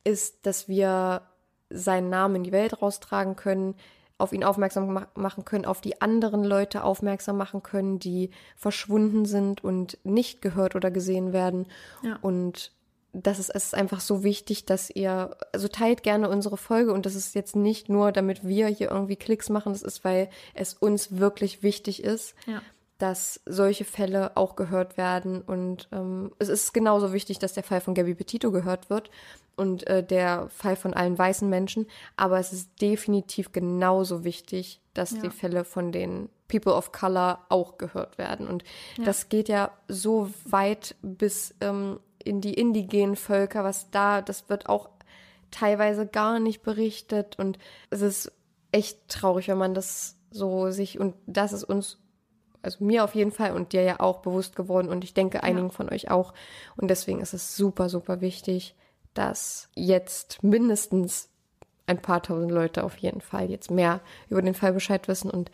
ist, 0.04 0.46
dass 0.46 0.68
wir 0.68 1.22
seinen 1.70 2.10
Namen 2.10 2.38
in 2.38 2.44
die 2.44 2.52
Welt 2.52 2.82
raustragen 2.82 3.36
können, 3.36 3.76
auf 4.18 4.34
ihn 4.34 4.44
aufmerksam 4.44 4.94
ma- 4.94 5.08
machen 5.16 5.46
können, 5.46 5.66
auf 5.66 5.82
die 5.82 6.02
anderen 6.02 6.44
Leute 6.44 6.84
aufmerksam 6.84 7.38
machen 7.38 7.64
können, 7.64 7.98
die 8.00 8.30
verschwunden 8.56 9.26
sind 9.26 9.64
und 9.64 9.98
nicht 10.04 10.42
gehört 10.42 10.76
oder 10.76 10.92
gesehen 10.92 11.34
werden. 11.34 11.68
Ja. 12.04 12.18
Und 12.22 12.72
das 13.14 13.40
ist, 13.40 13.50
es 13.50 13.66
ist 13.66 13.76
einfach 13.76 14.00
so 14.00 14.24
wichtig, 14.24 14.66
dass 14.66 14.90
ihr, 14.90 15.36
also 15.52 15.68
teilt 15.68 16.02
gerne 16.04 16.30
unsere 16.30 16.58
Folge 16.58 16.94
und 16.94 17.06
das 17.06 17.16
ist 17.16 17.36
jetzt 17.36 17.56
nicht 17.56 17.90
nur, 17.90 18.12
damit 18.12 18.48
wir 18.48 18.68
hier 18.68 18.90
irgendwie 18.92 19.16
Klicks 19.18 19.50
machen, 19.50 19.74
das 19.74 19.82
ist, 19.82 20.04
weil 20.06 20.30
es 20.54 20.74
uns 20.74 21.18
wirklich 21.18 21.62
wichtig 21.64 22.04
ist, 22.04 22.36
Ja. 22.46 22.62
dass 22.98 23.42
solche 23.46 23.84
Fälle 23.84 24.38
auch 24.38 24.56
gehört 24.56 24.96
werden 24.98 25.42
und 25.42 25.90
ähm, 25.92 26.32
es 26.40 26.48
ist 26.50 26.74
genauso 26.74 27.12
wichtig, 27.14 27.40
dass 27.40 27.54
der 27.54 27.64
Fall 27.64 27.82
von 27.82 27.96
Gabby 27.96 28.16
Petito 28.16 28.52
gehört 28.52 28.90
wird 28.90 29.10
und 29.58 29.86
äh, 29.88 30.04
der 30.04 30.48
Fall 30.50 30.76
von 30.78 30.94
allen 30.94 31.18
weißen 31.18 31.50
Menschen, 31.50 31.88
aber 32.16 32.40
es 32.40 32.54
ist 32.54 32.82
definitiv 32.82 33.52
genauso 33.52 34.24
wichtig, 34.24 34.80
dass 34.94 35.12
Ja. 35.12 35.18
die 35.24 35.30
Fälle 35.32 35.66
von 35.66 35.92
den 35.92 36.30
People 36.48 36.74
of 36.74 36.92
Color 36.92 37.40
auch 37.50 37.78
gehört 37.78 38.18
werden 38.18 38.48
und 38.48 38.64
das 39.04 39.28
geht 39.30 39.50
ja 39.50 39.72
so 39.88 40.30
weit 40.46 40.96
bis 41.02 41.56
ähm, 41.62 42.00
in 42.22 42.42
die 42.42 42.54
indigenen 42.54 43.16
Völker, 43.16 43.64
was 43.64 43.92
da, 43.92 44.22
das 44.22 44.50
wird 44.50 44.70
auch 44.70 44.90
teilweise 45.52 46.08
gar 46.08 46.40
nicht 46.40 46.64
berichtet 46.64 47.38
und 47.38 47.60
es 47.90 48.02
ist 48.02 48.32
echt 48.72 49.08
traurig, 49.10 49.50
wenn 49.50 49.58
man 49.58 49.74
das 49.74 50.18
so 50.32 50.72
sich 50.72 51.00
und 51.00 51.16
das 51.28 51.52
ist 51.52 51.64
uns 51.64 51.98
also 52.64 52.84
mir 52.84 53.04
auf 53.04 53.16
jeden 53.16 53.32
Fall 53.32 53.54
und 53.54 53.74
dir 53.74 53.82
ja 53.82 54.00
auch 54.00 54.20
bewusst 54.20 54.56
geworden 54.56 54.90
und 54.90 55.04
ich 55.04 55.14
denke 55.14 55.44
einigen 55.44 55.68
ja. 55.68 55.74
von 55.74 55.90
euch 55.90 56.12
auch. 56.12 56.34
Und 56.78 56.90
deswegen 56.90 57.22
ist 57.22 57.34
es 57.34 57.56
super, 57.56 57.90
super 57.90 58.22
wichtig, 58.22 58.76
dass 59.14 59.70
jetzt 59.76 60.44
mindestens 60.44 61.30
ein 61.88 62.02
paar 62.02 62.22
tausend 62.22 62.52
Leute 62.52 62.84
auf 62.84 62.98
jeden 62.98 63.22
Fall 63.22 63.50
jetzt 63.50 63.72
mehr 63.72 64.00
über 64.30 64.42
den 64.42 64.54
Fall 64.54 64.74
Bescheid 64.74 65.08
wissen 65.08 65.32
und 65.32 65.52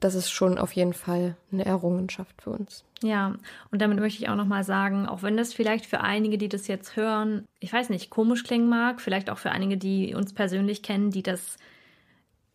das 0.00 0.14
ist 0.14 0.30
schon 0.30 0.58
auf 0.58 0.72
jeden 0.72 0.92
Fall 0.92 1.36
eine 1.52 1.64
Errungenschaft 1.64 2.42
für 2.42 2.50
uns. 2.50 2.84
Ja, 3.02 3.34
und 3.70 3.82
damit 3.82 3.98
möchte 3.98 4.22
ich 4.22 4.28
auch 4.28 4.36
nochmal 4.36 4.64
sagen, 4.64 5.06
auch 5.06 5.22
wenn 5.22 5.36
das 5.36 5.54
vielleicht 5.54 5.86
für 5.86 6.00
einige, 6.00 6.38
die 6.38 6.48
das 6.48 6.66
jetzt 6.66 6.96
hören, 6.96 7.46
ich 7.60 7.72
weiß 7.72 7.90
nicht, 7.90 8.10
komisch 8.10 8.44
klingen 8.44 8.68
mag, 8.68 9.00
vielleicht 9.00 9.30
auch 9.30 9.38
für 9.38 9.50
einige, 9.50 9.76
die 9.76 10.14
uns 10.14 10.32
persönlich 10.32 10.82
kennen, 10.82 11.10
die 11.10 11.22
das 11.22 11.56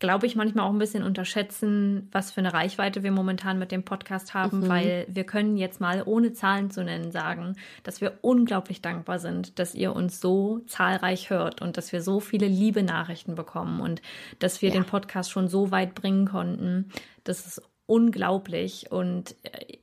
glaube 0.02 0.26
ich, 0.26 0.34
manchmal 0.34 0.66
auch 0.66 0.72
ein 0.72 0.80
bisschen 0.80 1.04
unterschätzen, 1.04 2.08
was 2.10 2.32
für 2.32 2.40
eine 2.40 2.52
Reichweite 2.52 3.04
wir 3.04 3.12
momentan 3.12 3.60
mit 3.60 3.70
dem 3.70 3.84
Podcast 3.84 4.34
haben, 4.34 4.62
mhm. 4.62 4.68
weil 4.68 5.06
wir 5.08 5.22
können 5.22 5.56
jetzt 5.56 5.80
mal, 5.80 6.02
ohne 6.04 6.32
Zahlen 6.32 6.72
zu 6.72 6.82
nennen, 6.82 7.12
sagen, 7.12 7.54
dass 7.84 8.00
wir 8.00 8.18
unglaublich 8.20 8.82
dankbar 8.82 9.20
sind, 9.20 9.60
dass 9.60 9.76
ihr 9.76 9.94
uns 9.94 10.20
so 10.20 10.58
zahlreich 10.66 11.30
hört 11.30 11.62
und 11.62 11.76
dass 11.76 11.92
wir 11.92 12.02
so 12.02 12.18
viele 12.18 12.48
liebe 12.48 12.82
Nachrichten 12.82 13.36
bekommen 13.36 13.80
und 13.80 14.02
dass 14.40 14.60
wir 14.60 14.70
ja. 14.70 14.74
den 14.74 14.86
Podcast 14.86 15.30
schon 15.30 15.46
so 15.46 15.70
weit 15.70 15.94
bringen 15.94 16.26
konnten. 16.26 16.90
Das 17.22 17.46
ist 17.46 17.62
unglaublich 17.86 18.90
und 18.90 19.36
äh, 19.44 19.78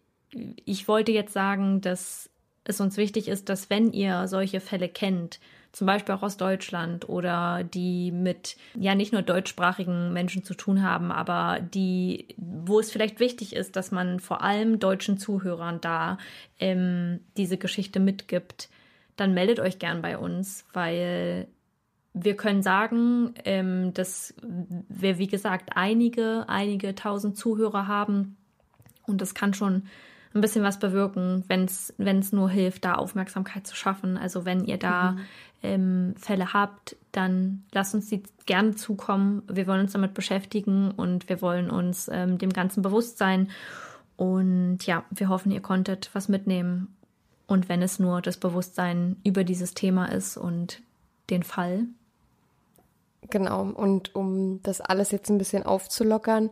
ich 0.66 0.90
wollte 0.90 1.14
jetzt 1.14 1.32
sagen, 1.32 1.80
dass 1.80 2.30
es 2.66 2.82
uns 2.82 2.98
wichtig 2.98 3.30
ist, 3.30 3.48
dass 3.48 3.70
wenn 3.70 3.94
ihr 3.94 4.28
solche 4.28 4.60
Fälle 4.60 4.90
kennt, 4.90 5.40
zum 5.72 5.86
Beispiel 5.86 6.16
auch 6.16 6.24
aus 6.24 6.38
Deutschland 6.38 7.08
oder 7.08 7.64
die 7.64 8.12
mit 8.12 8.58
ja 8.76 8.96
nicht 8.96 9.14
nur 9.14 9.22
deutschsprachigen 9.22 10.14
Menschen 10.14 10.44
zu 10.44 10.56
tun 10.56 10.84
haben, 10.84 11.12
aber 11.12 11.60
die, 11.60 12.28
wo 12.38 12.80
es 12.80 12.92
vielleicht 12.92 13.20
wichtig 13.20 13.56
ist, 13.56 13.76
dass 13.76 13.92
man 13.92 14.20
vor 14.20 14.42
allem 14.42 14.80
deutschen 14.80 15.18
Zuhörern 15.18 15.80
da 15.80 16.18
ähm, 16.60 17.20
diese 17.38 17.58
Geschichte 17.58 18.00
mitgibt, 18.00 18.70
dann 19.16 19.34
meldet 19.34 19.60
euch 19.60 19.80
gern 19.80 20.02
bei 20.02 20.18
uns, 20.18 20.66
weil 20.74 21.48
wir 22.14 22.36
können 22.36 22.64
sagen, 22.64 23.36
ähm, 23.46 23.94
dass 23.94 24.34
wir, 24.42 25.20
wie 25.20 25.28
gesagt, 25.28 25.72
einige, 25.76 26.46
einige 26.48 26.96
tausend 26.96 27.38
Zuhörer 27.38 27.88
haben 27.88 28.38
und 29.06 29.22
das 29.22 29.36
kann 29.36 29.54
schon 29.54 29.84
ein 30.34 30.42
bisschen 30.42 30.64
was 30.64 30.78
bewirken, 30.80 31.44
wenn 31.48 31.66
es 31.66 32.32
nur 32.32 32.50
hilft, 32.50 32.86
da 32.86 32.96
Aufmerksamkeit 32.96 33.66
zu 33.66 33.76
schaffen. 33.76 34.18
Also 34.18 34.46
wenn 34.46 34.64
ihr 34.64 34.78
da 34.78 35.12
mhm. 35.12 35.20
Ähm, 35.64 36.16
Fälle 36.18 36.54
habt, 36.54 36.96
dann 37.12 37.64
lasst 37.72 37.94
uns 37.94 38.10
die 38.10 38.24
gerne 38.46 38.76
zukommen. 38.76 39.44
Wir 39.48 39.68
wollen 39.68 39.82
uns 39.82 39.94
damit 39.94 40.14
beschäftigen 40.14 40.92
und 40.92 41.30
wir 41.30 41.42
wollen 41.42 41.70
uns 41.70 42.10
ähm, 42.12 42.38
dem 42.38 42.52
Ganzen 42.52 42.82
bewusst 42.82 43.18
sein. 43.18 43.50
Und 44.16 44.80
ja, 44.86 45.04
wir 45.10 45.30
hoffen, 45.30 45.52
ihr 45.52 45.62
konntet 45.62 46.10
was 46.14 46.28
mitnehmen. 46.28 46.96
Und 47.48 47.68
wenn 47.68 47.82
es 47.82 48.00
nur 48.00 48.22
das 48.22 48.38
Bewusstsein 48.38 49.18
über 49.24 49.44
dieses 49.44 49.74
Thema 49.74 50.06
ist 50.06 50.38
und 50.38 50.82
den 51.30 51.44
Fall. 51.44 51.86
Genau, 53.30 53.64
und 53.64 54.16
um 54.16 54.62
das 54.64 54.82
alles 54.82 55.12
jetzt 55.12 55.30
ein 55.30 55.38
bisschen 55.38 55.64
aufzulockern, 55.64 56.52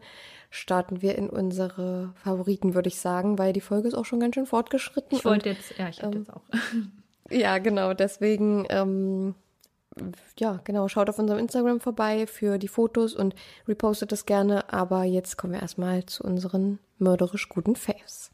starten 0.50 1.02
wir 1.02 1.16
in 1.18 1.30
unsere 1.30 2.14
Favoriten, 2.16 2.74
würde 2.74 2.90
ich 2.90 3.00
sagen, 3.00 3.38
weil 3.38 3.54
die 3.54 3.62
Folge 3.62 3.88
ist 3.88 3.94
auch 3.94 4.06
schon 4.06 4.20
ganz 4.20 4.36
schön 4.36 4.46
fortgeschritten. 4.46 5.18
Ich 5.18 5.26
wollte 5.26 5.50
jetzt, 5.50 5.78
ja, 5.78 5.88
ich 5.90 6.02
ähm, 6.02 6.14
jetzt 6.14 6.34
auch. 6.34 6.42
Ja, 7.30 7.58
genau, 7.58 7.94
deswegen, 7.94 8.66
ähm, 8.70 9.36
ja, 10.40 10.62
genau, 10.64 10.88
schaut 10.88 11.10
auf 11.10 11.20
unserem 11.20 11.40
Instagram 11.40 11.82
vorbei 11.82 12.26
für 12.26 12.58
die 12.58 12.70
Fotos 12.70 13.14
und 13.14 13.36
repostet 13.68 14.12
das 14.12 14.26
gerne. 14.26 14.72
Aber 14.72 15.04
jetzt 15.04 15.38
kommen 15.38 15.54
wir 15.54 15.62
erstmal 15.62 16.06
zu 16.06 16.24
unseren 16.24 16.80
mörderisch 17.00 17.50
guten 17.50 17.76
Faves. 17.76 18.32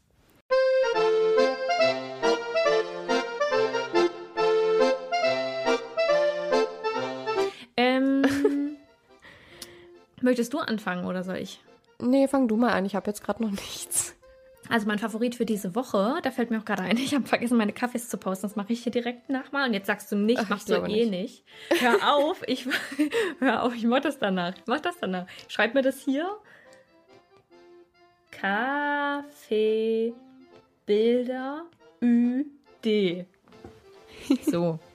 Ähm, 7.76 8.24
möchtest 10.22 10.52
du 10.52 10.58
anfangen 10.58 11.06
oder 11.06 11.24
soll 11.24 11.36
ich? 11.36 11.60
Nee, 12.00 12.28
fang 12.28 12.46
du 12.46 12.56
mal 12.56 12.72
an. 12.72 12.84
Ich 12.84 12.94
habe 12.94 13.08
jetzt 13.08 13.24
gerade 13.24 13.42
noch 13.42 13.50
nichts. 13.50 14.13
Also 14.70 14.86
mein 14.86 14.98
Favorit 14.98 15.34
für 15.34 15.44
diese 15.44 15.74
Woche, 15.74 16.18
da 16.22 16.30
fällt 16.30 16.50
mir 16.50 16.58
auch 16.58 16.64
gerade 16.64 16.82
ein, 16.82 16.96
ich 16.98 17.14
habe 17.14 17.26
vergessen, 17.26 17.56
meine 17.56 17.72
Kaffees 17.72 18.08
zu 18.08 18.16
posten. 18.16 18.46
Das 18.46 18.56
mache 18.56 18.72
ich 18.72 18.82
hier 18.82 18.92
direkt 18.92 19.28
nachmal. 19.28 19.68
Und 19.68 19.74
jetzt 19.74 19.86
sagst 19.86 20.10
du 20.10 20.16
nicht, 20.16 20.40
Ach, 20.40 20.48
machst 20.48 20.68
du 20.68 20.74
eh 20.74 21.06
nicht. 21.06 21.10
nicht. 21.10 21.82
Hör 21.82 22.14
auf, 22.14 22.42
ich 22.46 22.66
hör 23.40 23.62
auf, 23.62 23.74
ich 23.74 23.84
mach 23.84 24.00
das 24.00 24.18
danach. 24.18 24.54
Ich 24.56 24.66
mach 24.66 24.80
das 24.80 24.96
danach. 25.00 25.26
Schreib 25.48 25.74
mir 25.74 25.82
das 25.82 26.00
hier. 26.00 26.28
Kaffee 28.30 30.12
Bilder 30.86 31.64
ÜD. 32.02 33.26
So. 34.50 34.78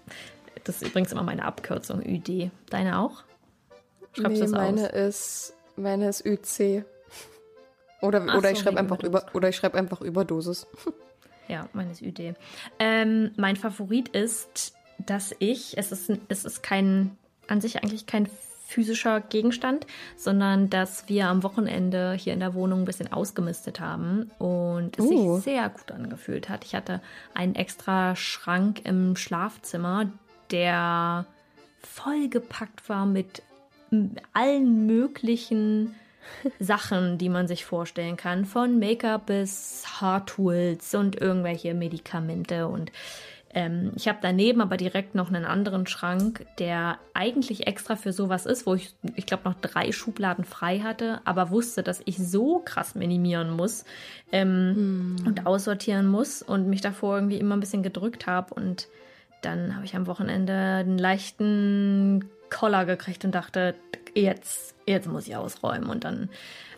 Das 0.65 0.83
ist 0.83 0.89
übrigens 0.89 1.11
immer 1.11 1.23
meine 1.23 1.45
Abkürzung 1.45 2.03
ÜD. 2.05 2.51
Deine 2.69 2.99
auch? 2.99 3.23
Schreibst 4.13 4.33
nee, 4.33 4.39
das 4.41 4.51
meine 4.51 4.83
aus? 4.83 4.93
ist 4.93 5.53
meine 5.77 6.09
ist 6.09 6.25
ÜC. 6.25 6.85
Oder, 8.01 8.23
oder 8.23 8.41
so, 8.41 8.47
ich 8.47 8.59
schreibe 8.59 8.79
einfach 8.79 9.03
über 9.03 9.25
oder 9.33 9.49
ich 9.49 9.55
schreibe 9.55 9.77
einfach 9.77 10.01
Überdosis. 10.01 10.67
Ja, 11.47 11.67
meine 11.73 11.93
ÜD. 11.99 12.35
Ähm, 12.77 13.31
mein 13.35 13.55
Favorit 13.55 14.09
ist, 14.09 14.73
dass 14.99 15.35
ich, 15.39 15.77
es 15.77 15.91
ist, 15.91 16.11
es 16.27 16.45
ist 16.45 16.61
kein, 16.61 17.17
an 17.47 17.59
sich 17.59 17.81
eigentlich 17.81 18.05
kein 18.05 18.29
physischer 18.69 19.19
Gegenstand, 19.19 19.87
sondern 20.15 20.69
dass 20.69 21.09
wir 21.09 21.27
am 21.27 21.41
Wochenende 21.41 22.13
hier 22.13 22.33
in 22.33 22.39
der 22.39 22.53
Wohnung 22.53 22.81
ein 22.81 22.85
bisschen 22.85 23.11
ausgemistet 23.11 23.79
haben 23.79 24.29
und 24.37 24.97
es 24.99 25.05
uh. 25.05 25.35
sich 25.37 25.45
sehr 25.45 25.69
gut 25.69 25.91
angefühlt 25.91 26.49
hat. 26.49 26.63
Ich 26.65 26.75
hatte 26.75 27.01
einen 27.33 27.55
extra 27.55 28.15
Schrank 28.15 28.81
im 28.85 29.15
Schlafzimmer, 29.15 30.11
der 30.51 31.25
vollgepackt 31.81 32.87
war 32.89 33.07
mit 33.07 33.41
allen 34.33 34.85
möglichen 34.85 35.95
Sachen, 36.59 37.17
die 37.17 37.29
man 37.29 37.47
sich 37.47 37.65
vorstellen 37.65 38.17
kann, 38.17 38.45
von 38.45 38.79
Make-up 38.79 39.27
bis 39.27 39.83
Haartools 39.99 40.93
und 40.95 41.19
irgendwelche 41.19 41.73
Medikamente. 41.73 42.67
Und 42.67 42.91
ähm, 43.53 43.91
ich 43.95 44.07
habe 44.07 44.19
daneben 44.21 44.61
aber 44.61 44.77
direkt 44.77 45.15
noch 45.15 45.29
einen 45.29 45.45
anderen 45.45 45.87
Schrank, 45.87 46.45
der 46.59 46.99
eigentlich 47.13 47.65
extra 47.65 47.95
für 47.95 48.13
sowas 48.13 48.45
ist, 48.45 48.65
wo 48.67 48.75
ich, 48.75 48.93
ich 49.15 49.25
glaube, 49.25 49.49
noch 49.49 49.55
drei 49.55 49.91
Schubladen 49.91 50.45
frei 50.45 50.79
hatte, 50.79 51.21
aber 51.25 51.49
wusste, 51.49 51.81
dass 51.81 52.01
ich 52.05 52.17
so 52.17 52.59
krass 52.63 52.93
minimieren 52.93 53.51
muss 53.51 53.85
ähm, 54.31 55.17
hm. 55.19 55.27
und 55.27 55.45
aussortieren 55.47 56.07
muss 56.07 56.43
und 56.43 56.67
mich 56.67 56.81
davor 56.81 57.15
irgendwie 57.15 57.37
immer 57.37 57.57
ein 57.57 57.59
bisschen 57.59 57.83
gedrückt 57.83 58.27
habe. 58.27 58.53
Und 58.53 58.87
dann 59.41 59.75
habe 59.75 59.85
ich 59.85 59.95
am 59.95 60.05
Wochenende 60.05 60.53
einen 60.53 60.99
leichten 60.99 62.29
Koller 62.51 62.85
gekriegt 62.85 63.25
und 63.25 63.33
dachte, 63.33 63.73
jetzt, 64.21 64.75
jetzt 64.85 65.07
muss 65.07 65.27
ich 65.27 65.35
ausräumen. 65.35 65.89
Und 65.89 66.03
dann 66.03 66.29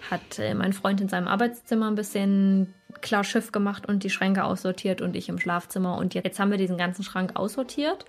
hat 0.09 0.39
äh, 0.39 0.53
mein 0.53 0.73
Freund 0.73 1.01
in 1.01 1.09
seinem 1.09 1.27
Arbeitszimmer 1.27 1.87
ein 1.87 1.95
bisschen 1.95 2.73
klar 3.01 3.23
Schiff 3.23 3.51
gemacht 3.51 3.87
und 3.87 4.03
die 4.03 4.09
Schränke 4.09 4.43
aussortiert 4.43 5.01
und 5.01 5.15
ich 5.15 5.29
im 5.29 5.39
Schlafzimmer. 5.39 5.97
Und 5.97 6.13
jetzt 6.13 6.39
haben 6.39 6.51
wir 6.51 6.57
diesen 6.57 6.77
ganzen 6.77 7.03
Schrank 7.03 7.35
aussortiert 7.35 8.05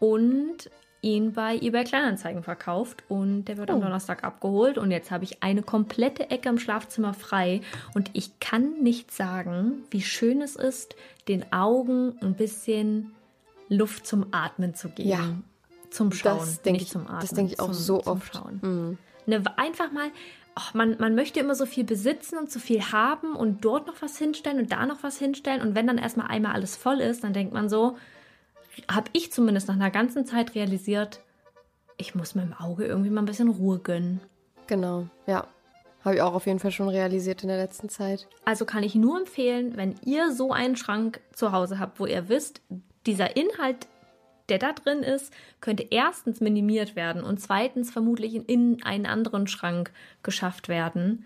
und 0.00 0.70
ihn 1.02 1.32
bei 1.32 1.56
eBay 1.56 1.84
Kleinanzeigen 1.84 2.42
verkauft 2.42 3.04
und 3.08 3.44
der 3.44 3.58
wird 3.58 3.70
am 3.70 3.78
oh. 3.78 3.82
Donnerstag 3.82 4.24
abgeholt 4.24 4.76
und 4.76 4.90
jetzt 4.90 5.10
habe 5.10 5.24
ich 5.24 5.42
eine 5.42 5.62
komplette 5.62 6.30
Ecke 6.30 6.48
im 6.48 6.58
Schlafzimmer 6.58 7.14
frei 7.14 7.60
und 7.94 8.10
ich 8.14 8.40
kann 8.40 8.82
nicht 8.82 9.12
sagen, 9.12 9.84
wie 9.90 10.02
schön 10.02 10.40
es 10.40 10.56
ist, 10.56 10.96
den 11.28 11.52
Augen 11.52 12.16
ein 12.22 12.34
bisschen 12.34 13.12
Luft 13.68 14.06
zum 14.06 14.26
Atmen 14.32 14.74
zu 14.74 14.88
geben. 14.88 15.08
Ja. 15.08 15.28
Zum 15.96 16.12
Schauen, 16.12 16.40
das 16.40 16.60
denke 16.60 16.82
ich, 16.82 16.90
zum 16.90 17.06
Atmen. 17.06 17.20
Das 17.20 17.30
denke 17.30 17.54
ich 17.54 17.60
auch 17.60 17.72
zum, 17.72 17.74
so 17.74 17.98
zum 18.00 18.12
oft. 18.12 18.34
Schauen. 18.34 18.58
Mhm. 18.60 18.98
Ne, 19.24 19.42
einfach 19.56 19.90
mal, 19.92 20.10
ach, 20.54 20.74
man, 20.74 20.96
man 20.98 21.14
möchte 21.14 21.40
immer 21.40 21.54
so 21.54 21.64
viel 21.64 21.84
besitzen 21.84 22.36
und 22.36 22.50
so 22.50 22.58
viel 22.58 22.92
haben 22.92 23.34
und 23.34 23.64
dort 23.64 23.86
noch 23.86 24.02
was 24.02 24.18
hinstellen 24.18 24.58
und 24.58 24.72
da 24.72 24.84
noch 24.84 25.02
was 25.02 25.18
hinstellen. 25.18 25.62
Und 25.62 25.74
wenn 25.74 25.86
dann 25.86 25.96
erstmal 25.96 26.26
einmal 26.26 26.52
alles 26.52 26.76
voll 26.76 27.00
ist, 27.00 27.24
dann 27.24 27.32
denkt 27.32 27.54
man 27.54 27.70
so, 27.70 27.96
habe 28.90 29.08
ich 29.14 29.32
zumindest 29.32 29.68
nach 29.68 29.74
einer 29.74 29.90
ganzen 29.90 30.26
Zeit 30.26 30.54
realisiert, 30.54 31.20
ich 31.96 32.14
muss 32.14 32.34
meinem 32.34 32.52
Auge 32.52 32.84
irgendwie 32.84 33.08
mal 33.08 33.22
ein 33.22 33.26
bisschen 33.26 33.48
Ruhe 33.48 33.78
gönnen. 33.78 34.20
Genau, 34.66 35.06
ja. 35.26 35.46
Habe 36.04 36.16
ich 36.16 36.20
auch 36.20 36.34
auf 36.34 36.46
jeden 36.46 36.58
Fall 36.58 36.72
schon 36.72 36.90
realisiert 36.90 37.42
in 37.42 37.48
der 37.48 37.56
letzten 37.56 37.88
Zeit. 37.88 38.28
Also 38.44 38.66
kann 38.66 38.82
ich 38.82 38.94
nur 38.94 39.18
empfehlen, 39.18 39.78
wenn 39.78 39.94
ihr 40.04 40.30
so 40.30 40.52
einen 40.52 40.76
Schrank 40.76 41.20
zu 41.32 41.52
Hause 41.52 41.78
habt, 41.78 41.98
wo 41.98 42.04
ihr 42.04 42.28
wisst, 42.28 42.60
dieser 43.06 43.34
Inhalt 43.34 43.88
der 44.48 44.58
da 44.58 44.72
drin 44.72 45.02
ist, 45.02 45.32
könnte 45.60 45.86
erstens 45.90 46.40
minimiert 46.40 46.96
werden 46.96 47.22
und 47.22 47.40
zweitens 47.40 47.90
vermutlich 47.90 48.34
in 48.34 48.82
einen 48.82 49.06
anderen 49.06 49.46
Schrank 49.46 49.92
geschafft 50.22 50.68
werden. 50.68 51.24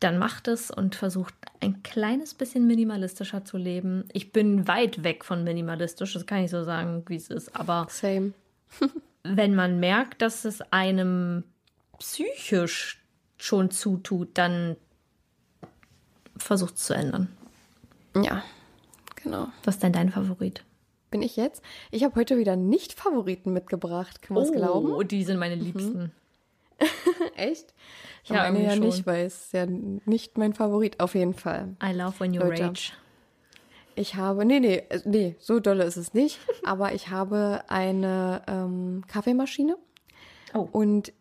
Dann 0.00 0.16
macht 0.18 0.48
es 0.48 0.70
und 0.70 0.94
versucht 0.94 1.34
ein 1.60 1.82
kleines 1.82 2.32
bisschen 2.32 2.66
minimalistischer 2.66 3.44
zu 3.44 3.58
leben. 3.58 4.04
Ich 4.12 4.32
bin 4.32 4.66
weit 4.66 5.04
weg 5.04 5.24
von 5.24 5.44
minimalistisch, 5.44 6.14
das 6.14 6.26
kann 6.26 6.44
ich 6.44 6.50
so 6.50 6.64
sagen, 6.64 7.04
wie 7.08 7.16
es 7.16 7.28
ist, 7.28 7.54
aber 7.54 7.86
Same. 7.90 8.32
wenn 9.22 9.54
man 9.54 9.78
merkt, 9.78 10.22
dass 10.22 10.44
es 10.44 10.62
einem 10.72 11.44
psychisch 11.98 13.02
schon 13.36 13.70
zutut, 13.70 14.30
dann 14.34 14.76
versucht 16.36 16.76
es 16.76 16.84
zu 16.84 16.94
ändern. 16.94 17.28
Ja, 18.16 18.42
genau. 19.16 19.48
Was 19.64 19.76
ist 19.76 19.82
denn 19.82 19.92
dein 19.92 20.10
Favorit? 20.10 20.64
Bin 21.10 21.22
ich 21.22 21.36
jetzt? 21.36 21.62
Ich 21.90 22.04
habe 22.04 22.14
heute 22.16 22.38
wieder 22.38 22.56
Nicht-Favoriten 22.56 23.52
mitgebracht. 23.52 24.22
Kann 24.22 24.34
man 24.36 24.44
es 24.44 24.52
glauben? 24.52 24.92
Oh, 24.92 25.02
die 25.02 25.24
sind 25.24 25.38
meine 25.38 25.56
Liebsten. 25.56 26.12
Echt? 27.36 27.74
Ich 28.24 28.30
Ja, 28.30 28.42
meine 28.50 28.62
ja 28.64 28.70
schon. 28.70 28.80
nicht, 28.80 29.06
weil 29.06 29.26
es 29.26 29.46
ist 29.46 29.52
ja 29.52 29.66
nicht 29.66 30.38
mein 30.38 30.54
Favorit. 30.54 31.00
Auf 31.00 31.14
jeden 31.14 31.34
Fall. 31.34 31.76
I 31.82 31.92
love 31.92 32.18
when 32.20 32.32
you 32.32 32.40
Leute. 32.42 32.62
rage. 32.64 32.92
Ich 33.96 34.14
habe, 34.14 34.44
nee, 34.44 34.60
nee, 34.60 34.84
äh, 34.88 35.00
nee, 35.04 35.36
so 35.40 35.58
dolle 35.60 35.84
ist 35.84 35.96
es 35.96 36.14
nicht. 36.14 36.38
aber 36.64 36.94
ich 36.94 37.08
habe 37.10 37.64
eine 37.68 38.42
ähm, 38.46 39.02
Kaffeemaschine. 39.08 39.76
Oh. 40.54 40.68
Und 40.72 41.12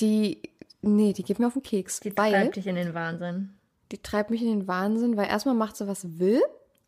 die, 0.00 0.42
nee, 0.82 1.12
die 1.12 1.22
geht 1.22 1.38
mir 1.38 1.46
auf 1.46 1.54
den 1.54 1.62
Keks. 1.62 2.00
Die 2.00 2.10
treibt 2.10 2.56
dich 2.56 2.66
in 2.66 2.74
den 2.74 2.94
Wahnsinn. 2.94 3.50
die 3.92 3.98
treibt 3.98 4.30
mich 4.30 4.42
in 4.42 4.48
den 4.48 4.66
Wahnsinn, 4.68 5.16
weil 5.16 5.28
erstmal 5.28 5.54
macht 5.54 5.76
sie, 5.76 5.86
was 5.88 6.18
will. 6.18 6.42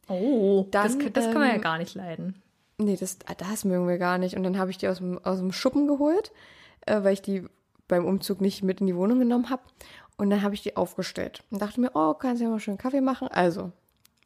Oh, 0.08 0.66
das, 0.70 0.96
Dann, 0.98 1.12
das 1.12 1.24
kann 1.26 1.34
man 1.40 1.48
ja 1.48 1.54
ähm, 1.56 1.60
gar 1.60 1.78
nicht 1.78 1.94
leiden. 1.94 2.42
Nee, 2.78 2.96
das, 2.96 3.18
ah, 3.26 3.34
das 3.34 3.64
mögen 3.64 3.88
wir 3.88 3.98
gar 3.98 4.18
nicht. 4.18 4.36
Und 4.36 4.42
dann 4.44 4.58
habe 4.58 4.70
ich 4.70 4.78
die 4.78 4.88
aus 4.88 4.98
dem, 4.98 5.18
aus 5.24 5.38
dem 5.38 5.52
Schuppen 5.52 5.86
geholt, 5.88 6.32
äh, 6.86 7.02
weil 7.02 7.12
ich 7.14 7.22
die 7.22 7.44
beim 7.88 8.04
Umzug 8.04 8.40
nicht 8.40 8.62
mit 8.62 8.80
in 8.80 8.86
die 8.86 8.96
Wohnung 8.96 9.18
genommen 9.18 9.50
habe. 9.50 9.62
Und 10.16 10.30
dann 10.30 10.42
habe 10.42 10.54
ich 10.54 10.62
die 10.62 10.76
aufgestellt 10.76 11.42
und 11.50 11.62
dachte 11.62 11.80
mir, 11.80 11.90
oh, 11.94 12.14
kannst 12.14 12.42
ja 12.42 12.48
mal 12.48 12.60
schön 12.60 12.78
Kaffee 12.78 13.00
machen. 13.00 13.28
Also, 13.28 13.72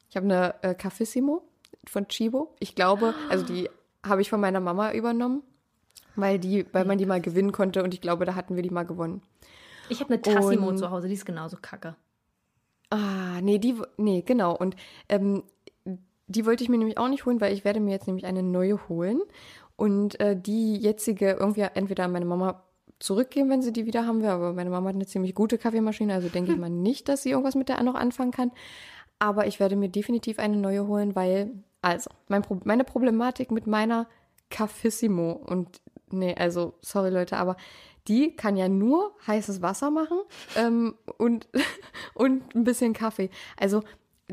ich 0.09 0.15
habe 0.15 0.25
eine 0.25 0.55
äh, 0.63 0.73
Cafissimo 0.75 1.43
von 1.85 2.07
Chibo. 2.07 2.55
Ich 2.59 2.75
glaube, 2.75 3.13
also 3.29 3.45
die 3.45 3.69
habe 4.05 4.21
ich 4.21 4.29
von 4.29 4.39
meiner 4.39 4.59
Mama 4.59 4.91
übernommen, 4.91 5.43
weil 6.15 6.39
die, 6.39 6.65
weil 6.73 6.85
man 6.85 6.97
die 6.97 7.05
mal 7.05 7.21
gewinnen 7.21 7.51
konnte 7.51 7.83
und 7.83 7.93
ich 7.93 8.01
glaube, 8.01 8.25
da 8.25 8.35
hatten 8.35 8.55
wir 8.55 8.63
die 8.63 8.69
mal 8.69 8.83
gewonnen. 8.85 9.21
Ich 9.89 9.99
habe 9.99 10.13
eine 10.13 10.21
Tassimo 10.21 10.67
und- 10.67 10.77
zu 10.77 10.89
Hause, 10.91 11.07
die 11.07 11.13
ist 11.13 11.25
genauso 11.25 11.57
kacke. 11.61 11.95
Ah, 12.89 13.41
nee, 13.41 13.57
die, 13.57 13.75
nee, 13.97 14.21
genau. 14.21 14.55
Und 14.55 14.75
ähm, 15.09 15.43
die 16.35 16.45
wollte 16.45 16.63
ich 16.63 16.69
mir 16.69 16.77
nämlich 16.77 16.97
auch 16.97 17.07
nicht 17.07 17.25
holen, 17.25 17.41
weil 17.41 17.53
ich 17.53 17.63
werde 17.63 17.79
mir 17.79 17.91
jetzt 17.91 18.07
nämlich 18.07 18.25
eine 18.25 18.43
neue 18.43 18.87
holen. 18.89 19.21
Und 19.75 20.19
äh, 20.19 20.39
die 20.39 20.77
jetzige 20.77 21.31
irgendwie 21.31 21.61
entweder 21.61 22.05
an 22.05 22.11
meine 22.11 22.25
Mama 22.25 22.63
zurückgeben, 22.99 23.49
wenn 23.49 23.61
sie 23.61 23.73
die 23.73 23.85
wieder 23.85 24.05
haben 24.05 24.21
will. 24.21 24.29
Aber 24.29 24.53
meine 24.53 24.69
Mama 24.69 24.89
hat 24.89 24.95
eine 24.95 25.05
ziemlich 25.05 25.35
gute 25.35 25.57
Kaffeemaschine, 25.57 26.13
also 26.13 26.29
denke 26.29 26.53
ich 26.53 26.57
mal 26.57 26.69
nicht, 26.69 27.09
dass 27.09 27.23
sie 27.23 27.31
irgendwas 27.31 27.55
mit 27.55 27.69
der 27.69 27.81
noch 27.83 27.95
anfangen 27.95 28.31
kann. 28.31 28.51
Aber 29.19 29.45
ich 29.47 29.59
werde 29.59 29.75
mir 29.75 29.89
definitiv 29.89 30.39
eine 30.39 30.57
neue 30.57 30.87
holen, 30.87 31.15
weil, 31.15 31.51
also, 31.81 32.09
mein 32.27 32.41
Pro 32.41 32.59
meine 32.63 32.83
Problematik 32.83 33.51
mit 33.51 33.67
meiner 33.67 34.07
Caffissimo 34.49 35.31
und 35.31 35.81
nee, 36.11 36.35
also, 36.35 36.73
sorry 36.81 37.09
Leute, 37.09 37.37
aber 37.37 37.57
die 38.07 38.35
kann 38.35 38.57
ja 38.57 38.67
nur 38.67 39.15
heißes 39.27 39.61
Wasser 39.61 39.91
machen 39.91 40.19
ähm, 40.55 40.95
und, 41.17 41.47
und 42.13 42.55
ein 42.55 42.63
bisschen 42.63 42.93
Kaffee. 42.93 43.29
Also, 43.57 43.83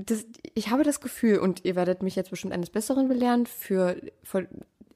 das, 0.06 0.26
ich 0.54 0.70
habe 0.70 0.82
das 0.82 1.00
Gefühl, 1.00 1.38
und 1.38 1.64
ihr 1.64 1.76
werdet 1.76 2.02
mich 2.02 2.16
jetzt 2.16 2.30
bestimmt 2.30 2.52
eines 2.52 2.70
Besseren 2.70 3.08
belehren, 3.08 3.46
für, 3.46 3.96
für 4.22 4.48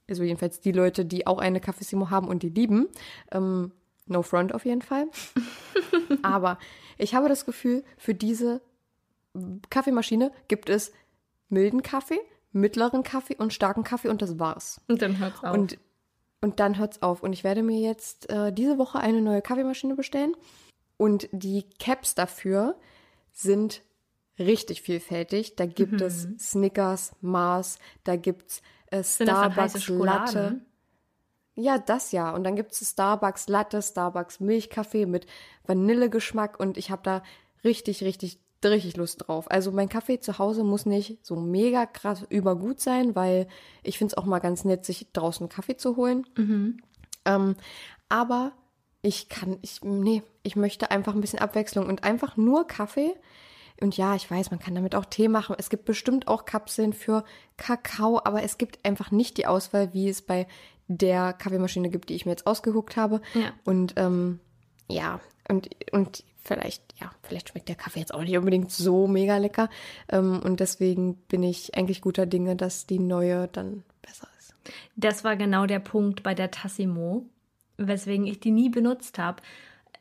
also 0.09 0.22
jedenfalls 0.22 0.60
die 0.60 0.72
Leute, 0.72 1.05
die 1.05 1.26
auch 1.26 1.39
eine 1.39 1.60
Cafissimo 1.60 2.10
haben 2.10 2.28
und 2.28 2.43
die 2.43 2.51
lieben, 2.51 2.89
ähm, 3.32 3.72
no 4.06 4.22
front 4.22 4.55
auf 4.55 4.64
jeden 4.64 4.82
Fall. 4.82 5.06
Aber 6.22 6.59
ich 6.98 7.14
habe 7.14 7.28
das 7.28 7.47
Gefühl, 7.47 7.85
für 7.97 8.14
diese 8.14 8.60
Kaffeemaschine 9.70 10.31
gibt 10.48 10.68
es 10.68 10.93
milden 11.48 11.82
Kaffee, 11.82 12.20
mittleren 12.52 13.02
Kaffee 13.02 13.36
und 13.36 13.52
starken 13.52 13.85
Kaffee 13.85 14.09
und 14.09 14.22
das 14.22 14.39
war's. 14.39 14.81
Und 14.89 15.02
dann 15.02 15.18
hört's 15.18 15.43
auf. 15.43 15.55
Und, 15.55 15.78
und 16.40 16.60
dann 16.60 16.78
hört's 16.78 17.02
auf. 17.02 17.22
Und 17.22 17.32
ich 17.32 17.43
werde 17.43 17.62
mir 17.62 17.81
jetzt 17.81 18.31
äh, 18.31 18.52
diese 18.52 18.78
Woche 18.78 18.98
eine 19.01 19.20
neue 19.20 19.43
Kaffeemaschine 19.43 19.94
bestellen. 19.94 20.36
Und 20.97 21.28
die 21.32 21.64
Caps 21.81 22.14
dafür 22.14 22.76
sind 23.32 23.82
richtig 24.39 24.82
vielfältig. 24.82 25.56
Da 25.56 25.66
gibt 25.66 26.01
es 26.01 26.28
Snickers, 26.39 27.12
Mars, 27.20 27.78
da 28.05 28.16
gibt's 28.16 28.62
äh, 28.90 29.02
Starbucks? 29.02 29.89
Latte. 29.89 30.61
Ja, 31.56 31.78
das 31.78 32.12
ja. 32.12 32.35
Und 32.35 32.44
dann 32.44 32.56
gibt's 32.56 32.89
Starbucks 32.89 33.48
Latte, 33.48 33.81
Starbucks 33.81 34.40
Milchkaffee 34.40 35.06
mit 35.06 35.27
Vanillegeschmack 35.66 36.59
und 36.59 36.77
ich 36.77 36.90
habe 36.90 37.02
da 37.02 37.23
richtig, 37.62 38.02
richtig, 38.02 38.39
richtig 38.65 38.97
Lust 38.97 39.27
drauf. 39.27 39.51
Also 39.51 39.70
mein 39.70 39.89
Kaffee 39.89 40.19
zu 40.20 40.39
Hause 40.39 40.65
muss 40.65 40.86
nicht 40.86 41.24
so 41.24 41.36
mega 41.36 41.86
krass 41.86 42.24
übergut 42.28 42.81
sein, 42.81 43.15
weil 43.15 43.47
ich 43.82 43.98
find's 43.98 44.15
auch 44.15 44.24
mal 44.24 44.40
ganz 44.40 44.65
nett, 44.65 44.85
sich 44.85 45.12
draußen 45.12 45.48
Kaffee 45.48 45.77
zu 45.77 45.97
holen. 45.97 46.27
Ähm, 47.24 47.56
aber 48.09 48.52
ich 49.02 49.28
kann, 49.28 49.59
ich, 49.62 49.82
nee, 49.82 50.23
ich 50.43 50.56
möchte 50.56 50.90
einfach 50.90 51.15
ein 51.15 51.20
bisschen 51.20 51.39
Abwechslung 51.39 51.86
und 51.86 52.05
einfach 52.05 52.36
nur 52.36 52.66
Kaffee. 52.66 53.15
Und 53.80 53.96
ja, 53.96 54.14
ich 54.14 54.30
weiß, 54.30 54.51
man 54.51 54.60
kann 54.60 54.74
damit 54.74 54.94
auch 54.94 55.05
Tee 55.05 55.28
machen. 55.28 55.56
Es 55.59 55.68
gibt 55.68 55.84
bestimmt 55.84 56.28
auch 56.28 56.44
Kapseln 56.44 56.92
für 56.92 57.24
Kakao, 57.56 58.20
aber 58.24 58.42
es 58.42 58.56
gibt 58.56 58.84
einfach 58.84 59.10
nicht 59.10 59.36
die 59.36 59.46
Auswahl, 59.46 59.92
wie 59.92 60.09
es 60.09 60.22
bei 60.22 60.46
der 60.86 61.32
Kaffeemaschine 61.32 61.90
gibt, 61.90 62.09
die 62.09 62.14
ich 62.14 62.24
mir 62.24 62.32
jetzt 62.32 62.46
ausgeguckt 62.46 62.96
habe. 62.96 63.20
Ja. 63.34 63.52
Und 63.64 63.94
ähm, 63.96 64.40
ja, 64.88 65.20
und, 65.48 65.70
und 65.92 66.24
vielleicht, 66.42 66.82
ja, 67.01 67.10
vielleicht 67.22 67.48
schmeckt 67.48 67.68
der 67.68 67.76
Kaffee 67.76 68.01
jetzt 68.01 68.14
auch 68.14 68.22
nicht 68.22 68.36
unbedingt 68.36 68.70
so 68.70 69.06
mega 69.06 69.36
lecker. 69.38 69.68
Ähm, 70.09 70.40
und 70.42 70.60
deswegen 70.60 71.16
bin 71.28 71.42
ich 71.42 71.76
eigentlich 71.76 72.01
guter 72.01 72.26
Dinge, 72.26 72.56
dass 72.56 72.86
die 72.86 72.98
neue 72.98 73.48
dann 73.48 73.82
besser 74.02 74.28
ist. 74.38 74.55
Das 74.96 75.24
war 75.24 75.36
genau 75.36 75.66
der 75.66 75.80
Punkt 75.80 76.22
bei 76.22 76.34
der 76.34 76.51
Tassimo, 76.51 77.26
weswegen 77.76 78.26
ich 78.26 78.40
die 78.40 78.51
nie 78.51 78.68
benutzt 78.68 79.18
habe. 79.18 79.42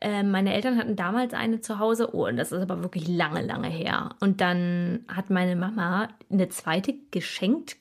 Ähm, 0.00 0.30
meine 0.30 0.52
Eltern 0.54 0.78
hatten 0.78 0.96
damals 0.96 1.34
eine 1.34 1.60
zu 1.60 1.78
Hause, 1.78 2.14
oh, 2.14 2.26
und 2.26 2.36
das 2.36 2.52
ist 2.52 2.60
aber 2.62 2.82
wirklich 2.82 3.08
lange, 3.08 3.42
lange 3.42 3.68
her. 3.68 4.10
Und 4.20 4.40
dann 4.40 5.04
hat 5.08 5.30
meine 5.30 5.56
Mama 5.56 6.08
eine 6.30 6.48
zweite 6.48 6.94
geschenkt 7.10 7.76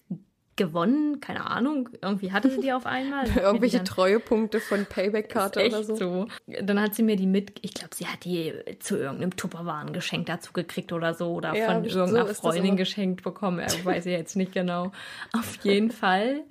gewonnen, 0.55 1.19
keine 1.19 1.49
Ahnung, 1.49 1.89
irgendwie 2.01 2.31
hatte 2.31 2.51
sie 2.51 2.61
die 2.61 2.71
auf 2.73 2.85
einmal. 2.85 3.25
Irgendwelche 3.37 3.77
dann- 3.77 3.85
Treuepunkte 3.85 4.59
von 4.59 4.85
Payback-Karte 4.85 5.65
oder 5.65 5.83
so. 5.83 5.95
so. 5.95 6.27
Dann 6.61 6.79
hat 6.79 6.93
sie 6.93 7.01
mir 7.01 7.15
die 7.15 7.25
mit, 7.25 7.53
ich 7.63 7.73
glaube, 7.73 7.95
sie 7.95 8.05
hat 8.05 8.23
die 8.23 8.53
zu 8.79 8.97
irgendeinem 8.97 9.35
Tupperwarengeschenk 9.35 10.27
dazu 10.27 10.53
gekriegt 10.53 10.93
oder 10.93 11.15
so 11.15 11.33
oder 11.33 11.55
Ja, 11.55 11.71
von 11.73 11.89
so 11.89 11.97
irgendeiner 11.99 12.27
das 12.27 12.39
Freundin 12.39 12.77
geschenkt 12.77 13.23
bekommen. 13.23 13.65
Ich 13.67 13.83
weiß 13.83 14.05
ich 14.05 14.11
jetzt 14.11 14.35
nicht 14.35 14.51
genau. 14.53 14.91
Auf 15.31 15.57
jeden 15.63 15.89
Fall 15.91 16.41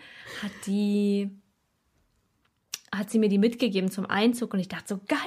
hat 0.43 0.51
die 0.67 1.31
hat 2.95 3.09
sie 3.11 3.19
mir 3.19 3.31
die 3.31 3.39
mitgegeben 3.39 3.91
zum 3.91 4.05
Einzug 4.05 4.53
und 4.53 4.61
ich 4.61 4.69
dachte 4.69 4.85
so 4.95 5.01
geil, 5.09 5.19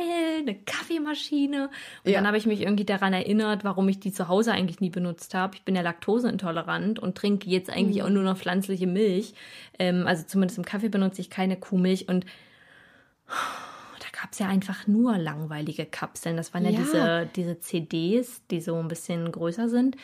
eine 0.41 0.53
Kaffeemaschine. 0.53 1.69
Und 2.03 2.11
Ja. 2.11 2.17
dann 2.19 2.27
habe 2.27 2.37
ich 2.37 2.45
mich 2.45 2.61
irgendwie 2.61 2.85
daran 2.85 3.11
erinnert, 3.13 3.63
warum 3.63 3.89
ich 3.89 3.99
die 3.99 4.11
zu 4.11 4.27
Hause 4.27 4.51
eigentlich 4.51 4.81
nie 4.81 4.91
benutzt 4.91 5.33
habe. 5.33 5.55
Ich 5.55 5.63
bin 5.63 5.75
ja 5.75 5.81
laktoseintolerant 5.81 6.99
und 6.99 7.17
trinke 7.17 7.49
jetzt 7.49 7.71
eigentlich 7.71 7.97
Mhm. 7.97 8.03
auch 8.03 8.09
nur 8.09 8.23
noch 8.23 8.37
pflanzliche 8.37 8.85
Milch. 8.85 9.33
Ähm, 9.79 10.05
also 10.05 10.23
zumindest 10.27 10.59
im 10.59 10.65
Kaffee 10.65 10.89
benutze 10.89 11.21
ich 11.21 11.29
keine 11.31 11.57
Kuhmilch 11.57 12.07
und 12.07 12.25
da 13.27 14.21
gab 14.21 14.31
es 14.31 14.39
ja 14.39 14.47
einfach 14.47 14.85
nur 14.87 15.17
langweilige 15.17 15.85
Kapseln. 15.85 16.37
Das 16.37 16.53
waren 16.53 16.65
ja, 16.65 16.71
Ja. 16.71 16.77
diese, 16.79 17.29
diese 17.35 17.59
CDs, 17.59 18.43
die 18.51 18.61
so 18.61 18.75
ein 18.75 18.87
bisschen 18.87 19.31
größer 19.31 19.69
sind. 19.69 19.97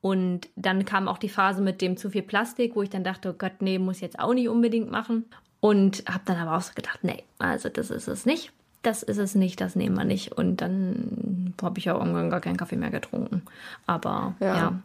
Und 0.00 0.48
dann 0.56 0.84
kam 0.84 1.08
auch 1.08 1.18
die 1.18 1.28
Phase 1.28 1.60
mit 1.60 1.82
dem 1.82 1.96
zu 1.96 2.08
viel 2.10 2.22
Plastik, 2.22 2.74
wo 2.76 2.82
ich 2.82 2.88
dann 2.88 3.04
dachte, 3.04 3.30
oh 3.30 3.34
Gott, 3.36 3.60
nee, 3.60 3.78
muss 3.78 3.96
ich 3.96 4.02
jetzt 4.02 4.18
auch 4.18 4.32
nicht 4.32 4.48
unbedingt 4.48 4.90
machen. 4.90 5.26
Und 5.60 6.04
habe 6.08 6.22
dann 6.24 6.38
aber 6.38 6.56
auch 6.56 6.62
so 6.62 6.72
gedacht, 6.74 7.00
nee, 7.02 7.22
also 7.38 7.68
das 7.68 7.90
ist 7.90 8.08
es 8.08 8.24
nicht. 8.26 8.52
Das 8.82 9.02
ist 9.02 9.18
es 9.18 9.34
nicht, 9.34 9.60
das 9.60 9.76
nehmen 9.76 9.96
wir 9.96 10.04
nicht. 10.04 10.32
Und 10.32 10.62
dann 10.62 11.54
habe 11.60 11.78
ich 11.78 11.84
ja 11.84 11.98
irgendwann 11.98 12.30
gar 12.30 12.40
keinen 12.40 12.56
Kaffee 12.56 12.76
mehr 12.76 12.90
getrunken. 12.90 13.42
Aber 13.86 14.34
Ja. 14.40 14.56
ja. 14.56 14.82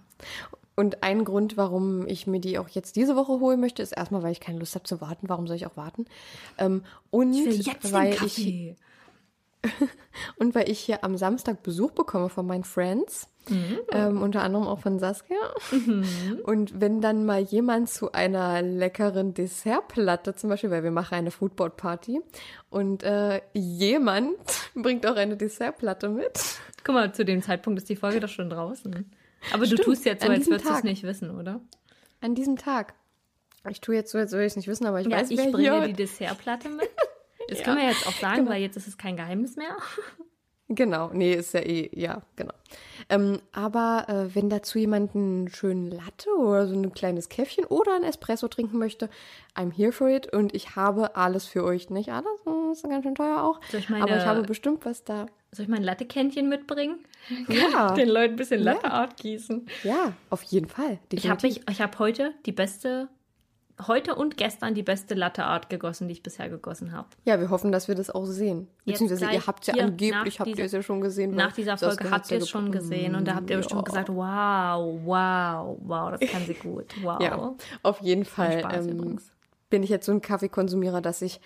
Und 0.76 1.04
ein 1.04 1.24
Grund, 1.24 1.56
warum 1.56 2.06
ich 2.06 2.28
mir 2.28 2.42
die 2.42 2.60
auch 2.60 2.68
jetzt 2.68 2.98
diese 2.98 3.16
Woche 3.16 3.40
holen 3.40 3.62
möchte, 3.62 3.82
ist 3.82 3.94
erstmal, 3.94 4.24
weil 4.24 4.34
ich 4.34 4.42
keine 4.42 4.60
Lust 4.60 4.76
habe 4.76 4.84
zu 4.84 5.00
warten. 5.00 5.30
Warum 5.30 5.48
soll 5.48 5.56
ich 5.56 5.66
auch 5.66 5.78
warten? 5.78 6.06
Ähm, 6.58 6.84
und 7.12 7.34
Ich 7.34 7.66
weil 7.94 8.10
den 8.10 8.14
ich 8.14 8.20
Kaffee. 8.20 8.76
und 10.38 10.56
weil 10.56 10.70
ich 10.70 10.80
hier 10.80 11.04
am 11.04 11.18
Samstag 11.18 11.64
Besuch 11.64 11.92
bekomme 11.92 12.30
von 12.30 12.46
meinen 12.46 12.64
Friends, 12.64 13.28
Mhm. 13.48 13.78
ähm, 13.92 14.22
unter 14.24 14.42
anderem 14.42 14.66
auch 14.66 14.80
von 14.80 14.98
Saskia. 14.98 15.38
Und 16.46 16.82
wenn 16.82 17.00
dann 17.00 17.28
mal 17.28 17.42
jemand 17.42 17.90
zu 17.92 18.12
einer 18.12 18.64
leckeren 18.64 19.36
Dessertplatte, 19.36 20.34
zum 20.34 20.50
Beispiel, 20.50 20.72
weil 20.72 20.84
wir 20.84 20.90
machen 20.90 21.14
eine 21.14 21.30
Foodboard-Party 21.30 22.22
und 22.72 23.04
äh, 23.04 23.42
jemand 23.54 24.36
bringt 24.76 25.06
auch 25.06 25.16
eine 25.16 25.38
Dessertplatte 25.38 26.10
mit. 26.10 26.42
Guck 26.84 26.96
mal, 26.96 27.14
zu 27.14 27.24
dem 27.24 27.44
Zeitpunkt 27.44 27.80
ist 27.80 27.88
die 27.88 27.96
Folge 27.96 28.20
doch 28.20 28.30
schon 28.30 28.50
draußen. 28.50 29.12
Aber 29.54 29.60
du 29.60 29.74
Stimmt, 29.74 29.82
tust 29.84 30.06
jetzt 30.06 30.24
so, 30.24 30.30
als 30.32 30.48
würdest 30.48 30.68
du 30.68 30.74
es 30.74 30.84
nicht 30.84 31.04
wissen, 31.04 31.30
oder? 31.30 31.62
An 32.22 32.34
diesem 32.34 32.58
Tag. 32.58 32.96
Ich 33.70 33.80
tue 33.80 33.94
jetzt 33.94 34.12
so, 34.12 34.18
als 34.18 34.32
würde 34.32 34.46
ich 34.46 34.54
es 34.54 34.56
nicht 34.58 34.68
wissen, 34.68 34.88
aber 34.88 35.02
ich 35.02 35.08
Ja, 35.08 35.18
weiß, 35.18 35.30
ich 35.30 35.38
wer 35.38 35.52
bringe 35.52 35.78
hier 35.78 35.88
die 35.88 35.94
Dessertplatte 35.94 36.70
mit. 36.70 36.90
Das 37.50 37.60
Ja, 37.60 37.66
können 37.66 37.78
wir 37.78 37.88
jetzt 37.88 38.08
auch 38.08 38.14
sagen, 38.14 38.40
genau. 38.40 38.52
weil 38.52 38.62
jetzt 38.62 38.78
ist 38.78 38.88
es 38.88 38.98
kein 38.98 39.16
Geheimnis 39.18 39.56
mehr. 39.56 39.76
Genau, 40.68 41.12
nee, 41.14 41.36
ist 41.36 41.54
ja 41.54 41.60
eh, 41.60 41.92
ja, 41.94 42.24
genau. 42.36 42.54
Ähm, 43.10 43.40
aber 43.52 44.06
äh, 44.10 44.34
wenn 44.34 44.50
dazu 44.50 44.80
jemand 44.80 45.14
einen 45.14 45.48
schönen 45.48 45.92
Latte 45.92 46.28
oder 46.40 46.66
so 46.66 46.74
ein 46.74 46.92
kleines 46.92 47.30
Käffchen 47.30 47.66
oder 47.66 47.96
ein 47.96 48.02
Espresso 48.04 48.48
trinken 48.48 48.80
möchte, 48.80 49.08
I'm 49.56 49.72
here 49.72 49.92
for 49.92 50.10
it 50.10 50.34
und 50.34 50.56
ich 50.56 50.76
habe 50.76 51.16
alles 51.16 51.46
für 51.46 51.64
euch, 51.64 51.92
nicht 51.92 52.12
alles, 52.12 52.26
ist 52.72 52.82
ganz 52.82 53.04
schön 53.04 53.14
teuer 53.14 53.44
auch. 53.44 53.62
Soll 53.70 53.80
ich 53.82 53.90
meine- 53.92 54.06
Aber 54.06 54.18
ich 54.18 54.26
habe 54.26 54.42
bestimmt 54.42 54.86
was 54.88 55.04
da. 55.04 55.28
Soll 55.52 55.66
ich 55.66 55.70
mein 55.70 55.84
Lattekännchen 55.84 56.50
mitbringen? 56.50 56.98
Ja. 57.48 57.92
Den 57.96 58.10
Leuten 58.10 58.34
ein 58.34 58.38
bisschen 58.38 58.64
Latte 58.64 58.90
Art 58.90 59.18
gießen. 59.18 59.68
Ja, 59.84 60.14
auf 60.32 60.42
jeden 60.42 60.68
Fall. 60.68 60.98
Ich 61.12 61.30
habe 61.30 61.40
definitiv. 61.40 61.64
ich 61.70 61.80
habe 61.80 62.00
heute 62.00 62.34
die 62.48 62.52
beste, 62.52 63.08
heute 63.88 64.16
und 64.16 64.38
gestern 64.38 64.74
die 64.74 64.84
beste 64.84 65.16
Latte 65.16 65.44
Art 65.44 65.70
gegossen, 65.70 66.08
die 66.08 66.14
ich 66.14 66.24
bisher 66.24 66.50
gegossen 66.50 66.92
habe. 66.94 67.08
Ja, 67.26 67.40
wir 67.40 67.50
hoffen, 67.50 67.72
dass 67.72 67.88
wir 67.88 67.96
das 67.96 68.10
auch 68.10 68.26
sehen. 68.26 68.68
Jetzt 68.86 69.00
Beziehungsweise 69.00 69.34
ihr 69.34 69.46
habt 69.48 69.68
ja 69.68 69.74
angeblich, 69.76 70.40
habt 70.40 70.58
ihr 70.58 70.66
es 70.66 70.72
ja 70.72 70.82
schon 70.82 71.02
gesehen. 71.02 71.36
Nach 71.36 71.52
dieser 71.52 71.78
Folge 71.78 72.10
habt 72.10 72.32
ihr 72.32 72.38
es 72.38 72.50
schon 72.50 72.72
gesehen 72.72 73.16
und 73.16 73.28
da 73.28 73.36
habt 73.36 73.50
ihr 73.50 73.58
bestimmt 73.58 73.82
Ja. 73.82 73.86
gesagt, 73.86 74.10
wow, 74.10 75.00
wow, 75.04 75.78
wow, 75.82 76.12
das 76.18 76.30
kann 76.30 76.46
sie 76.46 76.54
gut, 76.54 76.86
wow. 77.04 77.22
Ja, 77.22 77.56
auf 77.84 78.02
jeden 78.02 78.26
Fall 78.26 78.64
ähm, 78.74 79.20
bin 79.70 79.84
ich 79.84 79.90
jetzt 79.90 80.06
so 80.06 80.12
ein 80.14 80.22
Kaffeekonsumierer, 80.22 81.02
dass 81.02 81.22
ich, 81.22 81.42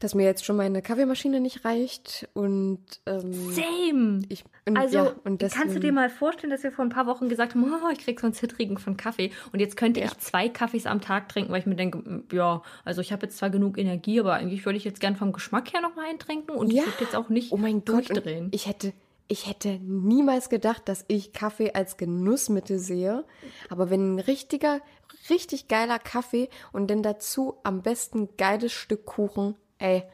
dass 0.00 0.14
mir 0.14 0.24
jetzt 0.24 0.44
schon 0.44 0.56
meine 0.56 0.82
Kaffeemaschine 0.82 1.40
nicht 1.40 1.64
reicht 1.64 2.28
und 2.34 2.78
ähm, 3.06 3.32
Same. 3.52 4.22
ich 4.28 4.44
und, 4.66 4.76
Also, 4.76 4.96
ja, 4.98 5.12
und 5.24 5.40
kannst 5.40 5.56
du 5.56 5.64
deswegen- 5.64 5.80
dir 5.80 5.92
mal 5.92 6.10
vorstellen, 6.10 6.50
dass 6.50 6.62
wir 6.62 6.70
vor 6.72 6.84
ein 6.84 6.90
paar 6.90 7.06
Wochen 7.06 7.28
gesagt 7.28 7.54
haben, 7.54 7.64
oh, 7.64 7.88
ich 7.92 7.98
krieg 7.98 8.20
so 8.20 8.26
einen 8.26 8.34
zittrigen 8.34 8.78
von 8.78 8.96
Kaffee. 8.96 9.30
Und 9.52 9.60
jetzt 9.60 9.76
könnte 9.76 10.00
ich 10.00 10.16
zwei 10.18 10.48
Kaffees 10.48 10.86
am 10.86 11.00
Tag 11.00 11.28
trinken, 11.28 11.50
weil 11.52 11.60
ich 11.60 11.66
mir 11.66 11.74
denke, 11.76 12.24
ja, 12.32 12.62
also 12.84 13.00
ich 13.00 13.12
habe 13.12 13.26
jetzt 13.26 13.38
zwar 13.38 13.50
genug 13.50 13.78
Energie, 13.78 14.20
aber 14.20 14.34
eigentlich 14.34 14.64
würde 14.66 14.76
ich 14.76 14.84
jetzt 14.84 15.00
gern 15.00 15.16
vom 15.16 15.32
Geschmack 15.32 15.72
her 15.72 15.80
noch 15.80 15.96
mal 15.96 16.06
einen 16.06 16.18
trinken 16.18 16.50
und 16.52 16.72
ja, 16.72 16.82
ich 16.82 16.86
würde 16.88 17.04
jetzt 17.04 17.16
auch 17.16 17.28
nicht 17.28 17.52
oh 17.52 17.56
mein 17.56 17.84
Gott, 17.84 18.08
durchdrehen. 18.10 18.48
ich 18.52 18.66
hätte 18.66 18.92
ich 19.30 19.46
hätte 19.46 19.78
niemals 19.82 20.48
gedacht, 20.48 20.88
dass 20.88 21.04
ich 21.06 21.34
Kaffee 21.34 21.72
als 21.74 21.98
Genussmittel 21.98 22.78
sehe. 22.78 23.26
Aber 23.68 23.90
wenn 23.90 24.14
ein 24.14 24.18
richtiger, 24.20 24.80
richtig 25.28 25.68
geiler 25.68 25.98
Kaffee 25.98 26.48
und 26.72 26.90
dann 26.90 27.02
dazu 27.02 27.56
am 27.62 27.82
besten 27.82 28.30
geiles 28.38 28.72
Stück 28.72 29.04
Kuchen, 29.04 29.54
ey, 29.78 30.04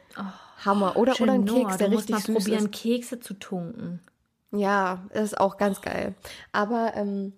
Hammer. 0.64 0.96
Oder, 0.96 1.20
oder 1.20 1.32
ein 1.32 1.44
Keks, 1.44 1.76
der 1.76 1.88
Oh, 1.88 1.90
du 1.90 1.96
musst 1.96 2.08
richtig 2.08 2.10
mal 2.10 2.20
süß 2.20 2.34
probieren, 2.44 2.64
ist. 2.66 2.72
Kekse 2.72 3.20
zu 3.20 3.34
tunken. 3.34 4.00
Ja, 4.52 5.04
das 5.12 5.24
ist 5.24 5.40
auch 5.40 5.56
ganz 5.56 5.80
geil. 5.80 6.14
Aber 6.52 6.92
ähm, 6.94 7.32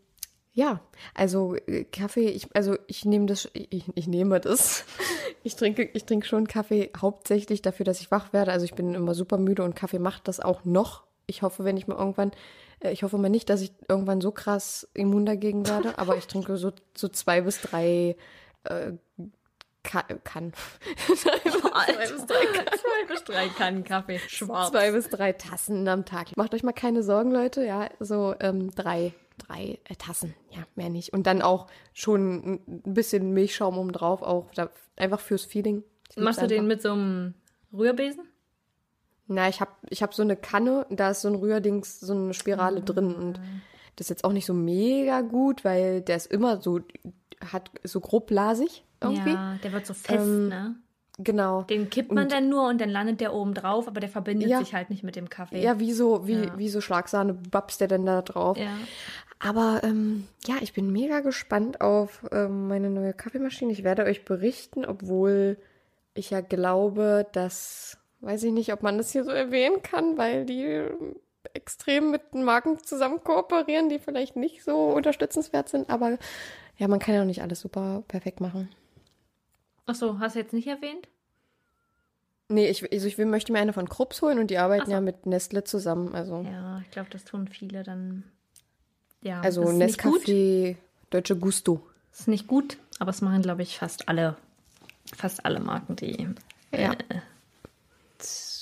ja, 0.53 0.81
also 1.15 1.55
äh, 1.55 1.85
Kaffee, 1.85 2.29
ich, 2.29 2.49
also 2.55 2.77
ich 2.87 3.05
nehme 3.05 3.27
das, 3.27 3.49
ich, 3.53 3.85
ich 3.95 4.07
nehme 4.07 4.41
das. 4.41 4.85
Ich 5.43 5.55
trinke, 5.55 5.89
ich 5.93 6.05
trinke 6.05 6.27
schon 6.27 6.49
Kaffee 6.49 6.91
hauptsächlich 7.01 7.63
dafür, 7.63 7.85
dass 7.85 8.01
ich 8.01 8.11
wach 8.11 8.33
werde. 8.33 8.51
Also 8.51 8.65
ich 8.65 8.75
bin 8.75 8.95
immer 8.95 9.15
super 9.15 9.39
müde 9.39 9.63
und 9.63 9.77
Kaffee 9.77 10.01
macht 10.01 10.27
das 10.27 10.41
auch 10.41 10.65
noch. 10.65 11.05
Ich 11.29 11.43
hoffe, 11.43 11.63
wenn 11.63 11.77
ich 11.77 11.87
mal 11.87 11.97
irgendwann, 11.97 12.33
äh, 12.81 12.91
ich 12.91 13.05
hoffe 13.05 13.17
mal 13.17 13.29
nicht, 13.29 13.49
dass 13.49 13.61
ich 13.61 13.71
irgendwann 13.89 14.21
so 14.21 14.33
krass 14.33 14.89
immun 14.93 15.25
dagegen 15.25 15.69
werde, 15.69 16.01
aber 16.01 16.17
ich 16.17 16.27
trinke 16.27 16.57
so, 16.57 16.73
so 16.97 17.07
zwei 17.07 17.43
bis 17.43 17.61
drei 17.61 18.17
äh, 18.65 18.95
kann. 19.87 20.05
kann. 20.25 20.53
Zwei 21.07 21.39
bis 21.39 22.27
drei, 22.27 22.45
zwei 22.47 23.07
bis 23.09 23.25
drei 23.25 23.49
Kannen 23.49 23.85
Kaffee. 23.85 24.19
Schwarz. 24.19 24.71
Zwei 24.71 24.93
bis 24.93 25.09
drei 25.09 25.33
Tassen 25.33 25.87
am 25.89 26.05
Tag. 26.05 26.37
Macht 26.37 26.55
euch 26.55 26.63
mal 26.63 26.73
keine 26.73 27.03
Sorgen, 27.03 27.31
Leute. 27.31 27.65
Ja, 27.65 27.89
so 28.01 28.35
ähm, 28.41 28.75
drei, 28.75 29.13
drei 29.39 29.79
äh, 29.85 29.95
Tassen. 29.97 30.35
Ja, 30.51 30.65
mehr 30.75 30.91
nicht. 30.91 31.13
Und 31.13 31.27
dann 31.27 31.43
auch 31.43 31.67
schon 31.93 32.61
ein 32.67 32.95
bisschen 32.95 33.33
Milchschaum 33.33 33.79
oben 33.79 33.93
drauf, 33.93 34.23
auch 34.23 34.51
da, 34.55 34.71
einfach 34.97 35.21
fürs 35.21 35.45
Feeling. 35.45 35.85
Machst 36.17 36.43
du 36.43 36.47
den 36.47 36.67
mit 36.67 36.83
so 36.83 36.93
einem 36.93 37.35
Rührbesen? 37.73 38.29
Na, 39.29 39.49
ich 39.49 39.61
habe 39.61 39.73
ich 39.89 40.03
hab 40.03 40.15
so 40.15 40.23
eine 40.23 40.37
Kanne, 40.37 40.87
da 40.89 41.11
ist 41.11 41.23
so 41.23 41.29
ein 41.29 41.35
Rührdings, 41.35 41.99
so 41.99 42.13
eine 42.13 42.33
Spirale 42.33 42.81
drin 42.81 43.15
und 43.15 43.41
das 43.97 44.07
ist 44.07 44.11
jetzt 44.11 44.25
auch 44.25 44.33
nicht 44.33 44.47
so 44.47 44.55
mega 44.55 45.23
gut, 45.23 45.65
weil 45.65 46.01
der 46.01 46.17
ist 46.17 46.31
immer 46.31 46.61
so, 46.61 46.81
hat 47.53 47.71
so 47.83 48.01
grob 48.01 48.29
blasig 48.29 48.85
irgendwie. 49.01 49.31
Ja, 49.33 49.59
der 49.63 49.73
wird 49.73 49.87
so 49.87 49.95
fest, 49.95 50.19
Ähm, 50.25 50.49
ne? 50.49 50.77
Genau. 51.19 51.63
Den 51.63 51.89
kippt 51.89 52.13
man 52.13 52.25
und- 52.25 52.33
dann 52.33 52.51
nur 52.51 52.69
und 52.69 52.79
dann 52.81 52.91
landet 52.91 53.21
der 53.23 53.33
oben 53.33 53.55
drauf, 53.55 53.89
aber 53.89 54.01
der 54.01 54.11
verbindet 54.11 54.51
Ja. 54.51 54.59
sich 54.59 54.75
halt 54.75 54.91
nicht 54.91 55.03
mit 55.03 55.17
dem 55.17 55.31
Kaffee. 55.31 55.63
Ja, 55.63 55.79
wie 55.81 55.93
so, 55.93 56.27
wie, 56.27 56.35
Ja. 56.45 56.59
wie 56.59 56.69
so 56.69 56.81
Schlagsahne 56.83 57.33
babst 57.33 57.81
der 57.81 57.89
dann 57.89 58.05
da 58.05 58.21
drauf. 58.21 58.59
Ja. 58.59 58.77
Aber 59.39 59.81
ähm, 59.83 60.27
ja, 60.47 60.57
ich 60.61 60.73
bin 60.75 60.93
mega 60.93 61.21
gespannt 61.21 61.81
auf 61.81 62.25
ähm, 62.33 62.69
meine 62.69 62.91
neue 62.91 63.13
Kaffeemaschine. 63.15 63.73
Ich 63.73 63.83
werde 63.85 64.05
euch 64.05 64.25
berichten, 64.27 64.85
obwohl 64.85 65.57
ich 66.15 66.31
ja 66.31 66.41
glaube, 66.43 67.27
dass, 67.33 67.99
weiß 68.21 68.43
ich 68.45 68.53
nicht, 68.53 68.73
ob 68.73 68.83
man 68.83 68.97
das 68.99 69.11
hier 69.13 69.25
so 69.25 69.31
erwähnen 69.31 69.83
kann, 69.83 70.17
weil 70.19 70.45
die 70.47 70.65
ähm, 70.65 71.17
extrem 71.55 72.11
mit 72.11 72.35
Marken 72.35 72.79
zusammen 72.83 73.23
kooperieren, 73.25 73.89
die 73.89 73.99
vielleicht 73.99 74.37
nicht 74.37 74.65
so 74.65 74.89
unterstützenswert 74.89 75.69
sind. 75.71 75.89
Aber 75.91 76.19
ja, 76.77 76.89
man 76.89 76.99
kann 76.99 77.15
ja 77.15 77.23
auch 77.23 77.27
nicht 77.27 77.43
alles 77.43 77.61
super 77.61 78.03
perfekt 78.09 78.41
machen. 78.41 78.69
Ach 79.87 79.95
so, 79.95 80.19
hast 80.19 80.35
du 80.35 80.41
jetzt 80.41 80.53
nicht 80.53 80.67
erwähnt? 80.67 81.09
Nee, 82.49 82.69
ich, 82.69 82.91
also 82.93 83.07
ich 83.09 83.19
will, 83.19 83.27
möchte 83.27 83.53
mir 83.53 83.59
eine 83.59 83.73
von 83.73 83.89
Krups 83.89 84.23
holen 84.23 84.39
und 84.39 84.51
die 84.51 84.59
arbeiten 84.59 84.87
so. 84.87 84.93
ja 84.93 85.01
mit 85.01 85.27
Nestle 85.27 85.65
zusammen. 85.65 86.15
Also, 86.15 86.43
Ja, 86.51 86.81
ich 86.85 86.91
glaube, 86.91 87.09
das 87.11 87.25
tun 87.25 87.49
viele 87.49 87.83
dann. 87.83 88.23
Ja, 89.23 89.41
also. 89.41 89.63
Nescafé, 89.63 90.77
Deutsche 91.11 91.37
Gusto. 91.37 91.85
Ist 92.13 92.29
nicht 92.29 92.47
gut, 92.47 92.79
aber 92.99 93.11
es 93.11 93.21
machen, 93.21 93.43
glaube 93.43 93.63
ich, 93.63 93.79
fast 93.79 94.09
alle, 94.09 94.37
fast 95.15 95.45
alle 95.45 95.59
Marken, 95.61 95.97
die 95.97 96.29
Ja. 96.73 96.93
äh, 96.93 97.21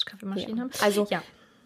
Kaffeemaschinen 0.07 0.57
Ja. 0.57 0.63
haben. 0.65 0.71
Also- 0.83 1.07
ja. 1.11 1.23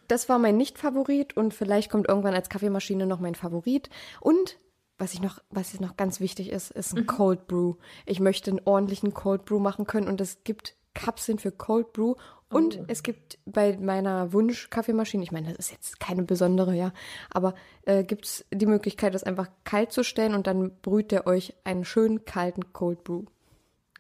Das 0.09 0.29
war 0.31 0.39
mein 0.39 0.57
Nicht-Favorit 0.57 1.37
und 1.37 1.53
vielleicht 1.53 1.91
kommt 1.91 2.09
irgendwann 2.09 2.33
als 2.35 2.49
Kaffeemaschine 2.49 3.05
noch 3.07 3.21
mein 3.21 3.35
Favorit. 3.35 3.91
Und 4.21 4.57
was 4.99 5.15
ich 5.15 5.21
noch, 5.23 5.41
was 5.51 5.73
jetzt 5.73 5.81
noch 5.81 5.97
ganz 5.97 6.21
wichtig 6.21 6.51
ist, 6.51 6.71
ist 6.73 6.93
Mhm. 6.95 7.01
ein 7.01 7.07
Cold 7.07 7.47
Brew. 7.47 7.75
Ich 8.07 8.21
möchte 8.21 8.51
einen 8.51 8.61
ordentlichen 8.65 9.15
Cold 9.15 9.45
Brew 9.45 9.59
machen 9.61 9.87
können 9.87 10.09
und 10.09 10.21
es 10.21 10.43
gibt 10.45 10.75
Kapseln 10.95 11.39
für 11.39 11.53
Cold 11.53 11.93
Brew 11.93 12.15
und 12.51 12.79
Oh. 12.81 12.85
es 12.89 13.03
gibt 13.03 13.39
bei 13.47 13.77
meiner 13.77 14.33
Wunsch-Kaffeemaschine, 14.33 15.23
ich 15.23 15.31
meine, 15.33 15.49
das 15.53 15.67
ist 15.67 15.71
jetzt 15.71 16.01
keine 16.01 16.23
besondere, 16.25 16.75
ja, 16.75 16.93
aber 17.31 17.55
äh, 17.87 18.03
gibt 18.03 18.25
es 18.25 18.45
die 18.53 18.67
Möglichkeit, 18.67 19.15
das 19.15 19.23
einfach 19.23 19.49
kalt 19.65 19.93
zu 19.93 20.03
stellen 20.03 20.35
und 20.35 20.47
dann 20.49 20.73
brüht 20.83 21.13
der 21.13 21.27
euch 21.27 21.55
einen 21.65 21.85
schönen 21.85 22.25
kalten 22.25 22.73
Cold 22.73 23.05
Brew. 23.05 23.25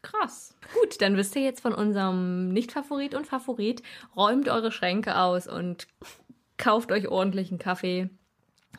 Krass. 0.02 0.54
Gut, 0.80 1.00
dann 1.02 1.16
wisst 1.16 1.34
ihr 1.36 1.42
jetzt 1.42 1.60
von 1.60 1.74
unserem 1.74 2.52
Nicht-Favorit 2.52 3.14
und 3.14 3.26
Favorit. 3.26 3.82
Räumt 4.16 4.48
eure 4.48 4.70
Schränke 4.72 5.18
aus 5.18 5.46
und 5.48 5.86
kauft 6.56 6.90
euch 6.92 7.08
ordentlichen 7.08 7.58
Kaffee. 7.58 8.08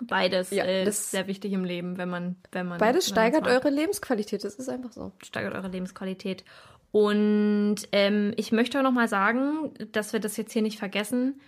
Beides 0.07 0.51
Ja, 0.51 0.63
äh, 0.63 0.87
ist 0.87 1.11
sehr 1.11 1.27
wichtig 1.27 1.53
im 1.53 1.63
Leben, 1.63 1.97
wenn 1.97 2.09
man, 2.09 2.35
wenn 2.51 2.67
man. 2.67 2.79
Beides 2.79 3.07
wenn 3.07 3.13
steigert 3.13 3.47
eure 3.47 3.69
Lebensqualität, 3.69 4.43
das 4.43 4.55
ist 4.55 4.69
einfach 4.69 4.91
so. 4.91 5.11
steigert 5.23 5.53
eure 5.53 5.67
Lebensqualität. 5.67 6.43
Und 6.91 7.77
ähm, 7.91 8.33
ich 8.35 8.51
möchte 8.51 8.79
auch 8.79 8.83
noch 8.83 8.91
mal 8.91 9.07
sagen, 9.07 9.73
dass 9.91 10.13
wir 10.13 10.19
das 10.19 10.37
jetzt 10.37 10.53
hier 10.53 10.61
nicht 10.61 10.79
vergessen. 10.79 11.39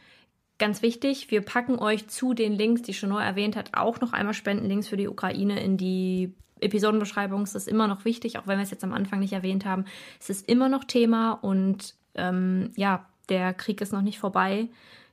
Ganz 0.60 0.84
wichtig, 0.84 1.32
wir 1.32 1.42
packen 1.42 1.80
euch 1.80 2.08
zu 2.08 2.36
den 2.36 2.54
Links, 2.54 2.84
die 2.84 2.94
Chanor 2.94 3.24
erwähnt 3.24 3.56
hat, 3.56 3.72
auch 3.74 4.00
noch 4.00 4.14
einmal 4.14 4.36
Spendenlinks 4.36 4.88
für 4.88 4.98
die 4.98 5.08
Ukraine 5.08 5.64
in 5.64 5.78
die 5.78 6.36
Episodenbeschreibung. 6.60 7.42
Es 7.42 7.56
ist 7.56 7.68
immer 7.68 7.88
noch 7.88 8.06
wichtig, 8.06 8.38
auch 8.38 8.46
wenn 8.46 8.60
wir 8.60 8.64
es 8.64 8.70
jetzt 8.70 8.84
am 8.84 8.94
Anfang 8.94 9.20
nicht 9.20 9.34
erwähnt 9.34 9.66
haben. 9.66 9.86
Es 10.20 10.30
ist 10.30 10.48
immer 10.48 10.70
noch 10.70 10.84
Thema 10.84 11.32
und 11.32 11.96
ähm, 12.14 12.72
ja, 12.76 13.08
der 13.30 13.54
Krieg 13.54 13.82
ist 13.82 13.94
noch 13.94 14.04
nicht 14.04 14.20
vorbei. 14.20 14.70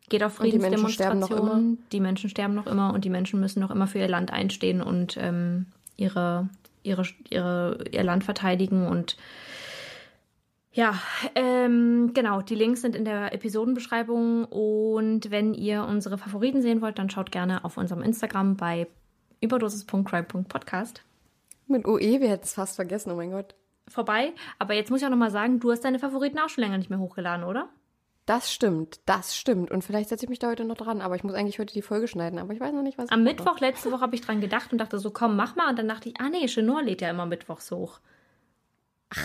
Geht 0.08 0.22
auf 0.22 0.40
Und 0.40 0.46
die 0.46 0.58
Menschen 0.58 0.88
sterben 0.88 1.20
Friedensdemonstrationen. 1.20 1.70
noch 1.72 1.88
Die 1.90 2.00
Menschen 2.00 2.30
sterben 2.30 2.54
noch 2.54 2.66
immer 2.66 2.92
und 2.94 3.04
die 3.04 3.10
Menschen 3.10 3.40
müssen 3.40 3.60
noch 3.60 3.70
immer 3.70 3.86
für 3.86 3.98
ihr 3.98 4.08
Land 4.08 4.32
einstehen 4.32 4.82
und 4.82 5.16
ähm, 5.18 5.66
ihre, 5.96 6.48
ihre, 6.82 7.04
ihre, 7.30 7.84
ihr 7.90 8.02
Land 8.02 8.24
verteidigen 8.24 8.86
und 8.86 9.16
ja, 10.72 10.94
ähm, 11.34 12.12
genau, 12.14 12.40
die 12.40 12.54
Links 12.54 12.82
sind 12.82 12.94
in 12.94 13.04
der 13.04 13.32
Episodenbeschreibung 13.32 14.44
und 14.44 15.30
wenn 15.30 15.52
ihr 15.54 15.84
unsere 15.84 16.18
Favoriten 16.18 16.62
sehen 16.62 16.80
wollt, 16.82 16.98
dann 17.00 17.10
schaut 17.10 17.32
gerne 17.32 17.64
auf 17.64 17.78
unserem 17.78 18.02
Instagram 18.02 18.56
bei 18.56 18.86
überdosis.crime.podcast 19.40 21.02
Mit 21.66 21.86
OE, 21.86 22.20
wir 22.20 22.28
hätten 22.28 22.44
es 22.44 22.54
fast 22.54 22.76
vergessen, 22.76 23.10
oh 23.10 23.16
mein 23.16 23.32
Gott. 23.32 23.56
vorbei. 23.88 24.32
Aber 24.58 24.74
jetzt 24.74 24.90
muss 24.90 25.00
ich 25.00 25.06
auch 25.06 25.10
nochmal 25.10 25.32
sagen, 25.32 25.58
du 25.58 25.72
hast 25.72 25.84
deine 25.84 25.98
Favoriten 25.98 26.38
auch 26.38 26.48
schon 26.48 26.62
länger 26.62 26.78
nicht 26.78 26.90
mehr 26.90 27.00
hochgeladen, 27.00 27.44
oder? 27.44 27.68
Das 28.28 28.52
stimmt, 28.52 29.00
das 29.06 29.34
stimmt. 29.34 29.70
Und 29.70 29.84
vielleicht 29.84 30.10
setze 30.10 30.26
ich 30.26 30.28
mich 30.28 30.38
da 30.38 30.48
heute 30.48 30.66
noch 30.66 30.76
dran, 30.76 31.00
aber 31.00 31.16
ich 31.16 31.24
muss 31.24 31.32
eigentlich 31.32 31.58
heute 31.58 31.72
die 31.72 31.80
Folge 31.80 32.08
schneiden, 32.08 32.38
aber 32.38 32.52
ich 32.52 32.60
weiß 32.60 32.74
noch 32.74 32.82
nicht, 32.82 32.98
was 32.98 33.08
Am 33.08 33.22
Mittwoch, 33.22 33.58
letzte 33.58 33.90
Woche, 33.90 34.02
habe 34.02 34.14
ich 34.14 34.20
dran 34.20 34.42
gedacht 34.42 34.70
und 34.70 34.76
dachte 34.76 34.98
so, 34.98 35.10
komm, 35.10 35.34
mach 35.34 35.56
mal. 35.56 35.70
Und 35.70 35.78
dann 35.78 35.88
dachte 35.88 36.10
ich, 36.10 36.20
ah 36.20 36.28
nee, 36.28 36.44
Chenor 36.44 36.82
lädt 36.82 37.00
ja 37.00 37.08
immer 37.08 37.24
mittwochs 37.24 37.70
hoch. 37.70 38.00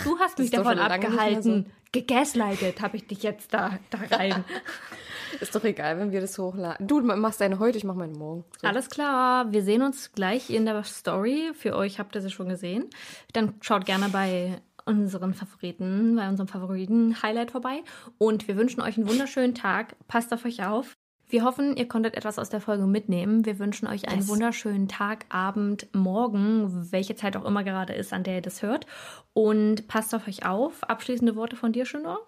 Du 0.04 0.18
hast 0.20 0.38
mich 0.38 0.50
davon 0.50 0.78
abgehalten. 0.78 1.70
Gegaslightet 1.92 2.80
habe 2.80 2.96
ich 2.96 3.06
dich 3.06 3.22
jetzt 3.22 3.52
da, 3.52 3.78
da 3.90 4.16
rein. 4.16 4.42
Ist 5.40 5.54
doch 5.54 5.64
egal, 5.64 5.98
wenn 5.98 6.10
wir 6.10 6.22
das 6.22 6.38
hochladen. 6.38 6.86
Du 6.86 7.02
machst 7.02 7.42
deine 7.42 7.58
heute, 7.58 7.76
ich 7.76 7.84
mache 7.84 7.98
meine 7.98 8.14
morgen. 8.14 8.46
So. 8.62 8.66
Alles 8.66 8.88
klar, 8.88 9.52
wir 9.52 9.62
sehen 9.62 9.82
uns 9.82 10.12
gleich 10.12 10.48
in 10.48 10.64
der 10.64 10.82
Story. 10.82 11.50
Für 11.52 11.76
euch 11.76 11.98
habt 11.98 12.14
ihr 12.14 12.22
sie 12.22 12.30
schon 12.30 12.48
gesehen. 12.48 12.88
Dann 13.34 13.52
schaut 13.60 13.84
gerne 13.84 14.08
bei 14.08 14.62
unseren 14.86 15.34
Favoriten, 15.34 16.16
bei 16.16 16.28
unserem 16.28 16.48
Favoriten-Highlight 16.48 17.50
vorbei. 17.50 17.82
Und 18.18 18.48
wir 18.48 18.56
wünschen 18.56 18.80
euch 18.80 18.96
einen 18.96 19.08
wunderschönen 19.08 19.54
Tag. 19.54 19.96
Passt 20.08 20.32
auf 20.32 20.44
euch 20.44 20.64
auf. 20.64 20.94
Wir 21.26 21.42
hoffen, 21.42 21.76
ihr 21.76 21.88
konntet 21.88 22.14
etwas 22.16 22.38
aus 22.38 22.50
der 22.50 22.60
Folge 22.60 22.86
mitnehmen. 22.86 23.46
Wir 23.46 23.58
wünschen 23.58 23.88
euch 23.88 24.08
einen 24.08 24.20
Yes. 24.20 24.28
wunderschönen 24.28 24.88
Tag, 24.88 25.24
Abend, 25.30 25.88
Morgen, 25.94 26.92
welche 26.92 27.16
Zeit 27.16 27.36
auch 27.36 27.44
immer 27.44 27.64
gerade 27.64 27.94
ist, 27.94 28.12
an 28.12 28.24
der 28.24 28.36
ihr 28.36 28.42
das 28.42 28.62
hört. 28.62 28.86
Und 29.32 29.88
passt 29.88 30.14
auf 30.14 30.28
euch 30.28 30.44
auf. 30.46 30.84
Abschließende 30.84 31.34
Worte 31.34 31.56
von 31.56 31.72
dir, 31.72 31.86
Schönor? 31.86 32.20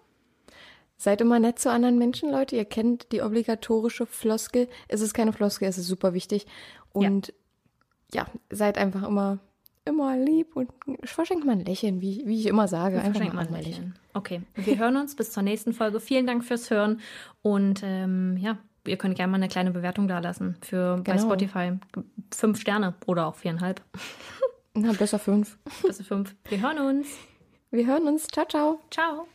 Seid 0.97 1.21
immer 1.21 1.39
nett 1.39 1.59
zu 1.59 1.69
anderen 1.69 1.99
Menschen, 1.99 2.31
Leute. 2.31 2.55
Ihr 2.55 2.65
kennt 2.65 3.11
die 3.11 3.21
obligatorische 3.21 4.07
Floskel. 4.07 4.67
Es 4.87 5.01
ist 5.01 5.13
keine 5.13 5.31
Floskel, 5.31 5.67
es 5.67 5.77
ist 5.77 5.87
super 5.87 6.15
wichtig. 6.15 6.47
Und 6.91 7.33
ja, 8.11 8.23
ja 8.23 8.27
seid 8.49 8.79
einfach 8.79 9.07
immer, 9.07 9.37
immer 9.87 10.15
lieb 10.17 10.55
und 10.55 10.69
verschenkt 11.03 11.45
mal 11.45 11.53
ein 11.53 11.65
Lächeln, 11.65 12.01
wie, 12.01 12.23
wie 12.25 12.39
ich 12.39 12.45
immer 12.45 12.67
sage. 12.67 12.97
Einfach 12.97 13.11
Verschenkt 13.13 13.33
mal 13.33 13.45
mal 13.45 13.49
ein 13.49 13.55
ein 13.55 13.63
Lächeln. 13.63 13.99
Okay, 14.13 14.41
wir 14.55 14.77
hören 14.77 14.95
uns 14.97 15.15
bis 15.15 15.31
zur 15.31 15.43
nächsten 15.43 15.73
Folge. 15.73 15.99
Vielen 15.99 16.27
Dank 16.27 16.43
fürs 16.43 16.69
Hören 16.69 17.01
und 17.41 17.81
ähm, 17.83 18.37
ja, 18.37 18.57
ihr 18.85 18.97
könnt 18.97 19.15
gerne 19.15 19.31
mal 19.31 19.37
eine 19.37 19.47
kleine 19.47 19.71
Bewertung 19.71 20.07
da 20.07 20.19
lassen 20.19 20.57
für 20.61 20.97
bei 20.97 21.13
Genau. 21.13 21.23
Spotify. 21.25 21.73
Fünf 22.33 22.59
Sterne 22.59 22.93
oder 23.05 23.27
auch 23.27 23.35
viereinhalb. 23.35 23.81
Na, 24.73 24.91
besser 24.93 25.17
fünf. 25.19 25.57
Zu 25.91 26.03
fünf. 26.03 26.35
Wir 26.49 26.61
hören 26.61 26.77
uns. 26.79 27.07
Wir 27.71 27.87
hören 27.87 28.07
uns. 28.07 28.27
Ciao, 28.27 28.45
ciao. 28.47 28.79
Ciao. 28.91 29.27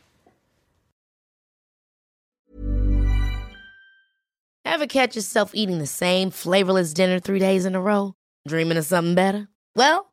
Ever 4.65 4.87
catch 4.87 5.15
yourself 5.15 5.53
eating 5.53 5.79
the 5.79 5.85
same 5.85 6.31
flavorless 6.31 6.93
dinner 6.93 7.19
three 7.19 7.39
days 7.39 7.65
in 7.65 7.75
a 7.75 7.81
row? 7.81 8.13
Dreaming 8.47 8.77
of 8.77 8.85
something 8.85 9.15
better? 9.15 9.47
Well, 9.75 10.12